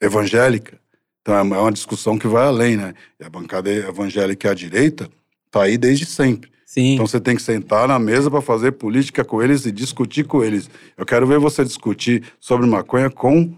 evangélica, 0.00 0.78
então 1.20 1.34
é 1.34 1.42
uma 1.42 1.72
discussão 1.72 2.18
que 2.18 2.26
vai 2.26 2.46
além, 2.46 2.76
né? 2.76 2.94
E 3.18 3.24
a 3.24 3.28
bancada 3.28 3.70
evangélica 3.70 4.48
e 4.48 4.50
a 4.50 4.54
direita 4.54 5.10
tá 5.50 5.64
aí 5.64 5.76
desde 5.76 6.06
sempre. 6.06 6.50
Sim. 6.66 6.94
Então 6.94 7.06
você 7.06 7.20
tem 7.20 7.36
que 7.36 7.42
sentar 7.42 7.86
na 7.86 7.96
mesa 7.96 8.28
para 8.28 8.42
fazer 8.42 8.72
política 8.72 9.24
com 9.24 9.40
eles 9.40 9.64
e 9.64 9.70
discutir 9.72 10.24
com 10.24 10.42
eles. 10.42 10.68
Eu 10.96 11.06
quero 11.06 11.24
ver 11.24 11.38
você 11.38 11.64
discutir 11.64 12.24
sobre 12.40 12.66
maconha 12.66 13.08
com 13.08 13.54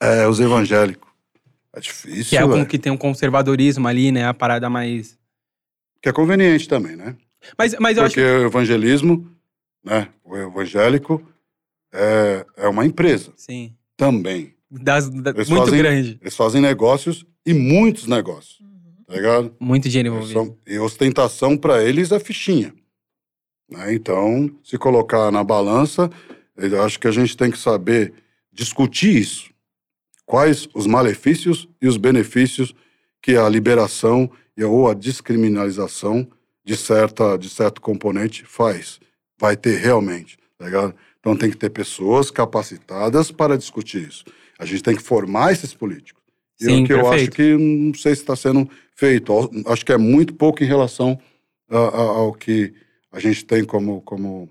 é, 0.00 0.28
os 0.28 0.38
evangélicos. 0.38 1.10
É 1.74 1.80
difícil, 1.80 2.30
que 2.30 2.36
é 2.36 2.46
velho. 2.46 2.64
que 2.66 2.78
tem 2.78 2.92
um 2.92 2.96
conservadorismo 2.96 3.86
ali, 3.88 4.12
né? 4.12 4.24
A 4.26 4.32
parada 4.32 4.70
mais. 4.70 5.18
Que 6.00 6.08
é 6.08 6.12
conveniente 6.12 6.68
também, 6.68 6.94
né? 6.94 7.16
Mas, 7.58 7.74
mas 7.80 7.98
eu 7.98 8.04
Porque 8.04 8.20
o 8.22 8.46
evangelismo, 8.46 9.28
né? 9.84 10.08
O 10.24 10.36
evangélico 10.36 11.20
é, 11.92 12.46
é 12.56 12.68
uma 12.68 12.86
empresa 12.86 13.30
acho. 13.30 13.44
Sim. 13.44 13.74
também. 13.96 14.54
Das, 14.70 15.08
da- 15.10 15.32
muito 15.32 15.56
fazem- 15.56 15.78
grande. 15.78 16.18
Eles 16.20 16.36
fazem 16.36 16.60
negócios 16.62 17.26
e 17.44 17.52
muitos 17.52 18.06
negócios, 18.06 18.58
tá 19.06 19.14
ligado? 19.14 19.54
Muito 19.60 19.88
dinheiro 19.88 20.08
envolvido. 20.08 20.32
são- 20.32 20.58
e 20.66 20.78
ostentação 20.78 21.56
para 21.56 21.82
eles 21.82 22.10
é 22.12 22.18
fichinha. 22.20 22.74
né? 23.70 23.92
Então, 23.94 24.48
se 24.62 24.78
colocar 24.78 25.30
na 25.32 25.42
balança, 25.42 26.10
eu 26.56 26.82
acho 26.82 26.98
que 27.00 27.08
a 27.08 27.10
gente 27.12 27.36
tem 27.36 27.50
que 27.50 27.58
saber 27.58 28.12
discutir 28.52 29.16
isso. 29.16 29.50
Quais 30.24 30.68
os 30.74 30.86
malefícios 30.86 31.68
e 31.82 31.86
os 31.88 31.96
benefícios 31.96 32.74
que 33.22 33.36
a 33.36 33.48
liberação 33.48 34.30
e- 34.56 34.64
ou 34.64 34.88
a 34.88 34.94
descriminalização 34.94 36.28
de, 36.64 36.76
certa, 36.76 37.36
de 37.36 37.48
certo 37.48 37.80
componente 37.80 38.44
faz. 38.44 38.98
Vai 39.38 39.56
ter 39.56 39.76
realmente, 39.78 40.36
tá 40.58 40.64
ligado? 40.64 40.94
Então 41.20 41.36
tem 41.36 41.50
que 41.50 41.56
ter 41.56 41.70
pessoas 41.70 42.30
capacitadas 42.30 43.30
para 43.30 43.58
discutir 43.58 44.08
isso. 44.08 44.24
A 44.58 44.64
gente 44.64 44.82
tem 44.82 44.96
que 44.96 45.02
formar 45.02 45.52
esses 45.52 45.74
políticos. 45.74 46.15
É 46.60 46.64
Sim, 46.64 46.84
que 46.84 46.92
eu 46.92 47.00
acho 47.00 47.30
perfeito. 47.30 47.36
que 47.36 47.56
não 47.56 47.94
sei 47.94 48.14
se 48.14 48.22
está 48.22 48.34
sendo 48.34 48.68
feito. 48.94 49.32
Acho 49.66 49.84
que 49.84 49.92
é 49.92 49.98
muito 49.98 50.34
pouco 50.34 50.62
em 50.62 50.66
relação 50.66 51.18
a- 51.70 51.76
a- 51.76 52.00
ao 52.18 52.32
que 52.32 52.72
a 53.12 53.20
gente 53.20 53.44
tem 53.44 53.64
como, 53.64 54.00
como 54.02 54.48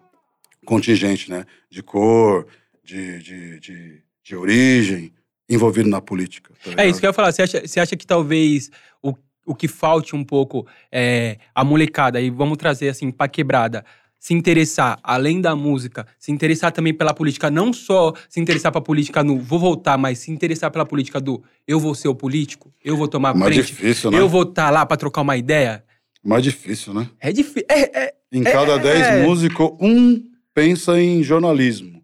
contingente, 0.66 1.30
né? 1.30 1.46
De 1.70 1.82
cor, 1.84 2.48
de, 2.84 3.20
de, 3.20 3.60
de, 3.60 4.02
de 4.24 4.36
origem, 4.36 5.12
envolvido 5.50 5.90
na 5.90 6.02
política. 6.02 6.52
tá 6.64 6.72
É 6.82 6.88
isso 6.88 7.00
que 7.00 7.06
eu 7.06 7.10
ia 7.10 7.14
falar. 7.14 7.32
Você 7.32 7.42
acha, 7.44 7.62
você 7.68 7.80
acha 7.80 7.96
que 7.96 8.06
talvez 8.06 8.70
o, 9.02 9.14
o 9.46 9.56
que 9.56 9.68
falte 9.68 10.16
um 10.16 10.24
pouco 10.24 10.66
é 10.92 11.38
a 11.54 11.64
molecada, 11.64 12.20
e 12.22 12.30
vamos 12.30 12.58
trazer 12.58 12.90
assim, 12.90 13.12
pra 13.12 13.28
quebrada, 13.28 13.86
se 14.26 14.34
interessar, 14.34 14.98
além 15.04 15.40
da 15.40 15.56
música, 15.56 16.08
se 16.18 16.32
interessar 16.32 16.72
também 16.72 16.92
pela 16.92 17.14
política, 17.14 17.52
não 17.52 17.72
só 17.72 18.12
se 18.28 18.40
interessar 18.40 18.72
pra 18.72 18.82
política 18.82 19.24
no 19.24 19.38
vou 19.38 19.60
votar, 19.60 20.00
mas 20.00 20.18
se 20.18 20.32
interessar 20.32 20.72
pela 20.72 20.84
política 20.84 21.22
do 21.22 21.44
eu 21.68 21.80
vou 21.80 21.94
ser 21.94 22.08
o 22.08 22.16
político, 22.16 22.74
eu 22.84 22.98
vou 22.98 23.08
tomar 23.08 23.36
Mais 23.36 23.54
frente, 23.54 23.68
difícil, 23.68 24.10
né? 24.10 24.20
eu 24.20 24.28
vou 24.28 24.42
estar 24.42 24.72
lá 24.72 24.84
pra 24.84 24.98
trocar 24.98 25.22
uma 25.22 25.38
ideia. 25.38 25.84
Mais 26.24 26.42
difícil, 26.42 26.92
né? 26.92 27.08
É 27.20 27.32
difícil. 27.32 27.68
É, 27.70 28.06
é, 28.06 28.14
Em 28.32 28.42
cada 28.42 28.74
É, 28.74 28.80
dez 28.80 29.06
é. 29.06 29.24
músicos, 29.28 29.74
um 29.80 30.20
pensa 30.56 31.00
em 31.00 31.22
jornalismo. 31.22 32.02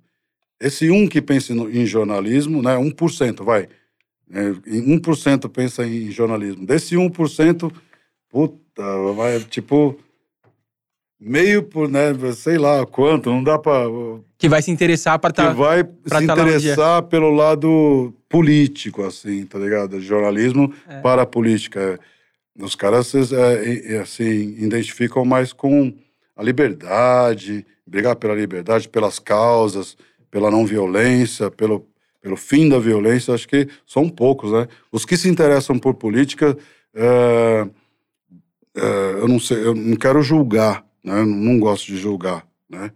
Esse 0.60 0.92
um 0.92 1.08
que 1.08 1.24
pensa 1.24 1.54
em 1.54 1.88
jornalismo, 1.88 2.62
né? 2.62 2.78
1%, 2.78 3.44
vai. 3.44 3.68
É, 4.32 4.44
em 4.68 4.96
1% 4.96 5.50
pensa 5.50 5.84
em 5.88 6.12
jornalismo. 6.12 6.68
Desse 6.68 6.96
1%, 6.96 7.74
puta, 8.30 8.84
vai, 9.16 9.40
tipo, 9.40 9.98
meio 11.22 11.62
por, 11.62 11.88
né? 11.88 12.12
Sei 12.36 12.58
lá 12.58 12.84
quanto, 12.86 13.30
não 13.30 13.44
dá 13.44 13.60
pra. 13.60 13.84
que 14.40 14.50
vai 14.50 14.62
se 14.62 14.72
interessar 14.72 15.20
pra 15.20 15.30
Que 15.30 15.36
tá. 15.38 15.54
vai 15.54 15.84
pra 15.84 16.20
se 16.20 16.26
tá 16.26 16.34
interessar 16.34 17.04
pelo 17.04 17.30
lado 17.30 18.12
político, 18.28 19.04
assim, 19.04 19.46
tá 19.46 19.60
ligado? 19.60 20.02
Jornalismo 20.02 20.74
É. 20.90 21.00
para 21.02 21.22
a 21.22 21.26
política. 21.26 22.00
Os 22.60 22.76
caras, 22.76 23.14
é, 23.32 23.94
é, 23.96 24.00
assim, 24.00 24.56
identificam 24.58 25.24
mais 25.24 25.54
com 25.54 25.94
a 26.36 26.44
liberdade, 26.44 27.66
brigar 27.86 28.16
pela 28.16 28.34
liberdade, 28.36 28.90
pelas 28.90 29.20
causas, 29.20 29.96
pela 30.30 30.50
não 30.52 30.66
violência, 30.66 31.50
pelo, 31.50 31.88
pelo 32.22 32.36
fim 32.36 32.68
da 32.68 32.80
violência. 32.80 33.34
Acho 33.34 33.48
que 33.48 33.68
são 33.86 34.10
poucos, 34.10 34.52
né? 34.52 34.68
Os 34.92 35.06
que 35.06 35.16
se 35.16 35.30
interessam 35.30 35.78
por 35.80 35.94
política, 35.94 36.58
é, 36.94 37.68
é, 38.76 38.82
eu 39.22 39.28
não 39.28 39.40
sei, 39.40 39.66
eu 39.66 39.74
não 39.74 39.96
quero 39.96 40.22
julgar, 40.22 40.84
né? 41.04 41.24
Não 41.26 41.60
gosto 41.60 41.88
de 41.88 41.98
julgar, 41.98 42.46
né? 42.70 42.92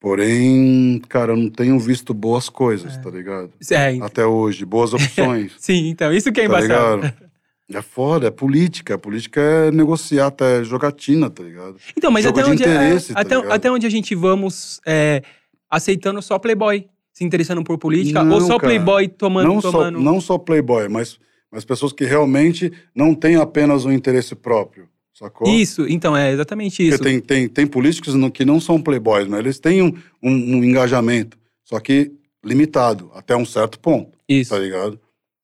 Porém, 0.00 1.00
cara, 1.08 1.32
eu 1.32 1.36
não 1.36 1.50
tenho 1.50 1.78
visto 1.78 2.14
boas 2.14 2.48
coisas, 2.48 2.96
tá 2.98 3.10
ligado? 3.10 3.50
É, 3.70 3.98
Até 4.00 4.24
hoje, 4.24 4.64
boas 4.64 4.92
opções. 4.94 5.52
sim, 5.58 5.88
então, 5.88 6.12
isso 6.12 6.30
que 6.30 6.40
é 6.40 6.48
tá 6.48 6.48
embaçado. 6.60 6.96
ligado? 7.02 7.28
É 7.70 7.82
foda, 7.82 8.28
é 8.28 8.30
política. 8.30 8.94
A 8.94 8.98
política 8.98 9.42
é 9.42 9.70
negociar, 9.70 10.28
até 10.28 10.64
jogatina, 10.64 11.28
tá 11.28 11.42
ligado? 11.42 11.76
Então, 11.94 12.10
mas 12.10 12.24
Jogo 12.24 12.38
até 12.40 12.46
de 12.46 12.52
onde, 12.54 12.64
é- 12.64 12.98
tá 12.98 13.20
até, 13.20 13.34
até 13.34 13.70
onde 13.70 13.86
a 13.86 13.90
gente 13.90 14.14
vamos 14.14 14.80
é, 14.86 15.22
aceitando 15.68 16.22
só 16.22 16.38
Playboy, 16.38 16.88
se 17.12 17.24
interessando 17.24 17.62
por 17.62 17.76
política, 17.76 18.24
Não, 18.24 18.36
ou 18.36 18.40
só 18.40 18.56
cara. 18.58 18.60
Playboy 18.72 19.08
tomando, 19.08 19.48
não, 19.48 19.60
só, 19.60 19.70
tomando. 19.70 20.00
não 20.00 20.18
só 20.18 20.38
playboy, 20.38 20.88
mas, 20.88 21.18
mas 21.52 21.62
pessoas 21.62 21.92
que 21.92 22.06
realmente 22.06 22.72
não 22.94 23.14
têm 23.14 23.36
apenas 23.36 23.84
um 23.84 23.92
interesse 23.92 24.34
próprio, 24.34 24.88
sacou? 25.18 25.48
Isso, 25.48 25.86
então, 25.88 26.16
é 26.16 26.32
exatamente 26.32 26.86
isso. 26.86 26.96
Porque 26.96 27.10
tem, 27.10 27.20
tem, 27.20 27.48
tem 27.48 27.66
políticos 27.66 28.14
que 28.32 28.44
não 28.44 28.60
são 28.60 28.80
playboys, 28.80 29.26
mas 29.26 29.40
eles 29.40 29.58
têm 29.58 29.82
um, 29.82 29.92
um, 30.22 30.30
um 30.30 30.64
engajamento, 30.64 31.36
só 31.64 31.80
que 31.80 32.12
limitado, 32.44 33.10
até 33.14 33.36
um 33.36 33.44
certo 33.44 33.80
ponto, 33.80 34.16
Isso. 34.28 34.50
tá 34.50 34.58
ligado? 34.58 34.98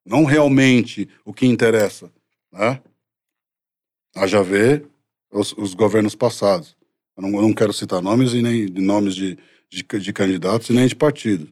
Não 0.06 0.24
realmente 0.24 1.08
o 1.24 1.32
que 1.32 1.46
interessa, 1.46 2.10
né? 2.52 2.80
Haja 4.14 4.42
ver 4.42 4.86
os, 5.32 5.52
os 5.54 5.74
governos 5.74 6.14
passados. 6.14 6.76
Eu 7.16 7.22
não, 7.22 7.34
eu 7.34 7.42
não 7.42 7.52
quero 7.52 7.72
citar 7.72 8.00
nomes 8.00 8.32
e 8.32 8.40
nem 8.40 8.66
de 8.66 8.80
nomes 8.80 9.14
de, 9.14 9.36
de, 9.68 9.82
de 9.82 10.12
candidatos 10.12 10.70
e 10.70 10.72
nem 10.72 10.86
de 10.86 10.94
partidos. 10.94 11.48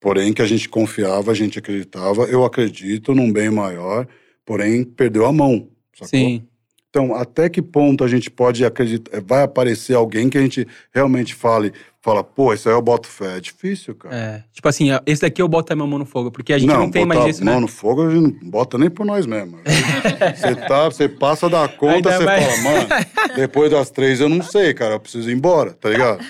Porém, 0.00 0.32
que 0.32 0.42
a 0.42 0.46
gente 0.46 0.68
confiava, 0.68 1.30
a 1.30 1.34
gente 1.34 1.60
acreditava, 1.60 2.24
eu 2.24 2.44
acredito 2.44 3.14
num 3.14 3.32
bem 3.32 3.50
maior, 3.50 4.08
porém 4.44 4.82
perdeu 4.82 5.26
a 5.26 5.32
mão, 5.32 5.68
sacou? 5.92 6.08
Sim. 6.08 6.48
Então, 6.92 7.14
até 7.14 7.48
que 7.48 7.62
ponto 7.62 8.04
a 8.04 8.06
gente 8.06 8.30
pode 8.30 8.62
acreditar, 8.66 9.18
vai 9.24 9.42
aparecer 9.44 9.94
alguém 9.94 10.28
que 10.28 10.36
a 10.36 10.42
gente 10.42 10.68
realmente 10.94 11.34
fale, 11.34 11.72
fala, 12.02 12.22
pô, 12.22 12.52
isso 12.52 12.68
aí 12.68 12.74
eu 12.74 12.82
boto 12.82 13.08
fé. 13.08 13.38
É 13.38 13.40
difícil, 13.40 13.94
cara. 13.94 14.14
É. 14.14 14.44
Tipo 14.52 14.68
assim, 14.68 14.92
ó, 14.92 15.00
esse 15.06 15.22
daqui 15.22 15.40
eu 15.40 15.48
boto 15.48 15.72
a 15.72 15.76
minha 15.76 15.88
mão 15.88 15.98
no 15.98 16.04
fogo, 16.04 16.30
porque 16.30 16.52
a 16.52 16.58
gente 16.58 16.68
não, 16.68 16.90
tem 16.90 17.06
mais 17.06 17.24
isso, 17.24 17.42
né? 17.42 17.50
mão 17.52 17.62
no 17.62 17.66
fogo, 17.66 18.06
a 18.06 18.10
gente 18.14 18.38
não 18.42 18.50
bota 18.50 18.76
nem 18.76 18.90
por 18.90 19.06
nós 19.06 19.24
mesmo. 19.24 19.58
Você 20.36 20.54
tá, 20.54 20.84
você 20.84 21.08
passa 21.08 21.48
da 21.48 21.66
conta, 21.66 22.12
você 22.12 22.24
mais- 22.24 22.44
fala, 22.44 22.56
mano, 22.62 22.88
depois 23.36 23.70
das 23.70 23.90
três 23.90 24.20
eu 24.20 24.28
não 24.28 24.42
sei, 24.42 24.74
cara, 24.74 24.94
eu 24.96 25.00
preciso 25.00 25.30
ir 25.30 25.32
embora, 25.34 25.72
tá 25.72 25.88
ligado? 25.88 26.22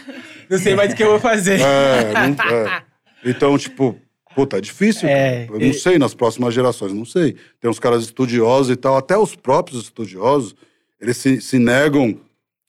Não 0.49 0.59
sei 0.59 0.77
mais 0.77 0.93
o 0.93 0.97
que 0.97 1.03
eu 1.03 1.11
vou 1.11 1.19
fazer. 1.21 1.61
É, 1.61 2.13
não- 2.29 2.57
é. 2.57 2.83
Então, 3.25 3.59
tipo, 3.59 3.97
puta, 4.35 4.59
é 4.59 4.61
difícil. 4.61 5.09
É, 5.09 5.47
eu 5.49 5.59
não 5.59 5.69
e- 5.69 5.75
sei 5.75 5.99
nas 5.99 6.15
próximas 6.15 6.55
gerações, 6.55 6.93
não 6.93 7.05
sei. 7.05 7.37
Tem 7.61 7.71
uns 7.71 7.79
caras 7.79 8.03
estudiosos 8.05 8.73
e 8.73 8.77
tal, 8.77 8.97
até 8.97 9.17
os 9.17 9.35
próprios 9.35 9.83
estudiosos, 9.83 10.55
eles 11.01 11.17
se, 11.17 11.41
se 11.41 11.59
negam 11.59 12.19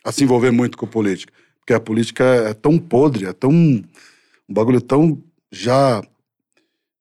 a 0.03 0.11
se 0.11 0.23
envolver 0.23 0.51
muito 0.51 0.77
com 0.77 0.87
política. 0.87 1.31
Porque 1.59 1.73
a 1.73 1.79
política 1.79 2.23
é 2.23 2.53
tão 2.53 2.77
podre, 2.77 3.25
é 3.25 3.33
tão. 3.33 3.51
um 3.51 3.83
bagulho 4.49 4.81
tão 4.81 5.21
já 5.51 6.01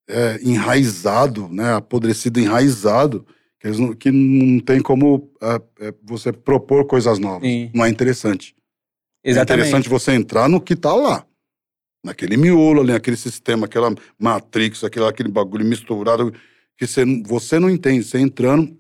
é, 0.09 0.39
enraizado, 0.43 1.49
né? 1.49 1.75
Apodrecido, 1.75 2.39
enraizado, 2.39 3.27
que, 3.59 3.67
eles 3.67 3.79
não, 3.79 3.93
que 3.93 4.11
não 4.11 4.61
tem 4.61 4.81
como 4.81 5.31
é, 5.41 5.87
é, 5.89 5.95
você 6.03 6.33
propor 6.33 6.85
coisas 6.87 7.19
novas. 7.19 7.49
Sim. 7.49 7.71
Não 7.75 7.85
é 7.85 7.89
interessante. 7.89 8.55
É 9.25 9.31
Exatamente. 9.31 9.69
interessante 9.69 9.89
você 9.89 10.13
entrar 10.13 10.49
no 10.49 10.61
que 10.61 10.77
tá 10.77 10.95
lá. 10.95 11.25
Naquele 12.05 12.37
miolo 12.37 12.81
ali, 12.81 12.93
naquele 12.93 13.17
sistema, 13.17 13.67
aquela 13.67 13.95
matrix, 14.19 14.83
aquele, 14.83 15.07
aquele 15.07 15.29
bagulho 15.29 15.65
misturado 15.65 16.33
que 16.77 16.87
você, 16.87 17.05
não- 17.05 17.23
você 17.23 17.59
não 17.61 17.71
entende. 17.71 18.03
Você 18.05 18.19
entrando, 18.19 18.77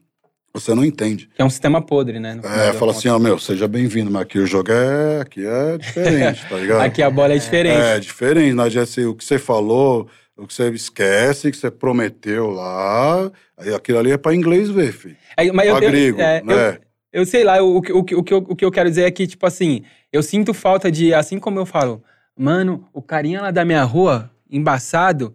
você 0.53 0.75
não 0.75 0.85
entende. 0.85 1.29
É 1.39 1.45
um 1.45 1.51
sistema 1.51 1.81
podre, 1.81 2.18
né? 2.18 2.41
É, 2.43 2.73
fala 2.73 2.91
assim, 2.91 3.09
ó, 3.09 3.18
meu, 3.20 3.39
seja 3.39 3.68
bem-vindo, 3.68 4.11
mas 4.11 4.23
aqui 4.23 4.39
o 4.41 4.47
jogo 4.47 4.73
é, 4.73 5.20
aqui 5.20 5.47
é 5.47 5.79
diferente, 5.79 6.45
tá 6.49 6.57
ligado? 6.57 6.81
Aqui 6.83 7.01
a 7.03 7.09
bola 7.11 7.35
é 7.35 7.39
diferente. 7.39 7.81
É, 7.81 8.01
diferente. 8.01 8.55
Não 8.55 8.64
adianta 8.64 8.87
ser 8.87 9.07
o 9.07 9.14
que 9.14 9.25
você 9.25 9.39
falou, 9.39 10.09
o 10.37 10.45
que 10.47 10.53
você 10.53 10.68
esquece, 10.70 11.47
o 11.49 11.51
que 11.53 11.57
você 11.57 11.70
prometeu 11.70 12.51
lá, 12.51 13.31
aí 13.57 13.73
aquilo 13.73 13.99
ali 14.01 14.11
é 14.11 14.16
pra 14.18 14.35
inglês 14.35 14.68
ver, 14.68 14.93
filho. 14.93 15.16
É, 15.37 15.53
mas 15.53 15.68
eu, 15.68 15.77
Pra 15.77 15.85
eu- 15.87 15.91
grego, 15.91 16.20
é, 16.20 16.41
eu- 16.41 16.45
né? 16.45 16.79
Eu 17.12 17.27
sei 17.27 17.45
lá, 17.45 17.62
o, 17.62 17.77
o, 17.79 17.81
o, 17.81 18.25
eu, 18.31 18.39
o 18.39 18.57
que 18.57 18.64
eu 18.64 18.70
quero 18.70 18.89
dizer 18.89 19.03
é 19.03 19.11
que, 19.11 19.27
tipo 19.27 19.47
assim, 19.47 19.83
eu 20.11 20.23
sinto 20.23 20.53
falta 20.55 20.91
de, 20.91 21.12
assim 21.14 21.39
como 21.39 21.59
eu 21.61 21.66
falo, 21.66 22.03
mano, 22.37 22.87
o 22.93 23.03
carinha 23.03 23.41
lá 23.43 23.51
da 23.51 23.64
minha 23.64 23.83
rua, 23.85 24.30
embaçado, 24.51 25.35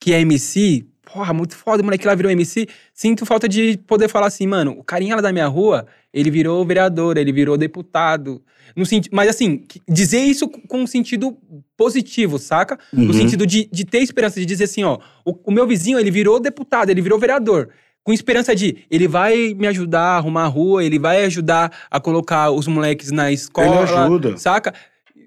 que 0.00 0.12
é 0.12 0.20
MC, 0.20 0.86
porra, 1.12 1.32
muito 1.32 1.56
foda, 1.56 1.82
o 1.82 1.84
moleque 1.84 2.06
lá 2.06 2.14
virou 2.14 2.30
MC. 2.30 2.66
Sinto 2.92 3.24
falta 3.26 3.48
de 3.48 3.78
poder 3.86 4.08
falar 4.08 4.26
assim, 4.26 4.46
mano, 4.46 4.72
o 4.72 4.84
carinha 4.84 5.16
lá 5.16 5.22
da 5.22 5.32
minha 5.32 5.46
rua, 5.46 5.86
ele 6.12 6.30
virou 6.30 6.64
vereador, 6.64 7.16
ele 7.16 7.32
virou 7.32 7.56
deputado. 7.56 8.42
No 8.76 8.84
senti- 8.84 9.08
Mas 9.12 9.28
assim, 9.28 9.64
dizer 9.88 10.20
isso 10.20 10.48
com 10.48 10.78
um 10.82 10.86
sentido 10.86 11.36
positivo, 11.76 12.38
saca? 12.38 12.78
No 12.92 13.04
Uhum. 13.06 13.12
sentido 13.12 13.46
de, 13.46 13.68
de 13.70 13.84
ter 13.84 13.98
esperança, 14.00 14.40
de 14.40 14.46
dizer 14.46 14.64
assim, 14.64 14.82
ó, 14.84 14.98
o, 15.24 15.34
o 15.44 15.50
meu 15.52 15.66
vizinho, 15.66 15.98
ele 15.98 16.10
virou 16.10 16.40
deputado, 16.40 16.90
ele 16.90 17.02
virou 17.02 17.18
vereador. 17.18 17.68
Com 18.02 18.12
esperança 18.12 18.54
de, 18.54 18.84
ele 18.90 19.08
vai 19.08 19.54
me 19.54 19.66
ajudar 19.66 20.00
a 20.02 20.16
arrumar 20.16 20.44
a 20.44 20.48
rua, 20.48 20.84
ele 20.84 20.98
vai 20.98 21.24
ajudar 21.24 21.72
a 21.90 21.98
colocar 21.98 22.50
os 22.50 22.66
moleques 22.66 23.10
na 23.10 23.32
escola. 23.32 23.82
ajuda. 23.84 24.36
Saca? 24.36 24.74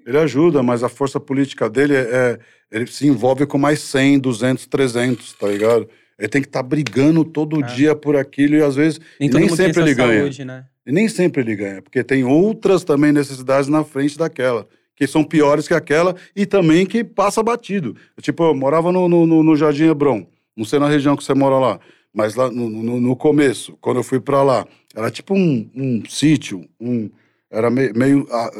Ele 0.08 0.16
ajuda, 0.18 0.62
mas 0.62 0.82
a 0.82 0.88
força 0.88 1.20
política 1.20 1.68
dele 1.68 1.94
é, 1.94 2.00
é- 2.00 2.38
Ele 2.70 2.86
se 2.86 3.06
envolve 3.06 3.46
com 3.46 3.56
mais 3.58 3.80
100, 3.80 4.18
200, 4.18 4.66
300, 4.66 5.32
tá 5.34 5.46
ligado? 5.48 5.88
Ele 6.18 6.28
tem 6.28 6.42
que 6.42 6.48
estar 6.48 6.62
brigando 6.62 7.24
todo 7.24 7.62
É. 7.62 7.66
dia 7.74 7.94
por 7.94 8.16
aquilo 8.16 8.56
e 8.56 8.62
às 8.62 8.74
vezes. 8.76 9.00
Nem 9.20 9.28
e 9.30 9.32
nem 9.32 9.48
sempre 9.48 9.80
ele 9.82 9.94
ganha. 9.94 10.20
saúde, 10.20 10.44
né? 10.44 10.64
E 10.86 10.92
nem 10.92 11.08
sempre 11.08 11.42
ele 11.42 11.54
ganha, 11.56 11.80
porque 11.80 12.02
tem 12.04 12.24
outras 12.24 12.84
também 12.84 13.12
necessidades 13.12 13.68
na 13.68 13.84
frente 13.84 14.18
daquela, 14.18 14.66
que 14.96 15.06
são 15.06 15.22
piores 15.24 15.66
que 15.68 15.74
aquela 15.74 16.14
e 16.36 16.44
também 16.46 16.84
que 16.86 17.02
passa 17.04 17.42
batido. 17.42 17.94
Tipo, 18.20 18.44
eu 18.44 18.54
morava 18.54 18.90
no, 18.92 19.08
no, 19.08 19.26
no- 19.42 19.56
Jardim 19.56 19.84
Hebron, 19.88 20.26
não 20.56 20.64
sei 20.64 20.78
na 20.78 20.88
região 20.88 21.16
que 21.16 21.22
você 21.24 21.32
mora 21.34 21.56
lá, 21.58 21.80
mas 22.12 22.34
lá 22.34 22.50
no, 22.50 22.68
no, 22.68 23.00
no 23.00 23.16
começo, 23.16 23.76
quando 23.80 23.98
eu 23.98 24.02
fui 24.02 24.18
pra 24.20 24.42
lá, 24.42 24.66
era 24.94 25.10
tipo 25.10 25.34
um, 25.34 25.70
um 25.74 26.02
sítio, 26.08 26.66
um, 26.80 27.08
era 27.50 27.70
meio, 27.70 27.96
meio 27.96 28.26
ah, 28.30 28.50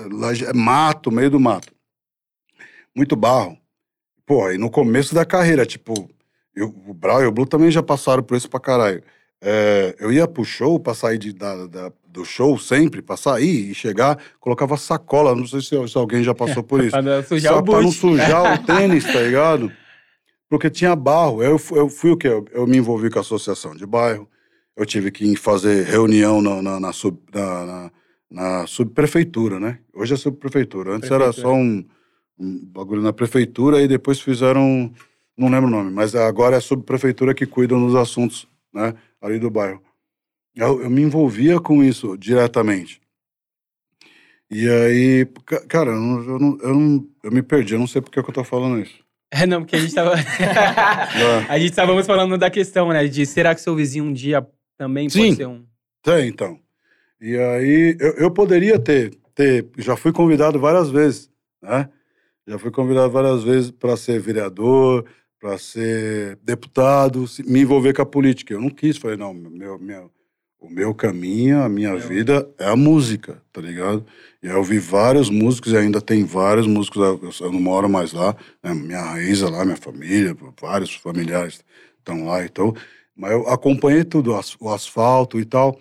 mato, 0.55 1.11
meio 1.11 1.30
do 1.30 1.41
mato. 1.41 1.72
Muito 2.95 3.14
barro. 3.14 3.59
Pô, 4.26 4.45
aí 4.47 4.59
no 4.59 4.70
começo 4.70 5.14
da 5.14 5.24
carreira, 5.24 5.64
tipo, 5.64 6.09
eu, 6.55 6.74
o 6.86 6.93
Brau 6.95 7.22
e 7.22 7.26
o 7.26 7.32
Blue 7.32 7.47
também 7.47 7.70
já 7.70 7.82
passaram 7.82 8.22
por 8.22 8.36
isso 8.36 8.49
pra 8.49 8.61
caralho. 8.61 9.03
É, 9.41 9.95
eu 10.01 10.12
ia 10.12 10.26
pro 10.26 10.45
show 10.45 10.80
pra 10.80 10.95
sair 10.95 11.18
de, 11.18 11.32
da, 11.32 11.66
da- 11.66 11.93
do 12.09 12.24
show 12.24 12.59
sempre, 12.59 13.01
pra 13.01 13.16
sair 13.16 13.70
e 13.70 13.74
chegar, 13.74 14.18
colocava 14.41 14.76
sacola. 14.76 15.34
Não 15.34 15.47
sei 15.47 15.61
se, 15.61 15.89
se 15.89 15.97
alguém 15.99 16.24
já 16.24 16.34
passou 16.34 16.62
por 16.62 16.80
isso. 16.80 16.91
Pra 16.91 17.01
não 17.03 17.22
sujar 17.22 17.53
Só 17.53 17.59
o 17.61 17.62
pra 17.62 17.80
não 17.80 17.93
sujar 17.93 18.55
o 18.55 18.59
tênis, 18.66 19.05
tá 19.05 19.20
ligado? 19.20 19.70
Porque 20.49 20.68
tinha 20.68 20.97
barro. 20.97 21.43
Eu, 21.43 21.61
eu 21.72 21.89
fui 21.89 22.11
o 22.11 22.16
quê? 22.16 22.28
Eu, 22.28 22.45
eu 22.51 22.66
me 22.66 22.78
envolvi 22.78 23.11
com 23.11 23.18
a 23.18 23.22
associação 23.22 23.76
de 23.76 23.86
bairro. 23.86 24.28
Eu 24.76 24.84
tive 24.86 25.11
que 25.11 25.36
fazer 25.36 25.84
reunião 25.84 26.41
na, 26.43 26.62
na, 26.62 26.80
na 26.80 26.91
na, 27.32 27.93
na- 28.31 28.66
subprefeitura, 28.66 29.59
né? 29.61 29.79
Hoje 29.95 30.14
é 30.14 30.16
subprefeitura. 30.16 30.93
Antes 30.95 31.11
era 31.11 31.24
Prefeitura. 31.24 31.49
só 31.49 31.55
um, 31.55 31.85
um 32.39 32.64
bagulho 32.66 33.03
na 33.03 33.12
prefeitura 33.12 33.81
e 33.83 33.89
depois 33.89 34.20
fizeram. 34.20 34.93
Não 35.37 35.49
lembro 35.49 35.68
o 35.68 35.70
nome, 35.70 35.91
mas 35.93 36.14
agora 36.14 36.57
é 36.57 36.59
a 36.59 36.61
subprefeitura 36.61 37.33
que 37.35 37.47
cuida 37.47 37.74
dos 37.76 37.95
assuntos, 37.95 38.49
né? 38.74 38.95
Ali 39.20 39.39
do 39.39 39.51
bairro. 39.51 39.81
Eu, 40.57 40.83
eu 40.83 40.91
me 40.91 41.03
envolvia 41.03 41.61
com 41.61 41.83
isso 41.85 42.16
diretamente. 42.18 43.01
E 44.51 44.68
aí, 44.68 45.26
ca- 45.45 45.64
cara, 45.66 45.91
eu, 45.91 46.01
não, 46.01 46.22
eu, 46.24 46.39
não, 46.39 46.59
eu, 46.62 46.74
não- 46.74 47.09
eu 47.22 47.31
me 47.31 47.43
perdi, 47.43 47.74
eu 47.74 47.79
não 47.79 47.87
sei 47.87 48.01
por 48.01 48.11
que 48.11 48.18
eu 48.18 48.24
tô 48.24 48.43
falando 48.43 48.81
isso. 48.81 48.99
É, 49.31 49.47
não, 49.47 49.61
porque 49.61 49.76
a 49.76 49.79
gente 49.79 49.95
tava. 49.95 50.14
A 51.49 51.59
gente 51.59 51.70
estávamos 51.70 52.07
falando 52.07 52.39
da 52.39 52.51
questão, 52.51 52.89
né? 52.89 53.07
De 53.07 53.26
será 53.26 53.55
que 53.55 53.61
seu 53.61 53.74
vizinho 53.76 54.05
um 54.07 54.12
dia 54.12 54.47
também 54.79 55.09
Sim. 55.11 55.24
pode 55.26 55.37
ser 55.37 55.47
um. 55.47 55.64
Tem, 56.03 56.29
então. 56.29 56.59
E 57.20 57.36
aí, 57.36 57.96
eu, 58.00 58.12
eu 58.14 58.30
poderia 58.30 58.78
ter, 58.78 59.14
ter. 59.34 59.66
Já 59.76 59.96
fui 59.96 60.12
convidado 60.12 60.58
várias 60.58 60.90
vezes, 60.90 61.30
né? 61.62 61.88
Já 62.46 62.58
fui 62.58 62.70
convidado 62.70 63.10
várias 63.10 63.42
vezes 63.42 63.70
para 63.70 63.96
ser 63.96 64.20
vereador, 64.20 65.04
para 65.38 65.58
ser 65.58 66.36
deputado, 66.42 67.24
me 67.46 67.60
envolver 67.60 67.92
com 67.94 68.02
a 68.02 68.06
política. 68.06 68.54
Eu 68.54 68.60
não 68.60 68.70
quis, 68.70 68.96
falei, 68.96 69.16
não, 69.16 69.34
meu, 69.34 69.78
meu, 69.78 70.10
o 70.60 70.68
meu 70.68 70.94
caminho, 70.94 71.62
a 71.62 71.68
minha 71.68 71.96
vida 71.96 72.48
é 72.58 72.66
a 72.68 72.74
música, 72.74 73.40
tá 73.52 73.60
ligado? 73.60 74.04
E 74.42 74.48
aí 74.48 74.54
eu 74.54 74.62
vi 74.62 74.78
vários 74.78 75.30
músicos, 75.30 75.72
e 75.72 75.76
ainda 75.76 76.00
tem 76.00 76.24
vários 76.24 76.66
músicos, 76.66 77.40
eu, 77.40 77.52
não 77.52 77.60
moro 77.60 77.88
mais 77.88 78.12
lá, 78.12 78.34
né? 78.62 78.74
minha 78.74 79.00
raiz 79.00 79.42
é 79.42 79.48
lá, 79.48 79.64
minha 79.64 79.76
família, 79.76 80.36
vários 80.60 80.94
familiares 80.94 81.64
estão 81.98 82.26
lá, 82.26 82.44
então. 82.44 82.74
Mas 83.14 83.32
eu 83.32 83.48
acompanhei 83.48 84.04
tudo, 84.04 84.36
o 84.60 84.70
asfalto 84.70 85.38
e 85.38 85.44
tal. 85.44 85.78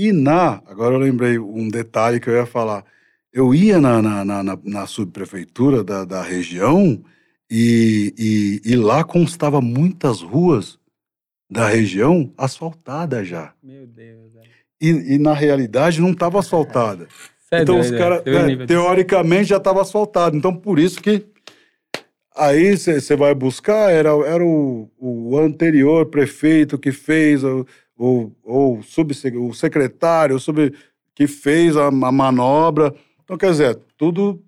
E 0.00 0.12
na, 0.12 0.62
agora 0.66 0.94
eu 0.94 0.98
lembrei 0.98 1.38
um 1.38 1.68
detalhe 1.68 2.18
que 2.18 2.30
eu 2.30 2.32
ia 2.32 2.46
falar. 2.46 2.86
Eu 3.30 3.54
ia 3.54 3.78
na, 3.78 4.00
na, 4.00 4.24
na, 4.24 4.58
na- 4.64 4.86
subprefeitura 4.86 5.84
da, 5.84 6.06
da 6.06 6.22
região 6.22 7.04
e, 7.50 8.14
e, 8.64 8.72
e 8.72 8.76
lá 8.76 9.04
constava 9.04 9.60
muitas 9.60 10.22
ruas 10.22 10.78
da 11.52 11.68
região 11.68 12.32
asfaltadas 12.38 13.28
já. 13.28 13.52
Meu 13.62 13.86
Deus, 13.86 14.32
velho. 14.32 14.48
E, 14.80 15.16
e 15.16 15.18
na 15.18 15.34
realidade 15.34 16.00
não 16.00 16.12
estava 16.12 16.38
asfaltada. 16.40 17.06
É 17.50 17.60
então 17.60 17.78
os 17.78 17.90
caras, 17.90 18.24
nível 18.24 18.56
disso. 18.56 18.68
teoricamente, 18.68 19.50
já 19.50 19.58
estava 19.58 19.82
asfaltado. 19.82 20.34
Então 20.34 20.56
por 20.56 20.78
isso 20.78 21.02
que 21.02 21.26
aí 22.34 22.74
você 22.74 23.14
vai 23.14 23.34
buscar, 23.34 23.92
era, 23.92 24.08
era 24.26 24.42
o, 24.42 24.90
o 24.98 25.36
anterior 25.36 26.06
prefeito 26.06 26.78
que 26.78 26.90
fez, 26.90 27.44
o, 27.44 27.66
o, 28.02 28.32
o, 28.42 28.82
subsec- 28.82 29.36
o 29.36 29.52
secretário 29.52 30.38
sub, 30.38 30.72
que 31.14 31.26
fez 31.26 31.76
a, 31.76 31.88
a 31.88 31.90
manobra. 32.12 32.94
Então, 33.22 33.36
quer 33.36 33.50
dizer, 33.50 33.78
tudo 33.98 34.42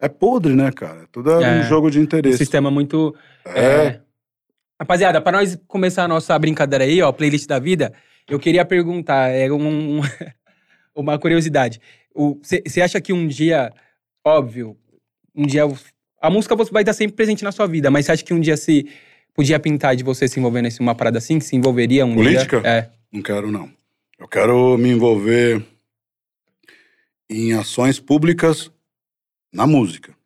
é 0.00 0.08
podre, 0.08 0.54
né, 0.54 0.70
cara? 0.70 1.08
Tudo 1.10 1.30
é, 1.32 1.58
É. 1.58 1.60
um 1.60 1.62
jogo 1.64 1.90
de 1.90 1.98
Um 1.98 2.02
interesse. 2.02 2.38
sistema 2.38 2.70
muito. 2.70 3.14
É. 3.44 3.60
é. 3.86 4.00
Rapaziada, 4.80 5.20
para 5.20 5.38
nós 5.38 5.58
começar 5.66 6.04
a 6.04 6.08
nossa 6.08 6.38
brincadeira 6.38 6.84
aí, 6.84 7.00
ó, 7.02 7.10
playlist 7.12 7.46
da 7.48 7.58
vida, 7.58 7.92
eu 8.28 8.38
queria 8.38 8.64
perguntar, 8.64 9.28
é 9.30 9.50
um, 9.50 10.00
uma 10.94 11.18
curiosidade. 11.18 11.80
Você 12.44 12.80
acha 12.80 13.00
que 13.00 13.12
um 13.12 13.26
dia, 13.26 13.72
óbvio, 14.24 14.76
um 15.34 15.46
dia 15.46 15.62
a 16.20 16.30
música 16.30 16.54
vai 16.56 16.82
estar 16.82 16.92
sempre 16.92 17.16
presente 17.16 17.42
na 17.44 17.52
sua 17.52 17.66
vida, 17.66 17.90
mas 17.90 18.06
você 18.06 18.12
acha 18.12 18.24
que 18.24 18.32
um 18.34 18.40
dia 18.40 18.56
se 18.56 18.86
podia 19.34 19.58
pintar 19.58 19.96
de 19.96 20.04
você 20.04 20.26
se 20.28 20.38
envolver 20.38 20.62
nesse 20.62 20.80
uma 20.80 20.94
parada 20.94 21.18
assim, 21.18 21.38
que 21.38 21.44
se 21.44 21.56
envolveria 21.56 22.06
um 22.06 22.14
Política? 22.14 22.60
dia? 22.60 22.70
É. 22.70 22.90
Não 23.12 23.20
quero, 23.20 23.50
não. 23.50 23.70
Eu 24.18 24.28
quero 24.28 24.78
me 24.78 24.90
envolver 24.90 25.64
em 27.28 27.52
ações 27.52 27.98
públicas 27.98 28.70
na 29.52 29.66
música. 29.66 30.16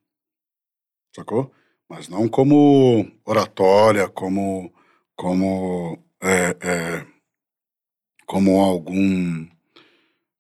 Sacou? 1.14 1.52
Mas 1.88 2.08
não 2.08 2.28
como 2.28 3.10
oratória, 3.24 4.08
como. 4.08 4.72
como. 5.16 5.98
é, 6.20 6.56
é, 6.60 7.06
como 8.26 8.60
algum. 8.60 9.46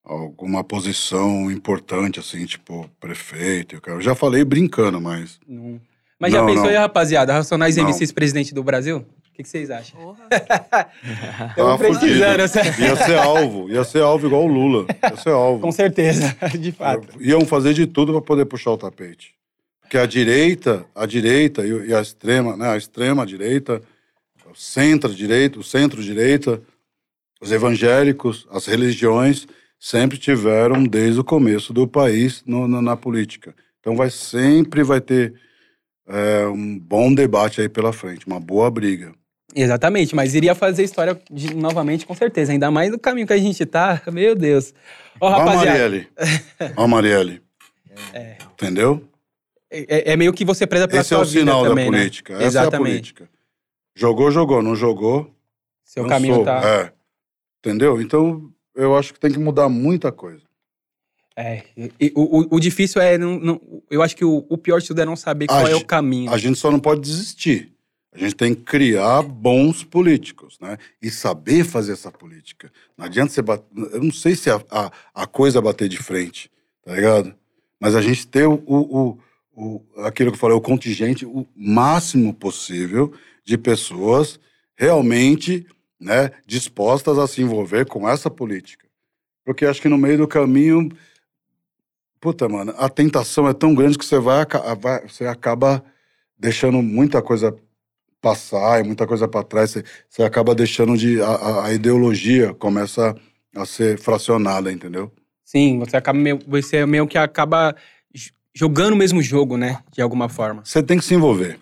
alguma 0.04 0.62
posição 0.62 1.50
importante, 1.50 2.20
assim, 2.20 2.44
tipo 2.44 2.88
prefeito. 3.00 3.80
Eu, 3.86 4.00
já 4.00 4.14
falei 4.14 4.44
brincando, 4.44 5.00
mas. 5.00 5.40
Não. 5.48 5.80
Mas 6.18 6.32
já 6.32 6.40
Não, 6.40 6.46
pensou 6.46 6.64
não. 6.64 6.70
aí, 6.70 6.76
rapaziada? 6.76 7.32
Racionais 7.32 7.76
Não. 7.76 7.84
MCs 7.88 8.12
presidente 8.12 8.52
do 8.54 8.62
Brasil? 8.62 8.98
O 8.98 9.32
que, 9.38 9.42
que 9.44 9.48
vocês 9.48 9.70
acham? 9.70 10.00
Porra. 10.00 10.26
Estamos 10.30 11.54
Tava 11.56 11.78
precisando. 11.78 12.00
fudido. 12.00 12.24
essa- 12.42 12.82
Ia 12.82 12.96
ser 12.96 13.18
alvo, 13.18 13.70
ia 13.70 13.84
ser 13.84 14.02
alvo 14.02 14.26
igual 14.26 14.44
o 14.44 14.48
Lula. 14.48 14.86
Ia 15.02 15.16
ser 15.16 15.28
alvo. 15.30 15.60
Com 15.60 15.70
certeza, 15.70 16.36
de 16.58 16.72
fato. 16.72 17.06
Iam 17.20 17.42
fazer 17.46 17.72
de 17.72 17.86
tudo 17.86 18.12
para 18.12 18.20
poder 18.22 18.46
puxar 18.46 18.72
o 18.72 18.76
tapete. 18.78 19.32
Porque 19.80 19.96
a 19.96 20.06
direita, 20.06 20.84
a 20.94 21.06
direita 21.06 21.64
e 21.64 21.88
e 21.88 21.94
a 21.94 22.00
extrema, 22.02 22.56
né, 22.56 22.68
a 22.70 22.76
extrema 22.76 23.24
direita, 23.24 23.80
o 24.50 24.54
centro-direita, 24.56 25.58
o 25.60 25.62
centro-direita, 25.62 26.60
os 27.40 27.52
evangélicos, 27.52 28.46
as 28.50 28.66
religiões, 28.66 29.46
sempre 29.78 30.18
tiveram 30.18 30.82
desde 30.82 31.20
o 31.20 31.24
começo 31.24 31.72
do 31.72 31.86
país 31.86 32.42
no- 32.44 32.66
na, 32.66 32.82
na 32.82 32.96
política. 32.96 33.54
Então 33.80 33.94
vai 33.94 34.10
sempre 34.10 34.82
vai 34.82 35.00
ter 35.00 35.34
é, 36.08 36.46
um 36.46 36.78
bom 36.78 37.12
debate 37.14 37.60
aí 37.60 37.68
pela 37.68 37.92
frente, 37.92 38.26
uma 38.26 38.40
boa 38.40 38.70
briga. 38.70 39.12
Exatamente, 39.54 40.14
mas 40.14 40.34
iria 40.34 40.54
fazer 40.54 40.84
história 40.84 41.18
de- 41.30 41.54
novamente, 41.54 42.04
com 42.06 42.14
certeza. 42.14 42.52
Ainda 42.52 42.70
mais 42.70 42.90
no 42.90 42.98
caminho 42.98 43.26
que 43.26 43.32
a 43.32 43.38
gente 43.38 43.64
tá. 43.66 44.00
Meu 44.12 44.34
Deus. 44.34 44.74
Ó, 45.20 45.26
Ó, 45.26 45.30
rapaziada, 45.30 45.66
Marielle. 45.66 46.08
Ó, 46.76 46.86
Marielle. 46.88 47.42
É. 48.14 48.36
Entendeu? 48.52 49.02
é, 49.68 50.12
é 50.12 50.16
meio 50.16 50.32
que 50.32 50.44
você 50.44 50.66
preza 50.68 50.86
pela 50.86 51.00
Esse 51.00 51.12
é 51.12 51.16
sua 51.16 51.24
o 51.24 51.26
vida 51.28 51.40
sinal 51.40 51.64
também, 51.64 51.86
da 51.86 51.90
né? 51.90 51.98
política. 51.98 52.32
Essa 52.34 52.42
é 52.42 52.44
a 52.44 52.46
Exatamente. 52.46 52.90
política. 52.90 53.28
Jogou, 53.96 54.30
jogou. 54.30 54.62
Não 54.62 54.76
jogou, 54.76 55.34
Seu 55.82 56.06
caminho 56.06 56.36
sou. 56.36 56.44
tá. 56.44 56.60
É. 56.64 56.92
Entendeu? 57.58 58.00
Então, 58.00 58.52
eu 58.76 58.96
acho 58.96 59.12
que 59.12 59.18
tem 59.18 59.32
que 59.32 59.38
mudar 59.38 59.68
muita 59.68 60.12
coisa. 60.12 60.42
É. 61.40 61.62
e- 62.00 62.12
o, 62.16 62.56
o- 62.56 62.60
difícil 62.60 63.00
é. 63.00 63.16
Não, 63.16 63.38
não- 63.38 63.60
eu 63.90 64.02
acho 64.02 64.16
que 64.16 64.24
o, 64.24 64.44
o 64.48 64.58
pior 64.58 64.80
de 64.80 64.88
tudo 64.88 65.00
é 65.00 65.04
não 65.04 65.14
saber 65.14 65.46
qual 65.46 65.64
A 65.66 65.70
é 65.70 65.74
o 65.76 65.84
caminho. 65.84 66.32
A 66.32 66.38
gente 66.38 66.58
só 66.58 66.70
não 66.70 66.80
pode 66.80 67.00
desistir. 67.00 67.72
A 68.12 68.18
gente 68.18 68.34
tem 68.34 68.54
que 68.54 68.62
criar 68.62 69.22
bons 69.22 69.84
políticos, 69.84 70.58
né? 70.60 70.76
E 71.00 71.10
saber 71.10 71.62
fazer 71.64 71.92
essa 71.92 72.10
política. 72.10 72.72
Não 72.96 73.04
adianta 73.06 73.32
você 73.32 73.42
bater... 73.42 73.64
Eu 73.92 74.02
não 74.02 74.10
sei 74.12 74.34
se 74.34 74.50
a, 74.50 74.60
a, 74.70 74.90
a 75.14 75.26
coisa 75.26 75.58
é 75.58 75.62
bater 75.62 75.88
de 75.88 75.98
frente, 75.98 76.50
tá 76.84 76.94
ligado? 76.94 77.32
Mas 77.78 77.94
a 77.94 78.00
gente 78.02 78.26
ter 78.26 78.48
o, 78.48 78.54
o, 78.66 79.18
o- 79.54 79.82
aquilo 80.04 80.30
que 80.32 80.36
eu 80.36 80.40
falei, 80.40 80.56
o 80.56 80.60
contingente 80.60 81.24
o 81.24 81.46
máximo 81.54 82.34
possível 82.34 83.12
de 83.44 83.56
pessoas 83.56 84.40
realmente 84.76 85.64
né, 86.00 86.30
dispostas 86.46 87.18
a 87.18 87.26
se 87.28 87.42
envolver 87.42 87.86
com 87.86 88.08
essa 88.08 88.30
política. 88.30 88.86
Porque 89.44 89.64
acho 89.66 89.80
que 89.82 89.88
no 89.88 89.98
meio 89.98 90.18
do 90.18 90.26
caminho, 90.28 90.88
puta, 92.20 92.48
mano, 92.48 92.74
a 92.78 92.88
tentação 92.88 93.48
é 93.48 93.54
tão 93.54 93.74
grande 93.74 93.98
que 93.98 94.04
você 94.04 94.18
vai, 94.18 94.44
você 95.06 95.26
acaba 95.26 95.82
deixando 96.38 96.82
muita 96.82 97.20
coisa 97.22 97.54
passar 98.20 98.80
e 98.80 98.84
muita 98.84 99.06
coisa 99.06 99.28
para 99.28 99.44
trás. 99.44 99.70
Você, 99.70 99.84
você 100.08 100.22
acaba 100.22 100.54
deixando 100.54 100.96
de. 100.96 101.20
A, 101.22 101.64
a- 101.66 101.72
ideologia 101.72 102.52
começa 102.54 103.14
a 103.54 103.64
ser 103.64 103.98
fracionada, 103.98 104.70
entendeu? 104.72 105.10
Sim, 105.44 105.78
você 105.78 105.96
acaba 105.96 106.18
meio, 106.18 106.38
você 106.46 106.84
meio 106.84 107.06
que 107.06 107.16
acaba 107.16 107.74
jogando 108.54 108.92
o 108.94 108.96
mesmo 108.96 109.22
jogo, 109.22 109.56
né? 109.56 109.78
De 109.92 110.02
alguma 110.02 110.28
forma. 110.28 110.62
Você 110.64 110.82
tem 110.82 110.98
que 110.98 111.04
se 111.04 111.14
envolver. 111.14 111.58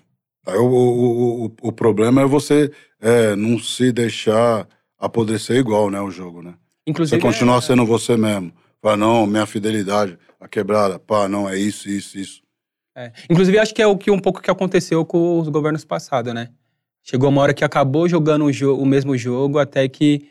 Aí 0.46 0.56
o, 0.56 0.64
o, 0.64 1.46
o, 1.46 1.52
o 1.62 1.72
problema 1.72 2.22
é 2.22 2.26
você 2.26 2.70
é, 3.00 3.36
não 3.36 3.58
se 3.58 3.92
deixar 3.92 4.66
apodrecer 4.98 5.56
igual, 5.56 5.90
né, 5.90 6.00
o 6.00 6.10
jogo, 6.10 6.40
né? 6.42 6.54
Inclusive. 6.86 7.20
Você 7.20 7.26
continuar 7.26 7.58
é- 7.58 7.60
sendo 7.60 7.84
você 7.84 8.16
mesmo. 8.16 8.52
Fala, 8.80 8.96
não, 8.96 9.26
minha 9.26 9.44
fidelidade, 9.46 10.18
a 10.46 10.48
quebrada, 10.48 10.98
pá, 10.98 11.28
não, 11.28 11.48
é 11.48 11.58
isso, 11.58 11.88
isso, 11.88 12.18
isso. 12.18 12.42
é. 12.96 13.12
Inclusive, 13.28 13.58
acho 13.58 13.74
que 13.74 13.82
é 13.82 13.86
o 13.86 13.96
que 13.96 14.10
um 14.10 14.18
pouco 14.18 14.40
que 14.40 14.50
aconteceu 14.50 15.04
com 15.04 15.38
os 15.40 15.48
governos 15.48 15.84
passados, 15.84 16.32
né? 16.32 16.48
Chegou 17.02 17.28
uma 17.28 17.40
hora 17.42 17.54
que 17.54 17.64
acabou 17.64 18.08
jogando 18.08 18.46
o, 18.46 18.52
jo- 18.52 18.76
o 18.76 18.84
mesmo 18.86 19.16
jogo 19.16 19.58
até 19.58 19.88
que, 19.88 20.28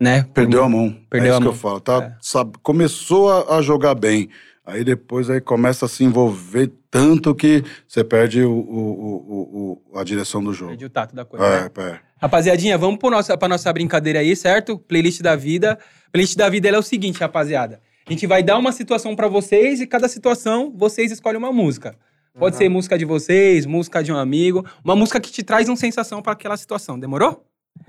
né? 0.00 0.24
Perdeu 0.32 0.62
a 0.64 0.68
mão. 0.68 0.96
Perdeu 1.10 1.26
é 1.26 1.30
isso 1.30 1.36
a 1.36 1.40
que 1.40 1.44
mão. 1.44 1.52
eu 1.54 1.58
falo, 1.58 1.80
tá? 1.80 2.02
É. 2.04 2.16
Sabe, 2.20 2.52
começou 2.62 3.30
a, 3.30 3.56
a 3.58 3.62
jogar 3.62 3.94
bem. 3.94 4.28
Aí 4.66 4.82
depois 4.82 5.28
aí 5.28 5.40
começa 5.42 5.84
a 5.84 5.88
se 5.88 6.02
envolver 6.04 6.72
tanto 6.90 7.34
que 7.34 7.62
você 7.86 8.02
perde 8.02 8.42
o, 8.42 8.50
o, 8.50 9.82
o, 9.92 9.98
a 9.98 10.02
direção 10.04 10.42
do 10.42 10.54
jogo. 10.54 10.70
Perdi 10.70 10.86
o 10.86 10.90
tato 10.90 11.14
da 11.14 11.24
coisa. 11.26 11.44
né? 11.46 11.70
É, 11.76 11.80
é. 11.82 12.00
Rapaziadinha, 12.18 12.78
vamos 12.78 12.98
pro 12.98 13.10
nossa, 13.10 13.36
pra 13.36 13.46
nossa 13.46 13.70
brincadeira 13.70 14.20
aí, 14.20 14.34
certo? 14.34 14.78
Playlist 14.78 15.20
da 15.20 15.36
vida. 15.36 15.78
Playlist 16.10 16.36
da 16.36 16.48
vida 16.48 16.68
é 16.70 16.78
o 16.78 16.82
seguinte, 16.82 17.20
rapaziada. 17.20 17.82
A 18.06 18.12
gente 18.12 18.26
vai 18.26 18.42
dar 18.42 18.58
uma 18.58 18.70
situação 18.70 19.16
pra 19.16 19.28
vocês 19.28 19.80
e 19.80 19.86
cada 19.86 20.08
situação 20.08 20.72
vocês 20.76 21.10
escolhem 21.10 21.38
uma 21.38 21.52
música. 21.52 21.96
Pode 22.38 22.56
ser 22.56 22.68
música 22.68 22.98
de 22.98 23.04
vocês, 23.04 23.64
música 23.64 24.02
de 24.02 24.12
um 24.12 24.16
amigo, 24.16 24.66
uma 24.84 24.94
música 24.94 25.20
que 25.20 25.30
te 25.30 25.42
traz 25.42 25.68
uma 25.68 25.76
sensação 25.76 26.20
pra 26.20 26.32
aquela 26.32 26.56
situação. 26.56 26.98
Demorou? 26.98 27.46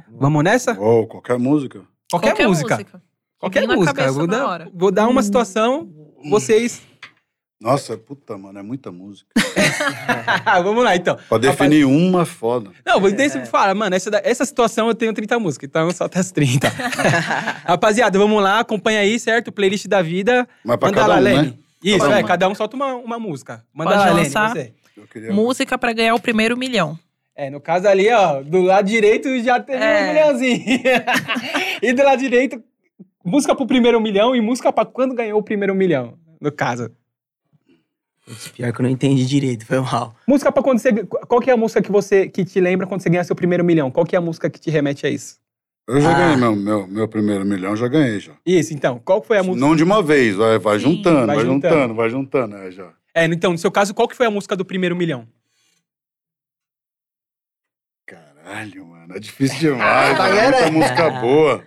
Vamos 0.09 0.43
nessa? 0.43 0.79
Ou 0.79 1.07
qualquer 1.07 1.37
música. 1.37 1.83
Qualquer, 2.09 2.47
música. 2.47 2.85
Qualquer 3.37 3.67
na 3.67 3.75
música. 3.75 3.93
cabeça 3.93 4.17
Vou 4.17 4.27
na 4.27 4.57
dar, 4.57 4.69
vou 4.73 4.91
dar 4.91 5.07
uma 5.07 5.21
situação, 5.21 5.89
vocês. 6.29 6.81
Nossa, 7.59 7.97
puta, 7.97 8.37
mano, 8.37 8.59
é 8.59 8.61
muita 8.61 8.91
música. 8.91 9.29
Vamos 10.61 10.83
lá, 10.83 10.95
então. 10.95 11.17
Pra 11.29 11.37
definir 11.37 11.85
uma 11.85 12.23
é 12.23 12.25
foda. 12.25 12.71
Não, 12.85 12.99
vou 12.99 13.09
é. 13.09 13.45
fala, 13.45 13.73
mano, 13.73 13.95
essa, 13.95 14.09
essa 14.23 14.45
situação 14.45 14.87
eu 14.89 14.95
tenho 14.95 15.13
30 15.13 15.39
músicas, 15.39 15.69
então 15.69 15.89
só 15.91 16.05
até 16.05 16.19
as 16.19 16.31
30. 16.31 16.67
Rapaziada, 17.65 18.19
vamos 18.19 18.43
lá, 18.43 18.59
acompanha 18.59 18.99
aí, 18.99 19.17
certo? 19.19 19.51
Playlist 19.51 19.87
da 19.87 20.01
vida. 20.01 20.47
Mas 20.63 20.77
pra 20.77 20.89
Manda 20.89 21.01
cada 21.01 21.13
lá, 21.13 21.19
um, 21.19 21.23
Lene. 21.23 21.47
né? 21.47 21.53
Isso, 21.83 21.99
Cada 21.99 22.15
é, 22.15 22.21
uma. 22.21 22.27
cada 22.27 22.49
um 22.49 22.55
solta 22.55 22.75
uma, 22.75 22.95
uma 22.95 23.19
música. 23.19 23.63
Manda 23.73 23.91
Pode 23.91 24.03
lá, 24.03 24.13
Lene, 24.13 24.29
você. 24.29 24.73
Queria... 25.11 25.31
Música 25.33 25.77
pra 25.77 25.93
ganhar 25.93 26.15
o 26.15 26.19
primeiro 26.19 26.57
milhão. 26.57 26.97
É, 27.35 27.49
no 27.49 27.59
caso 27.59 27.87
ali, 27.87 28.09
ó, 28.11 28.41
do 28.41 28.61
lado 28.61 28.87
direito 28.87 29.27
já 29.43 29.59
teve 29.59 29.77
um 29.77 29.83
É. 29.83 30.07
milhãozinho. 30.13 30.63
e 31.81 31.93
do 31.93 32.03
lado 32.03 32.19
direito, 32.19 32.63
música 33.23 33.53
pro 33.53 33.67
primeiro 33.67 33.99
milhão 33.99 34.35
e 34.35 34.41
música 34.41 34.71
pra 34.71 34.85
quando 34.85 35.13
ganhou 35.13 35.39
o 35.39 35.43
primeiro 35.43 35.75
milhão, 35.75 36.17
no 36.41 36.51
caso. 36.51 36.89
Pior 38.55 38.73
que 38.73 38.79
eu 38.81 38.83
não 38.83 38.89
entendi 38.89 39.25
direito, 39.25 39.65
foi 39.65 39.79
mal. 39.79 40.15
Música 40.27 40.51
pra 40.51 40.63
quando 40.63 40.79
você... 40.79 40.91
Qual 41.05 41.39
que 41.39 41.49
é 41.49 41.53
a 41.53 41.57
música 41.57 41.81
que 41.81 41.91
você 41.91 42.27
que 42.27 42.43
te 42.43 42.59
lembra 42.59 42.87
quando 42.87 43.01
você 43.01 43.09
ganha 43.09 43.23
seu 43.23 43.35
primeiro 43.35 43.63
milhão? 43.63 43.91
Qual 43.91 44.05
que 44.05 44.15
é 44.15 44.17
a 44.17 44.21
música 44.21 44.49
que 44.49 44.59
te 44.59 44.71
remete 44.71 45.05
a 45.05 45.09
isso? 45.09 45.37
Eu 45.87 46.01
já 46.01 46.09
Ah. 46.09 46.13
ganhei 46.19 46.35
meu, 46.37 46.55
meu, 46.55 46.87
meu 46.87 47.07
primeiro 47.07 47.45
milhão, 47.45 47.75
já 47.75 47.87
ganhei 47.87 48.19
já. 48.19 48.33
Isso, 48.43 48.73
então. 48.73 48.99
Qual 49.05 49.21
que 49.21 49.27
foi 49.27 49.37
a 49.37 49.43
música? 49.43 49.63
Não 49.63 49.75
de 49.75 49.83
uma 49.83 50.01
vez, 50.01 50.35
vai, 50.35 50.57
vai 50.57 50.79
Sim, 50.79 50.85
juntando, 50.95 51.27
vai 51.27 51.35
vai, 51.35 51.45
juntando. 51.45 51.73
juntando, 51.75 51.93
vai 51.95 52.09
juntando, 52.09 52.55
é, 52.55 52.71
já. 52.71 52.91
É, 53.13 53.25
então, 53.25 53.51
no 53.51 53.57
seu 53.59 53.71
caso, 53.71 53.93
qual 53.93 54.07
que 54.07 54.15
foi 54.15 54.25
a 54.25 54.31
música 54.31 54.55
do 54.55 54.65
primeiro 54.65 54.95
milhão? 54.95 55.27
Caralho, 58.07 58.85
mano, 58.87 59.15
é 59.15 59.19
difícil 59.19 59.59
demais, 59.59 60.17
é 60.19 60.71
muita 60.71 60.71
música 60.71 61.09
boa. 61.21 61.63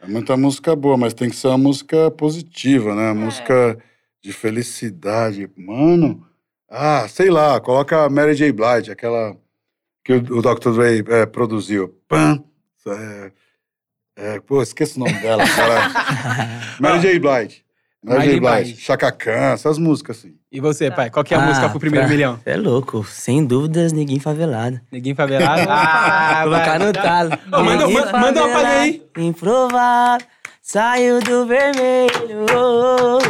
É 0.00 0.06
muita 0.06 0.36
música 0.36 0.76
boa, 0.76 0.96
mas 0.96 1.14
tem 1.14 1.28
que 1.30 1.36
ser 1.36 1.48
uma 1.48 1.58
música 1.58 2.10
positiva, 2.12 2.94
né? 2.94 3.12
Música 3.12 3.78
de 4.22 4.32
felicidade. 4.32 5.50
Mano, 5.56 6.24
ah, 6.70 7.06
sei 7.08 7.30
lá, 7.30 7.60
coloca 7.60 8.04
a 8.04 8.08
Mary 8.10 8.34
J. 8.34 8.52
Blige, 8.52 8.90
aquela 8.90 9.36
que 10.04 10.12
o, 10.14 10.38
o 10.38 10.42
Dr. 10.42 10.70
Dre 10.72 11.04
é, 11.08 11.26
produziu. 11.26 11.94
Pam, 12.08 12.42
é, 12.86 13.32
é, 14.16 14.40
pô, 14.40 14.62
esqueci 14.62 14.96
o 14.96 15.00
nome 15.00 15.14
dela, 15.20 15.44
cara. 15.48 15.90
Mary 16.80 17.00
J. 17.00 17.18
Blige. 17.18 17.62
Mary 18.04 18.30
J. 18.32 18.40
Blige. 18.40 18.76
Chaka 18.80 19.12
Khan, 19.12 19.52
essas 19.54 19.78
músicas 19.78 20.18
assim. 20.18 20.34
E 20.50 20.60
você, 20.60 20.90
pai? 20.90 21.08
Qual 21.08 21.24
que 21.24 21.32
é 21.32 21.36
a 21.36 21.42
Ah, 21.42 21.46
música 21.46 21.68
pro 21.70 21.78
primeiro 21.80 22.06
pra- 22.06 22.14
milhão? 22.14 22.38
É 22.44 22.56
louco, 22.56 23.04
sem 23.04 23.44
dúvidas, 23.44 23.92
ninguém 23.92 24.18
favelado. 24.20 24.80
Ninguém 24.90 25.14
favelado? 25.14 25.62
ah, 25.68 26.40
Colocar 26.44 26.78
vai. 26.78 26.86
no 26.86 26.92
talo. 26.92 27.30
Ô, 27.52 27.62
manda- 27.64 27.88
manda- 27.88 28.12
manda 28.18 28.44
uma 28.44 28.52
palha 28.54 28.80
aí. 28.80 29.02
Improvável, 29.16 30.26
saiu 30.62 31.18
do 31.20 31.44
vermelho. 31.44 32.46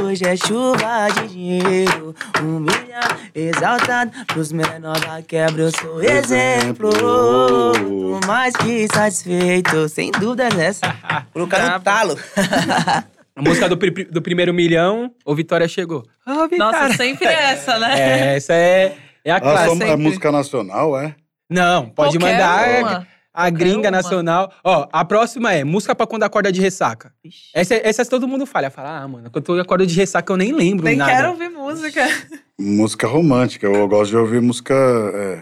Hoje 0.05 0.25
é 0.25 0.37
chuva 0.37 1.09
de 1.15 1.29
dinheiro. 1.29 2.15
Um 2.43 2.61
milhão 2.61 3.01
exaltado 3.35 4.13
pros 4.27 4.53
menores 4.53 5.01
da 5.03 5.23
quebra. 5.23 5.63
Eu 5.63 5.71
sou 5.73 6.03
exemplo. 6.03 6.91
Tô 6.93 8.21
mais 8.27 8.55
que 8.55 8.87
satisfeito. 8.95 9.89
Sem 9.89 10.11
dúvida 10.13 10.49
nessa. 10.55 10.95
Colocar 11.33 11.59
no 11.59 11.67
Brabo. 11.81 11.85
talo. 11.85 12.19
A 13.35 13.41
música 13.41 13.67
do, 13.67 13.79
pri- 13.79 14.05
do 14.05 14.21
primeiro 14.21 14.53
milhão, 14.53 15.11
o 15.25 15.35
Vitória 15.35 15.67
chegou. 15.67 16.05
Ô, 16.27 16.47
Vitória. 16.47 16.59
Nossa, 16.83 16.93
sempre 16.99 17.27
essa, 17.27 17.79
né? 17.79 17.99
É, 17.99 18.37
essa 18.37 18.53
é, 18.53 18.95
é 19.25 19.31
a 19.33 19.41
clássica. 19.41 19.87
só- 19.87 19.93
é 19.93 19.97
música 19.97 20.31
nacional, 20.31 21.01
é? 21.01 21.15
Não, 21.49 21.89
pode 21.89 22.19
Qualquer 22.19 22.33
mandar 22.35 22.69
é, 22.69 22.81
uma. 22.83 23.07
A 23.35 23.49
gringa 23.51 23.89
uma. 23.89 23.91
nacional. 23.91 24.53
Ó, 24.63 24.87
a 24.93 25.05
próxima 25.05 25.53
é 25.53 25.65
música 25.65 25.95
pra 25.95 26.07
quando 26.07 26.23
acorda 26.25 26.51
de 26.53 26.61
ressaca. 26.61 27.13
Ixi. 27.25 27.51
Essa, 27.55 27.75
essa 27.77 28.05
todo 28.05 28.29
mundo 28.29 28.45
falha. 28.47 28.71
Fala, 28.71 28.99
ah, 29.01 29.09
mano, 29.09 29.31
quando 29.31 29.57
eu 29.57 29.63
acordo 29.63 29.87
de 29.87 29.95
ressaca 29.95 30.33
eu 30.33 30.37
nem 30.37 30.53
lembro 30.53 30.85
Nem 30.85 30.97
nada. 30.97 31.11
quero 31.13 31.31
ouvir 31.31 31.49
música. 31.49 32.05
Música 32.61 33.07
romântica. 33.09 33.67
Eu 33.67 33.89
gosto 33.89 34.11
de 34.11 34.17
ouvir 34.17 34.41
música 34.41 34.75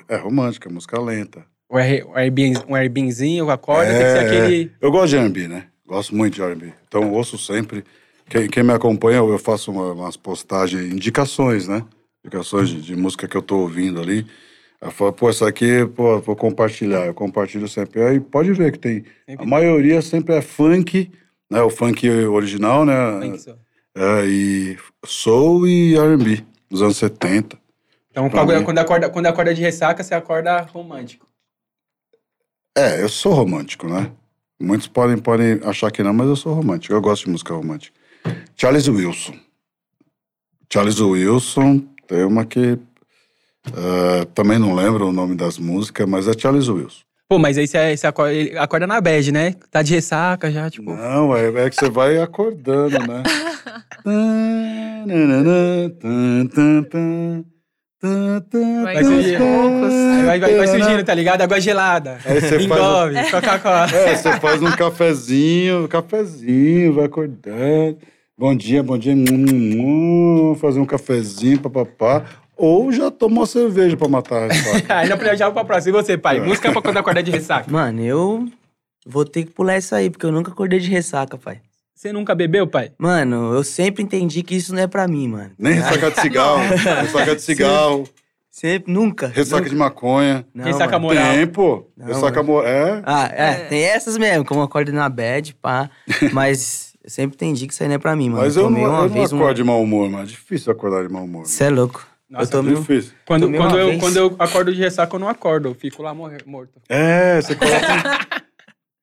é, 0.08 0.14
é 0.14 0.16
romântica, 0.16 0.70
música 0.70 0.98
lenta. 1.00 1.44
Um 1.70 1.78
R- 1.78 2.04
um 2.04 2.16
Airbnb- 2.16 2.64
um 2.68 2.74
Airbnbzinho, 2.74 3.50
acorda, 3.50 3.90
tem 3.92 3.98
que 3.98 4.10
ser 4.10 4.16
É, 4.18 4.26
aquele... 4.26 4.72
Eu 4.80 4.90
gosto 4.90 5.10
de 5.10 5.16
R&B, 5.18 5.46
né? 5.48 5.66
Gosto 5.86 6.14
muito 6.14 6.34
de 6.34 6.42
R&B. 6.42 6.72
Então 6.88 7.02
eu 7.02 7.12
ouço 7.12 7.36
sempre. 7.36 7.84
Quem, 8.28 8.48
quem 8.48 8.62
me 8.62 8.72
acompanha, 8.72 9.18
eu 9.18 9.38
faço 9.38 9.70
uma- 9.70 9.92
umas 9.92 10.16
postagens, 10.16 10.92
indicações, 10.92 11.68
né? 11.68 11.84
Indicações 12.24 12.68
de, 12.70 12.80
de 12.80 12.96
música 12.96 13.28
que 13.28 13.36
eu 13.36 13.42
tô 13.42 13.58
ouvindo 13.58 14.00
ali. 14.00 14.26
Eu 14.80 14.90
falo, 14.90 15.12
pô, 15.12 15.28
essa 15.28 15.46
aqui, 15.46 15.86
pô, 15.94 16.20
vou 16.20 16.34
compartilhar. 16.34 17.06
Eu 17.06 17.14
compartilho 17.14 17.68
sempre. 17.68 18.02
Aí 18.02 18.20
pode 18.20 18.52
ver 18.52 18.72
que 18.72 18.78
tem. 18.78 19.04
A 19.38 19.44
maioria 19.44 20.00
sempre 20.00 20.34
é 20.34 20.40
funk, 20.40 21.10
né? 21.50 21.60
O 21.60 21.68
funk 21.68 22.08
original, 22.08 22.86
né? 22.86 22.94
É, 23.94 24.24
e 24.26 24.78
soul 25.04 25.66
e 25.66 25.96
R&B, 25.96 26.44
dos 26.70 26.80
anos 26.80 26.96
70. 26.96 27.58
Então, 28.10 28.30
quando 28.30 28.78
acorda, 28.78 29.10
quando 29.10 29.26
acorda 29.26 29.54
de 29.54 29.60
ressaca, 29.60 30.02
você 30.02 30.14
acorda 30.14 30.60
romântico. 30.62 31.28
É, 32.76 33.02
eu 33.02 33.08
sou 33.08 33.32
romântico, 33.32 33.86
né? 33.88 34.10
Muitos 34.58 34.88
podem, 34.88 35.18
podem 35.18 35.60
achar 35.64 35.90
que 35.90 36.02
não, 36.02 36.12
mas 36.12 36.28
eu 36.28 36.36
sou 36.36 36.54
romântico. 36.54 36.94
Eu 36.94 37.00
gosto 37.00 37.24
de 37.24 37.30
música 37.30 37.54
romântica. 37.54 37.98
Charles 38.56 38.88
Wilson. 38.88 39.34
Charles 40.72 41.00
Wilson 41.00 41.80
tem 42.06 42.24
uma 42.24 42.44
que. 42.44 42.78
Eh, 43.66 44.24
também 44.34 44.58
não 44.58 44.74
lembro 44.74 45.08
o 45.08 45.12
nome 45.12 45.34
das 45.34 45.58
músicas, 45.58 46.08
mas 46.08 46.26
é 46.28 46.32
Charles 46.38 46.68
Wilson. 46.68 47.02
Pô, 47.28 47.38
mas 47.38 47.56
aí 47.56 47.66
você, 47.66 47.96
você 47.96 48.06
acorda, 48.06 48.60
acorda 48.60 48.86
na 48.88 49.00
bad, 49.00 49.30
né? 49.30 49.54
Tá 49.70 49.82
de 49.82 49.94
ressaca 49.94 50.50
já, 50.50 50.68
tipo... 50.68 50.92
Não, 50.92 51.36
é, 51.36 51.66
é 51.66 51.70
que 51.70 51.76
você 51.76 51.88
vai 51.88 52.18
acordando, 52.18 52.98
né? 52.98 53.22
Vai. 58.82 58.96
Aí 58.96 59.04
vai, 60.24 60.40
vai, 60.40 60.56
vai 60.56 60.66
surgindo, 60.66 61.04
tá 61.04 61.14
ligado? 61.14 61.42
Água 61.42 61.60
gelada. 61.60 62.18
Engove, 62.60 63.30
Coca-Cola. 63.30 63.86
É, 63.94 64.16
você 64.16 64.40
faz 64.40 64.62
um 64.62 64.72
cafezinho, 64.72 65.84
um 65.84 65.88
cafezinho, 65.88 66.94
vai 66.94 67.04
acordando. 67.04 67.98
Bom 68.38 68.56
dia, 68.56 68.82
bom 68.82 68.96
dia. 68.96 69.12
hum, 69.12 69.24
hum, 70.50 70.56
fazer 70.58 70.80
um 70.80 70.86
cafezinho, 70.86 71.60
papapá. 71.60 72.24
Ou 72.60 72.92
já 72.92 73.10
tomou 73.10 73.46
cerveja 73.46 73.96
pra 73.96 74.06
matar 74.06 74.42
a 74.50 74.52
ressaca. 74.52 74.96
Aí 74.98 75.08
não 75.08 75.36
já 75.36 75.50
pra 75.50 75.64
próxima. 75.64 75.98
E 75.98 76.02
você, 76.02 76.18
pai? 76.18 76.40
Música 76.40 76.70
pra 76.70 76.82
quando 76.82 76.98
acorda 76.98 77.22
de 77.22 77.30
ressaca. 77.30 77.70
Mano, 77.70 78.02
eu 78.02 78.46
vou 79.06 79.24
ter 79.24 79.44
que 79.44 79.50
pular 79.50 79.78
isso 79.78 79.94
aí, 79.94 80.10
porque 80.10 80.26
eu 80.26 80.32
nunca 80.32 80.50
acordei 80.52 80.78
de 80.78 80.90
ressaca, 80.90 81.38
pai. 81.38 81.60
Você 81.94 82.12
nunca 82.12 82.34
bebeu, 82.34 82.66
pai? 82.66 82.92
Mano, 82.98 83.54
eu 83.54 83.64
sempre 83.64 84.02
entendi 84.02 84.42
que 84.42 84.54
isso 84.54 84.74
não 84.74 84.82
é 84.82 84.86
pra 84.86 85.08
mim, 85.08 85.28
mano. 85.28 85.50
Nem 85.58 85.74
ressaca 85.74 86.10
de 86.10 86.20
cigarro, 86.20 86.58
ressaca 87.02 87.36
de 87.36 87.42
cigarro. 87.42 88.08
Sempre, 88.50 88.92
nunca. 88.92 89.28
Ressaca 89.28 89.58
nunca. 89.58 89.70
de 89.70 89.76
maconha. 89.76 90.46
Não, 90.52 90.64
Ressaca 90.64 90.98
mano. 90.98 91.14
moral. 91.14 91.34
Tem, 91.34 91.46
pô. 91.46 91.86
Não, 91.96 92.06
Ressaca 92.06 92.42
moral. 92.42 92.66
É. 92.70 93.02
Ah, 93.06 93.30
é, 93.32 93.54
tem 93.68 93.84
essas 93.84 94.18
mesmo, 94.18 94.44
como 94.44 94.60
acordo 94.60 94.92
na 94.92 95.08
bad, 95.08 95.54
pá. 95.54 95.88
Mas 96.32 96.94
eu 97.02 97.08
sempre 97.08 97.36
entendi 97.36 97.66
que 97.66 97.72
isso 97.72 97.82
aí 97.82 97.88
não 97.88 97.94
é 97.94 97.98
pra 97.98 98.16
mim, 98.16 98.28
mano. 98.28 98.42
Mas 98.42 98.56
eu 98.56 98.64
não, 98.64 98.70
tomei 98.70 98.86
uma 98.86 98.98
eu 98.98 99.02
não 99.02 99.08
vez 99.08 99.32
acordo 99.32 99.50
um. 99.50 99.54
de 99.54 99.64
mau 99.64 99.82
humor, 99.82 100.10
mano. 100.10 100.24
É 100.24 100.26
difícil 100.26 100.72
acordar 100.72 101.06
de 101.06 101.12
mau 101.12 101.24
humor. 101.24 101.46
Você 101.46 101.64
é 101.64 101.70
louco. 101.70 102.06
Nossa, 102.30 102.56
eu. 102.56 102.62
Difícil. 102.62 103.12
Quando, 103.26 103.42
Tomei 103.42 103.58
quando, 103.60 103.78
eu, 103.78 103.86
vez. 103.88 104.00
quando 104.00 104.16
eu 104.16 104.36
acordo 104.38 104.72
de 104.72 104.80
ressaca, 104.80 105.16
eu 105.16 105.20
não 105.20 105.28
acordo. 105.28 105.68
Eu 105.68 105.74
fico 105.74 106.02
lá 106.02 106.14
morre- 106.14 106.38
morto. 106.46 106.80
É, 106.88 107.40
você 107.40 107.54
coloca. 107.56 107.80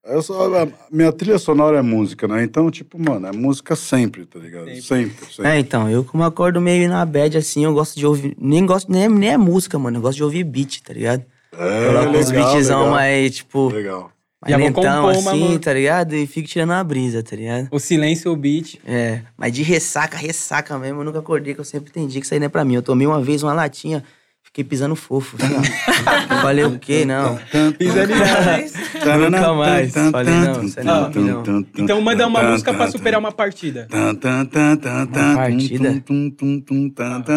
Eu 0.10 0.22
só, 0.22 0.64
a 0.64 0.68
minha 0.90 1.12
trilha 1.12 1.38
sonora 1.38 1.80
é 1.80 1.82
música, 1.82 2.30
né? 2.30 2.42
Então, 2.42 2.72
tipo, 2.72 2.98
mano, 2.98 3.28
é 3.28 3.32
música 3.34 3.76
sempre, 3.76 4.26
tá 4.26 4.40
ligado? 4.40 4.68
Sempre. 4.68 4.82
Sempre, 4.82 5.26
sempre. 5.34 5.52
É, 5.52 5.60
então, 5.60 5.90
eu 5.90 6.02
como 6.06 6.24
acordo 6.24 6.62
meio 6.62 6.88
na 6.88 7.06
bad, 7.06 7.38
assim, 7.38 7.66
eu 7.66 7.74
gosto 7.74 7.98
de 8.00 8.06
ouvir... 8.06 8.34
Nem 8.40 8.66
gosto, 8.66 8.90
nem, 8.90 9.10
nem 9.10 9.32
é 9.32 9.38
música, 9.38 9.78
mano. 9.78 9.98
Eu 9.98 10.02
gosto 10.02 10.16
de 10.16 10.24
ouvir 10.24 10.46
beat, 10.46 10.80
tá 10.82 10.94
ligado? 10.94 11.26
É, 11.52 11.88
Coloco 11.88 12.18
uns 12.20 12.32
beatzão 12.32 12.80
legal. 12.80 12.90
mais, 12.90 13.36
tipo... 13.36 13.68
Legal. 13.68 14.10
Mais 14.42 14.52
Já 14.52 14.58
vou 14.58 14.68
lentão, 14.68 14.84
compor 14.84 15.20
uma 15.22 15.32
assim, 15.32 15.40
música. 15.40 15.60
tá 15.60 15.74
ligado? 15.74 16.16
E 16.16 16.28
fico 16.28 16.48
tirando 16.48 16.72
a 16.74 16.84
brisa, 16.84 17.24
tá 17.24 17.36
ligado? 17.36 17.68
O 17.72 17.80
silêncio, 17.80 18.32
o 18.32 18.36
beat. 18.36 18.76
É, 18.86 19.22
mas 19.36 19.52
de 19.52 19.64
ressaca, 19.64 20.16
ressaca 20.16 20.78
mesmo, 20.78 21.02
eu 21.02 21.06
nunca 21.06 21.20
acordei, 21.20 21.56
que 21.56 21.60
eu 21.60 21.66
sempre 21.66 21.90
entendi 21.90 22.20
que 22.20 22.26
isso 22.26 22.34
aí 22.36 22.40
não 22.40 22.46
é 22.46 22.50
pra 22.50 22.64
mim. 22.64 22.76
Eu 22.76 22.84
tomei 22.84 23.08
uma 23.08 23.20
vez 23.20 23.42
uma 23.42 23.52
latinha, 23.54 24.04
fiquei 24.44 24.64
pisando 24.64 24.96
fofo. 24.96 25.38
assim, 25.42 25.56
ó. 25.56 26.42
Falei 26.42 26.66
o 26.66 26.78
quê? 26.78 27.04
Não. 27.04 27.40
Pisando 27.80 28.14
Nunca 29.32 29.54
mais. 29.54 29.92
Falei, 30.12 30.34
não, 30.36 30.64
isso 30.64 30.80
aí 30.80 30.86
não 30.86 31.06
é 31.06 31.10
mim, 31.10 31.24
não. 31.24 31.66
Então 31.76 32.00
manda 32.02 32.28
uma 32.28 32.44
música 32.44 32.74
pra 32.76 32.92
superar 32.92 33.20
uma 33.20 33.32
partida. 33.32 33.88
Uma 33.92 35.36
partida? 35.36 36.04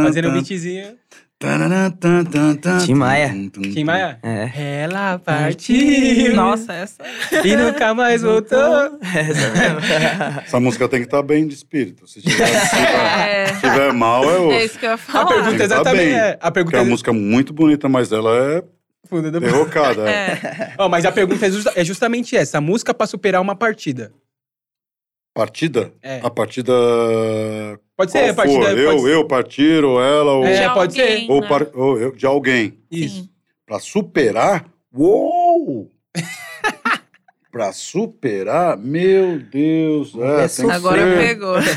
Fazendo 0.05 0.29
um 0.29 0.33
beatzinho. 0.33 0.99
Tim 2.85 2.95
Maia. 2.95 3.35
Tim 3.73 3.85
Maia? 3.85 4.19
É. 4.23 4.83
Ela 4.83 5.19
partiu. 5.19 6.35
Nossa, 6.37 6.75
essa. 6.75 7.03
E 7.43 7.57
nunca 7.57 7.95
mais 7.95 8.21
voltou. 8.21 8.59
Essa 9.03 9.49
mesmo. 9.51 9.81
Essa 10.45 10.61
música 10.61 10.87
tem 10.87 11.01
que 11.01 11.07
estar 11.07 11.23
bem 11.23 11.49
de 11.49 11.55
espírito. 11.55 12.07
Se 12.07 12.21
tiver, 12.21 12.47
se 12.47 12.69
tiver, 12.77 13.29
É, 13.29 13.47
se 13.55 13.61
tiver 13.63 13.91
mal, 13.95 14.23
é 14.25 14.35
é 14.35 14.39
outro. 14.39 14.59
isso 14.61 14.79
que 14.79 14.85
eu 14.85 14.91
ia 14.91 14.95
A 14.95 14.99
falar. 14.99 15.27
pergunta 15.29 15.49
Tem 15.49 15.59
que 15.59 15.59
tá 15.69 15.75
exatamente 15.75 16.05
bem. 16.05 16.15
é. 16.15 16.39
A 16.43 16.51
pergunta 16.51 16.77
é 16.77 16.79
é 16.79 16.83
uma 16.83 16.91
música 16.91 17.13
muito 17.13 17.53
bonita, 17.55 17.89
mas 17.89 18.13
ela 18.13 18.37
é 18.37 18.63
derrocada. 19.41 20.09
é. 20.11 20.13
É. 20.13 20.73
Ó, 20.77 20.91
mas 20.91 21.07
a 21.07 21.11
pergunta 21.13 21.47
é, 21.47 21.51
justa- 21.51 21.73
é 21.75 21.83
justamente 21.85 22.37
essa. 22.37 22.59
A 22.59 22.61
música 22.61 22.93
pra 22.93 23.07
superar 23.07 23.41
uma 23.41 23.57
partida. 23.57 24.13
Partida? 25.35 25.93
É. 26.03 26.21
A 26.23 26.31
partida. 26.31 26.73
Pode 27.97 28.13
qual 28.13 28.25
ser, 28.25 28.31
a 28.31 28.35
partida. 28.35 28.61
for. 28.67 28.79
Eu, 28.79 28.91
pode 28.91 29.03
ser. 29.03 29.13
eu 29.15 29.25
partir, 29.29 29.85
ou 29.85 30.03
ela, 30.03 30.33
ou, 30.33 30.45
É, 30.47 30.69
De 30.69 30.75
pode 30.75 30.93
ser. 30.95 31.27
ou, 31.31 31.41
né? 31.41 31.49
par- 31.49 31.67
ou 31.75 31.99
eu, 32.01 32.13
de 32.13 32.27
alguém. 32.27 32.79
Isso. 32.91 33.23
Sim. 33.23 33.29
Pra 33.67 33.79
superar? 33.79 34.65
Uou! 34.93 35.91
pra 37.53 37.73
superar? 37.73 38.77
Meu 38.77 39.39
Deus. 39.39 40.13
É, 40.19 40.49
tem 40.49 40.67
que 40.67 40.73
Agora 40.73 41.03
ser- 41.03 41.19
pegou. 41.19 41.55
Tem 41.55 41.75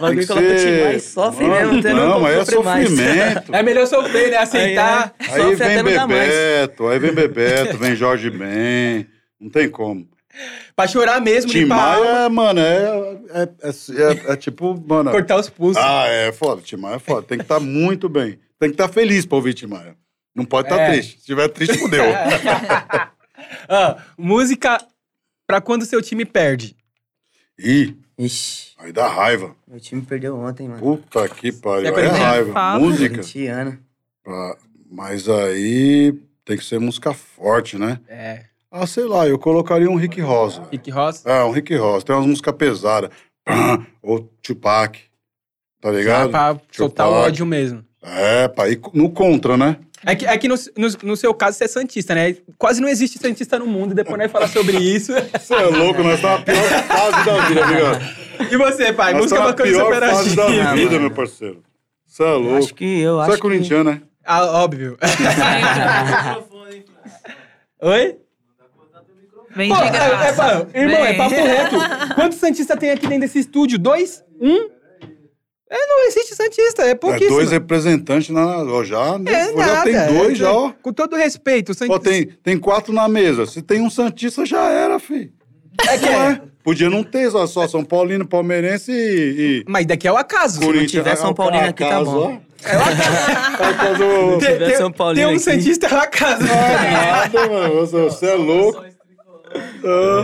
bagulho 0.00 0.18
que 0.18 0.26
ser- 0.58 1.00
sofre 1.00 1.46
Mano, 1.46 1.72
mesmo, 1.74 1.78
até 1.80 1.92
Não, 1.94 2.08
não 2.08 2.20
mas 2.20 2.36
é 2.36 2.44
sofre 2.44 2.62
mais. 2.64 2.88
sofrimento. 2.88 3.54
É 3.54 3.62
melhor 3.62 3.86
sofrer, 3.86 4.30
né? 4.32 4.36
Aceitar. 4.38 5.14
Aí, 5.20 5.26
é. 5.28 5.32
Aí 5.34 5.42
Sofre 5.56 5.82
vem 5.82 5.96
mais. 5.96 6.08
Bebeto, 6.08 6.88
aí 6.88 6.98
vem 6.98 7.12
Bebeto, 7.14 7.76
vem 7.78 7.94
Jorge 7.94 8.30
Ben. 8.30 9.06
Não 9.40 9.48
tem 9.50 9.68
como. 9.68 10.08
Pra 10.74 10.86
chorar 10.86 11.20
mesmo, 11.20 11.50
Tim 11.50 11.60
limpar 11.60 11.78
a 11.78 11.94
alma, 11.94 12.04
Maia, 12.14 12.28
mano, 12.28 12.60
é, 12.60 13.18
é, 13.30 13.42
é, 13.42 14.28
é- 14.28 14.32
é 14.32 14.36
tipo, 14.36 14.74
mano. 14.86 15.10
cortar 15.10 15.38
os 15.38 15.48
pulsos. 15.48 15.82
Ah, 15.82 16.06
é 16.08 16.32
foda. 16.32 16.60
Tim 16.62 16.76
Maia 16.76 16.96
é 16.96 16.98
foda. 16.98 17.26
Tem 17.26 17.38
que 17.38 17.44
estar 17.44 17.58
muito 17.60 18.08
bem. 18.08 18.38
Tem 18.58 18.68
que 18.68 18.74
estar 18.74 18.88
feliz 18.88 19.24
pra 19.24 19.36
ouvir 19.36 19.54
Tim 19.54 19.66
Maia. 19.66 19.96
Não 20.34 20.44
pode 20.44 20.68
estar 20.68 20.78
É. 20.80 20.90
triste. 20.92 21.12
Se 21.12 21.18
estiver 21.20 21.48
triste, 21.48 21.78
fudeu. 21.78 22.04
Ó, 23.68 23.96
música 24.18 24.78
pra 25.46 25.60
quando 25.60 25.84
seu 25.86 26.02
time 26.02 26.24
perde. 26.24 26.76
Ih, 27.58 27.94
Ixi, 28.18 28.72
aí 28.78 28.92
dá 28.92 29.08
raiva. 29.08 29.54
meu 29.66 29.80
time 29.80 30.02
perdeu 30.02 30.36
ontem, 30.38 30.68
mano. 30.68 30.80
Puta 30.80 31.26
que 31.28 31.50
pariu. 31.52 31.94
é 31.96 32.00
Aí 32.00 32.06
é 32.06 32.08
raiva. 32.10 32.52
Fala. 32.52 32.78
Música. 32.78 33.20
Mas 34.90 35.28
aí 35.28 36.12
tem 36.44 36.56
que 36.56 36.64
ser 36.64 36.78
música 36.78 37.12
forte, 37.12 37.78
né? 37.78 37.98
É. 38.08 38.44
Ah, 38.78 38.86
sei 38.86 39.04
lá, 39.04 39.26
eu 39.26 39.38
colocaria 39.38 39.88
um 39.90 39.96
Rick 39.96 40.20
Rosa. 40.20 40.62
Rick 40.70 40.90
Ross. 40.90 41.24
É, 41.24 41.42
um 41.42 41.50
Rick 41.50 41.74
Ross. 41.74 42.04
Tem 42.04 42.14
umas 42.14 42.26
músicas 42.26 42.54
pesadas. 42.56 43.08
Ou 44.02 44.20
Tupac. 44.42 45.00
Tá 45.80 45.90
ligado? 45.90 46.30
pra 46.30 46.60
soltar 46.70 47.08
o 47.08 47.12
ódio 47.12 47.46
mesmo. 47.46 47.82
É, 48.02 48.48
pra 48.48 48.68
ir 48.68 48.78
no 48.92 49.08
contra, 49.08 49.56
né? 49.56 49.78
É 50.04 50.14
que, 50.14 50.26
é 50.26 50.36
que 50.36 50.46
no, 50.46 50.56
no, 50.76 50.88
no 51.04 51.16
seu 51.16 51.32
caso 51.32 51.56
você 51.56 51.64
é 51.64 51.68
Santista, 51.68 52.14
né? 52.14 52.36
Quase 52.58 52.82
não 52.82 52.88
existe 52.88 53.18
Santista 53.18 53.58
no 53.58 53.66
mundo, 53.66 53.94
depois 53.94 54.18
nós 54.18 54.30
falar 54.30 54.48
sobre 54.48 54.76
isso. 54.76 55.10
Você 55.32 55.54
é 55.54 55.62
louco, 55.64 56.02
nós 56.02 56.16
estamos 56.16 56.40
na 56.40 56.44
pior 56.44 56.82
fase 56.82 57.24
da 57.24 57.46
vida, 57.46 57.64
amigo. 57.64 57.86
E 58.52 58.56
você, 58.58 58.92
pai? 58.92 59.14
Nós 59.14 59.22
música 59.22 59.40
estamos 59.40 59.54
pra 59.54 59.64
na 59.64 59.72
quando 59.72 59.98
pior 59.98 60.14
fase 60.14 60.36
da 60.36 60.74
vida, 60.74 60.98
meu 60.98 61.10
parceiro. 61.10 61.62
Você 62.06 62.22
é 62.22 62.32
louco. 62.32 62.58
Acho 62.58 62.74
que 62.74 63.00
eu 63.00 63.16
Você 63.16 63.22
acho 63.22 63.38
é 63.38 63.40
corintiano, 63.40 63.90
né? 63.90 64.02
Ah, 64.22 64.44
óbvio. 64.44 64.98
Oi? 67.80 68.25
Vem 69.56 69.70
Pô, 69.70 69.76
de 69.76 69.82
é, 69.82 69.86
é, 69.86 69.90
graça. 69.90 70.34
pá, 70.34 70.66
irmão, 70.78 70.96
é 71.04 71.08
Vem. 71.08 71.16
papo 71.16 71.34
reto. 71.34 71.76
Quantos 72.14 72.38
Santistas 72.38 72.78
tem 72.78 72.90
aqui 72.90 73.06
dentro 73.06 73.20
desse 73.22 73.38
estúdio? 73.38 73.78
Dois? 73.78 74.22
Um? 74.40 74.68
É, 75.68 75.86
não 75.86 76.06
existe 76.06 76.34
Santista, 76.36 76.82
é 76.82 76.90
É 76.90 76.94
pouquíssimo. 76.94 77.30
dois 77.30 77.50
representantes 77.50 78.28
na. 78.30 78.58
ó, 78.62 78.84
Já, 78.84 79.18
né? 79.18 79.32
É 79.32 79.44
já 79.46 79.52
nada, 79.56 79.82
tem 79.84 79.96
é, 79.96 80.06
dois, 80.06 80.38
já, 80.38 80.52
ó. 80.52 80.72
Com 80.80 80.92
todo 80.92 81.16
respeito, 81.16 81.70
o 81.70 81.72
Ó, 81.72 81.74
Santista... 81.74 82.00
tem, 82.10 82.26
tem 82.42 82.58
quatro 82.58 82.92
na 82.92 83.08
mesa. 83.08 83.46
Se 83.46 83.60
tem 83.62 83.80
um 83.80 83.90
Santista, 83.90 84.44
já 84.46 84.70
era, 84.70 84.98
filho. 85.00 85.32
É 85.88 85.98
que 85.98 86.06
é. 86.06 86.40
Podia 86.62 86.88
não 86.90 87.02
ter 87.02 87.30
só, 87.30 87.46
só 87.46 87.66
São 87.66 87.82
Paulino, 87.84 88.26
Palmeirense 88.26 88.92
e. 88.92 89.62
e 89.62 89.64
Mas 89.66 89.86
daqui 89.86 90.06
é 90.06 90.12
o 90.12 90.16
acaso. 90.16 90.60
Corinthians. 90.60 90.90
tiver 90.92 91.16
São 91.16 91.30
Ah, 91.30 91.34
Paulino 91.34 91.64
aqui, 91.68 91.84
tá 91.84 92.04
bom. 92.04 92.40
ó. 92.42 92.46
A 92.64 93.74
casa, 93.74 94.04
ó. 94.04 94.38
Tem, 94.38 94.52
tiver 94.52 94.66
tem- 94.68 94.76
São 94.76 94.92
Paulino 94.92 95.16
tem 95.16 95.26
um 95.26 95.30
aqui. 95.36 95.38
Santista 95.44 95.86
é 95.86 95.94
o 95.94 95.98
acaso. 95.98 96.44
Nada, 96.44 97.48
mano. 97.48 97.74
Você, 97.74 98.02
você 98.02 98.26
é 98.26 98.34
louco. 98.34 98.84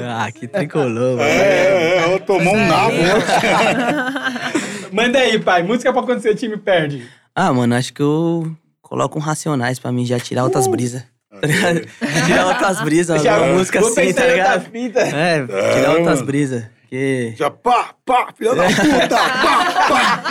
Ah, 0.05 0.25
Ah, 0.27 0.33
que 0.33 0.47
tricolor, 0.49 1.17
mano. 1.17 1.23
É, 1.23 1.97
é, 1.99 2.15
ó, 2.15 2.19
tomou 2.19 2.55
um 2.55 2.67
nabo. 2.67 2.93
Manda 4.93 5.19
aí, 5.19 5.39
pai. 5.39 5.63
Música 5.63 5.93
pra 5.93 6.03
quando 6.03 6.21
seu 6.21 6.35
time 6.35 6.57
perde. 6.57 7.07
Ah, 7.35 7.53
mano, 7.53 7.75
acho 7.75 7.93
que 7.95 8.03
eu 8.03 8.55
coloco 8.81 9.19
um 9.19 9.23
Racionais 9.23 9.79
pra 9.79 9.91
mim 9.93 10.05
já 10.05 10.19
tirar 10.21 10.45
outras 10.45 10.67
brisas. 10.67 11.03
Tá 11.41 11.47
ligado? 11.47 11.81
tirar 12.27 12.47
outras 12.47 12.81
brisas, 12.83 13.23
Já- 13.23 13.39
uma 13.39 13.55
música 13.55 13.81
assim, 13.81 14.13
tá 14.13 14.27
ligado? 14.27 14.71
fita. 14.71 15.01
É, 15.01 15.39
É, 15.49 15.75
tirar 15.75 15.91
outras 15.91 16.15
mano. 16.17 16.27
brisas. 16.27 16.65
Que 16.91 17.33
Já 17.39 17.51
pá, 17.51 17.95
pá, 18.05 18.29
filha 18.37 18.55
da 18.55 18.65
puta, 18.65 19.09
pá, 19.17 19.89
pá. 19.89 20.23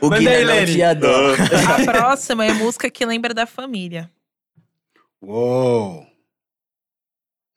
o 0.00 0.12
aí, 0.14 0.24
não 0.44 0.54
Lene. 0.54 0.72
tinha 0.72 0.94
dó. 0.94 1.08
A 1.34 1.84
próxima 1.92 2.46
é 2.46 2.52
música 2.52 2.88
que 2.88 3.04
lembra 3.04 3.34
da 3.34 3.44
família. 3.44 4.08
Uou. 5.20 6.06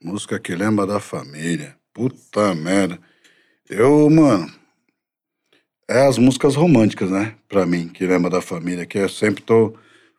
Música 0.04 0.40
que 0.40 0.56
lembra 0.56 0.86
da 0.86 1.00
família. 1.00 1.76
Puta 1.94 2.54
merda. 2.54 3.00
Eu, 3.70 4.10
mano. 4.10 4.52
É 5.88 6.06
as 6.08 6.18
músicas 6.18 6.56
românticas, 6.56 7.10
né? 7.12 7.36
Pra 7.48 7.66
mim, 7.66 7.88
que 7.88 8.06
lembra 8.06 8.30
da 8.30 8.42
família. 8.42 8.86
Que 8.86 8.98
eu 8.98 9.10
sempre 9.10 9.42
tô 9.44 9.74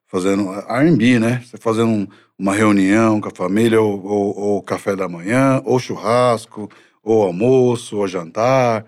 fazendo 0.07 0.51
RB, 0.53 1.19
né? 1.19 1.43
Você 1.44 1.57
fazendo 1.57 1.89
um- 1.90 2.07
uma 2.39 2.55
reunião 2.55 3.20
com 3.20 3.28
a 3.28 3.35
família, 3.35 3.81
ou, 3.81 4.05
ou, 4.05 4.39
ou 4.39 4.62
café 4.62 4.94
da 4.94 5.09
manhã, 5.09 5.61
ou 5.65 5.78
churrasco, 5.78 6.69
ou 7.03 7.23
almoço, 7.23 7.97
ou 7.97 8.07
jantar. 8.07 8.85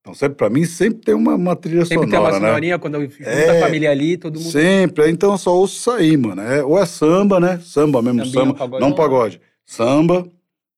Então, 0.00 0.14
sempre, 0.14 0.36
pra 0.36 0.50
mim, 0.50 0.64
sempre 0.64 1.00
tem 1.00 1.14
uma, 1.14 1.34
uma 1.34 1.56
trilha 1.56 1.84
Sempre 1.84 2.08
tem 2.08 2.18
uma 2.18 2.26
sonora, 2.26 2.40
né? 2.40 2.46
sonorinha 2.48 2.78
quando 2.78 3.00
junta 3.00 3.24
É. 3.28 3.58
a 3.62 3.66
família 3.66 3.90
ali, 3.90 4.16
todo 4.16 4.38
mundo. 4.38 4.50
Sempre, 4.52 5.10
então 5.10 5.32
eu 5.32 5.38
só 5.38 5.54
ouço 5.56 5.90
aí, 5.90 6.16
mano. 6.16 6.42
É, 6.42 6.62
ou 6.62 6.78
é 6.78 6.84
samba, 6.86 7.40
né? 7.40 7.58
Samba 7.60 8.00
mesmo, 8.02 8.24
Sambinha, 8.24 8.44
samba. 8.44 8.54
pagodão. 8.54 8.88
Não 8.88 8.94
pagode. 8.94 9.40
Samba, 9.66 10.26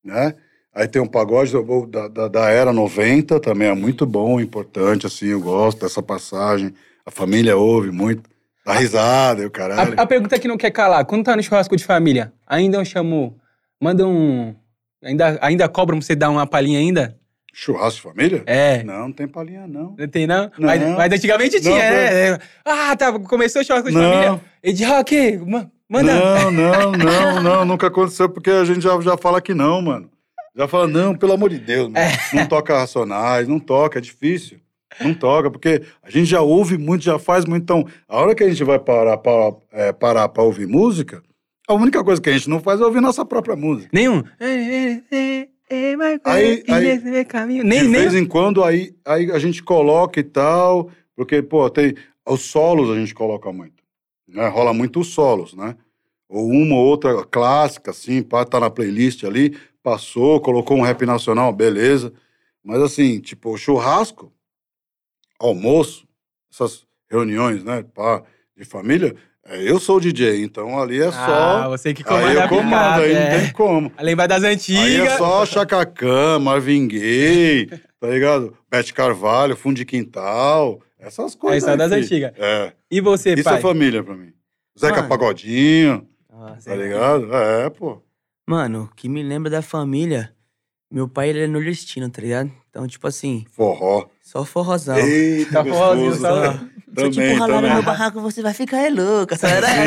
né? 0.02 0.34
Aí 0.74 0.86
tem 0.88 1.02
um 1.02 1.06
pagode 1.06 1.52
da, 1.88 2.08
da, 2.08 2.28
da 2.28 2.50
era 2.50 2.72
90, 2.72 3.38
também 3.40 3.68
é 3.68 3.74
muito 3.74 4.06
bom, 4.06 4.40
importante, 4.40 5.06
assim, 5.06 5.26
eu 5.26 5.40
gosto 5.40 5.80
dessa 5.80 6.02
passagem. 6.02 6.72
A 7.04 7.10
família 7.10 7.56
ouve 7.56 7.90
muito, 7.90 8.22
dá 8.64 8.74
risada, 8.74 9.42
e 9.42 9.46
o 9.46 9.50
caralho. 9.50 9.94
A, 9.98 10.02
a 10.02 10.06
pergunta 10.06 10.38
que 10.38 10.46
não 10.48 10.56
quer 10.56 10.70
calar, 10.70 11.04
quando 11.04 11.24
tá 11.24 11.34
no 11.36 11.42
churrasco 11.42 11.76
de 11.76 11.84
família, 11.84 12.32
ainda 12.46 12.78
eu 12.78 12.84
chamo, 12.84 13.36
manda 13.80 14.06
um, 14.06 14.54
ainda, 15.02 15.38
ainda 15.42 15.68
cobram 15.68 15.98
pra 15.98 16.06
você 16.06 16.14
dar 16.14 16.30
uma 16.30 16.46
palhinha 16.46 16.78
ainda? 16.78 17.18
Churrasco 17.52 17.96
de 17.96 18.02
família? 18.14 18.42
É. 18.46 18.84
Não, 18.84 19.08
não 19.08 19.12
tem 19.12 19.26
palhinha, 19.26 19.66
não. 19.66 19.96
Não 19.98 20.08
tem 20.08 20.26
não? 20.28 20.44
Não. 20.56 20.66
Mas, 20.66 20.80
mas 20.96 21.12
antigamente 21.12 21.60
tinha, 21.60 21.72
Não, 21.74 22.30
né? 22.32 22.38
Ah, 22.64 22.94
tá, 22.96 23.18
começou 23.18 23.62
o 23.62 23.64
churrasco 23.64 23.88
de 23.90 23.96
Não. 23.96 24.02
família. 24.12 24.40
E 24.62 24.72
de 24.72 24.84
rock, 24.84 25.38
ma- 25.38 25.68
manda. 25.88 26.14
Não, 26.14 26.50
não, 26.50 26.92
não, 26.92 27.42
não, 27.42 27.64
nunca 27.64 27.86
aconteceu, 27.86 28.28
porque 28.28 28.50
a 28.50 28.64
gente 28.64 28.80
já, 28.80 29.00
já 29.00 29.16
fala 29.16 29.40
que 29.40 29.54
não, 29.54 29.80
mano. 29.82 30.10
Já 30.56 30.66
fala, 30.66 30.88
não, 30.88 31.14
pelo 31.14 31.32
amor 31.32 31.50
de 31.50 31.58
Deus, 31.58 31.88
mano. 31.88 31.98
É. 31.98 32.12
não 32.34 32.46
toca 32.46 32.76
racionais, 32.76 33.46
não 33.46 33.58
toca, 33.60 33.98
é 33.98 34.02
difícil. 34.02 34.58
Não 35.00 35.14
toca, 35.14 35.50
porque 35.50 35.82
a 36.02 36.10
gente 36.10 36.24
já 36.26 36.40
ouve 36.40 36.76
muito, 36.76 37.04
já 37.04 37.18
faz 37.18 37.44
muito. 37.44 37.62
Então, 37.62 37.86
a 38.08 38.16
hora 38.16 38.34
que 38.34 38.42
a 38.42 38.48
gente 38.48 38.64
vai 38.64 38.78
parar 38.78 39.18
para 39.18 39.54
é, 39.72 39.92
parar 39.92 40.28
pra 40.28 40.42
ouvir 40.42 40.66
música, 40.66 41.22
a 41.68 41.74
única 41.74 42.02
coisa 42.02 42.20
que 42.20 42.28
a 42.28 42.32
gente 42.32 42.48
não 42.50 42.58
faz 42.58 42.80
é 42.80 42.84
ouvir 42.84 43.00
nossa 43.00 43.24
própria 43.24 43.54
música. 43.54 43.90
Nenhum. 43.92 44.24
Aí- 46.24 46.62
aí- 46.72 46.84
Nem, 47.62 47.80
de 47.82 47.88
vez 48.00 48.14
em 48.14 48.24
quando, 48.24 48.64
aí, 48.64 48.92
aí 49.04 49.30
a 49.30 49.38
gente 49.38 49.62
coloca 49.62 50.18
e 50.18 50.24
tal, 50.24 50.90
porque, 51.14 51.42
pô, 51.42 51.68
tem. 51.70 51.94
Os 52.26 52.42
solos 52.42 52.90
a 52.90 52.98
gente 52.98 53.14
coloca 53.14 53.52
muito. 53.52 53.77
Né? 54.28 54.46
Rola 54.48 54.72
muito 54.74 55.00
os 55.00 55.08
solos, 55.08 55.54
né? 55.54 55.74
Ou 56.28 56.46
uma 56.48 56.74
ou 56.74 56.84
outra 56.86 57.24
clássica, 57.24 57.90
assim, 57.90 58.22
pá, 58.22 58.44
tá 58.44 58.60
na 58.60 58.68
playlist 58.68 59.24
ali, 59.24 59.56
passou, 59.82 60.38
colocou 60.40 60.76
um 60.76 60.82
rap 60.82 61.06
nacional, 61.06 61.50
beleza. 61.52 62.12
Mas 62.62 62.82
assim, 62.82 63.18
tipo, 63.20 63.56
churrasco, 63.56 64.30
almoço, 65.38 66.06
essas 66.52 66.84
reuniões, 67.10 67.64
né, 67.64 67.84
pá, 67.94 68.22
de 68.56 68.64
família, 68.64 69.14
é, 69.46 69.62
eu 69.70 69.80
sou 69.80 69.96
o 69.96 70.00
DJ, 70.00 70.42
então 70.42 70.78
ali 70.78 71.00
é 71.00 71.06
Ah, 71.06 71.12
só. 71.62 71.68
você 71.70 71.94
que 71.94 72.02
aí 72.02 72.08
comanda 72.08 72.32
eu 72.34 72.42
a 72.42 72.48
comando, 72.48 72.64
picada, 72.68 73.02
aí 73.02 73.12
é. 73.12 73.32
não 73.32 73.40
tem 73.40 73.52
como. 73.52 73.92
Lembrar 73.98 74.26
das 74.26 74.44
Aí 74.44 74.52
antigas. 74.54 75.08
é 75.12 75.16
só 75.16 75.46
Chacacã, 75.46 76.38
Marvin 76.38 76.86
Gaye, 76.86 77.66
tá 77.98 78.08
ligado? 78.08 78.54
Bete 78.70 78.92
Carvalho, 78.92 79.56
Fundo 79.56 79.76
de 79.76 79.86
Quintal, 79.86 80.80
essas 80.98 81.34
coisas. 81.34 81.64
só 81.64 81.70
aí, 81.70 81.76
das 81.76 81.92
antigas. 81.92 82.32
É. 82.36 82.72
E 82.90 83.00
você, 83.00 83.34
Isso 83.34 83.44
pai? 83.44 83.58
é 83.58 83.60
família 83.60 84.02
pra 84.02 84.14
mim. 84.14 84.32
Zeca 84.78 84.96
Mano. 84.96 85.08
Pagodinho, 85.08 86.06
Nossa, 86.30 86.70
tá 86.70 86.76
ligado? 86.76 87.34
É, 87.34 87.70
pô. 87.70 88.00
Mano, 88.46 88.88
o 88.90 88.94
que 88.94 89.08
me 89.08 89.22
lembra 89.22 89.50
da 89.50 89.60
família, 89.62 90.32
meu 90.90 91.08
pai 91.08 91.30
ele 91.30 91.40
é 91.42 91.46
nordestino, 91.46 92.08
tá 92.08 92.22
ligado? 92.22 92.50
Então, 92.70 92.86
tipo 92.86 93.06
assim, 93.06 93.44
Forró. 93.50 94.06
só 94.22 94.44
forrozão. 94.44 94.96
Eita, 94.98 95.52
Tá 95.52 95.64
forrozinho, 95.64 96.14
só- 96.14 96.52
Se 96.52 97.04
eu 97.04 97.10
Também, 97.10 97.10
tipo 97.10 97.38
ralar 97.40 97.46
no 97.56 97.60
também. 97.60 97.74
meu 97.74 97.82
barraco, 97.82 98.20
você 98.20 98.40
vai 98.42 98.54
ficar 98.54 98.78
é 98.78 98.88
louca. 98.90 99.34
Essa 99.34 99.46
era 99.48 99.68
é. 99.68 99.84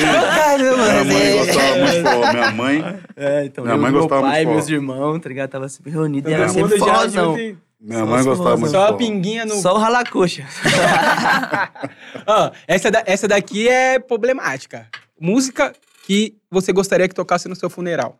Caramba, 0.00 1.04
Minha 1.04 1.04
mãe 1.04 1.22
é. 1.22 1.36
gostava 1.38 1.76
muito 1.78 1.92
de 1.94 2.02
forró. 2.02 2.32
Minha 2.32 2.50
mãe, 2.52 3.00
É, 3.16 3.44
então, 3.44 3.64
Minha 3.64 3.76
mãe 3.76 3.90
meu 3.92 4.00
gostava 4.02 4.22
pai, 4.22 4.44
muito 4.46 4.64
de 4.66 4.72
meus 4.78 4.86
forró. 4.86 4.94
irmãos, 4.94 5.20
tá 5.20 5.28
ligado? 5.28 5.50
Tava 5.50 5.68
sempre 5.68 5.90
reunido 5.92 6.28
e 6.28 6.32
Todo 6.32 6.40
era 6.42 6.48
sempre 6.48 6.78
forrozão. 6.78 7.38
e- 7.38 7.56
minha 7.84 7.98
Só 8.00 8.06
mãe 8.06 8.20
os 8.20 8.26
gostava 8.26 8.56
muito 8.56 8.66
de 8.66 8.70
Só 8.72 8.86
a 8.88 8.92
pinguinha 8.94 9.44
no. 9.44 9.54
Só 9.56 9.74
o 9.74 9.78
ralacoxa. 9.78 10.44
Ó, 12.26 12.50
essa, 12.66 12.90
da- 12.90 13.02
essa 13.06 13.28
daqui 13.28 13.68
é 13.68 13.98
problemática. 13.98 14.88
Música 15.20 15.72
que 16.06 16.36
você 16.50 16.72
gostaria 16.72 17.08
que 17.08 17.14
tocasse 17.14 17.48
no 17.48 17.54
seu 17.56 17.68
funeral. 17.70 18.18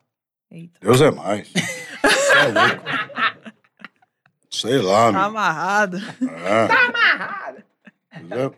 Eita. 0.51 0.79
Deus 0.81 1.01
é 1.01 1.11
mais. 1.11 1.49
Você 1.51 2.39
é 2.39 2.45
louco. 2.47 2.85
Sei 4.51 4.79
lá, 4.79 5.07
Tá 5.07 5.13
meu. 5.13 5.21
amarrado. 5.23 5.97
É. 5.99 6.67
Tá 6.69 6.87
amarrado. 6.87 7.65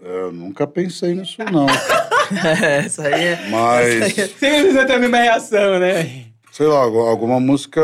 Eu 0.03 0.31
nunca 0.33 0.67
pensei 0.67 1.15
nisso, 1.15 1.37
não. 1.51 1.67
Essa 2.85 3.05
aí 3.07 3.25
é... 3.25 3.49
Mas, 3.49 4.13
Sempre 4.15 4.29
precisa 4.39 4.85
ter 4.85 4.93
a 4.95 4.99
mesma 4.99 5.17
reação, 5.19 5.79
né? 5.79 6.25
sei 6.53 6.67
lá, 6.67 6.79
algu- 6.81 7.07
alguma 7.09 7.41
música. 7.41 7.81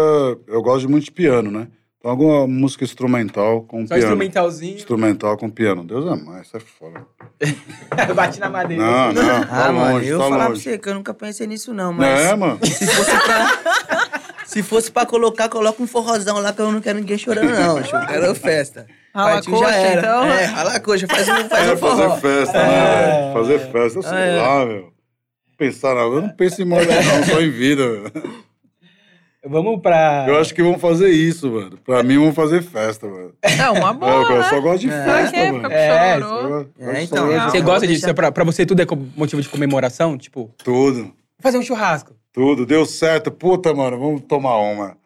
Eu 0.46 0.60
gosto 0.62 0.88
muito 0.90 1.04
de 1.04 1.10
piano, 1.12 1.50
né? 1.50 1.68
Então, 2.02 2.10
alguma 2.10 2.48
música 2.48 2.82
instrumental 2.82 3.62
com 3.62 3.82
Só 3.82 3.94
piano. 3.94 4.02
instrumentalzinho. 4.02 4.74
Instrumental 4.74 5.36
com 5.36 5.48
piano. 5.48 5.84
Deus 5.84 6.04
é 6.04 6.20
mais, 6.20 6.48
isso 6.48 6.56
é 6.56 6.60
foda. 6.60 7.06
Bate 8.12 8.40
na 8.40 8.50
madeira. 8.50 8.82
Não, 8.82 9.12
não. 9.12 9.44
Tá 9.46 9.66
Ah, 9.68 9.72
mano, 9.72 9.94
longe, 9.94 10.08
eu 10.08 10.18
tá 10.18 10.24
falar 10.24 10.46
pra 10.46 10.54
você 10.56 10.78
que 10.78 10.88
eu 10.88 10.94
nunca 10.94 11.14
pensei 11.14 11.46
nisso 11.46 11.72
não, 11.72 11.92
Não 11.92 11.98
mas... 12.00 12.20
é, 12.20 12.34
mano? 12.34 12.58
Se 12.66 12.86
fosse 12.88 13.10
pra... 13.20 14.22
Se 14.44 14.62
fosse 14.64 14.90
pra 14.90 15.06
colocar, 15.06 15.48
coloca 15.48 15.80
um 15.80 15.86
forrozão 15.86 16.38
lá 16.40 16.52
que 16.52 16.60
eu 16.60 16.70
não 16.72 16.80
quero 16.80 16.98
ninguém 16.98 17.16
chorando, 17.16 17.48
não. 17.52 17.78
Eu 17.78 18.06
quero 18.06 18.34
festa. 18.34 18.86
Rala 19.14 19.34
Partiu, 19.34 19.52
coxa, 19.52 19.70
já 19.70 19.76
era. 19.76 20.00
então? 20.00 20.24
É, 20.26 20.44
rala 20.44 20.72
a 20.74 20.80
coxa, 20.80 21.06
faz 21.06 21.28
um, 21.28 21.48
faz 21.48 21.68
É, 21.68 21.72
um 21.72 21.76
forró. 21.78 21.96
fazer 22.10 22.20
festa, 22.20 22.58
né, 22.58 23.06
velho? 23.06 23.32
Fazer 23.32 23.58
festa, 23.70 23.98
eu 23.98 24.02
sei 24.02 24.18
É. 24.18 24.42
lá, 24.42 24.66
meu. 24.66 24.92
Pensar, 25.56 25.94
não, 25.94 26.14
eu 26.16 26.22
não 26.22 26.28
penso 26.30 26.60
em 26.60 26.64
morte, 26.66 26.88
não, 26.88 27.24
só 27.24 27.40
em 27.40 27.50
vida, 27.50 27.82
meu. 27.86 28.02
Vamos 29.44 29.80
pra. 29.80 30.24
Eu 30.28 30.38
acho 30.38 30.54
que 30.54 30.62
vão 30.62 30.78
fazer 30.78 31.10
isso, 31.10 31.50
mano. 31.50 31.76
Pra 31.84 32.02
mim, 32.02 32.16
vão 32.16 32.32
fazer 32.32 32.62
festa, 32.62 33.08
mano. 33.08 33.32
É 33.42 33.70
uma 33.70 33.90
É, 33.90 33.92
boa, 33.92 34.22
eu 34.32 34.38
né? 34.38 34.42
só 34.48 34.60
gosto 34.60 34.78
de 34.80 34.88
É. 34.90 35.04
Festa, 35.04 35.32
quê? 35.36 35.52
mano. 35.52 35.72
É. 35.72 36.16
Eu 36.16 36.20
gosto- 36.20 36.70
É, 36.78 36.84
eu 36.98 37.02
então, 37.02 37.26
Você 37.26 37.60
gosta 37.60 37.62
vou 37.62 37.78
disso? 37.80 37.88
deixar- 37.88 38.14
Pra, 38.14 38.30
pra 38.30 38.44
você 38.44 38.64
tudo 38.64 38.80
é 38.82 38.86
motivo 39.16 39.42
de 39.42 39.48
comemoração? 39.48 40.16
Tipo, 40.16 40.50
Tudo, 40.62 41.12
fazer 41.40 41.58
um 41.58 41.62
churrasco. 41.62 42.14
tudo. 42.32 42.64
Deu 42.64 42.86
certo. 42.86 43.32
Puta, 43.32 43.74
mano, 43.74 43.98
vamos 43.98 44.22
tomar 44.28 44.56
uma. 44.58 44.96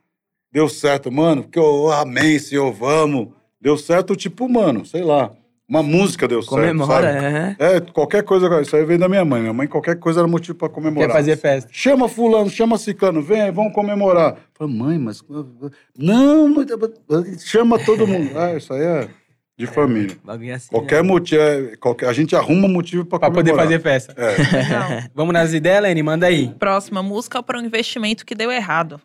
Deu 0.52 0.68
certo, 0.68 1.10
mano, 1.10 1.42
porque 1.42 1.58
eu 1.58 1.90
amei, 1.92 2.38
senhor, 2.38 2.70
vamos. 2.72 3.28
Deu 3.60 3.76
certo, 3.78 4.14
tipo, 4.14 4.46
mano, 4.48 4.84
sei 4.84 5.02
lá. 5.02 5.30
Uma 5.68 5.82
música 5.82 6.28
deu 6.28 6.40
certo, 6.42 6.50
Comemora, 6.50 7.56
é. 7.58 7.76
É, 7.76 7.80
qualquer 7.80 8.22
coisa, 8.22 8.60
isso 8.60 8.76
aí 8.76 8.84
vem 8.84 8.96
da 8.96 9.08
minha 9.08 9.24
mãe. 9.24 9.40
Minha 9.40 9.52
mãe, 9.52 9.66
qualquer 9.66 9.98
coisa 9.98 10.20
era 10.20 10.28
motivo 10.28 10.56
pra 10.56 10.68
comemorar. 10.68 11.08
Quer 11.08 11.14
fazer 11.14 11.36
festa. 11.36 11.68
Chama 11.72 12.08
fulano, 12.08 12.48
chama 12.48 12.78
ciclano, 12.78 13.20
vem 13.20 13.40
aí, 13.40 13.50
vamos 13.50 13.72
comemorar. 13.72 14.36
Falei, 14.54 14.72
mãe, 14.74 14.98
mas... 14.98 15.24
Não, 15.98 16.48
mas- 16.48 17.44
chama 17.44 17.80
todo 17.80 18.06
mundo. 18.06 18.30
Ah, 18.38 18.54
isso 18.54 18.72
aí 18.72 18.82
é 18.82 19.08
de 19.58 19.66
família. 19.66 20.16
Bagulho 20.22 20.54
assim. 20.54 20.68
Qualquer 20.68 21.02
né? 21.02 21.08
motivo, 21.08 21.42
é- 21.42 21.76
qualquer, 21.76 22.08
a 22.08 22.12
gente 22.12 22.36
arruma 22.36 22.68
motivo 22.68 23.04
pra, 23.04 23.18
Pra 23.18 23.30
poder 23.30 23.54
fazer 23.56 23.80
festa. 23.80 24.14
É. 24.16 24.36
Não. 24.68 25.08
Vamos 25.16 25.32
nas 25.32 25.52
ideias, 25.52 25.82
Lene? 25.82 26.02
Manda 26.02 26.26
aí. 26.26 26.54
Próxima 26.58 27.02
música 27.02 27.42
para 27.42 27.58
um 27.58 27.64
investimento 27.64 28.24
que 28.24 28.34
deu 28.34 28.52
errado. 28.52 29.00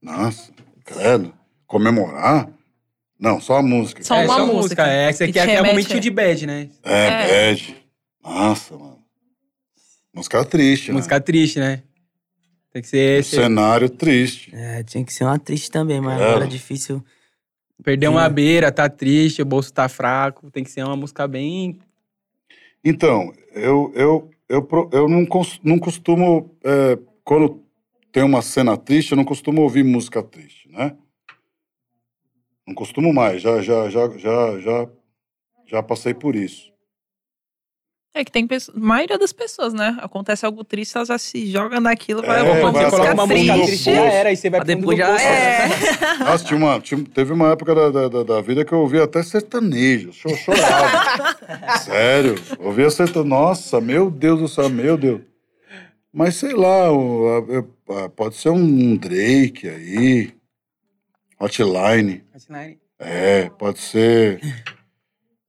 Nossa, 0.00 0.52
credo. 0.84 1.32
Comemorar? 1.66 2.48
Não, 3.22 3.40
só 3.40 3.58
a 3.58 3.62
música. 3.62 4.02
Só 4.02 4.16
é, 4.16 4.24
uma 4.24 4.34
só 4.34 4.40
música 4.46 4.56
música. 4.56 4.86
É, 4.88 5.08
essa 5.08 5.28
que 5.28 5.38
aqui 5.38 5.50
é, 5.50 5.54
é 5.54 5.62
um 5.62 5.66
momentinho 5.66 6.00
de 6.00 6.10
bad, 6.10 6.44
né? 6.44 6.68
É, 6.82 7.06
É. 7.06 7.28
bad. 7.52 7.76
Nossa, 8.20 8.76
mano. 8.76 8.98
Música 10.12 10.44
triste, 10.44 10.88
né? 10.88 10.94
Música 10.96 11.20
triste, 11.20 11.60
né? 11.60 11.82
Tem 12.72 12.82
que 12.82 12.88
ser 12.88 13.16
Um 13.16 13.20
esse. 13.20 13.36
cenário 13.36 13.88
triste. 13.88 14.50
É, 14.52 14.82
tinha 14.82 15.04
que 15.04 15.12
ser 15.12 15.22
uma 15.22 15.38
triste 15.38 15.70
também, 15.70 16.00
mas 16.00 16.16
Claro. 16.16 16.30
agora 16.32 16.44
é 16.46 16.48
difícil. 16.48 17.00
Perder 17.84 18.08
uma 18.08 18.28
beira, 18.28 18.72
tá 18.72 18.88
triste, 18.88 19.40
o 19.40 19.44
bolso 19.44 19.72
tá 19.72 19.88
fraco. 19.88 20.50
Tem 20.50 20.64
que 20.64 20.70
ser 20.70 20.82
uma 20.84 20.96
música 20.96 21.28
bem. 21.28 21.78
Então, 22.84 23.32
eu, 23.54 23.92
eu, 23.94 24.30
eu, 24.48 24.68
eu 24.92 25.08
não, 25.08 25.24
não 25.62 25.78
costumo, 25.78 26.50
é, 26.64 26.98
quando 27.22 27.62
tem 28.10 28.24
uma 28.24 28.42
cena 28.42 28.76
triste, 28.76 29.12
eu 29.12 29.16
não 29.16 29.24
costumo 29.24 29.62
ouvir 29.62 29.84
música 29.84 30.22
triste, 30.24 30.68
né? 30.70 30.96
Não 32.66 32.74
costumo 32.74 33.12
mais, 33.12 33.42
já, 33.42 33.60
já, 33.60 33.88
já, 33.88 34.08
já, 34.18 34.60
já, 34.60 34.88
já 35.66 35.82
passei 35.82 36.14
por 36.14 36.36
isso. 36.36 36.70
É 38.14 38.22
que 38.22 38.30
tem 38.30 38.46
pessoas, 38.46 38.76
a 38.76 38.80
maioria 38.80 39.18
das 39.18 39.32
pessoas, 39.32 39.72
né? 39.72 39.96
Acontece 40.02 40.44
algo 40.44 40.62
triste, 40.62 40.94
elas 40.96 41.08
já 41.08 41.16
se 41.16 41.50
jogam 41.50 41.80
naquilo, 41.80 42.22
É, 42.22 42.26
vai 42.26 42.60
quando 42.60 42.74
vai 42.74 42.84
você 42.84 42.90
coloca 42.90 43.14
uma 43.14 43.26
ficar 43.26 43.36
música 43.56 43.66
triste, 43.66 43.84
já 43.84 44.00
era. 44.04 44.28
Aí 44.28 44.36
você 44.36 44.50
vai 44.50 44.60
pro 44.60 44.96
já 44.96 45.06
bolso. 45.08 45.24
É. 45.24 46.18
Nossa, 46.18 46.44
tinha 46.44 46.56
uma, 46.58 46.78
tinha- 46.80 47.04
teve 47.14 47.32
uma 47.32 47.52
época 47.52 47.74
da, 47.74 47.90
da, 47.90 48.08
da- 48.08 48.22
da 48.22 48.40
vida 48.42 48.66
que 48.66 48.72
eu 48.72 48.80
ouvia 48.80 49.04
até 49.04 49.22
sertanejo, 49.22 50.12
cho- 50.12 50.28
chorava. 50.36 51.38
Sério, 51.82 52.34
ouvia 52.58 52.90
sertanejo. 52.90 53.24
Nossa, 53.30 53.80
meu 53.80 54.10
Deus 54.10 54.40
do 54.40 54.46
céu, 54.48 54.68
meu 54.68 54.98
Deus. 54.98 55.22
Mas 56.12 56.34
sei 56.36 56.52
lá, 56.52 56.88
pode 58.14 58.34
ser 58.36 58.50
um 58.50 58.94
Drake 58.94 59.66
aí, 59.66 60.34
Hotline. 61.44 62.22
É, 62.98 63.50
pode 63.50 63.78
ser. 63.80 64.40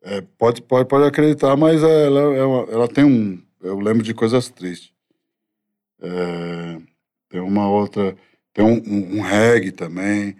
é, 0.04 0.22
pode, 0.38 0.62
pode, 0.62 0.88
pode 0.88 1.06
acreditar, 1.06 1.56
mas 1.56 1.82
ela, 1.84 2.20
é 2.36 2.44
uma- 2.44 2.72
ela 2.72 2.88
tem 2.88 3.04
um. 3.04 3.42
Eu 3.62 3.80
lembro 3.80 4.04
de 4.04 4.14
coisas 4.14 4.50
tristes. 4.50 4.92
É, 6.02 6.78
tem 7.30 7.42
uma 7.42 7.70
outra. 7.70 8.16
Tem 8.54 8.64
um, 8.66 8.82
um, 8.86 9.18
um 9.18 9.22
reggae 9.22 9.72
também. 9.72 10.36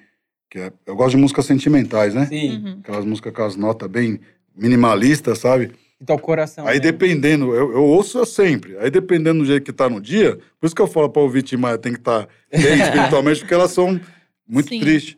Que 0.50 0.60
é, 0.60 0.74
eu 0.86 0.96
gosto 0.96 1.12
de 1.16 1.18
músicas 1.22 1.46
sentimentais, 1.46 2.14
né? 2.14 2.26
Sim. 2.26 2.58
Uhum. 2.58 2.80
Aquelas 2.84 3.06
músicas 3.06 3.34
com 3.34 3.44
as 3.44 3.56
notas 3.56 3.90
bem 3.90 4.20
minimalistas, 4.56 5.40
sabe? 5.40 5.72
Então, 6.02 6.18
coração. 6.18 6.68
Aí 6.68 6.76
né? 6.76 6.82
dependendo, 6.82 7.56
eu, 7.56 7.72
eu 7.72 7.84
ouço 7.84 8.24
sempre. 8.26 8.78
Aí 8.78 8.92
dependendo 8.92 9.40
do 9.40 9.46
jeito 9.46 9.64
que 9.64 9.72
tá 9.72 9.90
no 9.90 10.02
dia, 10.02 10.38
por 10.60 10.66
isso 10.68 10.76
que 10.76 10.82
eu 10.82 10.88
falo 10.88 11.10
pra 11.10 11.22
ouvir 11.22 11.44
Tim 11.44 11.56
Maia, 11.58 11.78
tem 11.78 11.94
que 11.94 12.00
estar 12.00 12.28
bem 12.52 12.76
espiritualmente, 12.82 13.40
porque 13.40 13.54
elas 13.54 13.72
são 13.72 14.00
muito 14.48 14.70
Sim. 14.70 14.82
tristes. 14.82 15.16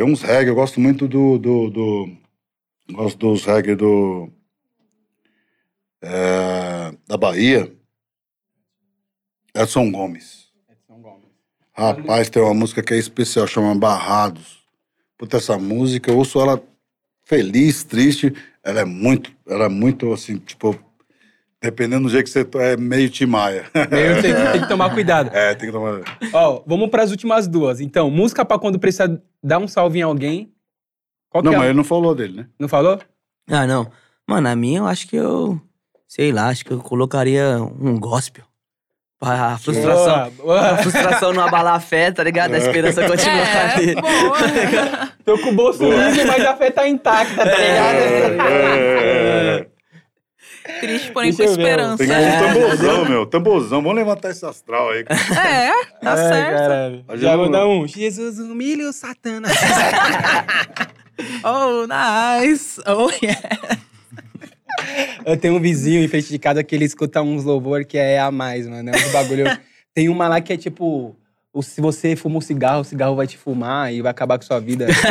Tem 0.00 0.10
uns 0.10 0.22
reggae, 0.22 0.48
eu 0.48 0.54
gosto 0.54 0.80
muito 0.80 1.06
do. 1.06 1.36
do, 1.36 1.68
do 1.68 2.08
gosto 2.90 3.18
dos 3.18 3.44
reggae 3.44 3.74
do. 3.74 4.30
é, 6.00 6.94
da 7.06 7.18
Bahia. 7.18 7.70
Edson 9.54 9.90
Gomes. 9.90 10.48
Edson 10.70 11.02
Gomes. 11.02 11.28
Rapaz, 11.74 12.30
tem 12.30 12.42
uma 12.42 12.54
música 12.54 12.82
que 12.82 12.94
é 12.94 12.96
especial, 12.96 13.46
chama 13.46 13.74
Barrados. 13.74 14.60
Puta, 15.18 15.36
essa 15.36 15.58
música, 15.58 16.10
eu 16.10 16.16
ouço 16.16 16.40
ela 16.40 16.62
feliz, 17.22 17.84
triste. 17.84 18.32
Ela 18.64 18.80
é 18.80 18.84
muito, 18.86 19.30
ela 19.46 19.66
é 19.66 19.68
muito 19.68 20.14
assim, 20.14 20.38
tipo, 20.38 20.82
dependendo 21.60 22.04
do 22.04 22.10
jeito 22.10 22.24
que 22.24 22.30
você 22.30 22.42
tá, 22.42 22.62
é 22.62 22.74
meio 22.74 23.10
Timaya. 23.10 23.66
Meio 23.74 24.22
tem, 24.22 24.34
tem 24.52 24.62
que 24.62 24.68
tomar 24.72 24.94
cuidado. 24.94 25.28
É, 25.34 25.54
tem 25.54 25.66
que 25.66 25.72
tomar. 25.72 26.00
Ó, 26.32 26.62
vamos 26.66 26.88
pras 26.88 27.10
últimas 27.10 27.46
duas. 27.46 27.80
Então, 27.82 28.10
música 28.10 28.46
pra 28.46 28.58
quando 28.58 28.78
precisa 28.78 29.22
dar 29.42 29.58
um 29.58 29.68
salve 29.68 29.98
em 29.98 30.02
alguém. 30.02 30.52
Qual 31.28 31.42
Não, 31.42 31.50
que 31.52 31.54
é? 31.56 31.58
mas 31.58 31.68
ele 31.68 31.76
não 31.76 31.84
falou 31.84 32.14
dele, 32.14 32.36
né? 32.38 32.46
Não 32.58 32.68
falou? 32.68 32.98
Ah, 33.48 33.66
não. 33.66 33.90
Mano, 34.26 34.48
a 34.48 34.56
minha 34.56 34.78
eu 34.80 34.86
acho 34.86 35.06
que 35.08 35.16
eu. 35.16 35.60
Sei 36.06 36.32
lá, 36.32 36.48
acho 36.48 36.64
que 36.64 36.72
eu 36.72 36.78
colocaria 36.80 37.58
um 37.60 37.98
gospel. 37.98 38.44
Pra 39.18 39.48
a 39.52 39.58
frustração. 39.58 40.30
Boa, 40.30 40.30
boa. 40.30 40.60
A 40.70 40.76
frustração 40.78 41.32
não 41.32 41.44
abalar 41.44 41.74
a 41.74 41.80
fé, 41.80 42.10
tá 42.10 42.24
ligado? 42.24 42.54
A 42.54 42.58
esperança 42.58 43.06
continuar 43.06 43.74
ali. 43.76 43.90
É, 43.90 43.94
boa. 44.00 45.08
Tô 45.24 45.38
com 45.38 45.50
o 45.50 45.54
bolso 45.54 45.84
liso, 45.84 46.26
mas 46.26 46.44
a 46.44 46.56
fé 46.56 46.70
tá 46.70 46.88
intacta, 46.88 47.36
tá 47.36 47.44
ligado? 47.44 48.40
É. 48.48 49.66
Triste, 50.80 51.12
porém 51.12 51.30
com 51.30 51.38
Deixa 51.38 51.54
ver, 51.56 51.62
esperança. 51.62 51.96
Tem 51.98 52.06
que 52.06 52.12
ir 52.12 52.38
com 52.38 52.54
tamborzão, 52.54 53.04
meu. 53.04 53.26
Tamborzão. 53.26 53.82
Vamos 53.82 53.96
levantar 53.96 54.30
esse 54.30 54.44
astral 54.44 54.90
aí. 54.90 55.00
É, 55.00 55.84
tá 56.00 56.12
Ai, 56.12 56.16
certo. 56.16 56.56
caralho. 56.56 57.04
Já 57.14 57.36
vou 57.36 57.50
dar 57.50 57.66
um. 57.66 57.86
Jesus 57.86 58.38
humilha 58.38 58.88
o 58.88 58.92
Satanás. 58.92 59.56
Oh, 61.44 61.86
nice. 61.86 62.80
Oh, 62.86 63.10
yeah. 63.22 63.42
Eu 65.24 65.36
tenho 65.36 65.56
um 65.56 65.60
vizinho 65.60 66.02
em 66.02 66.08
frente 66.08 66.28
de 66.28 66.38
casa 66.38 66.64
que 66.64 66.74
ele 66.74 66.84
escuta 66.84 67.20
uns 67.22 67.44
louvor 67.44 67.84
que 67.84 67.98
é 67.98 68.18
a 68.18 68.30
mais, 68.30 68.66
mano. 68.66 68.90
É 68.90 68.96
uns 68.96 69.12
bagulho. 69.12 69.44
Tem 69.92 70.08
uma 70.08 70.28
lá 70.28 70.40
que 70.40 70.52
é 70.52 70.56
tipo. 70.56 71.16
O- 71.52 71.62
Se 71.62 71.80
você 71.80 72.14
fuma 72.16 72.38
um 72.38 72.40
cigarro, 72.40 72.80
o 72.80 72.84
cigarro 72.84 73.16
vai 73.16 73.26
te 73.26 73.36
fumar 73.36 73.92
e 73.92 74.00
vai 74.02 74.10
acabar 74.10 74.38
com 74.38 74.44
sua 74.44 74.60
vida. 74.60 74.86
Isso? 74.90 75.04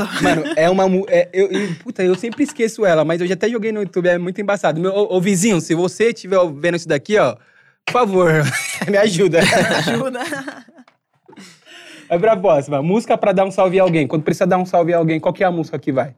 Mano, 0.22 0.44
é 0.56 0.68
uma. 0.70 0.84
É, 1.08 1.28
eu, 1.32 1.50
eu- 1.50 1.74
puta, 1.76 2.02
eu 2.02 2.14
sempre 2.14 2.42
esqueço 2.44 2.84
ela, 2.86 3.04
mas 3.04 3.20
eu 3.20 3.26
já 3.26 3.34
até 3.34 3.48
joguei 3.48 3.72
no 3.72 3.80
YouTube, 3.82 4.08
é 4.08 4.18
muito 4.18 4.40
embaçado. 4.40 4.80
Meu, 4.80 4.92
ô, 4.92 5.16
ô, 5.16 5.20
vizinho, 5.20 5.60
se 5.60 5.74
você 5.74 6.08
estiver 6.08 6.38
vendo 6.54 6.76
isso 6.76 6.88
daqui, 6.88 7.18
ó, 7.18 7.36
por 7.86 7.92
favor, 7.92 8.30
me 8.90 8.96
ajuda. 8.96 9.40
Ajuda. 9.78 10.20
Vai 12.08 12.18
pra 12.18 12.36
próxima. 12.36 12.82
Música 12.82 13.16
pra 13.16 13.32
dar 13.32 13.44
um 13.44 13.50
salve 13.50 13.80
a 13.80 13.82
alguém. 13.82 14.06
Quando 14.06 14.22
precisa 14.22 14.46
dar 14.46 14.58
um 14.58 14.66
salve 14.66 14.92
a 14.92 14.98
alguém, 14.98 15.18
qual 15.18 15.32
que 15.32 15.42
é 15.42 15.46
a 15.46 15.50
música 15.50 15.78
que 15.78 15.90
vai? 15.92 16.14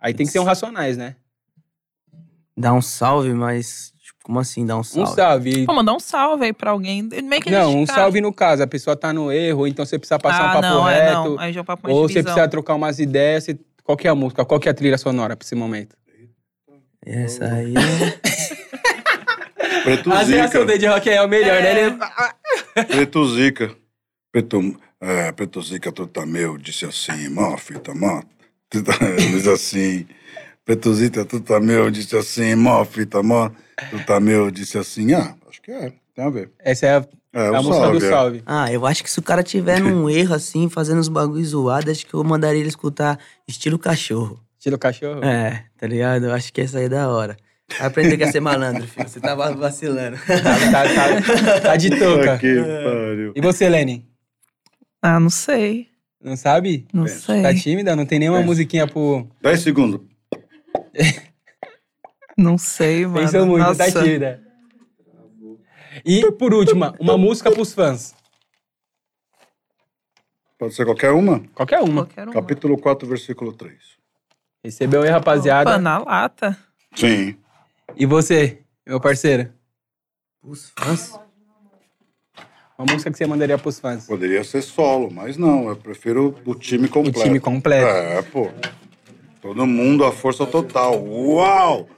Aí 0.00 0.14
tem 0.14 0.24
que 0.26 0.32
ser 0.32 0.38
um 0.38 0.44
Racionais, 0.44 0.96
né? 0.96 1.16
Dá 2.56 2.72
um 2.72 2.80
salve, 2.82 3.32
mas. 3.34 3.92
Como 4.28 4.40
assim 4.40 4.66
dá 4.66 4.76
um 4.76 4.80
Um 4.80 4.84
salve? 4.84 5.14
salve. 5.16 5.64
Pô, 5.64 5.72
mandar 5.72 5.94
um 5.94 5.98
salve 5.98 6.44
aí 6.44 6.52
pra 6.52 6.72
alguém. 6.72 7.02
Meio 7.24 7.40
que 7.40 7.50
Não, 7.50 7.78
um 7.80 7.86
salve 7.86 8.20
no 8.20 8.30
caso. 8.30 8.62
A 8.62 8.66
pessoa 8.66 8.94
tá 8.94 9.10
no 9.10 9.32
erro, 9.32 9.66
então 9.66 9.86
você 9.86 9.98
precisa 9.98 10.18
passar 10.18 10.42
ah, 10.42 10.50
um 10.50 10.52
papo 10.52 10.60
não, 10.74 10.86
é, 10.86 11.00
reto. 11.08 11.30
não. 11.30 11.40
Aí 11.40 11.50
já 11.50 11.60
é 11.60 11.62
um 11.62 11.64
papo 11.64 11.90
ou 11.90 12.06
você 12.06 12.22
precisa 12.22 12.46
trocar 12.46 12.74
umas 12.74 12.98
ideias. 12.98 13.44
você- 13.44 13.58
Qual 13.82 13.96
que 13.96 14.06
é 14.06 14.10
a 14.10 14.14
música? 14.14 14.44
Qual 14.44 14.60
que 14.60 14.68
é 14.68 14.70
a 14.70 14.74
trilha 14.74 14.98
sonora 14.98 15.34
pra 15.34 15.46
esse 15.46 15.54
momento? 15.54 15.96
Essa 17.06 17.46
aí. 17.46 17.72
é- 17.74 18.18
Preto 19.82 20.12
A 20.12 20.18
reação 20.22 20.60
Zica. 20.60 20.64
dele 20.66 20.78
de 20.78 20.86
rock 20.86 21.08
é 21.08 21.22
o 21.22 21.28
melhor, 21.28 21.62
né? 21.62 21.80
Ele... 21.86 21.96
Preto 22.86 23.26
Zica. 23.34 23.74
Preto, 24.30 24.76
é, 25.00 25.32
Preto 25.32 25.62
Zica, 25.62 25.90
tu 25.90 26.06
tá 26.06 26.26
meu, 26.26 26.58
disse 26.58 26.84
assim, 26.84 27.30
mó 27.30 27.56
fita, 27.56 27.94
mó. 27.94 28.20
Tu 28.68 28.82
tá, 28.82 28.92
diz 29.16 29.46
assim. 29.48 30.06
Preto 30.68 30.92
Zica, 30.92 31.24
tu 31.24 31.40
tá 31.40 31.58
meu, 31.58 31.90
disse 31.90 32.14
assim, 32.14 32.54
mó 32.54 32.84
fita, 32.84 33.22
mó. 33.22 33.48
Tu 33.88 34.04
tá 34.04 34.20
meu, 34.20 34.50
disse 34.50 34.76
assim. 34.76 35.14
Ah, 35.14 35.34
acho 35.48 35.62
que 35.62 35.70
é, 35.70 35.94
tem 36.14 36.22
a 36.26 36.28
ver. 36.28 36.50
Essa 36.58 36.86
é 36.86 36.90
a, 36.98 37.06
É, 37.32 37.46
a 37.48 37.52
música 37.62 37.74
salve, 37.76 37.98
do 37.98 38.04
é. 38.04 38.08
salve. 38.10 38.42
Ah, 38.44 38.70
eu 38.70 38.84
acho 38.86 39.02
que 39.02 39.10
se 39.10 39.18
o 39.18 39.22
cara 39.22 39.42
tiver 39.42 39.80
num 39.80 40.10
erro 40.12 40.34
assim, 40.34 40.68
fazendo 40.68 40.98
os 40.98 41.08
bagulhos 41.08 41.48
zoados, 41.48 41.90
acho 41.90 42.06
que 42.06 42.12
eu 42.12 42.22
mandaria 42.22 42.60
ele 42.60 42.68
escutar 42.68 43.18
estilo 43.48 43.78
cachorro. 43.78 44.38
Estilo 44.58 44.76
cachorro. 44.78 45.24
É, 45.24 45.64
tá 45.78 45.86
ligado? 45.86 46.26
Eu 46.26 46.34
acho 46.34 46.52
que 46.52 46.60
essa 46.60 46.76
aí 46.78 46.84
é 46.84 46.88
da 46.90 47.08
hora. 47.08 47.34
Vai 47.78 47.86
aprender 47.86 48.18
que 48.18 48.24
é 48.24 48.30
ser 48.30 48.40
malandro, 48.40 48.86
filho. 48.86 49.08
Você 49.08 49.20
tava 49.20 49.50
vacilando. 49.54 50.18
Tá, 50.26 50.84
tá- 50.84 51.60
tá 51.62 51.76
de 51.76 51.88
touca. 51.98 52.36
Que 52.36 52.56
pariu. 52.56 53.32
E 53.34 53.40
você, 53.40 53.70
Lenny? 53.70 54.04
Ah, 55.00 55.18
não 55.18 55.30
sei. 55.30 55.86
Não 56.22 56.36
sabe? 56.36 56.86
Não 56.92 57.04
Pensa. 57.04 57.32
sei. 57.32 57.42
Tá 57.42 57.54
tímida? 57.54 57.96
Não 57.96 58.04
tem 58.04 58.18
nenhuma 58.18 58.38
Pensa. 58.38 58.46
musiquinha 58.48 58.86
pro. 58.86 59.26
10 59.40 59.60
segundos. 59.60 60.00
Não 62.36 62.56
sei, 62.56 63.06
mano. 63.06 63.20
Pensou 63.26 63.46
muito, 63.46 63.64
Nossa. 63.64 63.92
tá 63.92 64.02
tímida. 64.02 64.42
E, 66.04 66.30
por 66.32 66.54
último, 66.54 66.94
uma 67.00 67.18
música 67.18 67.50
pros 67.50 67.72
fãs. 67.74 68.14
Pode 70.58 70.74
ser 70.74 70.84
qualquer 70.84 71.10
uma? 71.12 71.40
Qualquer 71.54 71.80
uma. 71.80 72.04
Qualquer 72.04 72.24
uma. 72.24 72.32
Capítulo 72.32 72.78
4, 72.78 73.08
versículo 73.08 73.52
3. 73.52 73.76
Recebeu 74.64 75.02
aí, 75.02 75.08
rapaziada. 75.08 75.70
Opa, 75.70 75.78
na 75.80 75.98
lata. 75.98 76.58
Sim. 76.94 77.36
E 77.96 78.06
você, 78.06 78.62
meu 78.86 79.00
parceiro? 79.00 79.52
Os 80.42 80.70
fãs. 80.70 81.18
Uma 82.76 82.92
música 82.92 83.10
que 83.10 83.18
você 83.18 83.26
mandaria 83.26 83.58
pros 83.58 83.80
fãs? 83.80 84.06
Poderia 84.06 84.44
ser 84.44 84.62
solo, 84.62 85.10
mas 85.10 85.36
não. 85.36 85.68
Eu 85.68 85.76
prefiro 85.76 86.36
o 86.44 86.54
time 86.54 86.86
O 86.86 86.90
completo. 86.90 87.22
time 87.22 87.40
completo. 87.40 87.86
É, 87.88 88.22
pô. 88.22 88.50
Todo 89.48 89.66
mundo 89.66 90.04
à 90.04 90.12
força 90.12 90.44
total. 90.44 91.02
Uau! 91.02 91.88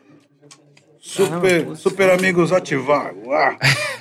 Super, 1.01 1.75
super 1.77 2.11
amigos 2.11 2.53
ativar. 2.53 3.13
Uau! 3.13 3.57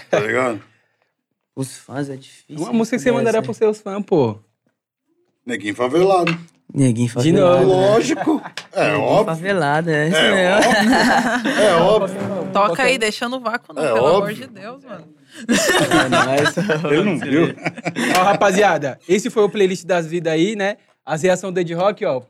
Tá 0.07 0.19
ligado? 0.19 0.61
Os 1.55 1.75
fãs 1.75 2.11
é 2.11 2.15
difícil. 2.15 2.63
Uma 2.63 2.71
música 2.71 2.95
que 2.97 3.01
você 3.01 3.11
mandaria 3.11 3.41
pros 3.41 3.57
seus 3.57 3.81
fãs, 3.81 4.05
pô. 4.05 4.37
Neguinho 5.43 5.73
favelado. 5.73 6.37
Neguinho 6.71 7.07
De 7.07 7.13
favelado. 7.15 7.65
novo. 7.65 7.71
Lógico. 7.73 8.41
É 8.71 8.83
Neguinho 8.91 9.01
óbvio. 9.03 9.25
favelado, 9.35 9.89
é 9.89 10.07
isso 10.09 10.17
É 10.17 10.31
mesmo. 10.35 10.71
É 11.59 11.73
óbvio. 11.77 12.19
Toca 12.53 12.83
aí, 12.83 12.99
deixando 12.99 13.37
o 13.37 13.39
vácuo, 13.39 13.73
não, 13.73 13.83
É 13.83 13.93
pelo 13.93 14.05
amor 14.05 14.21
óbvio. 14.21 14.35
de 14.35 14.45
Deus, 14.47 14.83
mano. 14.85 15.07
É 15.47 16.09
nóis. 16.09 16.57
Ele 16.93 17.03
não 17.03 17.17
viu. 17.17 17.55
Ó, 18.19 18.23
rapaziada, 18.23 18.99
esse 19.09 19.31
foi 19.31 19.41
o 19.43 19.49
playlist 19.49 19.85
das 19.87 20.05
vidas 20.05 20.31
aí, 20.33 20.55
né? 20.55 20.77
As 21.03 21.23
reações 21.23 21.51
do 21.51 21.59
Ed 21.59 21.73
Rock, 21.73 22.05
ó. 22.05 22.21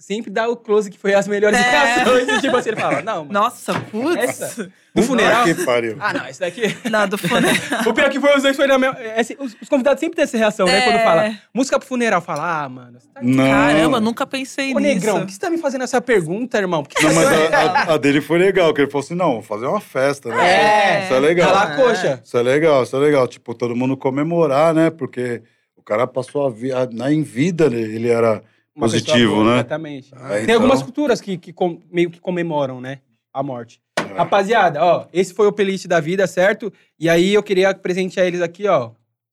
Sempre 0.00 0.30
dá 0.30 0.48
o 0.48 0.56
close 0.56 0.90
que 0.90 0.98
foi 0.98 1.12
as 1.12 1.28
melhores 1.28 1.58
É. 1.58 1.62
reações. 1.62 2.26
E, 2.26 2.40
tipo 2.40 2.56
assim, 2.56 2.70
ele 2.70 2.80
fala, 2.80 3.02
não, 3.02 3.18
mano, 3.26 3.32
Nossa, 3.32 3.74
putz. 3.78 4.16
essa? 4.16 4.70
Do 4.94 5.02
funeral? 5.02 5.42
Ah, 5.42 5.44
que 5.44 5.54
pariu. 5.64 5.96
Ah, 6.00 6.12
não, 6.14 6.26
esse 6.26 6.40
daqui... 6.40 6.62
Não, 6.90 7.06
do 7.06 7.18
funeral. 7.18 7.54
O 7.86 7.92
pior 7.92 8.08
que 8.08 8.18
foi 8.18 8.34
os 8.34 8.42
dois 8.42 8.56
foi 8.56 8.66
na 8.66 8.78
mesma... 8.78 8.96
esse- 9.18 9.36
Os, 9.38 9.54
os 9.60 9.68
convidados 9.68 10.00
sempre 10.00 10.16
têm 10.16 10.22
essa 10.24 10.36
reação, 10.38 10.66
né? 10.66 10.78
É. 10.78 10.80
Quando 10.80 11.04
fala 11.04 11.38
música 11.54 11.78
pro 11.78 11.86
funeral, 11.86 12.20
fala, 12.22 12.64
ah, 12.64 12.68
mano... 12.68 12.98
Tá... 13.14 13.20
Não. 13.22 13.44
Caramba, 13.46 14.00
nunca 14.00 14.26
pensei 14.26 14.74
Ô, 14.74 14.78
nisso. 14.78 14.94
Negrão, 14.94 15.18
por 15.18 15.26
que 15.26 15.32
você 15.34 15.38
tá 15.38 15.50
me 15.50 15.58
fazendo 15.58 15.84
essa 15.84 16.00
pergunta, 16.00 16.56
irmão? 16.58 16.82
Por 16.82 16.88
que 16.96 17.02
Não, 17.04 17.14
mas 17.14 17.28
a, 17.28 17.60
a- 17.90 17.94
a 17.94 17.96
dele 17.98 18.20
foi 18.22 18.38
legal, 18.38 18.72
que 18.72 18.80
ele 18.80 18.90
falou 18.90 19.04
assim, 19.04 19.14
não, 19.14 19.32
vou 19.34 19.42
fazer 19.42 19.66
uma 19.66 19.80
festa, 19.82 20.30
né? 20.30 21.00
É. 21.02 21.04
Isso 21.04 21.14
é 21.14 21.20
legal. 21.20 21.52
Calar 21.52 21.72
a 21.72 21.76
coxa. 21.76 22.20
Isso 22.24 22.38
é 22.38 22.42
legal, 22.42 22.82
isso 22.82 22.96
é 22.96 22.98
legal. 22.98 23.28
Tipo, 23.28 23.54
todo 23.54 23.76
mundo 23.76 23.96
comemorar, 23.98 24.72
né? 24.74 24.88
Porque 24.90 25.42
o 25.76 25.82
cara 25.82 26.06
passou 26.06 26.46
a 26.46 26.50
vida... 26.50 26.88
Na, 26.90 27.12
em 27.12 27.22
vida, 27.22 27.66
ele, 27.66 27.80
ele 27.80 28.08
era 28.08 28.42
Uma 28.74 28.86
positivo, 28.86 29.34
boa, 29.36 29.44
né? 29.46 29.54
Exatamente. 29.56 30.14
É, 30.14 30.28
Tem 30.34 30.42
então- 30.44 30.54
algumas 30.56 30.82
culturas 30.82 31.20
que, 31.20 31.36
que 31.36 31.52
com- 31.52 31.80
meio 31.90 32.10
que 32.10 32.20
comemoram, 32.20 32.80
né? 32.80 33.00
A 33.32 33.42
morte. 33.42 33.80
É. 33.98 34.14
Rapaziada, 34.16 34.82
ó, 34.84 35.06
esse 35.12 35.34
foi 35.34 35.46
o 35.46 35.52
playlist 35.52 35.86
da 35.86 36.00
vida, 36.00 36.26
certo? 36.26 36.72
E 36.98 37.08
aí 37.08 37.34
eu 37.34 37.42
queria 37.42 37.72
presentear 37.74 38.26
eles 38.26 38.40
aqui, 38.40 38.66
ó. 38.66 38.90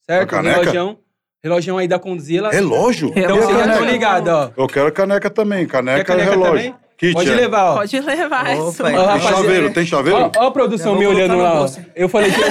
Certo? 0.09 0.23
Um 0.27 0.27
caneca? 0.37 0.59
relojão. 0.61 0.97
Relojão 1.43 1.77
aí 1.77 1.87
da 1.87 1.99
Condzilla. 1.99 2.49
Relógio? 2.51 3.09
Então 3.09 3.21
Relógio. 3.35 3.45
vocês 3.47 3.59
já 3.65 3.71
estão 3.73 3.85
ligados, 3.89 4.29
ó. 4.31 4.51
Eu 4.57 4.67
quero 4.67 4.91
caneca 4.91 5.29
também, 5.29 5.65
Quer 5.65 5.71
caneca, 5.71 6.03
caneca 6.03 6.27
e 6.27 6.29
relógio. 6.31 6.55
também? 6.71 6.75
Kit, 6.97 7.13
Pode 7.13 7.29
é. 7.31 7.35
levar, 7.35 7.63
ó. 7.71 7.75
Pode 7.75 7.99
levar 7.99 8.41
Opa, 8.57 8.69
isso. 8.69 8.83
aí. 8.85 8.95
Ó, 8.95 8.97
Tem 8.97 9.05
rapaziada. 9.05 9.35
chaveiro, 9.37 9.73
tem 9.73 9.85
chaveiro? 9.85 10.19
Ó, 10.19 10.31
ó 10.35 10.47
a 10.47 10.51
produção 10.51 10.95
me 10.97 11.05
vou 11.05 11.13
olhando 11.13 11.37
lá, 11.37 11.53
no 11.55 11.65
ó. 11.65 11.69
Eu 11.95 12.09
falei 12.09 12.31
que, 12.31 12.41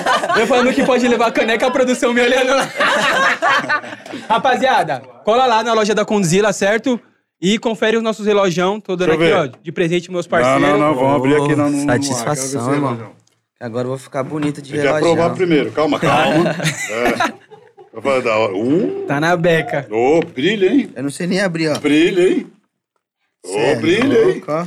eu 0.41 0.47
falando 0.47 0.73
que 0.73 0.85
pode 0.85 1.09
levar 1.09 1.33
caneca, 1.33 1.67
a 1.67 1.71
produção 1.71 2.13
me 2.13 2.21
olhando 2.21 2.55
lá. 2.55 2.69
Rapaziada, 4.29 5.01
cola 5.25 5.47
lá 5.47 5.65
na 5.65 5.73
loja 5.73 5.95
da 5.95 6.05
Condzilla, 6.05 6.53
certo? 6.53 7.01
E 7.43 7.59
confere 7.59 7.97
os 7.97 8.03
nossos 8.05 8.25
relojão. 8.25 8.81
Tô 8.81 8.95
dando 8.97 9.13
aqui, 9.13 9.33
ó, 9.33 9.49
de 9.63 9.73
presente 9.73 10.11
meus 10.13 10.27
Não, 10.27 10.31
parceiros. 10.31 10.61
não, 10.63 10.79
não, 10.79 10.95
vamos 10.95 11.17
abrir 11.17 11.35
aqui 11.43 11.57
no, 11.57 11.69
no, 11.69 11.71
no 11.71 11.85
Satisfação, 11.87 12.29
ar, 12.29 12.35
esse 12.35 12.57
irmão. 12.77 12.99
Agora 13.59 13.85
eu 13.85 13.89
vou 13.91 13.99
ficar 13.99 14.23
bonito 14.23 14.63
de 14.63 14.71
Tem 14.73 14.81
que 14.81 14.87
relógio. 14.87 15.11
aprovar 15.13 15.35
primeiro, 15.35 15.73
calma, 15.73 15.99
calma. 15.99 16.51
é. 16.91 17.33
Eu 17.93 18.03
falei, 18.03 18.23
da 18.23 18.37
hora. 18.37 18.55
Uh, 18.55 19.05
Tá 19.09 19.19
na 19.21 19.37
beca. 19.37 19.87
ô, 19.91 20.21
brilha, 20.21 20.67
hein? 20.71 20.91
Eu 20.95 21.03
não 21.03 21.11
sei 21.11 21.27
nem 21.27 21.41
abrir, 21.41 21.69
ó. 21.69 21.79
Brilha, 21.79 22.29
hein? 22.29 22.47
Ô, 23.47 23.59
é 23.59 23.75
brilha, 23.77 24.31
hein? 24.31 24.43
ó. 24.47 24.67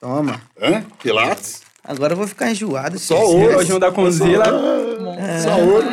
Toma. 0.00 0.40
Hã? 0.60 0.82
Pilates? 1.02 1.62
Agora 1.84 2.12
eu 2.12 2.16
vou 2.16 2.26
ficar 2.26 2.50
enjoado. 2.50 2.98
Só 2.98 3.24
ouro. 3.24 3.48
Relojão 3.50 3.78
da 3.78 3.90
Condzilla. 3.90 4.44
Só 5.42 5.58
ouro. 5.60 5.86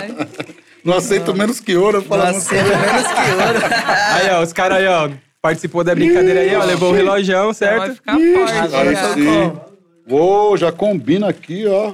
Não 0.84 0.96
aceito 0.98 1.34
menos 1.34 1.60
que 1.60 1.76
ouro. 1.76 1.98
Eu 1.98 2.02
falo, 2.04 2.24
Não 2.24 2.30
aceito 2.30 2.66
menos 2.66 3.08
que 3.08 3.32
ouro. 3.32 3.76
Aí, 4.14 4.30
ó, 4.32 4.42
os 4.44 4.54
caras 4.54 4.78
aí, 4.80 4.88
ó, 4.88 5.10
participou 5.42 5.84
da 5.84 5.94
brincadeira 5.96 6.40
aí, 6.42 6.56
ó, 6.56 6.64
levou 6.64 6.92
o 6.92 6.96
relojão, 6.96 7.46
Vai 7.46 7.54
certo? 7.54 7.96
ficar 7.96 8.14
forte. 8.14 8.72
Cara. 8.72 8.92
eu 8.92 9.14
sim. 9.14 9.60
Uou, 10.10 10.58
já 10.58 10.72
combina 10.72 11.30
aqui, 11.30 11.66
ó. 11.68 11.94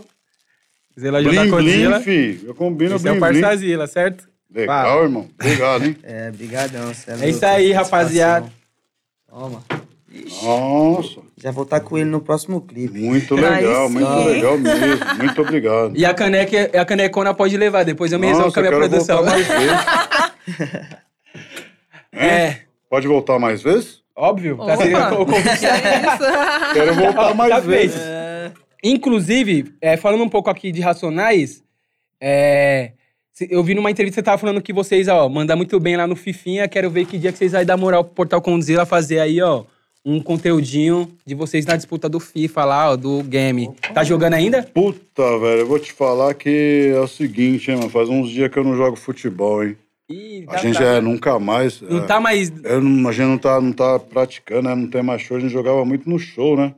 Da 0.97 1.11
Blim, 1.21 1.49
Condzilla. 1.49 1.99
blim, 1.99 2.03
fi. 2.03 2.45
Eu 2.45 2.55
combino 2.55 2.95
Esse 2.95 3.07
é 3.07 3.11
blim, 3.11 3.17
o 3.21 3.21
blim. 3.29 3.41
Parsazilla, 3.41 3.87
certo? 3.87 4.27
Legal, 4.53 5.03
irmão. 5.03 5.27
Obrigado, 5.39 5.83
hein? 5.85 5.97
É, 6.03 6.31
brigadão. 6.31 6.93
cê 6.93 7.11
É 7.11 7.13
louco, 7.15 7.27
isso 7.29 7.45
aí, 7.45 7.73
satisfação. 7.73 7.83
rapaziada. 7.83 8.53
Toma. 9.29 9.63
Nossa, 10.43 11.21
Já 11.37 11.51
vou 11.51 11.63
estar 11.63 11.79
com 11.79 11.97
ele 11.97 12.09
no 12.09 12.21
próximo 12.21 12.61
clipe. 12.61 12.99
muito 12.99 13.35
Aí 13.35 13.41
legal, 13.41 13.89
muito 13.89 14.09
legal 14.09 14.57
mesmo. 14.57 15.05
Muito 15.17 15.41
obrigado. 15.41 15.93
E 15.97 16.05
a 16.05 16.13
caneca, 16.13 16.71
a 16.79 16.85
canecona 16.85 17.33
pode 17.33 17.55
levar, 17.57 17.83
depois 17.83 18.11
eu 18.11 18.19
me 18.19 18.27
resolvo 18.27 18.51
com 18.53 18.59
a 18.59 18.63
minha 18.63 18.75
produção. 18.75 19.17
voltar 19.17 19.31
mais 19.31 19.47
vezes. 19.47 20.95
É, 22.17 22.57
Pode 22.89 23.07
voltar 23.07 23.37
mais 23.39 23.61
vezes? 23.61 23.99
Óbvio. 24.15 24.55
Tá, 24.57 24.63
Opa. 24.63 24.77
se- 24.77 24.93
o- 24.93 24.95
é 24.95 25.99
isso? 25.99 26.23
Quero 26.73 26.93
voltar 26.95 27.33
mais 27.33 27.49
Tá 27.51 27.59
vezes. 27.59 28.01
feito. 28.01 28.61
Inclusive, 28.83 29.73
é, 29.81 29.97
falando 29.97 30.23
um 30.23 30.29
pouco 30.29 30.49
aqui 30.49 30.71
de 30.71 30.79
Racionais, 30.79 31.61
é, 32.21 32.91
eu 33.49 33.61
vi 33.63 33.73
numa 33.73 33.91
entrevista 33.91 34.21
que 34.21 34.23
você 34.23 34.25
tava 34.25 34.37
falando 34.37 34.61
que 34.61 34.71
vocês, 34.71 35.07
ó, 35.09 35.27
mandam 35.27 35.57
muito 35.57 35.77
bem 35.79 35.97
lá 35.97 36.07
no 36.07 36.15
Fifinha. 36.15 36.67
Quero 36.69 36.89
ver 36.89 37.05
que 37.05 37.17
dia 37.17 37.31
que 37.33 37.37
vocês 37.37 37.51
vão 37.51 37.65
dar 37.65 37.75
moral 37.75 38.03
pro 38.05 38.13
Portal 38.13 38.41
Condzilla 38.41 38.85
fazer 38.85 39.19
aí, 39.19 39.41
ó, 39.41 39.65
um 40.05 40.21
conteúdinho 40.21 41.09
de 41.25 41.33
vocês 41.33 41.65
na 41.65 41.75
disputa 41.75 42.07
do 42.07 42.19
FIFA 42.19 42.63
lá, 42.65 42.91
ó, 42.91 42.95
do 42.95 43.23
game. 43.23 43.71
Tá 43.93 44.03
jogando 44.03 44.35
ainda? 44.35 44.61
Puta, 44.61 45.39
velho, 45.39 45.61
eu 45.61 45.67
vou 45.67 45.79
te 45.79 45.91
falar 45.91 46.33
que 46.35 46.91
é 46.95 46.99
o 46.99 47.07
seguinte, 47.07 47.71
hein, 47.71 47.77
mano. 47.77 47.89
Faz 47.89 48.07
uns 48.07 48.29
dias 48.29 48.49
que 48.51 48.59
eu 48.59 48.63
não 48.63 48.75
jogo 48.75 48.95
futebol, 48.95 49.63
hein. 49.63 49.75
Ih, 50.07 50.43
A 50.47 50.51
tá- 50.51 50.57
gente 50.59 50.77
tá- 50.77 50.83
é 50.83 51.01
nunca 51.01 51.39
mais. 51.39 51.81
Não 51.81 52.03
é, 52.03 52.05
tá 52.05 52.19
mais. 52.19 52.53
eu 52.63 52.79
não- 52.79 53.09
a 53.09 53.11
gente 53.11 53.25
não 53.25 53.37
tá, 53.39 53.59
não 53.59 53.73
tá 53.73 53.97
praticando, 53.97 54.69
né? 54.69 54.75
Não 54.75 54.87
tem 54.87 55.01
mais 55.01 55.23
show. 55.23 55.35
A 55.37 55.39
gente 55.39 55.51
jogava 55.51 55.83
muito 55.83 56.07
no 56.07 56.19
show, 56.19 56.55
né? 56.55 56.75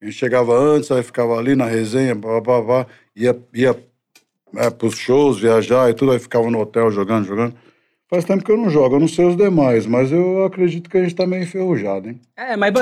A 0.00 0.04
gente 0.06 0.16
chegava 0.16 0.56
antes, 0.56 0.90
aí 0.92 1.02
ficava 1.02 1.36
ali 1.36 1.56
na 1.56 1.66
resenha, 1.66 2.14
pá, 2.14 2.40
pá, 2.40 2.62
pá, 2.62 2.86
ia, 3.16 3.36
ia 3.52 3.76
é, 4.56 4.70
pros 4.70 4.96
shows, 4.96 5.40
viajar 5.40 5.90
e 5.90 5.94
tudo, 5.94 6.12
aí 6.12 6.18
ficava 6.20 6.48
no 6.48 6.60
hotel 6.60 6.90
jogando, 6.92 7.26
jogando. 7.26 7.54
Faz 8.10 8.24
tempo 8.24 8.42
que 8.44 8.50
eu 8.50 8.56
não 8.56 8.68
jogo, 8.68 8.96
eu 8.96 9.00
não 9.00 9.06
sei 9.06 9.24
os 9.24 9.36
demais, 9.36 9.86
mas 9.86 10.10
eu 10.10 10.44
acredito 10.44 10.90
que 10.90 10.98
a 10.98 11.02
gente 11.02 11.14
tá 11.14 11.26
meio 11.26 11.44
enferrujado, 11.44 12.08
hein? 12.08 12.20
É, 12.36 12.56
mas 12.56 12.74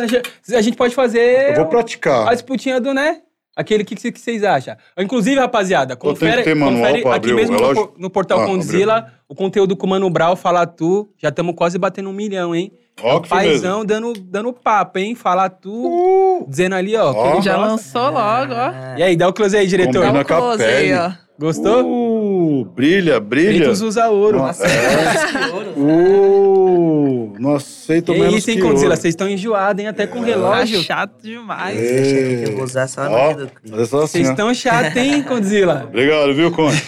a 0.54 0.62
gente 0.62 0.76
pode 0.76 0.94
fazer 0.94 1.50
Eu 1.50 1.56
vou 1.56 1.66
praticar. 1.66 2.26
a 2.26 2.32
disputinha 2.32 2.80
do, 2.80 2.94
né? 2.94 3.18
Aquele 3.54 3.84
que, 3.84 3.94
que 3.96 4.18
vocês 4.20 4.42
acham. 4.44 4.76
Inclusive, 4.96 5.38
rapaziada, 5.38 5.96
confere, 5.96 6.38
que 6.38 6.44
ter 6.44 6.54
manual 6.54 6.76
confere 6.80 6.98
aqui 7.00 7.08
abrir 7.08 7.32
o 7.32 7.36
mesmo 7.36 7.58
no, 7.58 7.92
no 7.98 8.08
portal 8.08 8.40
Ah, 8.42 8.46
Condzilla, 8.46 9.12
o 9.28 9.34
conteúdo 9.34 9.76
com 9.76 9.86
o 9.86 9.90
Mano 9.90 10.08
Brau, 10.08 10.36
Fala 10.36 10.64
Tu. 10.64 11.08
Já 11.18 11.28
estamos 11.28 11.54
quase 11.56 11.76
batendo 11.76 12.08
um 12.08 12.12
milhão, 12.12 12.54
hein? 12.54 12.72
Ó, 13.02 13.18
que. 13.20 13.28
Paizão 13.28 13.84
dando, 13.84 14.12
dando 14.12 14.52
papo, 14.52 14.98
hein? 15.00 15.14
Fala 15.16 15.50
Tu, 15.50 15.70
Uh, 15.70 16.46
dizendo 16.48 16.76
ali, 16.76 16.96
ó. 16.96 17.12
que 17.12 17.18
Ó. 17.18 17.32
ele 17.32 17.42
Já 17.42 17.56
lançou 17.56 18.04
logo, 18.10 18.54
ó. 18.54 18.96
E 18.96 19.02
aí, 19.02 19.16
dá 19.16 19.28
o 19.28 19.32
close 19.32 19.56
aí, 19.56 19.66
diretor. 19.66 20.04
Dá 20.04 20.12
um 20.12 20.20
a 20.20 20.24
close 20.24 20.62
aí, 20.64 20.94
ó. 20.94 21.12
Gostou? 21.38 21.84
uh, 21.84 22.17
brilha, 22.64 23.18
brilha. 23.20 23.58
Feitos 23.60 23.80
usa 23.82 24.08
ouro. 24.08 24.38
Nossa. 24.38 24.64
Que 24.66 25.50
ouro. 25.52 25.70
Uh, 25.76 27.34
não 27.38 27.54
aceito 27.54 28.12
Que 28.12 28.18
menos 28.18 28.36
isso, 28.36 28.50
hein, 28.50 28.62
ouro. 28.62 28.76
Vocês 28.78 29.12
estão 29.12 29.28
enjoados, 29.28 29.80
hein? 29.82 29.88
Até 29.88 30.06
com 30.06 30.20
Tá 30.20 30.26
relógio. 30.26 30.82
chato 30.82 31.22
demais. 31.22 31.78
É. 31.78 32.44
Eu 32.46 32.52
vou 32.56 32.64
usar 32.64 32.86
só 32.88 33.02
Ó, 33.10 33.32
dia 33.32 33.46
do 33.46 33.78
é 33.80 33.82
assim, 33.82 33.90
Vocês 33.96 34.28
estão 34.28 34.52
chatos, 34.54 34.96
hein, 34.96 35.22
Condzilla? 35.22 35.84
Obrigado, 35.88 36.34
viu, 36.34 36.50
Conde? 36.52 36.82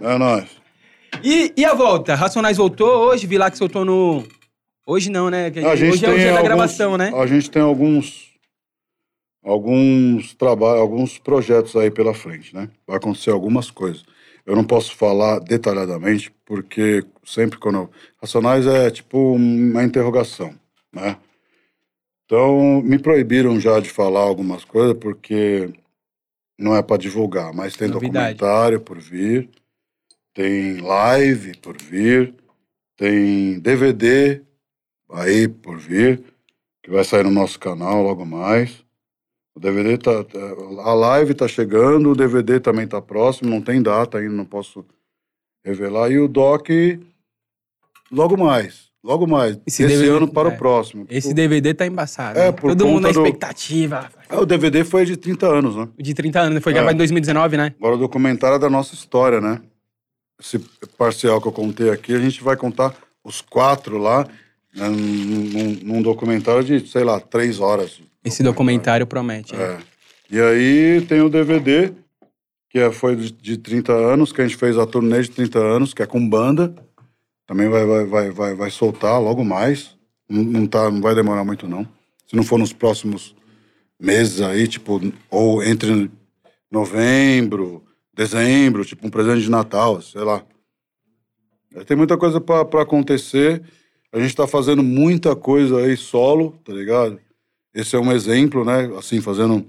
é 0.00 0.18
nóis. 0.18 0.44
E, 1.22 1.52
e 1.56 1.64
a 1.64 1.74
volta? 1.74 2.14
Racionais 2.14 2.56
voltou 2.56 2.88
hoje? 3.08 3.26
Vi 3.26 3.38
lá 3.38 3.50
que 3.50 3.56
soltou 3.58 3.84
no... 3.84 4.22
Hoje 4.86 5.10
não, 5.10 5.30
né? 5.30 5.46
A 5.46 5.74
gente 5.76 5.92
hoje 5.92 6.04
é 6.04 6.08
o 6.08 6.12
tem 6.12 6.20
dia 6.20 6.26
da 6.26 6.38
alguns- 6.38 6.44
gravação, 6.44 6.96
né? 6.96 7.12
A 7.14 7.26
gente 7.26 7.50
tem 7.50 7.62
alguns 7.62 8.26
alguns 9.44 10.34
trabalhos, 10.34 10.80
alguns 10.80 11.18
projetos 11.18 11.76
aí 11.76 11.90
pela 11.90 12.12
frente, 12.12 12.54
né? 12.54 12.68
Vai 12.86 12.96
acontecer 12.96 13.30
algumas 13.30 13.70
coisas. 13.70 14.02
Eu 14.46 14.54
não 14.54 14.64
posso 14.64 14.94
falar 14.94 15.40
detalhadamente 15.40 16.32
porque 16.44 17.04
sempre 17.24 17.58
quando 17.58 17.78
eu... 17.78 17.90
Racionais 18.22 18.66
é 18.66 18.90
tipo 18.90 19.34
uma 19.34 19.82
interrogação, 19.82 20.54
né? 20.92 21.18
Então, 22.24 22.80
me 22.82 22.98
proibiram 22.98 23.60
já 23.60 23.80
de 23.80 23.90
falar 23.90 24.20
algumas 24.20 24.64
coisas 24.64 24.96
porque 24.98 25.72
não 26.58 26.76
é 26.76 26.82
para 26.82 26.96
divulgar, 26.96 27.52
mas 27.52 27.76
tem 27.76 27.88
Novidade. 27.88 28.34
documentário 28.34 28.80
por 28.80 28.98
vir, 28.98 29.50
tem 30.32 30.78
live 30.78 31.56
por 31.58 31.76
vir, 31.76 32.34
tem 32.96 33.58
DVD 33.60 34.42
aí 35.10 35.48
por 35.48 35.78
vir, 35.78 36.22
que 36.82 36.90
vai 36.90 37.04
sair 37.04 37.24
no 37.24 37.30
nosso 37.30 37.58
canal 37.58 38.02
logo 38.02 38.24
mais. 38.24 38.85
O 39.56 39.60
DVD 39.60 39.96
tá, 39.96 40.22
tá- 40.22 40.38
a 40.84 40.92
live 40.94 41.32
tá 41.34 41.48
chegando, 41.48 42.10
o 42.10 42.14
DVD 42.14 42.60
também 42.60 42.86
tá 42.86 43.00
próximo, 43.00 43.48
não 43.48 43.62
tem 43.62 43.80
data 43.80 44.18
ainda, 44.18 44.34
não 44.34 44.44
posso 44.44 44.84
revelar. 45.64 46.10
E 46.12 46.18
o 46.18 46.28
doc 46.28 46.68
logo 48.12 48.36
mais, 48.36 48.88
logo 49.02 49.26
mais. 49.26 49.58
Esse 49.66 49.82
Esse, 49.82 49.94
DVD 49.96 50.10
ano 50.10 50.28
para 50.28 50.50
é. 50.50 50.54
o 50.54 50.58
próximo. 50.58 51.06
Esse 51.08 51.30
o, 51.30 51.34
DVD 51.34 51.72
tá 51.74 51.86
embaçado. 51.86 52.38
É, 52.38 52.46
né? 52.46 52.52
por 52.52 52.68
Todo 52.70 52.86
mundo 52.86 53.04
na 53.04 53.12
do- 53.12 53.20
expectativa. 53.24 54.10
é, 54.28 54.36
o 54.36 54.44
DVD 54.44 54.84
foi 54.84 55.04
de 55.06 55.16
30 55.16 55.46
anos, 55.46 55.74
né? 55.74 55.88
De 55.98 56.12
30 56.14 56.40
anos, 56.40 56.62
foi 56.62 56.72
É. 56.72 56.74
gravado 56.74 56.94
em 56.94 56.98
2019, 56.98 57.56
né? 57.56 57.74
Agora 57.78 57.94
o 57.96 57.98
documentário 57.98 58.56
é 58.56 58.58
da 58.58 58.68
nossa 58.70 58.94
história, 58.94 59.40
né? 59.40 59.60
Esse 60.38 60.58
parcial 60.98 61.40
que 61.40 61.48
eu 61.48 61.52
contei 61.52 61.88
aqui, 61.88 62.14
a 62.14 62.18
gente 62.20 62.44
vai 62.44 62.56
contar 62.58 62.94
os 63.24 63.40
quatro 63.40 63.96
lá 63.96 64.28
né, 64.74 64.86
num, 64.86 64.94
num- 64.96 65.78
num 65.82 66.02
documentário 66.02 66.62
de, 66.62 66.86
sei 66.86 67.02
lá, 67.02 67.18
três 67.18 67.58
horas. 67.58 68.02
Esse 68.26 68.42
documentário 68.42 69.06
promete. 69.06 69.54
né? 69.54 69.62
É. 69.62 69.78
E 70.28 70.40
aí 70.40 71.00
tem 71.02 71.20
o 71.20 71.28
DVD, 71.28 71.92
que 72.68 72.80
é, 72.80 72.90
foi 72.90 73.14
de, 73.14 73.30
de 73.30 73.56
30 73.56 73.92
anos, 73.92 74.32
que 74.32 74.40
a 74.40 74.46
gente 74.46 74.56
fez 74.56 74.76
a 74.76 74.84
turnê 74.84 75.22
de 75.22 75.30
30 75.30 75.58
anos, 75.58 75.94
que 75.94 76.02
é 76.02 76.06
com 76.06 76.28
banda. 76.28 76.74
Também 77.46 77.68
vai, 77.68 77.86
vai, 77.86 78.04
vai, 78.04 78.30
vai, 78.30 78.54
vai 78.54 78.70
soltar 78.70 79.20
logo 79.22 79.44
mais. 79.44 79.96
Não, 80.28 80.42
não, 80.42 80.66
tá, 80.66 80.90
não 80.90 81.00
vai 81.00 81.14
demorar 81.14 81.44
muito, 81.44 81.68
não. 81.68 81.86
Se 82.26 82.34
não 82.34 82.42
for 82.42 82.58
nos 82.58 82.72
próximos 82.72 83.36
meses 84.00 84.40
aí, 84.40 84.66
tipo, 84.66 85.00
ou 85.30 85.62
entre 85.62 86.10
novembro, 86.68 87.84
dezembro, 88.12 88.84
tipo 88.84 89.06
um 89.06 89.10
presente 89.10 89.42
de 89.42 89.50
Natal, 89.50 90.02
sei 90.02 90.22
lá. 90.22 90.44
É, 91.76 91.84
Tem 91.84 91.96
muita 91.96 92.16
coisa 92.18 92.40
pra 92.40 92.82
acontecer. 92.82 93.62
A 94.12 94.18
gente 94.18 94.34
tá 94.34 94.46
fazendo 94.48 94.82
muita 94.82 95.36
coisa 95.36 95.78
aí 95.78 95.96
solo, 95.96 96.58
tá 96.64 96.72
ligado? 96.72 97.20
Esse 97.76 97.94
é 97.94 97.98
um 97.98 98.10
exemplo, 98.10 98.64
né? 98.64 98.86
Assim, 98.98 99.20
fazendo 99.20 99.66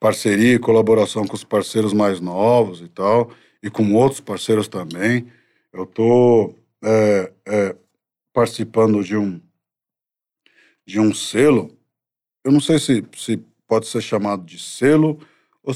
parceria 0.00 0.54
e 0.54 0.58
colaboração 0.58 1.26
com 1.26 1.34
os 1.34 1.44
parceiros 1.44 1.92
mais 1.92 2.18
novos 2.18 2.80
e 2.80 2.88
tal, 2.88 3.30
e 3.62 3.68
com 3.68 3.92
outros 3.92 4.22
parceiros 4.22 4.68
também. 4.68 5.26
Eu 5.70 5.84
tô 5.84 6.54
é, 6.82 7.30
é, 7.46 7.76
participando 8.32 9.04
de 9.04 9.18
um 9.18 9.38
de 10.86 10.98
um 10.98 11.12
selo. 11.12 11.76
Eu 12.42 12.50
não 12.52 12.60
sei 12.60 12.78
se, 12.78 13.04
se 13.14 13.36
pode 13.68 13.86
ser 13.86 14.00
chamado 14.00 14.42
de 14.42 14.58
selo 14.58 15.20
ou 15.62 15.74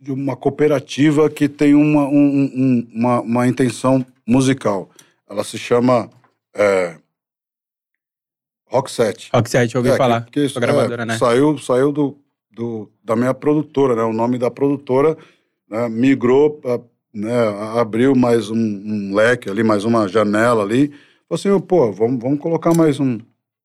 de 0.00 0.10
uma 0.10 0.34
cooperativa 0.36 1.28
que 1.28 1.50
tem 1.50 1.74
uma, 1.74 2.08
um- 2.08 2.44
um- 2.54 2.88
uma, 2.94 3.20
uma 3.20 3.46
intenção 3.46 4.04
musical. 4.26 4.90
Ela 5.28 5.44
se 5.44 5.58
chama 5.58 6.08
é, 6.56 6.98
Rock 8.70 8.90
Set. 8.90 9.30
Rock 9.32 9.48
7, 9.50 9.74
eu 9.74 9.80
ouvi 9.80 9.90
É, 9.90 9.96
falar. 9.96 10.24
que- 10.26 10.32
que 10.32 10.40
isso, 10.40 10.54
Sua 10.54 10.60
gravadora, 10.60 11.02
é, 11.02 11.06
né? 11.06 11.18
Saiu, 11.18 11.58
saiu 11.58 11.90
do, 11.92 12.16
do, 12.50 12.90
da 13.02 13.16
minha 13.16 13.32
produtora, 13.34 13.94
né? 13.96 14.02
O 14.02 14.12
nome 14.12 14.38
da 14.38 14.50
produtora 14.50 15.16
né, 15.68 15.88
migrou, 15.88 16.60
né, 17.12 17.32
abriu 17.78 18.14
mais 18.14 18.50
um, 18.50 18.56
um 18.56 19.14
leque 19.14 19.50
ali, 19.50 19.62
mais 19.62 19.84
uma 19.84 20.06
janela 20.08 20.62
ali. 20.62 20.88
Falei 21.28 21.56
assim, 21.56 21.60
pô, 21.66 21.92
vamos, 21.92 22.20
vamos 22.22 22.38
colocar 22.38 22.74
mais 22.74 22.98
um. 23.00 23.18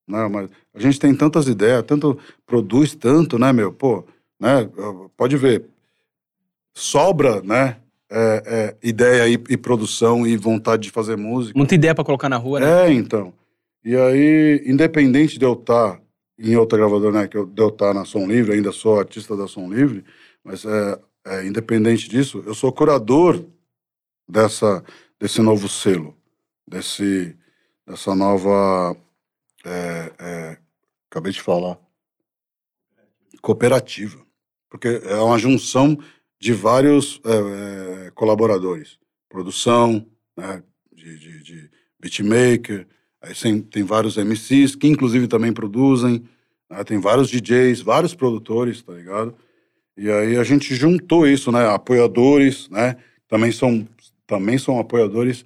Né, 0.08 0.28
mas 0.30 0.50
a 0.74 0.80
gente 0.80 1.00
tem 1.00 1.14
tantas 1.16 1.48
ideias, 1.48 1.84
tanto 1.84 2.18
produz 2.46 2.94
tanto, 2.96 3.38
né, 3.40 3.54
meu? 3.54 3.72
Pô, 3.72 4.04
né? 4.40 4.70
Pode 5.16 5.38
ver. 5.38 5.66
Sobra, 6.74 7.42
né? 7.42 7.78
é, 8.16 8.44
é, 8.46 8.88
ideia 8.88 9.28
e, 9.28 9.34
e 9.50 9.58
produção 9.58 10.26
e 10.28 10.38
vontade 10.38 10.84
de 10.84 10.92
fazer 10.92 11.18
música. 11.18 11.58
Muita 11.58 11.74
ideia 11.74 11.96
pra 11.96 12.04
colocar 12.04 12.30
na 12.30 12.38
rua, 12.38 12.60
né? 12.60 12.88
É, 12.88 12.94
então. 12.94 13.34
E 13.84 13.96
aí, 13.98 14.64
independente 14.66 15.38
de 15.38 15.46
eu 15.46 15.54
estar 15.54 16.02
em 16.40 16.56
outra 16.56 16.78
gravadora, 16.78 17.22
né, 17.22 17.28
que 17.28 17.38
eu, 17.38 17.46
de 17.46 17.62
eu 17.62 17.68
estar 17.68 17.94
na 17.94 18.06
Som 18.06 18.26
Livre, 18.28 18.54
ainda 18.54 18.72
sou 18.72 19.00
artista 19.00 19.36
da 19.36 19.48
Som 19.48 19.72
Livre, 19.72 20.06
mas 20.44 20.66
é, 20.66 21.02
é, 21.26 21.46
independente 21.46 22.10
disso, 22.10 22.42
eu 22.46 22.54
sou 22.54 22.72
curador 22.72 23.44
dessa, 24.28 24.84
desse 25.20 25.42
novo 25.42 25.68
selo, 25.68 26.16
desse, 26.68 27.38
dessa 27.86 28.16
nova. 28.16 28.96
é, 29.66 30.14
é, 30.20 30.58
acabei 31.10 31.32
de 31.32 31.42
falar. 31.42 31.78
Cooperativa. 33.42 34.26
Porque 34.70 34.88
é 34.88 35.16
uma 35.18 35.38
junção 35.38 35.98
de 36.40 36.54
vários 36.54 37.22
é, 37.26 38.08
é, 38.08 38.12
colaboradores. 38.12 38.98
Produção, 39.30 40.08
né, 40.36 40.64
de, 40.92 41.20
de, 41.20 41.44
de 41.44 41.72
beatmaker, 42.00 42.88
aí 43.24 43.34
tem, 43.34 43.62
tem 43.62 43.84
vários 43.84 44.18
MCs 44.18 44.76
que 44.76 44.88
inclusive 44.88 45.28
também 45.28 45.52
produzem, 45.52 46.24
né, 46.70 46.84
tem 46.84 47.00
vários 47.00 47.30
DJs, 47.30 47.82
vários 47.82 48.14
produtores, 48.14 48.82
tá 48.84 48.94
ligado? 48.94 49.34
E 49.98 50.10
aí 50.10 50.38
a 50.38 50.44
gente 50.44 50.76
juntou 50.76 51.26
isso, 51.28 51.52
né? 51.52 51.68
Apoiadores, 51.70 52.68
né? 52.70 52.96
Também 53.28 53.52
são, 53.52 53.88
também 54.26 54.58
são 54.58 54.80
apoiadores 54.80 55.46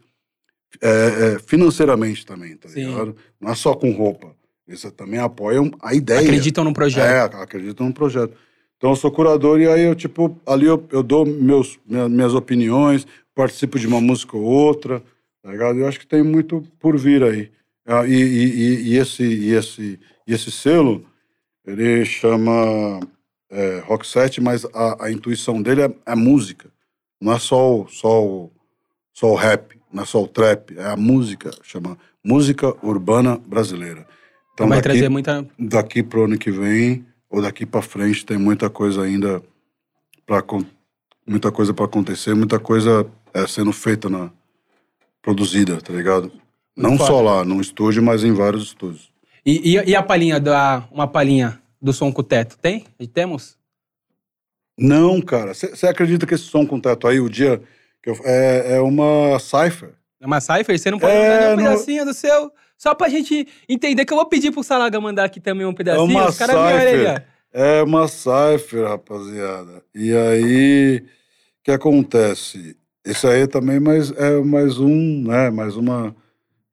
é, 0.81 1.35
é, 1.35 1.39
financeiramente 1.39 2.25
também, 2.25 2.55
tá 2.55 2.69
Sim. 2.69 2.85
ligado? 2.87 3.15
Não 3.41 3.51
é 3.51 3.55
só 3.55 3.73
com 3.73 3.91
roupa. 3.91 4.35
Eles 4.67 4.81
também 4.95 5.19
apoiam 5.19 5.71
a 5.81 5.93
ideia. 5.93 6.21
Acreditam 6.21 6.63
no 6.63 6.73
projeto. 6.73 7.05
É, 7.35 7.41
acredito 7.41 7.83
no 7.83 7.93
projeto. 7.93 8.33
Então 8.77 8.91
eu 8.91 8.95
sou 8.95 9.11
curador 9.11 9.59
e 9.59 9.67
aí 9.67 9.81
eu, 9.83 9.95
tipo, 9.95 10.39
ali 10.45 10.65
eu, 10.65 10.81
eu 10.91 11.01
dou 11.03 11.25
meus, 11.25 11.79
minha- 11.85 12.07
minhas 12.07 12.33
opiniões, 12.33 13.07
participo 13.33 13.79
de 13.79 13.87
uma 13.87 13.99
música 13.99 14.37
ou 14.37 14.43
outra, 14.43 15.01
tá 15.41 15.51
ligado? 15.51 15.79
Eu 15.79 15.87
acho 15.87 15.99
que 15.99 16.07
tem 16.07 16.21
muito 16.23 16.63
por 16.79 16.97
vir 16.97 17.23
aí. 17.23 17.49
Ah, 17.87 18.05
E, 18.05 18.13
e, 18.13 18.91
e- 18.91 18.97
esse, 18.97 19.23
e, 19.23 19.53
esse, 19.53 19.99
E 20.27 20.33
esse 20.33 20.51
selo, 20.51 21.05
ele 21.65 22.03
chama 22.05 22.99
é, 23.49 23.79
Rock 23.79 24.05
Set, 24.05 24.41
mas 24.41 24.65
a, 24.65 25.05
a 25.05 25.11
intuição 25.11 25.61
dele 25.61 25.83
é 25.83 25.95
a 26.05 26.15
música. 26.15 26.69
Não 27.19 27.31
é 27.33 27.39
só 27.39 27.81
o, 27.81 27.87
só, 27.87 28.23
o, 28.23 28.51
só 29.13 29.31
o 29.31 29.35
rap, 29.35 29.79
não 29.91 30.03
é 30.03 30.05
só 30.05 30.21
o 30.21 30.27
trap, 30.27 30.77
é 30.77 30.85
a 30.85 30.97
música, 30.97 31.49
chama 31.63 31.97
Música 32.23 32.75
Urbana 32.85 33.37
Brasileira. 33.37 34.05
Então 34.53 34.67
vai 34.67 34.77
daqui, 34.79 34.89
trazer 34.89 35.09
muita. 35.09 35.47
daqui 35.57 36.03
pro 36.03 36.25
ano 36.25 36.37
que 36.37 36.51
vem, 36.51 37.05
ou 37.29 37.41
daqui 37.41 37.65
para 37.65 37.81
frente, 37.81 38.25
tem 38.25 38.37
muita 38.37 38.69
coisa 38.69 39.03
ainda 39.03 39.41
para 40.25 40.43
muita 41.25 41.51
coisa 41.51 41.73
para 41.73 41.85
acontecer, 41.85 42.33
muita 42.35 42.59
coisa 42.59 43.09
é, 43.33 43.47
sendo 43.47 43.71
feita 43.71 44.09
na 44.09 44.29
produzida, 45.21 45.79
tá 45.81 45.93
ligado? 45.93 46.31
Não 46.77 46.97
só 46.97 47.21
lá 47.21 47.43
no 47.43 47.59
estúdio, 47.59 48.03
mas 48.03 48.23
em 48.23 48.31
vários 48.31 48.63
estúdios. 48.63 49.11
E, 49.45 49.75
e, 49.75 49.89
e 49.89 49.95
a 49.95 50.03
palhinha, 50.03 50.39
da, 50.39 50.87
uma 50.91 51.07
palhinha 51.07 51.59
do 51.81 51.91
som 51.91 52.11
com 52.11 52.21
o 52.21 52.23
teto? 52.23 52.57
Tem? 52.57 52.85
Temos? 53.13 53.57
Não, 54.77 55.19
cara. 55.21 55.53
Você 55.53 55.87
acredita 55.87 56.27
que 56.27 56.35
esse 56.35 56.43
som 56.43 56.65
com 56.65 56.79
teto 56.79 57.07
aí, 57.07 57.19
o 57.19 57.29
dia 57.29 57.61
que 58.03 58.09
eu, 58.09 58.17
é, 58.23 58.75
é 58.75 58.81
uma 58.81 59.39
cipher? 59.39 59.93
É 60.21 60.25
uma 60.25 60.39
cipher? 60.39 60.77
Você 60.77 60.91
não 60.91 60.99
pode 60.99 61.13
É, 61.13 61.39
mandar 61.39 61.53
um 61.53 61.57
pedacinho 61.57 62.05
do 62.05 62.13
seu? 62.13 62.51
Só 62.77 62.93
pra 62.93 63.09
gente 63.09 63.47
entender 63.67 64.05
que 64.05 64.13
eu 64.13 64.17
vou 64.17 64.27
pedir 64.27 64.51
pro 64.51 64.63
Salaga 64.63 65.01
mandar 65.01 65.23
aqui 65.23 65.39
também 65.39 65.65
um 65.65 65.73
pedacinho. 65.73 66.05
uma 66.05 66.29
Os 66.29 66.37
caras 66.37 66.55
aí. 66.55 67.23
É 67.51 67.81
uma 67.81 68.07
cipher, 68.07 68.87
rapaziada. 68.87 69.81
E 69.95 70.13
aí, 70.15 70.97
o 70.99 71.63
que 71.63 71.71
acontece? 71.71 72.77
Isso 73.03 73.27
aí 73.27 73.47
também 73.47 73.79
mais, 73.79 74.11
é 74.11 74.37
mais 74.41 74.77
um, 74.77 75.23
né? 75.23 75.49
Mais 75.49 75.75
uma, 75.75 76.15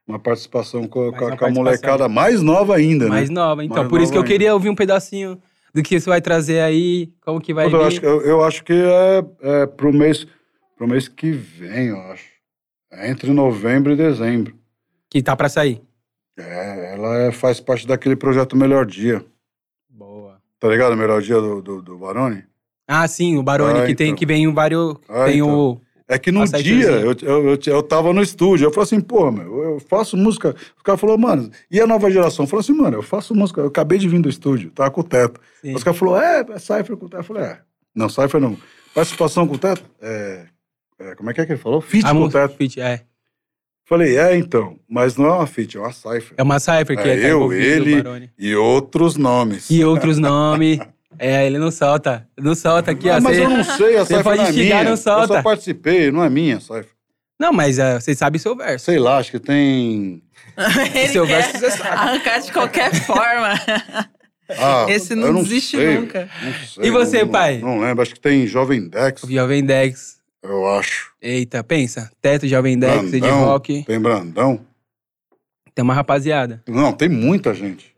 uma 0.07 0.19
participação 0.19 0.87
com, 0.87 1.09
uma 1.09 1.37
com 1.37 1.45
a 1.45 1.51
molecada 1.51 2.09
mais 2.09 2.43
nova 2.43 2.77
ainda, 2.77 3.09
Mais 3.09 3.29
né? 3.31 3.35
nova. 3.35 3.65
Então, 3.65 3.79
Mais 3.79 3.89
por 3.89 4.01
isso 4.01 4.13
que 4.13 4.19
eu 4.19 4.23
nova 4.23 4.33
queria 4.33 4.53
ouvir 4.55 4.69
um 4.69 4.75
pedacinho 4.75 5.41
do 5.75 5.83
que 5.83 5.99
você 5.99 6.09
vai 6.09 6.21
trazer 6.21 6.61
aí, 6.61 7.13
como 7.25 7.41
que 7.41 7.53
vai 7.55 7.67
eu, 7.67 7.71
vir. 7.71 7.81
acho, 7.83 8.01
que- 8.01 8.07
eu, 8.07 8.21
eu 8.23 8.45
acho 8.45 8.63
que 8.65 8.73
é, 8.73 9.25
é 9.63 9.67
pro, 9.67 9.93
mês, 9.93 10.27
pro 10.77 10.87
mês 10.87 11.09
que 11.09 11.31
vem, 11.33 11.89
eu 11.89 11.99
acho. 12.13 12.25
É 12.93 13.11
entre 13.11 13.33
novembro 13.33 13.93
e 13.93 13.97
dezembro. 13.97 14.55
Que 15.11 15.23
tá 15.23 15.35
pra 15.35 15.49
sair. 15.49 15.83
É, 16.39 16.95
ela 16.95 17.17
é- 17.23 17.33
faz 17.33 17.59
parte 17.61 17.87
daquele 17.87 18.15
projeto 18.17 18.57
Melhor 18.57 18.85
Dia. 18.87 19.25
Boa. 19.89 20.39
Tá 20.61 20.69
ligado? 20.69 20.97
Melhor 20.97 21.21
Dia 21.23 21.41
do, 21.41 21.61
do, 21.63 21.83
do 21.83 21.99
Barone? 21.99 22.45
Ah, 22.87 23.09
sim, 23.09 23.37
o 23.39 23.43
Barone, 23.43 23.81
Ah, 23.81 23.87
que 23.87 23.95
tem 23.95 24.09
então. 24.09 24.19
que 24.19 24.27
vem 24.27 24.53
vários. 24.53 24.97
Ah, 25.09 25.25
tem 25.25 25.39
então. 25.39 25.59
o. 25.73 25.81
É 26.07 26.19
que 26.19 26.31
A 26.31 26.45
dia 26.61 26.91
eu, 26.91 27.17
eu, 27.23 27.49
eu, 27.51 27.59
eu 27.65 27.83
tava 27.83 28.13
no 28.13 28.23
estúdio, 28.23 28.67
eu 28.67 28.71
falei 28.71 28.85
assim, 28.85 29.01
pô, 29.01 29.31
meu, 29.31 29.63
eu 29.63 29.81
faço 29.81 30.19
música. 30.19 30.55
O 30.79 30.83
cara 30.83 30.99
falou, 30.99 31.17
mano, 31.17 31.51
e 31.71 31.81
a 31.81 31.87
nova 31.87 32.11
geração? 32.11 32.45
Eu 32.45 32.49
falei 32.49 32.61
assim, 32.61 32.75
mano, 32.75 32.99
eu 32.99 33.03
faço 33.03 33.35
música, 33.35 33.63
eu 33.63 33.69
acabei 33.69 33.97
de 33.99 34.07
vir 34.07 34.21
do 34.21 34.29
estúdio, 34.29 34.71
tava 34.71 34.91
com 34.91 35.01
o 35.01 35.05
teto. 35.05 35.41
Sim. 35.63 35.75
Os 35.75 35.83
caras 35.83 35.99
falaram, 35.99 36.23
é, 36.23 36.45
é 36.55 36.59
Cypher 36.59 36.97
com 36.97 37.07
o 37.07 37.09
teto. 37.09 37.21
Eu 37.21 37.25
falei, 37.25 37.43
é. 37.45 37.59
Não, 37.95 38.09
Cypher 38.11 38.39
não. 38.39 38.59
Participação 38.95 39.49
com 39.49 39.55
o 39.55 39.59
teto? 39.59 39.83
É. 40.01 40.45
é, 40.99 41.15
como 41.15 41.31
é 41.31 41.35
que 41.35 41.41
é 41.41 41.47
que 41.47 41.53
ele 41.53 41.61
falou? 41.61 41.83
A 42.05 42.11
com 42.13 42.21
o 42.23 42.31
teto. 42.31 42.55
feat, 42.55 42.81
é. 42.81 43.01
Falei, 43.87 44.19
é, 44.19 44.37
então. 44.37 44.79
Mas 44.89 45.17
não 45.17 45.27
é 45.27 45.33
uma 45.33 45.47
feat, 45.47 45.77
é 45.77 45.81
uma 45.81 45.93
Cypher. 45.93 46.35
É 46.37 46.43
uma 46.43 46.59
cipher 46.59 46.97
que 46.97 47.09
É 47.09 47.19
é, 47.19 47.21
tá 47.21 47.29
eu, 47.29 47.53
ele-. 47.53 48.31
E 48.39 48.55
outros 48.55 49.17
nomes. 49.17 49.71
E 49.71 49.83
outros 49.85 50.17
nomes. 50.21 50.79
É, 51.19 51.47
ele 51.47 51.59
não 51.59 51.71
solta. 51.71 52.27
Não 52.39 52.55
solta 52.55 52.91
aqui, 52.91 53.09
ó. 53.09 53.15
Ah, 53.17 53.21
mas 53.21 53.37
Cê- 53.37 53.45
eu 53.45 53.51
não 53.51 53.65
sei, 53.65 53.97
a 53.99 54.05
pode 54.23 54.39
não 54.39 54.47
é 54.47 54.53
xingar, 54.53 54.63
minha. 54.63 54.85
não 54.85 54.91
Eu 54.93 54.97
solta. 54.97 55.27
só 55.35 55.43
participei, 55.43 56.11
não 56.11 56.23
é 56.25 56.29
minha, 56.31 56.61
Cypher. 56.61 56.89
Não, 57.39 57.53
mas 57.53 57.79
é, 57.79 57.99
você 58.01 58.15
sabe 58.15 58.39
seu 58.39 58.55
verso. 58.57 58.85
Sei 58.85 58.99
lá, 58.99 59.19
acho 59.19 59.31
que 59.33 59.39
tem... 59.41 60.23
Ele 60.95 61.09
Seu 61.09 61.27
quer 61.27 61.43
verso 61.43 61.59
você 61.59 61.71
sabe. 61.73 61.89
arrancar 61.91 62.39
de 62.41 62.53
qualquer 62.53 62.95
forma. 62.95 63.55
Ah, 64.49 64.87
Esse 64.89 65.15
eu 65.15 65.17
não 65.17 65.43
desiste 65.43 65.77
sei, 65.77 65.99
nunca. 65.99 66.29
não 66.43 66.53
sei, 66.67 66.85
E 66.85 66.91
você, 66.91 67.23
não- 67.23 67.29
pai? 67.29 67.59
Não, 67.59 67.81
lembro, 67.81 68.03
acho 68.03 68.15
que 68.15 68.21
tem 68.21 68.47
Jovem 68.47 68.89
Dex, 68.89 69.23
O 69.25 69.33
Jovem 69.33 69.65
Dex. 69.65 70.19
eu 70.43 70.67
acho. 70.77 71.13
Eita, 71.21 71.65
pensa. 71.65 72.11
Teto, 72.21 72.47
Jovem 72.47 72.79
Dex, 72.79 73.11
de 73.11 73.19
Brandão, 73.21 73.45
rock. 73.47 73.83
Tem 73.85 73.99
Brandão. 74.01 74.61
Tem 75.75 75.83
uma 75.83 75.95
rapaziada. 75.95 76.63
Não, 76.69 76.93
tem 76.93 77.09
muita 77.09 77.53
gente. 77.55 77.94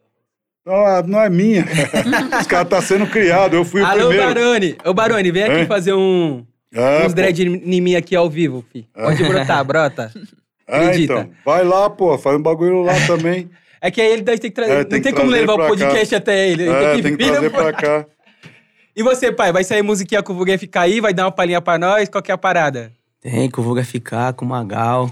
Ah, 0.67 1.03
não 1.07 1.21
é 1.21 1.31
minha. 1.31 1.65
Os 2.41 2.47
caras 2.47 2.69
tá 2.69 2.83
sendo 2.83 3.07
criado, 3.07 3.55
eu 3.55 3.65
fui 3.65 3.83
o 3.83 3.87
Alô, 3.87 4.09
primeiro. 4.09 4.35
Barone. 4.35 4.77
Ô, 4.85 4.93
Barone, 4.95 5.31
vem 5.31 5.45
aqui 5.45 5.59
Hein? 5.61 5.67
fazer 5.67 5.93
um, 5.95 6.45
É, 6.75 7.07
uns 7.07 7.15
dread 7.15 7.41
em 7.43 7.81
mim 7.81 7.95
aqui 7.95 8.17
ao 8.17 8.29
vivo, 8.29 8.65
fi. 8.73 8.87
Pode 8.93 9.23
brotar, 9.25 9.65
brota. 9.65 10.11
É, 10.67 10.77
acredita. 10.89 11.13
então. 11.15 11.31
Vai 11.45 11.63
lá, 11.65 11.89
pô, 11.89 12.19
faz 12.19 12.37
um 12.37 12.43
bagulho 12.43 12.83
lá 12.83 12.95
também. 13.07 13.49
É 13.81 13.91
que 13.91 14.01
aí 14.01 14.11
ele 14.13 14.23
deve 14.23 14.39
ter 14.39 14.49
que 14.49 14.55
trazer. 14.57 14.73
É, 14.73 14.79
não 14.79 14.85
tem 14.85 15.01
tem 15.03 15.15
como 15.15 15.31
levar 15.31 15.55
o 15.55 15.59
podcast 15.69 16.15
até 16.15 16.49
ele. 16.49 16.65
Ele 16.65 16.73
é, 16.73 16.93
tem 16.93 16.97
que 16.97 17.03
tem 17.03 17.17
que 17.17 17.25
vir 17.25 17.31
trazer 17.33 17.51
pra- 17.51 17.73
cá. 17.73 18.07
E 18.97 19.03
você, 19.03 19.31
pai, 19.31 19.53
vai 19.53 19.63
sair 19.63 19.83
musiquinha 19.83 20.23
com 20.23 20.33
o 20.33 20.37
Vulgar 20.37 20.59
ficar 20.59 20.81
aí? 20.83 21.01
Vai 21.01 21.13
dar 21.15 21.25
uma 21.27 21.31
palhinha 21.31 21.61
pra 21.61 21.79
nós? 21.79 22.09
Qual 22.09 22.23
que 22.23 22.31
é 22.31 22.35
a 22.35 22.39
parada? 22.39 22.91
Tem, 23.21 23.49
que 23.51 23.61
o 23.61 23.63
Vulga 23.63 23.85
ficar 23.85 24.33
com 24.33 24.45
o 24.45 24.49
Magal. 24.49 25.11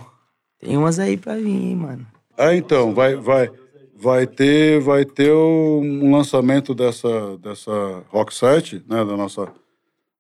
Tem 0.59 0.77
umas 0.77 0.99
aí 0.99 1.17
pra 1.19 1.35
vir, 1.35 1.51
hein, 1.51 1.77
mano. 1.77 2.07
É, 2.39 2.57
então, 2.57 2.95
vai, 2.95 3.15
vai, 3.15 3.51
vai 3.97 4.27
ter, 4.27 4.81
vai 4.81 5.05
ter 5.05 5.33
um 5.33 6.11
lançamento 6.13 6.75
dessa, 6.75 7.37
dessa 7.39 8.05
rock 8.09 8.35
set, 8.35 8.77
né, 8.89 9.05
da 9.05 9.17
nossa, 9.17 9.47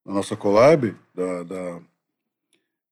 da 0.06 0.12
nossa 0.12 0.36
collab, 0.36 0.94
da, 1.14 1.42
da- 1.42 1.80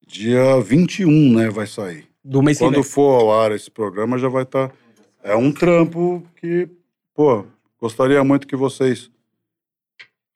dia 0.06 0.60
21, 0.60 1.34
né, 1.36 1.48
vai 1.50 1.66
sair. 1.66 2.06
Do 2.24 2.42
mês 2.42 2.58
Quando 2.58 2.82
for 2.82 3.20
ao 3.20 3.40
ar 3.40 3.52
esse 3.52 3.70
programa, 3.70 4.18
já 4.18 4.28
vai 4.28 4.42
estar. 4.42 4.70
É 5.22 5.34
um 5.34 5.50
trampo 5.52 6.22
que, 6.36 6.68
pô, 7.14 7.44
gostaria 7.80 8.22
muito 8.22 8.46
que 8.46 8.56
vocês 8.56 9.10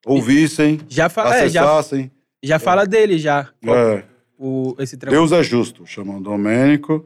ouvissem, 0.05 0.79
Já 0.87 1.09
fala, 1.09 1.35
é, 1.37 1.49
já, 1.49 1.61
acessassem. 1.63 2.11
já 2.41 2.59
fala 2.59 2.85
dele, 2.85 3.17
já. 3.17 3.49
É, 3.63 4.03
O, 4.37 4.75
esse 4.79 4.97
trampo. 4.97 5.15
Deus 5.15 5.31
é 5.31 5.43
justo, 5.43 5.85
chama 5.85 6.17
o 6.17 6.21
Domênico. 6.21 7.05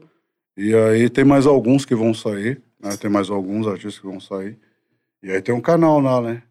E 0.56 0.74
aí 0.74 1.08
tem 1.08 1.24
mais 1.24 1.46
alguns 1.46 1.84
que 1.84 1.94
vão 1.94 2.12
sair, 2.12 2.60
né? 2.82 2.96
Tem 2.96 3.10
mais 3.10 3.30
alguns 3.30 3.66
artistas 3.66 3.98
que 3.98 4.06
vão 4.06 4.20
sair. 4.20 4.58
E 5.22 5.30
aí 5.30 5.40
tem 5.40 5.54
um 5.54 5.60
canal 5.60 6.00
lá, 6.00 6.20
né? 6.20 6.42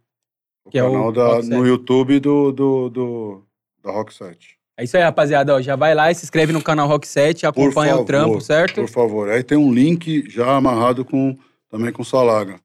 O 0.65 0.69
Que 0.69 0.77
é 0.79 0.83
o 0.83 0.91
canal 0.91 1.11
da, 1.11 1.41
no 1.41 1.65
YouTube 1.65 2.19
do, 2.19 2.51
do, 2.51 2.89
do, 2.89 3.43
da 3.83 3.91
Rock 3.91 4.13
Set. 4.13 4.57
É 4.77 4.83
isso 4.83 4.95
aí, 4.95 5.03
rapaziada. 5.03 5.55
Ó, 5.55 5.61
já 5.61 5.75
vai 5.75 5.93
lá 5.93 6.09
e 6.09 6.15
se 6.15 6.23
inscreve 6.23 6.53
no 6.53 6.61
canal 6.63 6.87
Rock 6.87 7.07
7, 7.07 7.41
Por 7.41 7.47
acompanha 7.47 7.91
favor, 7.91 8.03
o 8.03 8.05
trampo, 8.05 8.41
certo? 8.41 8.75
Por 8.81 8.89
favor. 8.89 9.29
Aí 9.29 9.43
tem 9.43 9.57
um 9.57 9.73
link 9.73 10.29
já 10.29 10.55
amarrado 10.55 11.03
com, 11.03 11.37
também 11.69 11.91
com 11.91 12.03
Salaga. 12.03 12.59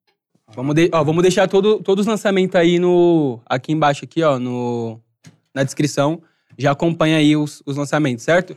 Vamos, 0.54 0.74
de- 0.76 0.88
ó, 0.92 1.02
vamos 1.02 1.22
deixar 1.22 1.48
todo, 1.48 1.80
todos 1.82 2.04
os 2.04 2.06
lançamentos 2.06 2.54
aí 2.54 2.78
no. 2.78 3.40
Aqui 3.44 3.72
embaixo, 3.72 4.04
aqui, 4.04 4.22
ó, 4.22 4.38
no, 4.38 5.00
na 5.52 5.64
descrição. 5.64 6.22
Já 6.56 6.70
acompanha 6.70 7.18
aí 7.18 7.36
os, 7.36 7.62
os 7.66 7.76
lançamentos, 7.76 8.24
certo? 8.24 8.56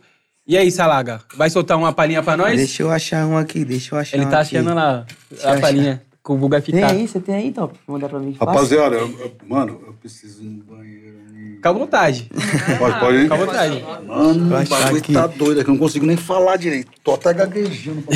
E 0.49 0.57
aí, 0.57 0.71
Salaga, 0.71 1.21
vai 1.35 1.47
soltar 1.47 1.77
uma 1.77 1.93
palhinha 1.93 2.23
pra 2.23 2.35
nós? 2.35 2.55
Deixa 2.57 2.81
eu 2.81 2.89
achar 2.89 3.23
um 3.27 3.37
aqui, 3.37 3.63
deixa 3.63 3.93
eu 3.93 3.99
achar 3.99 4.17
Ele 4.17 4.25
um 4.25 4.29
tá 4.31 4.39
aqui. 4.39 4.57
achando 4.57 4.73
lá 4.73 5.05
Deixa 5.29 5.51
a 5.53 5.59
palhinha 5.59 6.01
que 6.25 6.31
o 6.31 6.37
Vulga 6.37 6.57
vai 6.57 6.61
Tem 6.63 6.73
ficar. 6.81 6.91
aí, 6.91 7.07
você 7.07 7.19
tem 7.19 7.35
aí, 7.35 7.51
Top? 7.51 7.77
Mandar 7.87 8.09
pra 8.09 8.17
mim. 8.17 8.35
Rapaziada, 8.39 8.95
eu- 8.95 9.07
eu- 9.19 9.31
mano, 9.47 9.79
eu 9.85 9.93
preciso 9.93 10.41
ir 10.43 10.47
no 10.47 10.63
banheiro. 10.63 11.19
Fica 11.55 11.69
à 11.69 11.71
vontade. 11.71 12.31
Pode, 12.79 12.99
pode 12.99 13.17
ir? 13.17 13.21
Fica 13.23 13.35
à 13.35 13.37
vontade. 13.37 13.85
Mano, 14.07 14.47
o 14.47 14.49
bagulho 14.49 15.01
tá 15.13 15.27
doido 15.27 15.59
aqui, 15.61 15.69
eu 15.69 15.73
não 15.73 15.79
consigo 15.79 16.05
nem 16.07 16.17
falar 16.17 16.55
direito. 16.57 16.89
Tô 17.03 17.13
até 17.13 17.31
gaguejando. 17.33 18.03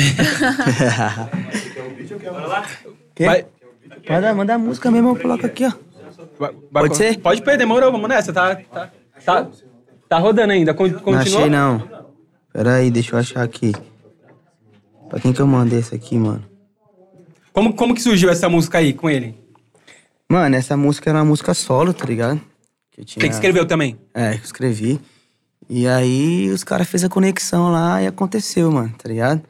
Quer? 3.14 3.26
Vai, 3.26 3.46
Manda, 4.08 4.34
manda 4.34 4.54
a 4.54 4.58
música 4.58 4.90
mesmo, 4.90 5.10
eu 5.10 5.16
coloco 5.16 5.46
aqui, 5.46 5.64
ó. 5.66 5.72
vai- 6.38 6.50
vai- 6.70 6.82
Pode 6.84 6.96
ser? 6.96 7.16
Pode 7.20 7.40
pôr, 7.42 7.56
demorou, 7.56 7.92
vamos 7.92 8.08
nessa. 8.08 8.32
Tá, 8.32 8.56
tá, 8.56 8.90
tá, 9.24 9.46
tá 10.08 10.18
rodando 10.18 10.52
ainda. 10.52 10.74
Con- 10.74 10.88
Não 10.88 10.98
Continua? 10.98 11.20
achei, 11.20 11.48
não. 11.48 11.93
Pera 12.54 12.74
aí, 12.76 12.90
deixa 12.90 13.14
eu 13.14 13.18
achar 13.18 13.42
aqui. 13.42 13.72
Pra 15.10 15.18
quem 15.20 15.32
que 15.32 15.40
eu 15.42 15.46
mandei 15.46 15.80
essa 15.80 15.96
aqui, 15.96 16.16
mano? 16.16 16.42
Como, 17.52 17.74
como 17.74 17.94
que 17.94 18.00
surgiu 18.00 18.30
essa 18.30 18.48
música 18.48 18.78
aí 18.78 18.92
com 18.92 19.10
ele? 19.10 19.34
Mano, 20.30 20.54
essa 20.56 20.76
música 20.76 21.10
era 21.10 21.18
uma 21.18 21.24
música 21.24 21.52
solo, 21.52 21.92
tá 21.92 22.06
ligado? 22.06 22.40
Que 22.92 23.00
eu 23.00 23.04
tinha... 23.04 23.20
Você 23.22 23.28
que 23.28 23.34
escreveu 23.34 23.66
também? 23.66 23.98
É, 24.14 24.38
que 24.38 24.44
escrevi. 24.46 25.00
E 25.68 25.86
aí 25.88 26.48
os 26.50 26.62
caras 26.62 26.88
fez 26.88 27.02
a 27.04 27.08
conexão 27.08 27.72
lá 27.72 28.00
e 28.00 28.06
aconteceu, 28.06 28.70
mano, 28.70 28.94
tá 28.96 29.08
ligado? 29.08 29.42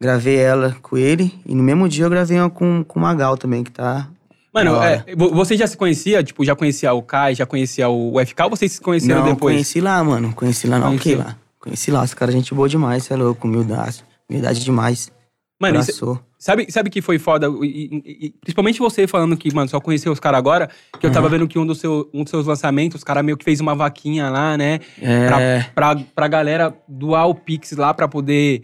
Gravei 0.00 0.36
ela 0.38 0.74
com 0.80 0.96
ele 0.96 1.38
e 1.44 1.54
no 1.54 1.62
mesmo 1.62 1.86
dia 1.88 2.06
eu 2.06 2.10
gravei 2.10 2.38
uma 2.38 2.48
com, 2.48 2.82
com 2.82 2.98
o 2.98 3.02
Magal 3.02 3.36
também, 3.36 3.62
que 3.62 3.70
tá. 3.70 4.08
Mano, 4.52 4.82
é, 4.82 5.04
vo- 5.14 5.30
você 5.30 5.58
já 5.58 5.66
se 5.66 5.76
conhecia? 5.76 6.22
Tipo, 6.24 6.42
já 6.42 6.56
conhecia 6.56 6.90
o 6.94 7.02
Kai, 7.02 7.34
já 7.34 7.44
conhecia 7.44 7.86
o 7.90 8.14
FK 8.24 8.42
ou 8.44 8.50
vocês 8.50 8.72
se 8.72 8.80
conheceram 8.80 9.20
Não, 9.20 9.34
depois? 9.34 9.54
conheci 9.56 9.78
lá, 9.80 10.02
mano. 10.02 10.32
Conheci 10.34 10.66
lá, 10.66 10.78
não, 10.78 10.86
Conheceu? 10.88 11.18
que 11.18 11.22
lá. 11.22 11.36
Conheci 11.60 11.90
lá, 11.90 12.02
os 12.02 12.14
caras, 12.14 12.34
gente 12.34 12.54
boa 12.54 12.68
demais, 12.68 13.04
você 13.04 13.12
é 13.12 13.16
louco, 13.16 13.46
humildade. 13.46 14.02
Humildade 14.28 14.64
demais. 14.64 15.12
Mano, 15.60 15.78
isso- 15.78 15.90
Abraçou. 16.04 16.24
sabe, 16.38 16.72
sabe 16.72 16.88
que 16.88 17.02
foi 17.02 17.18
foda? 17.18 17.46
E- 17.62 17.66
e- 18.02 18.26
e- 18.26 18.30
principalmente 18.40 18.78
você 18.78 19.06
falando 19.06 19.36
que, 19.36 19.54
mano, 19.54 19.68
só 19.68 19.78
conheceu 19.78 20.10
os 20.10 20.18
caras 20.18 20.38
agora, 20.38 20.70
que 20.98 21.06
eu 21.06 21.12
tava 21.12 21.26
Uhum. 21.26 21.32
vendo 21.32 21.48
que 21.48 21.58
um 21.58 21.66
dos, 21.66 21.78
seu, 21.78 22.08
um 22.14 22.22
dos 22.22 22.30
seus 22.30 22.46
lançamentos, 22.46 22.96
os 22.96 23.04
caras 23.04 23.22
meio 23.22 23.36
que 23.36 23.44
fez 23.44 23.60
uma 23.60 23.74
vaquinha 23.74 24.30
lá, 24.30 24.56
né? 24.56 24.80
É, 25.02 25.64
Pra, 25.74 25.94
pra 26.14 26.28
galera 26.28 26.74
doar 26.88 27.28
o 27.28 27.34
Pix 27.34 27.72
lá 27.72 27.92
pra 27.92 28.08
poder 28.08 28.62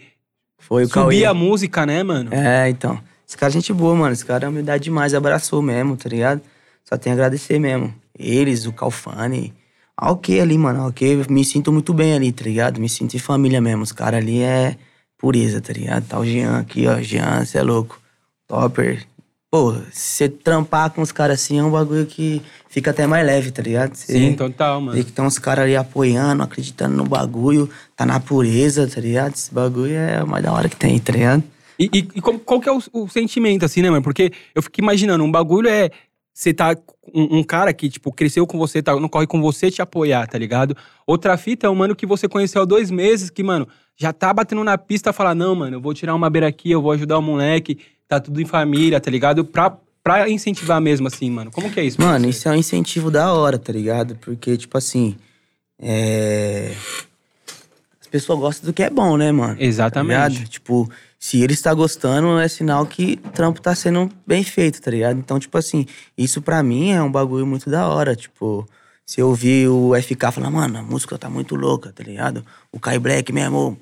foi 0.58 0.84
o 0.84 0.86
subir 0.86 0.94
Cauê. 0.94 1.24
a 1.26 1.34
música, 1.34 1.84
né, 1.84 2.02
mano? 2.02 2.30
É, 2.32 2.70
então. 2.70 2.98
Esse 3.28 3.36
cara 3.36 3.50
é 3.50 3.54
gente 3.54 3.72
boa, 3.74 3.94
mano. 3.94 4.12
Esse 4.14 4.24
cara 4.24 4.46
é 4.46 4.48
humildade 4.48 4.84
demais, 4.84 5.12
abraçou 5.12 5.60
mesmo, 5.60 5.96
tá 5.98 6.08
ligado? 6.08 6.40
Só 6.82 6.96
tenho 6.96 7.14
a 7.14 7.18
agradecer 7.18 7.58
mesmo. 7.58 7.92
Eles, 8.18 8.64
o 8.64 8.72
Calfani. 8.72 9.52
Ah, 9.96 10.10
ok 10.12 10.40
ali, 10.40 10.58
mano. 10.58 10.86
Ok, 10.88 11.24
me 11.28 11.44
sinto 11.44 11.72
muito 11.72 11.92
bem 11.94 12.12
ali, 12.14 12.30
tá 12.32 12.44
ligado? 12.44 12.80
Me 12.80 12.88
sinto 12.88 13.14
em 13.14 13.18
família 13.18 13.60
mesmo. 13.60 13.82
Os 13.82 13.92
caras 13.92 14.20
ali 14.20 14.42
é 14.42 14.76
pureza, 15.18 15.60
tá 15.60 15.72
ligado? 15.72 16.06
Tá 16.06 16.18
o 16.18 16.24
Jean 16.26 16.58
aqui, 16.58 16.86
ó. 16.86 17.00
Jean, 17.00 17.44
cê 17.44 17.58
é 17.58 17.62
louco. 17.62 17.98
Topper. 18.46 19.06
Pô, 19.50 19.72
você 19.90 20.28
trampar 20.28 20.90
com 20.90 21.00
os 21.00 21.12
caras 21.12 21.40
assim 21.40 21.58
é 21.58 21.62
um 21.64 21.70
bagulho 21.70 22.04
que 22.04 22.42
fica 22.68 22.90
até 22.90 23.06
mais 23.06 23.24
leve, 23.24 23.50
tá 23.50 23.62
ligado? 23.62 23.94
Cê 23.94 24.12
Sim, 24.12 24.32
total, 24.34 24.80
mano. 24.80 24.96
vê 24.98 25.02
que 25.04 25.12
tem 25.12 25.24
uns 25.24 25.38
caras 25.38 25.64
ali 25.64 25.76
apoiando, 25.76 26.42
acreditando 26.42 26.94
no 26.96 27.04
bagulho, 27.04 27.70
tá 27.96 28.04
na 28.04 28.20
pureza, 28.20 28.86
tá 28.86 29.00
ligado? 29.00 29.34
Esse 29.34 29.54
bagulho 29.54 29.94
é 29.94 30.22
o 30.22 30.26
mais 30.26 30.44
da 30.44 30.52
hora 30.52 30.68
que 30.68 30.76
tem, 30.76 30.98
tá 30.98 31.12
ligado? 31.12 31.42
E, 31.78 31.84
e- 31.92 32.08
e 32.16 32.20
como- 32.20 32.38
qual 32.40 32.60
que 32.60 32.68
é 32.68 32.72
o, 32.72 32.80
o 32.92 33.08
sentimento, 33.08 33.64
assim, 33.64 33.82
né, 33.82 33.88
mano? 33.90 34.02
Porque 34.02 34.32
eu 34.54 34.62
fico 34.62 34.80
imaginando, 34.80 35.22
um 35.24 35.30
bagulho 35.30 35.68
é 35.68 35.90
você 36.36 36.52
tá 36.52 36.76
um, 37.14 37.38
um 37.38 37.42
cara 37.42 37.72
que, 37.72 37.88
tipo, 37.88 38.12
cresceu 38.12 38.46
com 38.46 38.58
você, 38.58 38.82
tá 38.82 38.94
no 38.94 39.08
corre 39.08 39.26
com 39.26 39.40
você 39.40 39.70
te 39.70 39.80
apoiar, 39.80 40.26
tá 40.26 40.36
ligado? 40.36 40.76
Outra 41.06 41.34
fita 41.38 41.66
é 41.66 41.70
um 41.70 41.74
mano 41.74 41.96
que 41.96 42.04
você 42.04 42.28
conheceu 42.28 42.60
há 42.60 42.64
dois 42.66 42.90
meses, 42.90 43.30
que, 43.30 43.42
mano, 43.42 43.66
já 43.96 44.12
tá 44.12 44.34
batendo 44.34 44.62
na 44.62 44.76
pista, 44.76 45.14
falar, 45.14 45.34
não, 45.34 45.54
mano, 45.54 45.78
eu 45.78 45.80
vou 45.80 45.94
tirar 45.94 46.14
uma 46.14 46.28
beira 46.28 46.46
aqui, 46.46 46.70
eu 46.70 46.82
vou 46.82 46.92
ajudar 46.92 47.16
o 47.16 47.22
moleque, 47.22 47.78
tá 48.06 48.20
tudo 48.20 48.38
em 48.38 48.44
família, 48.44 49.00
tá 49.00 49.10
ligado? 49.10 49.46
Pra, 49.46 49.78
pra 50.04 50.28
incentivar 50.28 50.78
mesmo, 50.78 51.06
assim, 51.06 51.30
mano. 51.30 51.50
Como 51.50 51.70
que 51.72 51.80
é 51.80 51.84
isso? 51.84 51.98
Mano, 52.02 52.28
isso 52.28 52.46
é 52.46 52.52
um 52.52 52.56
incentivo 52.56 53.10
da 53.10 53.32
hora, 53.32 53.58
tá 53.58 53.72
ligado? 53.72 54.16
Porque, 54.16 54.58
tipo 54.58 54.76
assim. 54.76 55.16
É. 55.80 56.74
As 58.16 58.22
pessoas 58.22 58.38
gostam 58.38 58.66
do 58.70 58.72
que 58.72 58.82
é 58.82 58.90
bom, 58.90 59.16
né, 59.16 59.30
mano? 59.32 59.56
Tá 59.56 59.62
Exatamente. 59.62 60.32
ligado? 60.38 60.48
Tipo, 60.48 60.90
se 61.18 61.42
ele 61.42 61.52
está 61.52 61.72
gostando, 61.74 62.38
é 62.38 62.48
sinal 62.48 62.86
que 62.86 63.18
o 63.24 63.30
trampo 63.30 63.60
tá 63.60 63.74
sendo 63.74 64.10
bem 64.26 64.42
feito, 64.42 64.80
tá 64.80 64.90
ligado? 64.90 65.18
Então, 65.18 65.38
tipo 65.38 65.56
assim, 65.58 65.86
isso 66.16 66.40
pra 66.42 66.62
mim 66.62 66.90
é 66.92 67.02
um 67.02 67.10
bagulho 67.10 67.46
muito 67.46 67.70
da 67.70 67.88
hora. 67.88 68.14
Tipo, 68.16 68.66
se 69.04 69.20
eu 69.20 69.28
ouvir 69.28 69.68
o 69.68 69.92
FK 70.00 70.32
falar, 70.32 70.50
mano, 70.50 70.78
a 70.78 70.82
música 70.82 71.16
tá 71.18 71.28
muito 71.30 71.54
louca, 71.56 71.92
tá 71.92 72.02
ligado? 72.02 72.44
O 72.72 72.78
Kai 72.80 72.98
Black 72.98 73.32
mesmo, 73.32 73.78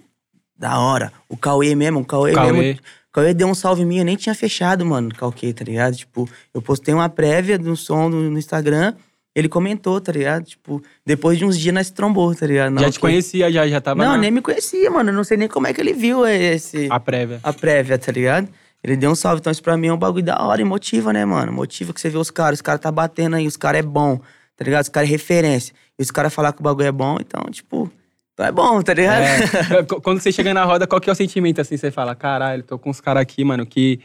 da 0.58 0.78
hora. 0.78 1.12
O 1.28 1.36
Cauê 1.36 1.74
mesmo, 1.74 2.00
o 2.00 2.04
Cauê, 2.04 2.32
Cauê. 2.32 2.52
mesmo. 2.52 2.80
O 2.80 3.12
Cauê 3.12 3.32
deu 3.34 3.46
um 3.48 3.54
salve 3.54 3.84
minha, 3.84 4.00
eu 4.00 4.04
nem 4.04 4.16
tinha 4.16 4.34
fechado, 4.34 4.84
mano, 4.84 5.08
Cauê, 5.14 5.52
tá 5.52 5.64
ligado? 5.64 5.96
Tipo, 5.96 6.28
eu 6.52 6.60
postei 6.60 6.92
uma 6.92 7.08
prévia 7.08 7.58
do 7.58 7.76
som 7.76 8.08
no 8.08 8.38
Instagram, 8.38 8.94
ele 9.34 9.48
comentou, 9.48 10.00
tá 10.00 10.12
ligado? 10.12 10.44
Tipo, 10.44 10.82
depois 11.04 11.36
de 11.38 11.44
uns 11.44 11.58
dias 11.58 11.74
nós 11.74 11.90
trombou, 11.90 12.34
tá 12.34 12.46
ligado? 12.46 12.74
Já 12.74 12.80
Não, 12.82 12.90
te 12.90 12.94
que- 12.94 13.00
conhecia, 13.00 13.50
já, 13.50 13.66
já 13.66 13.80
tava 13.80 14.04
Não, 14.04 14.12
na, 14.12 14.18
nem 14.18 14.30
me 14.30 14.40
conhecia, 14.40 14.90
mano. 14.90 15.10
Eu 15.10 15.14
não 15.14 15.24
sei 15.24 15.36
nem 15.36 15.48
como 15.48 15.66
é 15.66 15.72
que 15.74 15.80
ele 15.80 15.92
viu 15.92 16.24
esse 16.26 16.86
a 16.90 17.00
prévia. 17.00 17.40
a 17.42 17.52
prévia, 17.52 17.98
tá 17.98 18.12
ligado? 18.12 18.48
Ele 18.82 18.96
deu 18.96 19.10
um 19.10 19.14
salve, 19.14 19.40
então 19.40 19.50
isso 19.50 19.62
pra 19.62 19.76
mim 19.76 19.86
é 19.88 19.92
um 19.92 19.96
bagulho 19.98 20.24
da 20.24 20.40
hora 20.42 20.60
e 20.60 20.64
motiva, 20.64 21.12
né, 21.12 21.24
mano? 21.24 21.50
Motiva 21.52 21.92
que 21.92 22.00
você 22.00 22.10
vê 22.10 22.18
os 22.18 22.30
caras, 22.30 22.58
os 22.58 22.62
caras 22.62 22.80
tá 22.80 22.92
batendo 22.92 23.34
aí, 23.36 23.46
os 23.46 23.56
caras 23.56 23.80
é 23.80 23.82
bom, 23.82 24.18
tá 24.56 24.64
ligado? 24.64 24.82
Os 24.82 24.88
caras 24.90 25.08
é 25.08 25.12
referência. 25.12 25.74
E 25.98 26.02
os 26.02 26.10
caras 26.10 26.32
falar 26.34 26.52
que 26.52 26.60
o 26.60 26.62
bagulho 26.62 26.86
é 26.86 26.92
bom, 26.92 27.16
então, 27.18 27.42
tipo, 27.50 27.90
então 28.34 28.44
é 28.44 28.52
bom, 28.52 28.82
tá 28.82 28.92
ligado? 28.92 29.22
É, 29.22 29.82
qu- 29.88 30.00
quando 30.02 30.20
você 30.20 30.30
chega 30.30 30.52
na 30.52 30.64
roda, 30.64 30.86
qual 30.86 31.00
que 31.00 31.08
é 31.08 31.12
o 31.12 31.16
sentimento, 31.16 31.60
assim? 31.60 31.76
Você 31.76 31.90
fala, 31.90 32.14
caralho, 32.14 32.62
tô 32.62 32.78
com 32.78 32.90
os 32.90 33.00
caras 33.00 33.22
aqui, 33.22 33.42
mano, 33.42 33.64
que... 33.64 34.00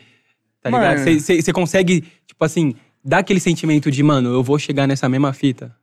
Tá 0.62 0.70
ligado? 0.70 1.00
Você 1.20 1.54
consegue, 1.54 2.02
tipo 2.28 2.44
assim, 2.44 2.74
dar 3.04 3.20
aquele 3.20 3.40
sentimento 3.40 3.90
de, 3.92 4.02
mano, 4.04 4.30
eu 4.32 4.44
vou 4.44 4.58
chegar 4.60 4.88
nessa 4.88 5.08
mesma 5.10 5.34
fita? 5.34 5.76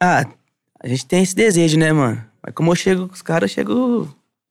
Ah, 0.00 0.26
a 0.80 0.88
gente 0.88 1.06
tem 1.06 1.22
esse 1.22 1.34
desejo, 1.34 1.78
né, 1.78 1.92
mano? 1.92 2.22
Mas 2.42 2.54
como 2.54 2.70
eu 2.70 2.76
chego 2.76 3.08
com 3.08 3.14
os 3.14 3.22
caras, 3.22 3.50
eu 3.50 3.54
chego 3.54 4.08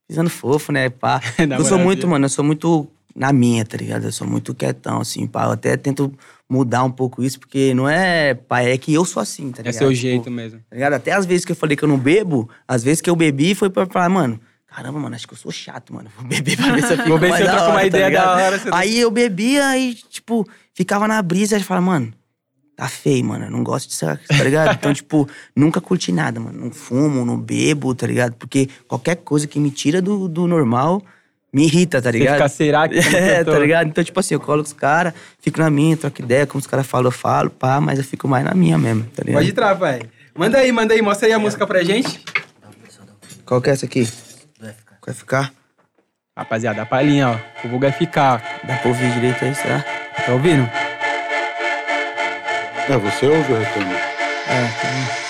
pisando 0.07 0.29
fofo, 0.29 0.71
né, 0.71 0.89
pá. 0.89 1.21
Eu 1.39 1.63
sou 1.65 1.77
muito, 1.79 2.07
mano, 2.07 2.25
eu 2.25 2.29
sou 2.29 2.43
muito 2.45 2.87
na 3.15 3.33
minha, 3.33 3.65
tá 3.65 3.75
ligado? 3.77 4.05
Eu 4.05 4.11
sou 4.11 4.25
muito 4.27 4.53
quietão, 4.55 5.01
assim, 5.01 5.25
pá. 5.27 5.45
Eu 5.45 5.51
até 5.51 5.75
tento 5.75 6.13
mudar 6.49 6.83
um 6.83 6.91
pouco 6.91 7.21
isso, 7.23 7.39
porque 7.39 7.73
não 7.73 7.89
é, 7.89 8.33
pá, 8.33 8.61
é 8.61 8.77
que 8.77 8.93
eu 8.93 9.03
sou 9.03 9.21
assim, 9.21 9.51
tá 9.51 9.59
É 9.61 9.63
ligado? 9.63 9.73
seu 9.79 9.89
Tipo, 9.89 10.01
jeito 10.01 10.31
mesmo. 10.31 10.59
Tá 10.69 10.75
ligado? 10.75 10.93
Até 10.93 11.11
as 11.11 11.25
vezes 11.25 11.43
que 11.43 11.51
eu 11.51 11.55
falei 11.55 11.75
que 11.75 11.83
eu 11.83 11.89
não 11.89 11.97
bebo, 11.97 12.49
as 12.67 12.83
vezes 12.83 13.01
que 13.01 13.09
eu 13.09 13.15
bebi 13.15 13.53
foi 13.55 13.69
pra 13.69 13.85
falar, 13.85 14.07
mano, 14.09 14.39
caramba, 14.67 14.99
mano, 14.99 15.15
acho 15.15 15.27
que 15.27 15.33
eu 15.33 15.37
sou 15.37 15.51
chato, 15.51 15.93
mano. 15.93 16.09
Vou 16.17 16.25
beber 16.27 16.57
pra 16.57 16.71
ver 16.73 16.83
se 16.83 16.93
eu 16.93 16.97
fico 16.97 17.09
Vou 17.09 17.17
ver 17.19 17.33
se 17.33 17.41
eu 17.41 17.45
da 17.45 17.51
troco 17.53 17.69
uma 17.71 17.79
tá 17.79 17.85
ideia 17.87 18.03
da 18.03 18.09
ligado? 18.09 18.39
hora, 18.41 18.59
você- 18.59 18.69
Aí 18.71 18.99
eu 18.99 19.09
bebia 19.11 19.77
e, 19.77 19.93
tipo, 19.95 20.47
ficava 20.73 21.07
na 21.07 21.21
brisa 21.21 21.57
e 21.57 21.63
falava, 21.63 21.85
mano, 21.85 22.13
tá 22.75 22.87
feio, 22.87 23.25
mano, 23.25 23.45
eu 23.45 23.51
não 23.51 23.63
gosto 23.63 23.87
disso, 23.89 24.05
tá 24.05 24.43
ligado? 24.43 24.73
Então, 24.75 24.93
tipo, 24.93 25.27
nunca 25.55 25.81
curti 25.81 26.11
nada, 26.11 26.39
mano. 26.39 26.59
Não 26.65 26.71
fumo, 26.71 27.25
não 27.25 27.39
bebo, 27.39 27.93
tá 27.95 28.05
ligado? 28.05 28.33
Porque 28.35 28.69
qualquer 28.87 29.15
coisa 29.15 29.47
que 29.47 29.59
me 29.59 29.71
tira 29.71 30.01
do, 30.01 30.27
do 30.27 30.45
normal 30.47 31.01
me 31.51 31.63
irrita, 31.63 31.99
tá 32.01 32.11
Você 32.11 32.17
ligado? 32.19 32.35
fica, 32.35 32.49
será 32.49 32.87
que... 32.87 32.97
É, 33.15 33.43
tá 33.43 33.57
ligado? 33.57 33.87
Então, 33.87 34.03
tipo 34.03 34.19
assim, 34.19 34.35
eu 34.35 34.39
colo 34.39 34.61
com 34.61 34.67
os 34.67 34.73
caras, 34.73 35.13
fico 35.39 35.59
na 35.59 35.69
minha, 35.71 35.97
troco 35.97 36.21
ideia, 36.21 36.45
como 36.45 36.59
os 36.59 36.67
caras 36.67 36.85
falam, 36.85 37.07
eu 37.07 37.11
falo, 37.11 37.49
pá, 37.49 37.81
mas 37.81 37.97
eu 37.97 38.03
fico 38.05 38.27
mais 38.27 38.43
na 38.45 38.53
minha 38.53 38.77
mesmo, 38.77 39.05
tá 39.15 39.23
ligado? 39.23 39.39
Pode 39.41 39.49
entrar, 39.49 39.75
pai. 39.75 40.01
Manda 40.35 40.59
aí, 40.59 40.71
manda 40.71 40.93
aí, 40.93 41.01
mostra 41.01 41.25
aí 41.27 41.33
a 41.33 41.39
música 41.39 41.65
pra 41.65 41.81
gente. 41.83 42.23
Qual 43.43 43.59
que 43.61 43.69
é 43.71 43.73
essa 43.73 43.85
aqui? 43.87 44.07
Vai 45.07 45.15
ficar? 45.15 45.53
Rapaziada, 46.37 46.81
a 46.81 46.85
palhinha, 46.85 47.29
ó. 47.29 47.65
O 47.65 47.69
vulgo 47.69 47.85
vai 47.85 47.93
ficar. 47.93 48.59
Dá 48.65 48.75
pra 48.75 48.89
ouvir 48.89 49.09
direito 49.13 49.45
aí, 49.45 49.55
será? 49.55 49.81
Tá 49.81 50.33
ouvindo? 50.33 50.69
É, 52.89 52.97
você 52.97 53.25
ouve 53.25 53.53
o 53.53 53.57
retorno? 53.57 53.93
É, 53.93 54.67
tá 54.81 54.87
bom. 54.89 55.26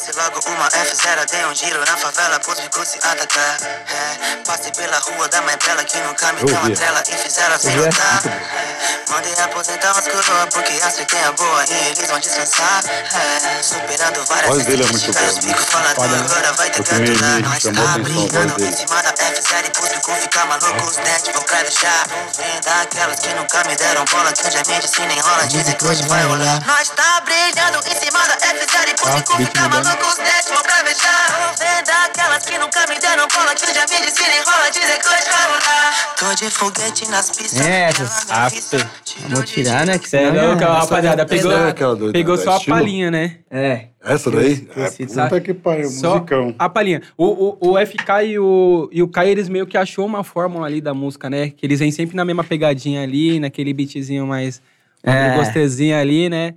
Lance 0.00 0.12
logo 0.16 0.40
uma 0.48 0.66
F0, 0.70 1.30
dei 1.30 1.44
um 1.44 1.54
giro 1.54 1.78
na 1.84 1.94
favela, 1.94 2.40
pros 2.40 2.58
bicos 2.58 2.88
se 2.88 2.96
atacar. 3.02 3.58
É, 3.86 4.36
passei 4.46 4.72
pela 4.72 4.98
rua 4.98 5.28
da 5.28 5.42
mais 5.42 5.58
bela 5.58 5.84
que 5.84 5.98
nunca 5.98 6.32
me 6.32 6.40
Eu 6.40 6.46
deu 6.46 6.56
uma 6.56 6.68
vi. 6.68 6.74
trela 6.74 7.02
e 7.06 7.12
fizeram 7.12 7.58
se 7.58 7.66
Eu 7.66 7.72
vi. 7.72 7.78
notar. 7.80 8.22
É, 8.24 9.10
mandei 9.10 9.34
aposentar 9.34 9.92
umas 9.92 10.08
coroas 10.08 10.48
porque 10.54 10.72
a 10.82 10.90
suíte 10.90 11.16
é 11.16 11.30
boa 11.32 11.64
e 11.68 11.88
eles 11.90 12.08
vão 12.08 12.18
descansar. 12.18 12.82
É, 12.86 13.62
superando 13.62 14.24
várias 14.24 14.48
voz 14.50 14.64
dele 14.64 14.84
é 14.84 14.86
muito 14.86 15.12
boa, 15.12 15.28
os 15.28 15.44
né? 15.44 15.54
falador, 15.54 16.04
agora 16.24 16.52
vai 16.54 16.70
ter 16.70 16.82
canto 16.82 17.20
lá. 17.20 17.38
Nós 17.50 17.62
tá 17.62 17.94
a 17.94 17.98
brigando 17.98 18.64
em 18.64 18.72
cima 18.72 19.02
da 19.02 19.12
F0 19.12 19.66
e 19.66 19.70
pros 19.70 19.88
bicos 19.90 20.14
ficar 20.16 20.46
maluco, 20.46 20.84
os 20.86 20.96
dentes 20.96 21.30
vão 21.34 21.42
credejar. 21.42 22.06
Vem 22.38 22.60
daquelas 22.64 23.20
que 23.20 23.34
nunca 23.34 23.64
me 23.64 23.76
deram 23.76 24.04
bola, 24.06 24.32
que 24.32 24.50
já 24.50 24.62
me 24.66 24.80
disse 24.80 25.00
nem 25.02 25.20
rola, 25.20 25.46
dizem 25.46 25.74
que 25.74 25.84
hoje 25.84 26.02
vai 26.08 26.22
rolar. 26.24 26.66
Nós 26.66 26.88
tá 26.88 27.20
brilhando 27.20 27.80
em 27.86 28.00
cima 28.00 28.26
da 28.26 28.36
F0 28.38 28.88
e 28.88 28.94
pros 28.94 29.10
Ah, 29.10 29.14
bicos 29.16 29.36
beat 29.36 29.52
vão 29.96 30.62
credejar. 30.62 31.54
Vem 31.58 31.84
daquelas 31.84 32.44
que 32.44 32.58
nunca 32.58 32.86
me 32.88 32.98
deram 33.00 33.26
bola, 33.28 33.54
que 33.54 33.66
já 33.74 33.82
me 33.82 34.06
disse 34.06 34.22
nem 34.22 34.42
rola, 34.42 34.70
dizem 34.70 34.98
que 34.98 35.08
hoje 35.08 35.30
vai 35.30 35.46
rolar. 35.46 36.14
Tô 36.18 36.34
de 36.34 36.50
foguete 36.50 37.10
nas 37.10 37.30
pistas. 37.30 37.60
Essas. 37.60 38.68
fê. 38.68 38.78
Vamos 39.28 39.50
tirar, 39.50 39.86
né? 39.86 39.98
Que 39.98 40.08
Cê 40.08 40.18
é 40.18 40.30
louco, 40.30 40.62
rapaziada. 40.64 41.26
Pegou, 41.26 41.52
Essa 41.52 41.68
é 42.08 42.12
pegou 42.12 42.36
só 42.36 42.56
a 42.56 42.60
palhinha, 42.60 43.10
né? 43.10 43.38
É. 43.50 43.86
Essa 44.02 44.30
daí? 44.30 44.66
Eu 44.76 44.84
É, 44.84 44.90
puta 44.90 45.40
que 45.40 45.52
pariu, 45.52 45.88
Só 45.88 46.14
musicão. 46.14 46.54
a 46.58 46.68
palhinha. 46.68 47.02
O, 47.18 47.58
o, 47.60 47.72
o 47.72 47.86
FK 47.86 48.24
e 48.26 48.38
o, 48.38 48.88
e 48.92 49.02
o 49.02 49.08
Kai, 49.08 49.28
eles 49.28 49.48
meio 49.48 49.66
que 49.66 49.76
achou 49.76 50.06
uma 50.06 50.24
fórmula 50.24 50.66
ali 50.66 50.80
da 50.80 50.94
música, 50.94 51.28
né? 51.28 51.50
Que 51.50 51.66
eles 51.66 51.80
vêm 51.80 51.90
sempre 51.90 52.16
na 52.16 52.24
mesma 52.24 52.42
pegadinha 52.42 53.02
ali, 53.02 53.38
naquele 53.38 53.72
beatzinho 53.72 54.26
mais... 54.26 54.62
É. 55.02 55.28
É. 55.28 55.36
gostezinho 55.36 55.96
ali, 55.96 56.28
né? 56.28 56.54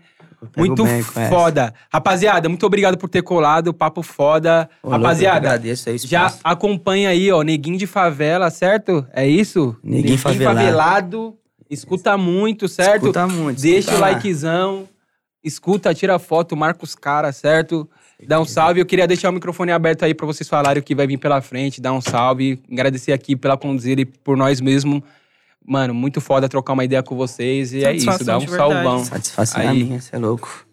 Muito 0.58 0.86
foda. 1.30 1.74
Rapaziada, 1.92 2.50
muito 2.50 2.66
obrigado 2.66 2.98
por 2.98 3.10
ter 3.10 3.22
colado. 3.22 3.74
Papo 3.74 4.02
foda. 4.02 4.70
Ô, 4.82 4.90
Rapaziada, 4.90 5.48
agradeço 5.48 5.90
aí 5.90 5.96
o 5.96 6.08
já 6.08 6.34
acompanha 6.44 7.10
aí, 7.10 7.32
ó. 7.32 7.42
Neguinho 7.42 7.78
de 7.78 7.88
favela, 7.88 8.50
certo? 8.50 9.06
É 9.14 9.28
isso? 9.28 9.76
Neguinho 9.84 10.18
favelado. 10.18 10.58
favelado. 10.60 11.38
Escuta 11.70 12.18
muito, 12.18 12.68
certo? 12.68 13.08
Escuta 13.08 13.28
muito, 13.28 13.62
Deixa 13.62 13.80
escuta 13.80 13.98
o 13.98 14.02
likezão. 14.02 14.90
Escuta, 15.44 15.94
tira 15.94 16.18
foto, 16.20 16.56
marca 16.56 16.84
os 16.84 16.96
caras, 16.96 17.36
certo? 17.36 17.90
Dá 18.26 18.40
um 18.40 18.46
salve. 18.46 18.80
Eu 18.80 18.86
queria 18.86 19.08
deixar 19.08 19.30
o 19.30 19.34
microfone 19.34 19.72
aberto 19.72 20.04
aí 20.04 20.14
pra 20.14 20.26
vocês 20.26 20.48
falarem 20.48 20.80
o 20.80 20.84
que 20.84 20.96
vai 20.96 21.06
vir 21.06 21.18
pela 21.18 21.42
frente. 21.42 21.82
Dar 21.82 21.92
um 21.92 22.00
salve. 22.00 22.62
Agradecer 22.72 23.12
aqui 23.12 23.36
pela 23.36 23.58
conduzir 23.58 24.00
e 24.00 24.06
por 24.06 24.38
nós 24.38 24.62
mesmo. 24.62 25.04
Mano, 25.66 25.94
muito 25.94 26.20
foda 26.20 26.50
trocar 26.50 26.74
uma 26.74 26.84
ideia 26.84 27.02
com 27.02 27.16
vocês. 27.16 27.74
E 27.74 27.86
é 27.86 27.94
isso, 27.94 28.24
dá 28.24 28.38
um 28.38 28.48
salvão. 28.48 29.04
Satisfação 29.04 29.62
é 29.62 29.68
Aí. 29.68 29.84
minha, 29.84 30.02
você 30.02 30.16
é 30.16 30.20
louco. 30.20 30.66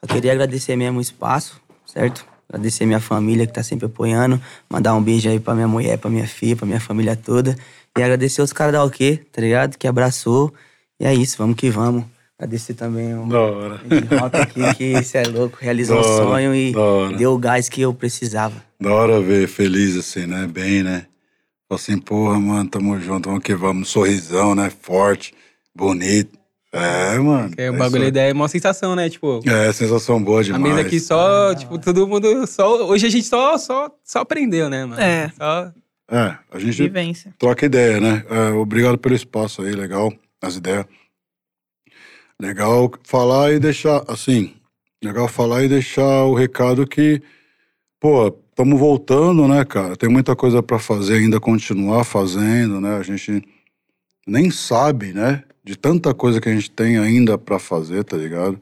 Só 0.00 0.12
queria 0.12 0.32
agradecer 0.32 0.76
mesmo 0.76 0.98
o 0.98 1.02
espaço, 1.02 1.60
certo? 1.86 2.24
Agradecer 2.48 2.86
minha 2.86 3.00
família 3.00 3.46
que 3.46 3.52
tá 3.52 3.62
sempre 3.62 3.86
apoiando. 3.86 4.40
Mandar 4.70 4.94
um 4.94 5.02
beijo 5.02 5.28
aí 5.28 5.38
pra 5.38 5.54
minha 5.54 5.68
mulher, 5.68 5.98
pra 5.98 6.10
minha 6.10 6.26
filha, 6.26 6.56
pra 6.56 6.66
minha 6.66 6.80
família 6.80 7.14
toda. 7.14 7.56
E 7.96 8.02
agradecer 8.02 8.40
os 8.40 8.52
caras 8.52 8.72
da 8.72 8.84
OK, 8.84 9.18
tá 9.30 9.42
ligado? 9.42 9.76
Que 9.76 9.86
abraçou. 9.86 10.54
E 10.98 11.04
é 11.04 11.12
isso, 11.12 11.36
vamos 11.36 11.56
que 11.56 11.68
vamos. 11.68 12.04
Agradecer 12.38 12.74
também 12.74 13.14
o 13.14 13.24
Rock 13.24 14.36
aqui, 14.36 14.74
que 14.76 14.92
você 15.02 15.18
é 15.18 15.24
louco, 15.24 15.58
realizou 15.60 15.98
um 15.98 16.04
sonho 16.04 16.54
e 16.54 16.72
deu 17.18 17.34
o 17.34 17.38
gás 17.38 17.68
que 17.68 17.80
eu 17.80 17.92
precisava. 17.92 18.54
Da 18.80 18.94
hora 18.94 19.20
ver 19.20 19.48
feliz 19.48 19.96
assim, 19.96 20.24
né? 20.24 20.46
Bem, 20.46 20.84
né? 20.84 21.06
Assim, 21.70 21.98
porra, 21.98 22.38
mano, 22.40 22.68
tamo 22.68 22.98
junto, 22.98 23.28
vamos 23.28 23.44
que 23.44 23.54
vamos. 23.54 23.88
Sorrisão, 23.90 24.54
né? 24.54 24.70
Forte, 24.70 25.34
bonito. 25.74 26.38
É, 26.72 27.18
mano. 27.18 27.54
É, 27.56 27.70
o 27.70 27.74
é 27.74 27.78
bagulho 27.78 28.04
isso. 28.04 28.12
daí 28.12 28.30
é 28.30 28.32
uma 28.32 28.48
sensação, 28.48 28.94
né? 28.94 29.08
Tipo, 29.08 29.40
É, 29.46 29.72
sensação 29.72 30.22
boa 30.22 30.40
a 30.40 30.42
demais. 30.42 30.62
mesa 30.62 30.80
aqui 30.80 30.98
só, 31.00 31.54
tipo, 31.54 31.78
todo 31.78 32.06
mundo 32.06 32.46
só. 32.46 32.86
Hoje 32.86 33.06
a 33.06 33.10
gente 33.10 33.26
só, 33.26 33.56
só, 33.58 33.90
só 34.04 34.20
aprendeu, 34.20 34.68
né, 34.70 34.84
mano? 34.84 35.00
É. 35.00 35.30
Só. 35.36 35.72
É, 36.10 36.38
a 36.50 36.58
gente 36.58 36.82
Vivência. 36.82 37.34
troca 37.38 37.66
ideia, 37.66 38.00
né? 38.00 38.24
É, 38.30 38.50
obrigado 38.52 38.96
pelo 38.98 39.14
espaço 39.14 39.60
aí, 39.62 39.72
legal. 39.72 40.12
as 40.40 40.56
ideias. 40.56 40.86
Legal 42.40 42.90
falar 43.02 43.52
e 43.52 43.58
deixar, 43.58 44.04
assim, 44.08 44.54
legal 45.02 45.26
falar 45.28 45.64
e 45.64 45.68
deixar 45.68 46.24
o 46.24 46.34
recado 46.34 46.86
que, 46.86 47.20
pô, 48.00 48.30
estamos 48.58 48.80
voltando, 48.80 49.46
né, 49.46 49.64
cara? 49.64 49.96
Tem 49.96 50.08
muita 50.08 50.34
coisa 50.34 50.60
para 50.60 50.80
fazer 50.80 51.18
ainda, 51.18 51.38
continuar 51.38 52.02
fazendo, 52.02 52.80
né? 52.80 52.96
A 52.96 53.04
gente 53.04 53.40
nem 54.26 54.50
sabe, 54.50 55.12
né, 55.12 55.44
de 55.62 55.76
tanta 55.76 56.12
coisa 56.12 56.40
que 56.40 56.48
a 56.48 56.52
gente 56.52 56.68
tem 56.68 56.98
ainda 56.98 57.38
para 57.38 57.60
fazer, 57.60 58.02
tá 58.02 58.16
ligado? 58.16 58.60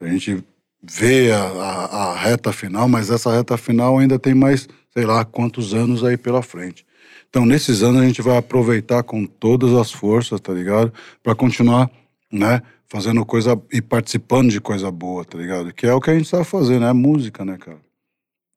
A 0.00 0.06
gente 0.06 0.42
vê 0.82 1.30
a, 1.32 1.42
a, 1.42 2.12
a 2.12 2.16
reta 2.16 2.50
final, 2.50 2.88
mas 2.88 3.10
essa 3.10 3.30
reta 3.30 3.58
final 3.58 3.98
ainda 3.98 4.18
tem 4.18 4.34
mais, 4.34 4.66
sei 4.90 5.04
lá, 5.04 5.22
quantos 5.22 5.74
anos 5.74 6.02
aí 6.02 6.16
pela 6.16 6.40
frente. 6.40 6.86
Então, 7.28 7.44
nesses 7.44 7.82
anos, 7.82 8.00
a 8.00 8.06
gente 8.06 8.22
vai 8.22 8.38
aproveitar 8.38 9.02
com 9.02 9.26
todas 9.26 9.74
as 9.74 9.92
forças, 9.92 10.40
tá 10.40 10.52
ligado? 10.52 10.90
Para 11.22 11.34
continuar, 11.34 11.90
né? 12.32 12.62
Fazendo 12.88 13.24
coisa 13.26 13.60
e 13.70 13.82
participando 13.82 14.48
de 14.48 14.62
coisa 14.62 14.90
boa, 14.90 15.26
tá 15.26 15.36
ligado? 15.36 15.74
Que 15.74 15.86
é 15.86 15.92
o 15.92 16.00
que 16.00 16.10
a 16.10 16.14
gente 16.14 16.28
sabe 16.28 16.44
fazer, 16.44 16.80
né? 16.80 16.90
Música, 16.94 17.44
né, 17.44 17.58
cara? 17.58 17.85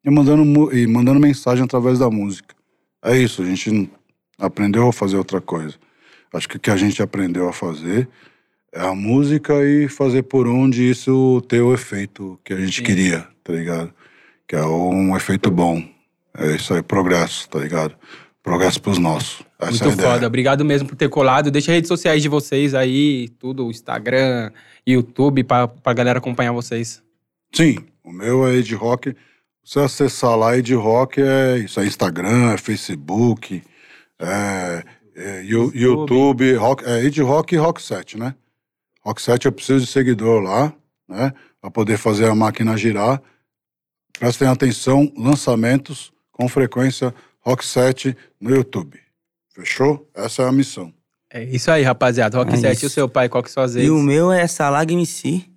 E 0.03 0.09
mandando, 0.09 0.75
e 0.75 0.87
mandando 0.87 1.19
mensagem 1.19 1.63
através 1.63 1.99
da 1.99 2.09
música. 2.09 2.55
É 3.03 3.17
isso, 3.17 3.41
a 3.41 3.45
gente 3.45 3.89
aprendeu 4.37 4.87
a 4.87 4.93
fazer 4.93 5.17
outra 5.17 5.41
coisa. 5.41 5.75
Acho 6.33 6.47
que 6.47 6.57
o 6.57 6.59
que 6.59 6.71
a 6.71 6.77
gente 6.77 7.01
aprendeu 7.01 7.47
a 7.49 7.53
fazer 7.53 8.07
é 8.71 8.81
a 8.81 8.93
música 8.93 9.53
e 9.63 9.87
fazer 9.87 10.23
por 10.23 10.47
onde 10.47 10.89
isso 10.89 11.41
ter 11.47 11.61
o 11.61 11.73
efeito 11.73 12.39
que 12.43 12.53
a 12.53 12.57
gente 12.57 12.77
Sim. 12.77 12.83
queria, 12.83 13.27
tá 13.43 13.53
ligado? 13.53 13.93
Que 14.47 14.55
é 14.55 14.63
um 14.63 15.15
efeito 15.15 15.49
bom. 15.49 15.83
É 16.37 16.55
isso 16.55 16.73
aí, 16.73 16.81
progresso, 16.83 17.49
tá 17.49 17.59
ligado? 17.59 17.95
Progresso 18.43 18.81
pros 18.81 18.97
nossos. 18.97 19.43
Essa 19.59 19.83
é 19.83 19.87
Muito 19.87 19.99
ideia. 19.99 20.13
foda. 20.13 20.27
Obrigado 20.27 20.63
mesmo 20.63 20.87
por 20.87 20.95
ter 20.95 21.09
colado. 21.09 21.51
Deixa 21.51 21.71
as 21.71 21.75
redes 21.75 21.87
sociais 21.87 22.21
de 22.21 22.29
vocês 22.29 22.73
aí, 22.73 23.27
tudo, 23.39 23.69
Instagram, 23.69 24.51
YouTube, 24.87 25.43
pra, 25.43 25.67
pra 25.67 25.93
galera 25.93 26.19
acompanhar 26.19 26.53
vocês. 26.53 27.03
Sim, 27.53 27.77
o 28.03 28.11
meu 28.11 28.47
é 28.47 28.55
Ed 28.55 28.73
Rock. 28.75 29.15
Se 29.69 29.75
você 29.75 29.81
acessar 29.81 30.35
lá, 30.35 30.57
Ed 30.57 30.73
Rock 30.73 31.21
é 31.21 31.59
isso, 31.59 31.79
é 31.79 31.85
Instagram, 31.85 32.53
é 32.53 32.57
Facebook, 32.57 33.61
é, 34.17 34.83
é 35.15 35.43
YouTube. 35.43 35.79
YouTube, 35.79 36.53
rock, 36.55 36.83
é 36.85 37.05
Ed 37.05 37.21
Rock 37.21 37.53
e 37.53 37.57
Rock 37.59 37.79
7, 37.79 38.17
né? 38.17 38.33
Rock 39.05 39.21
7 39.21 39.45
eu 39.45 39.51
preciso 39.51 39.85
de 39.85 39.91
seguidor 39.91 40.41
lá, 40.41 40.73
né? 41.07 41.31
Pra 41.61 41.69
poder 41.69 41.99
fazer 41.99 42.27
a 42.27 42.33
máquina 42.33 42.75
girar. 42.75 43.21
Prestem 44.17 44.47
atenção, 44.47 45.13
lançamentos 45.15 46.11
com 46.31 46.49
frequência 46.49 47.13
Rock 47.39 47.63
7 47.63 48.17
no 48.41 48.49
YouTube. 48.49 48.99
Fechou? 49.53 50.09
Essa 50.15 50.41
é 50.41 50.47
a 50.47 50.51
missão. 50.51 50.91
É 51.31 51.43
isso 51.43 51.69
aí, 51.69 51.83
rapaziada. 51.83 52.39
Rock 52.39 52.53
É 52.53 52.57
7 52.57 52.81
e 52.81 52.85
o 52.87 52.89
seu 52.89 53.07
pai, 53.07 53.29
qual 53.29 53.43
que 53.43 53.51
são 53.51 53.61
as 53.61 53.75
E 53.75 53.87
o 53.91 53.99
meu 53.99 54.31
é 54.31 54.47
Salag 54.47 54.91
MC, 54.91 55.47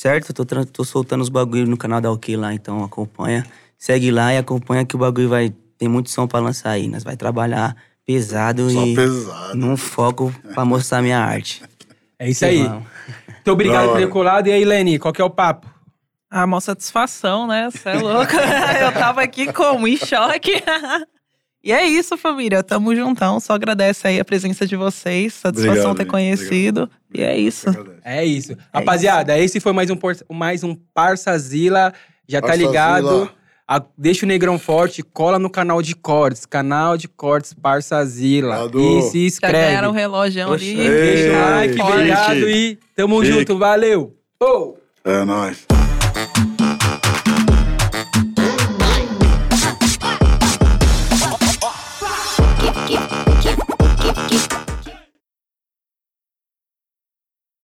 certo? 0.00 0.32
Tô, 0.32 0.44
tô 0.64 0.84
soltando 0.84 1.20
os 1.20 1.28
bagulho 1.28 1.66
no 1.66 1.76
canal 1.76 2.00
da 2.00 2.10
OK 2.10 2.34
lá, 2.36 2.54
então 2.54 2.82
acompanha. 2.82 3.44
Segue 3.76 4.10
lá 4.10 4.32
e 4.32 4.38
acompanha 4.38 4.84
que 4.84 4.96
o 4.96 4.98
bagulho 4.98 5.28
vai... 5.28 5.52
Tem 5.76 5.88
muito 5.88 6.10
som 6.10 6.26
pra 6.26 6.40
lançar 6.40 6.70
aí. 6.70 6.88
Nós 6.88 7.04
vai 7.04 7.16
trabalhar 7.16 7.76
pesado 8.06 8.70
Só 8.70 8.86
e 8.86 8.94
pesado. 8.94 9.56
num 9.56 9.76
foco 9.76 10.34
pra 10.54 10.64
mostrar 10.64 11.02
minha 11.02 11.18
arte. 11.18 11.62
É 12.18 12.28
isso 12.28 12.44
aí. 12.44 12.66
Muito 12.68 13.50
obrigado 13.50 13.86
Da 13.86 13.92
por 13.92 13.98
ter 13.98 14.08
colado. 14.08 14.46
E 14.46 14.52
aí, 14.52 14.64
Leni, 14.64 14.98
qual 14.98 15.12
que 15.12 15.20
é 15.20 15.24
o 15.24 15.30
papo? 15.30 15.66
Ah, 16.30 16.46
mó 16.46 16.60
satisfação, 16.60 17.46
né? 17.46 17.70
Você 17.70 17.88
é 17.88 17.94
louco. 17.98 18.32
Eu 18.80 18.92
tava 18.92 19.22
aqui 19.22 19.52
como? 19.52 19.88
Em 19.88 19.96
choque. 19.96 20.62
E 21.62 21.72
é 21.72 21.84
isso, 21.86 22.16
família. 22.16 22.62
Tamo 22.62 22.94
juntão. 22.96 23.38
Só 23.38 23.52
agradece 23.52 24.06
aí 24.08 24.18
a 24.18 24.24
presença 24.24 24.66
de 24.66 24.76
vocês. 24.76 25.34
Satisfação 25.34 25.72
Obrigado, 25.90 25.96
ter 25.98 26.04
conhecido. 26.06 26.90
E 27.12 27.22
é 27.22 27.36
isso. 27.38 27.66
É 28.04 28.24
isso. 28.24 28.56
Rapaziada, 28.72 29.38
esse 29.38 29.60
foi 29.60 29.72
mais 29.72 29.90
um, 29.90 29.96
mais 30.32 30.64
um 30.64 30.74
Parsazila. 30.94 31.92
Já 32.26 32.40
tá 32.40 32.46
Parsazila. 32.48 32.70
ligado? 32.70 33.30
A- 33.68 33.84
deixa 33.96 34.24
o 34.24 34.28
Negrão 34.28 34.58
Forte, 34.58 35.02
cola 35.02 35.38
no 35.38 35.48
canal 35.50 35.80
de 35.82 35.94
cortes. 35.94 36.44
Canal 36.46 36.96
de 36.96 37.06
cortes 37.06 37.52
Parsazila. 37.52 38.64
Obrigado. 38.64 38.98
E 38.98 39.02
se 39.02 39.20
Já 39.20 39.26
inscreve. 39.26 39.58
ganharam 39.66 39.90
um 39.90 39.94
relógio 39.94 40.50
ali. 40.52 40.74
Deixa 40.76 41.30
o 41.30 41.50
like, 41.50 41.80
obrigado 41.82 42.48
e 42.50 42.78
tamo 42.96 43.22
Chique. 43.24 43.38
junto. 43.38 43.58
Valeu. 43.58 44.16
Oh! 44.42 44.74
É 45.04 45.24
nóis. 45.24 45.66